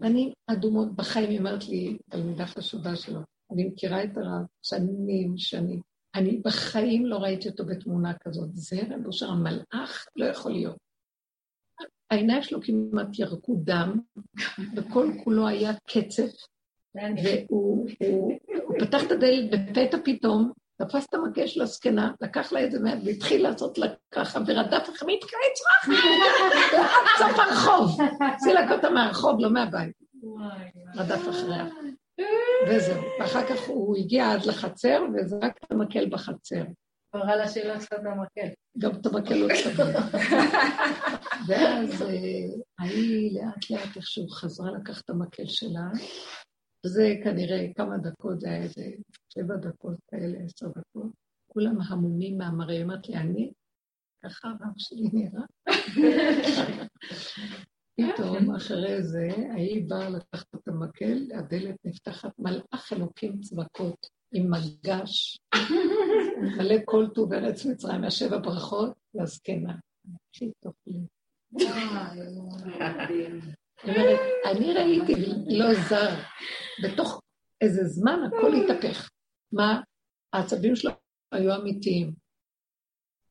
פנים 0.00 0.32
אדומות 0.46 0.96
בחיים, 0.96 1.30
היא 1.30 1.38
אומרת 1.38 1.68
לי, 1.68 1.98
תלמידה 2.10 2.46
חשובה 2.46 2.96
שלו, 2.96 3.20
אני 3.52 3.64
מכירה 3.64 4.04
את 4.04 4.16
הרב 4.16 4.46
שנים, 4.62 5.34
שנים. 5.36 5.80
אני 6.14 6.40
בחיים 6.44 7.06
לא 7.06 7.16
ראיתי 7.16 7.48
אותו 7.48 7.66
בתמונה 7.66 8.12
כזאת. 8.24 8.48
זה 8.52 8.80
רב 8.90 9.06
אושר 9.06 9.30
המלאך 9.30 10.06
לא 10.16 10.24
יכול 10.24 10.52
להיות. 10.52 10.76
העיניים 12.10 12.42
שלו 12.42 12.60
כמעט 12.62 13.18
ירקו 13.18 13.60
דם, 13.64 14.00
וכל 14.76 15.10
כולו 15.24 15.48
היה 15.48 15.72
קצף, 15.74 16.30
והוא 16.94 17.88
הוא, 17.98 18.32
הוא 18.64 18.78
פתח 18.78 19.02
את 19.06 19.10
הדלת 19.12 19.50
בפתע 19.50 19.96
פתאום, 20.04 20.52
תפס 20.78 21.06
את 21.08 21.14
המקל 21.14 21.46
של 21.46 21.62
הזקנה, 21.62 22.12
לקח 22.20 22.52
לה 22.52 22.64
את 22.64 22.70
זה 22.70 22.80
מעט 22.80 22.98
והתחיל 23.04 23.42
לעשות 23.42 23.78
לה 23.78 23.86
ככה, 24.10 24.40
ורדף 24.46 24.88
אחרי 24.96 25.16
מתקרא 25.16 25.38
יצרח, 25.50 26.02
עד 26.82 27.06
סוף 27.18 27.38
הרחוב. 27.38 28.00
סילק 28.38 28.70
אותה 28.70 28.90
מהרחוב, 28.90 29.40
לא 29.40 29.50
מהבית. 29.50 29.96
רדף 30.96 31.28
אחריה. 31.28 31.66
וזהו. 32.68 33.02
ואחר 33.20 33.46
כך 33.46 33.68
הוא 33.68 33.96
הגיע 33.96 34.32
עד 34.32 34.44
לחצר 34.46 35.02
וזרק 35.14 35.58
את 35.64 35.72
המקל 35.72 36.08
בחצר. 36.10 36.64
קרא 37.12 37.34
לה 37.34 37.48
שלא 37.48 37.78
צריכה 37.78 37.96
את 37.96 38.00
המקל. 38.04 38.48
גם 38.78 38.90
את 38.90 39.06
המקל 39.06 39.34
לא 39.34 39.48
צריך. 39.54 39.80
ואז 41.48 42.04
ההיא 42.78 43.40
לאט 43.40 43.70
לאט 43.70 43.96
איכשהו 43.96 44.28
חזרה 44.28 44.70
לקחת 44.80 45.04
את 45.04 45.10
המקל 45.10 45.46
שלה, 45.46 45.88
וזה 46.86 47.14
כנראה 47.24 47.66
כמה 47.76 47.98
דקות, 47.98 48.40
זה 48.40 48.48
היה 48.48 48.62
איזה 48.62 48.82
שבע 49.38 49.56
דקות 49.56 49.96
כאלה, 50.10 50.38
עשר 50.44 50.66
דקות. 50.68 51.12
כולם 51.46 51.80
המומים 51.80 52.38
מהמראה, 52.38 52.82
אמרת 52.82 53.08
לי, 53.08 53.16
אני? 53.16 53.52
ככה 54.24 54.48
הרב 54.48 54.72
שלי 54.76 55.08
נראה. 55.12 55.44
פתאום 57.96 58.54
אחרי 58.54 59.02
זה, 59.02 59.28
ההיא 59.52 59.88
באה 59.88 60.08
לקחת 60.08 60.54
את 60.54 60.68
המקל, 60.68 61.18
הדלת 61.34 61.76
נפתחת, 61.84 62.30
מלאך 62.38 62.92
אלוקים 62.92 63.40
צבקות 63.40 64.06
עם 64.32 64.50
מגש, 64.50 65.38
מלא 66.58 66.74
כל 66.84 67.06
טוב 67.14 67.32
ארץ 67.32 67.66
מצרים, 67.66 68.00
מהשבע 68.00 68.38
ברכות, 68.38 68.92
לזקנה. 69.14 69.74
הכי 70.30 70.50
תאכלי. 70.60 71.00
אני 74.44 74.72
ראיתי, 74.72 75.14
לא 75.46 75.74
זר, 75.74 76.14
בתוך 76.84 77.20
איזה 77.60 77.84
זמן 77.84 78.20
הכל 78.26 78.54
התהפך. 78.54 79.08
מה? 79.52 79.80
העצבים 80.32 80.76
שלו 80.76 80.90
היו 81.32 81.54
אמיתיים. 81.54 82.14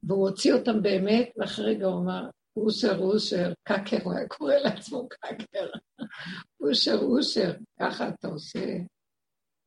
והוא 0.04 0.30
הוציא 0.30 0.54
אותם 0.54 0.82
באמת, 0.82 1.30
ואחרי 1.38 1.66
רגע 1.66 1.86
הוא 1.86 2.02
אמר, 2.02 2.30
אושר, 2.58 3.00
אושר, 3.00 3.54
קקר, 3.64 3.98
הוא 4.04 4.14
היה 4.14 4.28
קורא 4.28 4.54
לעצמו 4.54 5.08
קקר. 5.10 5.68
אושר, 6.62 7.00
אושר, 7.02 7.54
ככה 7.80 8.10
אתה 8.10 8.28
עושה. 8.28 8.78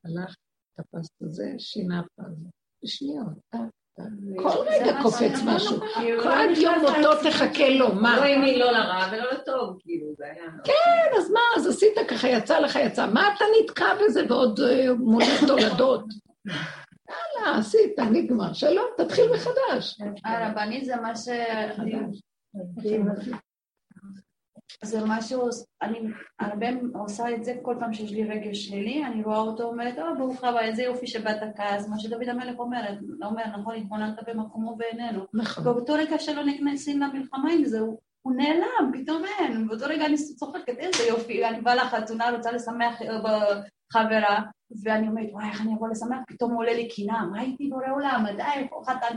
הלך, 0.04 0.34
תפס 0.76 1.08
את 1.22 1.32
זה, 1.32 1.54
שינה 1.58 2.02
פעם. 2.16 2.34
בשניות, 2.84 3.26
כל 4.36 4.64
רגע 4.66 5.02
קופץ 5.02 5.38
משהו. 5.46 5.76
עד 6.24 6.50
יום 6.56 6.74
מותו 6.80 7.30
תחכה 7.30 7.68
לו, 7.68 7.94
מה? 7.94 8.16
לא 8.16 8.22
היא 8.22 8.58
לא 8.58 8.72
לרע 8.72 9.08
ולא 9.12 9.32
לטוב, 9.32 9.78
כאילו, 9.80 10.06
זה 10.16 10.24
היה... 10.24 10.44
כן, 10.64 11.18
אז 11.18 11.30
מה, 11.30 11.40
אז 11.56 11.66
עשית 11.66 11.94
ככה, 12.08 12.28
יצא 12.28 12.58
לך, 12.58 12.76
יצא. 12.76 13.06
מה 13.06 13.34
אתה 13.36 13.44
נתקע 13.60 13.94
בזה 14.04 14.24
ועוד 14.28 14.60
אה, 14.60 14.94
מוליך 14.94 15.44
תולדות? 15.46 16.04
יאללה, 16.46 17.58
עשית, 17.58 17.98
נגמר. 17.98 18.52
שלום, 18.52 18.86
תתחיל 18.96 19.24
מחדש. 19.32 19.98
הרבנית 20.24 20.84
זה 20.84 20.96
מה 20.96 21.16
ש... 21.16 21.28
זה 24.84 24.98
משהו, 25.06 25.48
אני 25.82 25.98
הרבה 26.40 26.66
עושה 26.94 27.34
את 27.34 27.44
זה 27.44 27.54
כל 27.62 27.76
פעם 27.80 27.92
שיש 27.92 28.12
לי 28.12 28.24
רגש 28.24 28.66
שלילי, 28.66 29.04
אני 29.06 29.22
רואה 29.22 29.38
אותו 29.38 29.62
אומרת, 29.62 29.98
או 29.98 30.18
ברוך 30.18 30.44
הבא, 30.44 30.60
איזה 30.60 30.82
יופי 30.82 31.06
שבאת 31.06 31.56
כעס, 31.56 31.88
מה 31.88 31.98
שדוד 31.98 32.28
המלך 32.28 32.58
אומר, 32.58 32.80
אומר, 33.22 33.42
נכון, 33.58 33.76
התבוננת 33.76 34.28
במקומו 34.28 34.76
בעינינו. 34.76 35.24
נכון. 35.34 35.64
באותו 35.64 35.92
רגע 35.92 36.18
שלא 36.18 36.44
נכנסים 36.44 37.00
למלחמה 37.00 37.52
עם 37.52 37.64
זה, 37.64 37.80
הוא, 37.80 37.98
הוא 38.22 38.34
נעלם, 38.36 38.92
פתאום 38.92 39.22
אין, 39.24 39.68
באותו 39.68 39.84
רגע 39.88 40.06
אני 40.06 40.16
צוחקת, 40.16 40.78
איזה 40.78 41.02
יופי, 41.08 41.44
אני 41.44 41.60
באה 41.60 41.74
לחתונה, 41.74 42.30
רוצה 42.30 42.52
לשמח 42.52 42.98
בחברה, 43.02 44.40
ואני 44.82 45.08
אומרת, 45.08 45.28
וואי, 45.32 45.48
איך 45.48 45.60
אני 45.60 45.74
אבוא 45.74 45.88
לשמח? 45.88 46.18
פתאום 46.28 46.54
עולה 46.54 46.72
לי 46.72 46.88
קינה, 46.88 47.22
מה 47.32 47.40
הייתי 47.40 47.68
בורא 47.68 47.90
עולם? 47.94 48.24
מתי? 48.24 48.68
חתן, 48.86 49.16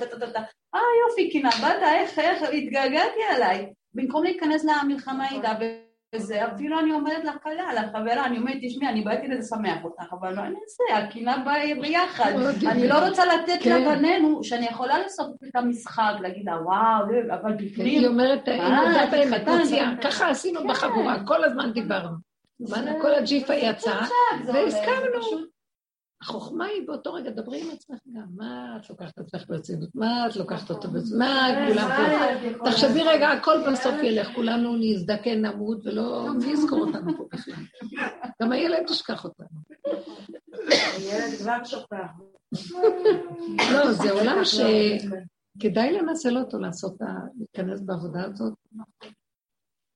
אה, 0.75 0.79
יופי, 1.07 1.29
קינה, 1.31 1.49
באת, 1.61 1.83
איך, 1.83 2.19
איך, 2.19 2.41
התגעגעתי 2.53 3.23
עליי. 3.35 3.73
במקום 3.93 4.23
להיכנס 4.23 4.65
למלחמה 4.65 5.29
איתה 5.29 5.53
וזה, 6.13 6.47
אפילו 6.47 6.79
אני 6.79 6.91
אומרת 6.91 7.23
לכלה, 7.23 7.73
לחברה, 7.73 8.25
אני 8.25 8.37
אומרת, 8.37 8.57
תשמעי, 8.61 8.89
אני 8.89 9.01
באתי 9.01 9.27
לשמח 9.27 9.83
אותך, 9.83 10.13
אבל 10.19 10.35
מה 10.35 10.47
אני 10.47 10.55
אעשה, 10.63 11.05
הקינה 11.07 11.37
באה 11.45 11.81
ביחד. 11.81 12.31
אני 12.67 12.87
לא 12.87 13.07
רוצה 13.07 13.25
לתת 13.25 13.63
כן. 13.63 13.81
לבנינו, 13.81 14.43
שאני 14.43 14.65
יכולה 14.65 14.99
לעשות 14.99 15.31
את 15.49 15.55
המשחק, 15.55 16.13
להגיד 16.21 16.45
לה, 16.45 16.55
וואו, 16.61 17.11
לא, 17.11 17.33
אבל 17.33 17.53
בפנים... 17.53 17.87
היא 17.87 18.07
אומרת, 18.07 18.47
היא 18.47 18.61
אה, 18.61 19.05
באמת, 19.11 19.41
התחתנת. 19.41 19.59
מוציאה. 19.59 19.91
ככה 20.01 20.29
עשינו 20.29 20.67
בחבורה, 20.67 21.15
כל 21.25 21.43
הזמן 21.43 21.73
דיברנו. 21.73 22.33
כל 23.01 23.15
הג'יפה 23.15 23.53
יצא, 23.53 23.99
זה 24.45 24.51
זה 24.51 24.59
והסכמנו. 24.63 25.53
החוכמה 26.23 26.65
היא 26.65 26.87
באותו 26.87 27.13
רגע, 27.13 27.29
דברי 27.31 27.61
עם 27.61 27.67
עצמך 27.71 27.99
גם, 28.13 28.25
מה 28.35 28.77
את 28.77 28.89
לוקחת 28.89 29.17
עצמך 29.17 29.43
ברצינות? 29.47 29.89
מה 29.95 30.27
את 30.27 30.35
לוקחת 30.35 30.69
אותו 30.69 30.87
ברצינות? 30.87 31.19
מה 31.19 31.47
כולם 31.67 31.89
פה? 32.57 32.69
תחשבי 32.69 33.03
רגע, 33.03 33.29
הכל 33.29 33.71
בסוף 33.71 33.95
ילך, 34.03 34.27
כולנו 34.35 34.75
נזדקן, 34.79 35.45
נמות, 35.45 35.85
ולא, 35.85 36.27
מי 36.39 36.51
יזכור 36.51 36.79
אותנו 36.79 37.17
פה 37.17 37.27
בכלל? 37.31 37.53
גם 38.41 38.51
הילד 38.51 38.89
ישכח 38.89 39.23
אותנו. 39.23 39.47
הילד 40.97 41.33
כבר 41.39 41.63
שוכח. 41.63 42.11
לא, 43.73 43.91
זה 43.91 44.11
עולם 44.11 44.37
שכדאי 44.43 45.91
לנצל 45.91 46.37
אותו 46.37 46.59
לעשות, 46.59 46.97
להיכנס 47.37 47.81
בעבודה 47.81 48.23
הזאת. 48.23 48.53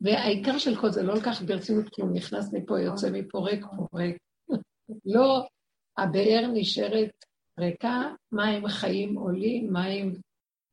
והעיקר 0.02 0.58
של 0.58 0.76
כל 0.76 0.91
זה, 0.91 1.04
לא 1.04 1.14
לקח 1.14 1.41
ברצינות 1.41 1.90
כלום, 1.90 2.14
נכנס 2.14 2.54
מפה, 2.54 2.80
יוצא 2.80 3.10
מפה, 3.12 3.40
ריק 3.40 3.66
פה, 3.78 3.98
ריק. 3.98 4.18
לא, 5.06 5.48
הבאר 5.98 6.48
נשארת 6.53 7.26
ריקה, 7.60 8.02
מים 8.32 8.68
חיים 8.68 9.15
עולים, 9.15 9.74
מים 9.74 10.15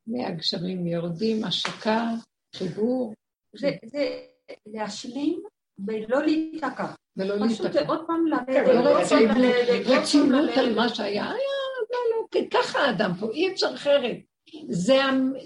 מהגשמים 0.06 0.86
יורדים, 0.86 1.44
השקה, 1.44 2.10
חיבור, 2.56 3.14
זה 3.56 3.70
זה 3.84 4.20
להשלים 4.66 5.42
ולא 5.86 6.22
להיתקע. 6.22 6.86
ולא 7.16 7.46
פשוט 7.46 7.60
להתקדם. 7.60 7.86
עוד 7.86 8.06
פעם 8.06 8.24
כן, 8.46 8.64
לרדת. 8.64 9.86
רצינות. 9.86 10.50
על 10.56 10.74
מה 10.74 10.88
שהיה, 10.88 11.24
היה, 11.24 11.34
לא, 11.90 11.98
לא, 12.10 12.26
כן, 12.30 12.44
ככה 12.50 12.78
האדם 12.78 13.10
פה, 13.20 13.30
אי 13.30 13.52
אפשר 13.52 13.74
אחרת. 13.74 14.16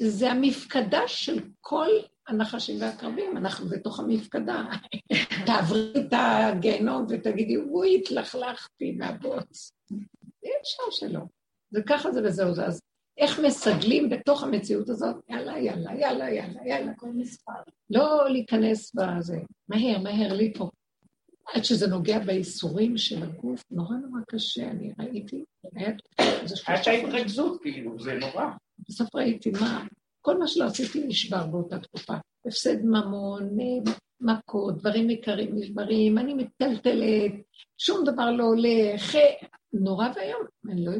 זה 0.01 0.31
המפקדה 0.31 1.09
של 1.09 1.41
כל 1.61 1.89
הנחשים 2.29 2.81
והקרבים, 2.81 3.37
אנחנו 3.37 3.69
בתוך 3.69 4.01
המפקדה. 4.01 4.65
תעברי 5.47 5.93
את 5.97 6.13
הגיהנום 6.13 7.07
ותגידי, 7.09 7.57
אוי, 7.57 7.97
התלכלכתי 7.97 8.93
מהבוץ. 8.93 9.73
אי 10.45 10.51
אפשר 10.63 10.83
שלא. 10.91 11.21
וככה 11.73 12.13
זה 12.13 12.21
וזהו 12.25 12.55
זה. 12.55 12.67
אז 12.67 12.81
איך 13.19 13.41
מסגלים 13.41 14.11
בתוך 14.11 14.43
המציאות 14.43 14.89
הזאת? 14.89 15.17
יאללה, 15.29 15.59
יאללה, 15.59 15.95
יאללה, 16.01 16.31
יאללה, 16.31 16.61
יאללה. 16.67 16.95
כל 16.97 17.11
מספר. 17.15 17.53
לא 17.91 18.31
להיכנס 18.31 18.95
בזה. 18.95 19.39
מהר, 19.69 19.99
מהר, 19.99 20.33
לי 20.33 20.53
פה. 20.55 20.71
עד 21.55 21.65
שזה 21.65 21.87
נוגע 21.87 22.19
בייסורים 22.19 22.97
של 22.97 23.23
הגוף, 23.23 23.65
נורא 23.71 23.97
נורא 23.97 24.21
קשה, 24.29 24.71
אני 24.71 24.93
ראיתי, 24.99 25.45
היה 25.75 25.93
הייתה. 26.67 26.93
התרכזות, 26.93 27.63
כאילו, 27.63 28.01
זה 28.01 28.15
נורא. 28.15 28.45
בסוף 28.89 29.15
ראיתי 29.15 29.51
מה, 29.51 29.85
כל 30.29 30.39
מה 30.39 30.47
שלא 30.47 30.65
עשיתי 30.65 31.07
נשבר 31.07 31.47
באותה 31.47 31.79
תקופה. 31.79 32.15
הפסד 32.47 32.85
ממון, 32.85 33.57
מכות, 34.21 34.79
דברים 34.79 35.11
יקרים 35.11 35.55
נשברים, 35.55 36.19
אני 36.19 36.35
מטלטלת, 36.35 37.33
שום 37.79 38.05
דבר 38.05 38.31
לא 38.31 38.45
הולך, 38.45 39.15
אה, 39.15 39.49
נורא 39.73 40.09
ואיום. 40.17 40.41
אני 40.71 40.85
לא 40.85 40.93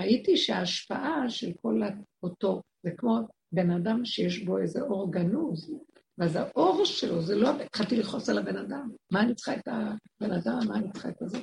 ראיתי 0.00 0.36
שההשפעה 0.36 1.24
של 1.28 1.52
כל 1.62 1.80
אותו, 2.22 2.62
זה 2.82 2.90
כמו 2.96 3.18
בן 3.52 3.70
אדם 3.70 4.04
שיש 4.04 4.44
בו 4.44 4.58
איזה 4.58 4.80
אור 4.80 5.12
גנוז, 5.12 5.74
ואז 6.18 6.36
האור 6.36 6.84
שלו, 6.84 7.22
זה 7.22 7.36
לא, 7.36 7.50
התחלתי 7.50 7.96
לכעוס 7.96 8.28
על 8.28 8.38
הבן 8.38 8.56
אדם. 8.56 8.90
מה 9.12 9.20
אני 9.20 9.34
צריכה 9.34 9.54
את 9.54 9.68
הבן 9.68 10.32
אדם? 10.32 10.58
מה 10.68 10.76
אני 10.76 10.92
צריכה 10.92 11.08
את 11.08 11.22
הזה? 11.22 11.38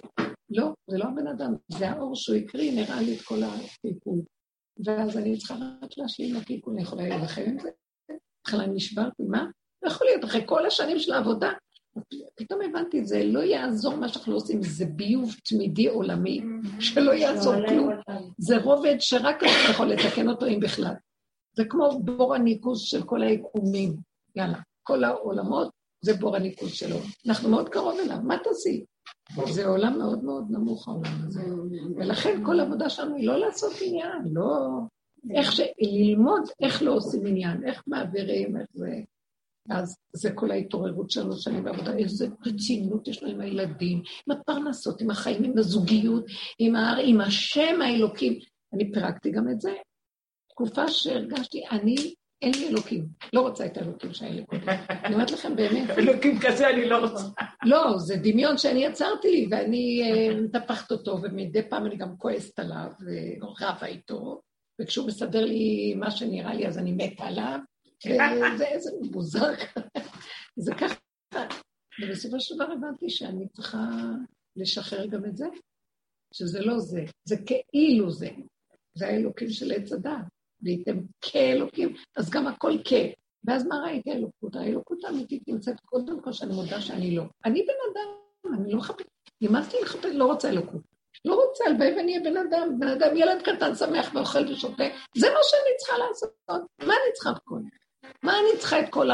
לא, 0.50 0.74
זה 0.88 0.98
לא 0.98 1.06
הבן 1.06 1.28
אדם, 1.28 1.54
זה 1.68 1.90
האור 1.90 2.16
שהוא 2.16 2.38
הקריא, 2.38 2.72
נראה 2.72 3.02
לי 3.02 3.16
את 3.16 3.22
כל 3.22 3.40
הטיפול. 3.44 4.22
ואז 4.86 5.18
אני 5.18 5.38
צריכה 5.38 5.56
רק 5.82 5.92
להשלים 5.98 6.36
לקיקון, 6.36 6.74
אני 6.74 6.84
יכולה 6.84 7.08
להילחם 7.08 7.42
עם 7.42 7.60
זה. 7.60 7.70
בהתחלה 8.10 8.68
נשברתי, 8.68 9.24
מה? 9.24 9.46
לא 9.84 9.90
יכול 9.90 10.08
להיות, 10.08 10.24
אחרי 10.24 10.42
כל 10.46 10.66
השנים 10.66 11.00
של 11.00 11.14
העבודה, 11.14 11.52
פתאום 12.36 12.62
הבנתי, 12.62 13.06
זה 13.06 13.24
לא 13.24 13.40
יעזור 13.40 13.96
מה 13.96 14.10
שאנחנו 14.10 14.34
עושים, 14.34 14.64
זה 14.64 14.86
ביוב 14.86 15.36
תמידי 15.50 15.88
עולמי, 15.88 16.42
שלא 16.80 17.12
יעזור 17.12 17.54
כלום. 17.68 17.90
זה 18.38 18.58
רובד 18.58 18.96
שרק 19.00 19.38
אתה 19.38 19.72
יכול 19.72 19.88
לתקן 19.88 20.30
אותו 20.30 20.48
אם 20.48 20.60
בכלל. 20.60 20.94
זה 21.54 21.64
כמו 21.70 22.00
בור 22.00 22.36
הניקוז 22.36 22.82
של 22.82 23.04
כל 23.04 23.22
היקומים. 23.22 23.96
יאללה, 24.36 24.60
כל 24.84 25.04
העולמות 25.04 25.70
זה 26.04 26.14
בור 26.14 26.36
הניקוז 26.36 26.72
שלו. 26.72 26.98
אנחנו 27.28 27.50
מאוד 27.50 27.70
קרוב 27.70 28.00
אליו, 28.00 28.18
מה 28.24 28.38
תעשי? 28.44 28.86
זה 29.54 29.66
עולם 29.66 29.98
מאוד 29.98 30.24
מאוד 30.24 30.46
נמוך 30.50 30.88
העולם 30.88 31.18
הזה. 31.28 31.42
ולכן 31.96 32.46
כל 32.46 32.60
העבודה 32.60 32.90
שלנו 32.90 33.16
היא 33.16 33.28
לא 33.28 33.38
לעשות 33.38 33.74
עניין, 33.82 34.22
לא... 34.34 34.70
איך 35.36 35.52
ש... 35.52 35.62
ללמוד 35.82 36.42
איך 36.62 36.84
לא 36.84 36.94
עושים 36.94 37.26
עניין, 37.26 37.68
איך 37.68 37.84
מעבירים, 37.88 38.58
איך 38.58 38.68
זה... 38.74 39.02
אז 39.70 39.98
זה 40.14 40.32
כל 40.32 40.52
ההתעוררות 40.52 41.12
שלנו 41.12 41.38
שאני 41.38 41.62
בעבודה, 41.62 41.98
איזה 41.98 42.28
רצינות 42.46 43.08
יש 43.08 43.24
לו 43.24 43.30
עם 43.30 43.42
הילדים, 43.42 44.02
עם 44.28 44.38
הפרנסות, 44.38 45.02
עם 45.02 45.10
החיים, 45.10 45.44
עם 45.44 45.58
הזוגיות, 45.58 46.26
עם, 46.60 46.76
ה... 46.76 46.96
עם 47.06 47.22
השם 47.22 47.82
האלוקים. 47.82 48.40
אני 48.74 48.92
פירקתי 48.92 49.32
גם 49.32 49.50
את 49.50 49.62
זה. 49.62 49.74
תקופה 50.50 50.88
שהרגשתי, 50.88 51.64
אני, 51.72 52.14
אין 52.44 52.54
לי 52.60 52.68
אלוקים. 52.68 53.08
לא 53.34 53.42
רוצה 53.42 53.66
את 53.66 53.78
האלוקים 53.78 54.14
שהיה 54.14 54.32
לי 54.32 54.46
קודם. 54.46 54.68
אני 54.90 55.14
אומרת 55.14 55.32
לכם 55.32 55.56
באמת. 55.56 55.90
אלוקים 55.90 56.40
כזה 56.42 56.70
אני 56.70 56.86
לא 56.86 56.98
רוצה. 56.98 57.24
לא, 57.72 57.98
זה 57.98 58.16
דמיון 58.16 58.58
שאני 58.58 58.86
יצרתי, 58.86 59.48
ואני 59.52 60.02
אה, 60.04 60.42
מטפחת 60.42 60.92
אותו, 60.92 61.20
ומדי 61.24 61.70
פעם 61.70 61.86
אני 61.86 61.98
גם 61.98 62.18
כועסת 62.18 62.60
עליו, 62.60 62.92
ורבה 63.06 63.86
איתו, 63.86 64.42
וכשהוא 64.82 65.08
מסדר 65.08 65.46
לי 65.46 65.94
מה 65.96 66.12
שנראה 66.12 66.54
לי, 66.54 66.68
אז 66.68 66.78
אני 66.78 66.92
מתה 66.92 67.24
עליו, 67.24 67.60
וזה 68.56 68.66
איזה 68.66 68.92
מוזר 69.12 69.54
זה 70.66 70.74
ככה. 70.76 70.96
ובסופו 72.02 72.40
של 72.40 72.56
דבר 72.56 72.72
הבנתי 72.72 73.10
שאני 73.10 73.48
צריכה 73.48 73.90
לשחרר 74.56 75.06
גם 75.06 75.26
את 75.26 75.38
זה, 75.38 75.46
שזה 76.34 76.62
לא 76.62 76.80
זה, 76.80 77.04
זה 77.26 77.36
כאילו 77.46 78.12
זה. 78.12 78.30
זה 78.96 79.08
האלוקים 79.08 79.50
של 79.50 79.72
עץ 79.72 79.92
הדת, 79.92 80.33
והייתם 80.64 80.98
כאלוקים, 81.22 81.94
אז 82.18 82.30
גם 82.30 82.48
הכל 82.48 82.74
כ... 82.86 82.94
ואז 83.46 83.68
מה 83.68 83.76
ראיתי 83.86 84.12
האלוקות? 84.12 84.56
האלוקות 84.56 85.04
האמיתית 85.04 85.48
נמצאת 85.48 85.80
קודם 85.86 86.22
כל 86.22 86.34
שאני 86.34 86.54
מודה 86.54 86.82
שאני 86.82 87.16
לא. 87.16 87.24
אני 87.46 87.62
בן 87.64 87.74
אדם, 87.92 88.54
אני 88.60 88.72
לא 88.72 88.78
מחפש, 88.78 89.06
נמאס 89.42 89.74
לי 89.74 89.82
לחפש, 89.82 90.12
לא 90.14 90.26
רוצה 90.26 90.50
אלוקות. 90.50 90.82
לא 91.26 91.36
רוצה, 91.36 91.66
הלוואי 91.66 91.94
ואני 91.96 92.18
אהיה 92.18 92.32
בן 92.32 92.38
אדם, 92.38 92.80
בן 92.80 92.88
אדם, 92.88 93.18
ילד 93.18 93.42
קטן 93.42 93.76
שמח 93.76 94.12
ואוכל 94.14 94.52
ושותה, 94.52 94.84
זה 95.18 95.28
מה 95.30 95.40
שאני 95.44 95.78
צריכה 95.78 95.98
לעשות. 95.98 96.30
מה 96.80 96.94
אני 96.94 97.14
צריכה 97.14 97.30
את 97.32 97.40
כל? 97.44 97.60
מה 98.24 98.34
אני 98.40 98.60
צריכה 98.60 98.80
את 98.80 98.90
כל 98.90 99.12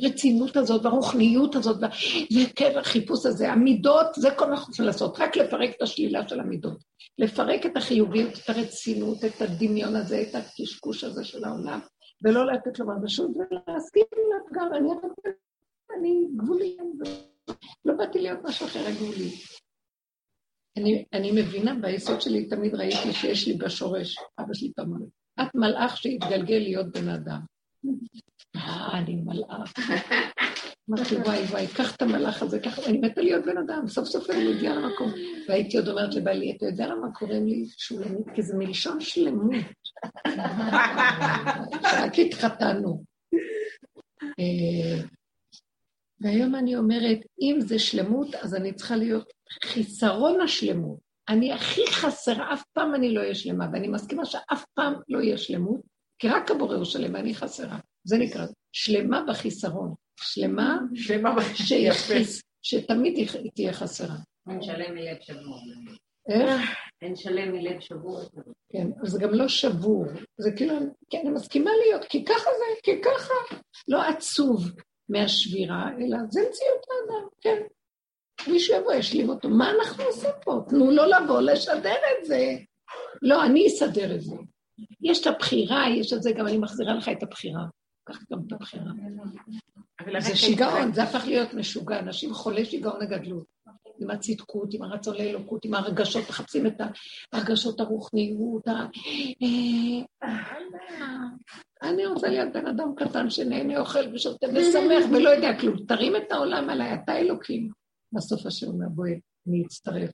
הרצינות 0.00 0.56
הזאת 0.56 0.84
והרוחניות 0.84 1.54
הזאת 1.54 1.76
וכן 1.80 2.78
החיפוש 2.78 3.26
הזה? 3.26 3.52
המידות, 3.52 4.06
זה 4.14 4.30
כל 4.30 4.44
מה 4.50 4.56
שאנחנו 4.56 4.72
צריכים 4.72 4.86
לעשות, 4.86 5.20
רק 5.20 5.36
לפרק 5.36 5.70
את 5.76 5.82
השלילה 5.82 6.28
של 6.28 6.40
המידות. 6.40 6.78
לפרק 7.18 7.66
את 7.66 7.76
החיוביות, 7.76 8.32
את 8.44 8.50
הרצינות, 8.50 9.24
את 9.24 9.42
הדמיון 9.42 9.96
הזה, 9.96 10.22
את 10.22 10.34
הקשקוש 10.34 11.04
הזה 11.04 11.24
של 11.24 11.44
העולם, 11.44 11.80
ולא 12.24 12.46
לתת 12.46 12.78
לו 12.78 12.86
ממשות 12.86 13.30
ולהסכים 13.36 14.04
לפגם, 14.12 14.74
אני, 14.74 14.88
אני 15.98 16.26
גבולי, 16.36 16.76
לא 17.84 17.94
באתי 17.94 18.18
להיות 18.20 18.38
משהו 18.44 18.66
אחר, 18.66 18.90
גבולי. 18.90 19.30
אני, 20.76 21.04
אני 21.12 21.30
מבינה, 21.42 21.74
ביסוד 21.74 22.20
שלי 22.20 22.48
תמיד 22.48 22.74
ראיתי 22.74 23.12
שיש 23.12 23.48
לי 23.48 23.54
בשורש, 23.54 24.16
אבא 24.38 24.54
שלי 24.54 24.72
אמר, 24.80 25.06
את 25.40 25.54
מלאך 25.54 25.96
שהתגלגל 25.96 26.58
להיות 26.58 26.86
בן 26.92 27.08
אדם. 27.08 27.55
אה, 28.56 28.98
אני 28.98 29.16
מלאך. 29.24 29.72
אמרתי, 30.90 31.16
וואי 31.16 31.42
וואי, 31.42 31.66
קח 31.66 31.96
את 31.96 32.02
המלאך 32.02 32.42
הזה, 32.42 32.60
קח, 32.60 32.78
אני 32.88 32.98
מתה 32.98 33.20
להיות 33.20 33.44
בן 33.44 33.58
אדם, 33.58 33.88
סוף 33.88 34.08
סוף 34.08 34.30
אני 34.30 34.54
מגיעה 34.54 34.74
למקום. 34.76 35.12
והייתי 35.48 35.76
עוד 35.76 35.88
אומרת 35.88 36.14
לבעלי, 36.14 36.56
אתה 36.56 36.66
יודע 36.66 36.86
למה 36.86 37.12
קוראים 37.12 37.46
לי 37.46 37.66
שולמית? 37.78 38.26
כי 38.34 38.42
זה 38.42 38.56
מלשון 38.56 39.00
שלמות. 39.00 39.52
שרק 41.90 42.18
התחתנו. 42.18 43.04
אה, 44.22 45.02
והיום 46.20 46.54
אני 46.54 46.76
אומרת, 46.76 47.18
אם 47.40 47.56
זה 47.60 47.78
שלמות, 47.78 48.34
אז 48.34 48.54
אני 48.54 48.72
צריכה 48.72 48.96
להיות 48.96 49.32
חיסרון 49.64 50.40
השלמות. 50.40 50.98
אני 51.28 51.52
הכי 51.52 51.80
חסרה, 51.90 52.52
אף 52.52 52.62
פעם 52.72 52.94
אני 52.94 53.14
לא 53.14 53.20
אהיה 53.20 53.34
שלמה, 53.34 53.66
ואני 53.72 53.88
מסכימה 53.88 54.24
שאף 54.24 54.64
פעם 54.74 54.94
לא 55.08 55.18
אהיה 55.18 55.38
שלמות, 55.38 55.80
כי 56.18 56.28
רק 56.28 56.50
הבורא 56.50 56.76
הוא 56.76 56.84
שלם 56.84 57.14
ואני 57.14 57.34
חסרה. 57.34 57.78
זה 58.04 58.18
נקרא 58.18 58.46
שלמה 58.72 59.24
בחיסרון. 59.28 59.94
שלמה, 60.20 60.78
שלמה 60.94 61.42
שיחיס, 61.54 62.42
שתמיד 62.62 63.16
היא 63.16 63.50
תהיה 63.54 63.72
חסרה. 63.72 64.16
אין 64.50 64.62
שלם 64.62 64.94
מלב 64.94 65.16
שבור. 65.20 65.60
איך? 66.28 66.70
אין 67.02 67.16
שלם 67.16 67.52
מלב 67.52 67.80
שבור. 67.80 68.20
כן, 68.72 68.86
אבל 69.00 69.08
זה 69.08 69.18
גם 69.20 69.34
לא 69.34 69.48
שבור. 69.48 70.04
זה 70.38 70.50
כאילו, 70.56 70.74
כן, 71.10 71.18
אני 71.22 71.30
מסכימה 71.30 71.70
להיות, 71.86 72.04
כי 72.04 72.24
ככה 72.24 72.50
זה, 72.58 72.80
כי 72.82 73.00
ככה. 73.02 73.56
לא 73.88 74.02
עצוב 74.02 74.64
מהשבירה, 75.08 75.88
אלא 75.98 76.18
זה 76.30 76.40
מציאות 76.40 76.86
האדם, 76.90 77.28
כן. 77.40 77.62
מישהו 78.52 78.76
יבוא, 78.76 78.92
ישלים 78.92 79.28
אותו. 79.28 79.48
מה 79.48 79.70
אנחנו 79.70 80.04
עושים 80.04 80.30
פה? 80.44 80.60
תנו 80.68 80.90
לו 80.90 81.02
לבוא 81.04 81.40
לשדר 81.40 81.94
את 81.94 82.26
זה. 82.26 82.56
לא, 83.22 83.44
אני 83.44 83.66
אסדר 83.66 84.14
את 84.14 84.20
זה. 84.20 84.36
יש 85.00 85.20
את 85.20 85.26
הבחירה, 85.26 85.90
יש 85.90 86.12
את 86.12 86.22
זה, 86.22 86.32
גם 86.32 86.46
אני 86.46 86.58
מחזירה 86.58 86.94
לך 86.94 87.08
את 87.08 87.22
הבחירה. 87.22 87.64
קח 88.04 88.18
גם 88.32 88.38
את 88.46 88.52
הבחירה. 88.52 88.92
זה 90.18 90.36
שיגעון, 90.36 90.92
זה 90.92 91.02
הפך 91.02 91.24
להיות 91.26 91.54
משוגע. 91.54 91.98
אנשים 91.98 92.34
חולי 92.34 92.64
שיגעון 92.64 93.02
הגדלות. 93.02 93.56
עם 94.00 94.10
הצדקות, 94.10 94.74
עם 94.74 94.82
הרצון 94.82 95.16
לאלוקות, 95.16 95.64
עם 95.64 95.74
הרגשות, 95.74 96.28
מחפשים 96.28 96.66
את 96.66 96.80
הרגשות 97.32 97.80
הרוחניות. 97.80 98.68
אה, 98.68 98.86
אני 101.82 102.06
רוצה 102.06 102.28
להיות 102.28 102.52
בן 102.52 102.66
אדם 102.66 102.94
קטן 102.96 103.30
שנהנה, 103.30 103.78
אוכל 103.78 104.14
ושותה 104.14 104.46
ושמח 104.46 105.04
ולא 105.12 105.30
יודע 105.30 105.60
כלום. 105.60 105.86
תרים 105.88 106.16
את 106.16 106.32
העולם 106.32 106.70
עליי, 106.70 106.94
אתה 106.94 107.16
אלוקים. 107.16 107.70
בסוף 108.12 108.46
השם 108.46 108.66
אומר, 108.66 108.86
בואי, 108.88 109.20
אני 109.48 109.62
אצטרף, 109.66 110.10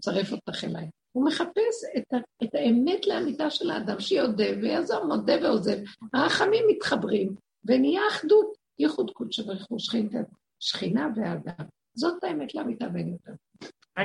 אצרף 0.00 0.32
אותך 0.32 0.64
אליי. 0.64 0.88
הוא 1.14 1.26
מחפש 1.26 1.84
את, 1.96 2.12
ה, 2.12 2.16
את 2.44 2.54
האמת 2.54 3.06
לאמיתה 3.06 3.50
של 3.50 3.70
האדם, 3.70 4.00
שיודה 4.00 4.44
ויעזור, 4.62 5.04
מודה 5.04 5.34
ועוזב. 5.42 5.76
הרחמים 6.14 6.64
מתחברים, 6.68 7.34
ונהיה 7.64 8.00
אחדות, 8.10 8.46
ייחוד 8.78 9.10
קודש 9.10 9.40
בריחו 9.40 9.78
שכינה, 9.78 10.20
שכינה 10.60 11.08
ואדם. 11.16 11.66
זאת 11.94 12.24
האמת 12.24 12.54
לאמיתה 12.54 12.86
ואין 12.94 13.08
יותר. 13.08 13.32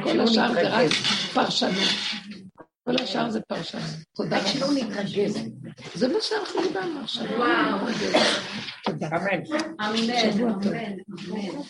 כל 0.03 0.19
השאר 0.19 0.53
זה 0.53 0.69
רק 0.69 0.91
פרשנות. 1.33 1.73
כל 2.85 2.95
השאר 3.03 3.29
זה 3.29 3.41
פרשנות. 3.41 3.83
תודה 4.15 4.37
רבה. 4.37 4.47
שלא 4.47 4.67
נתרגז. 4.75 5.37
זה 5.93 6.07
מה 6.07 6.21
שאנחנו 6.21 6.61
דיברנו 6.61 6.99
עכשיו. 6.99 7.25
וואו. 7.25 7.87
תודה. 8.85 9.07
אמן. 9.07 9.41
אמן. 9.79 10.41
אמן. 10.41 11.61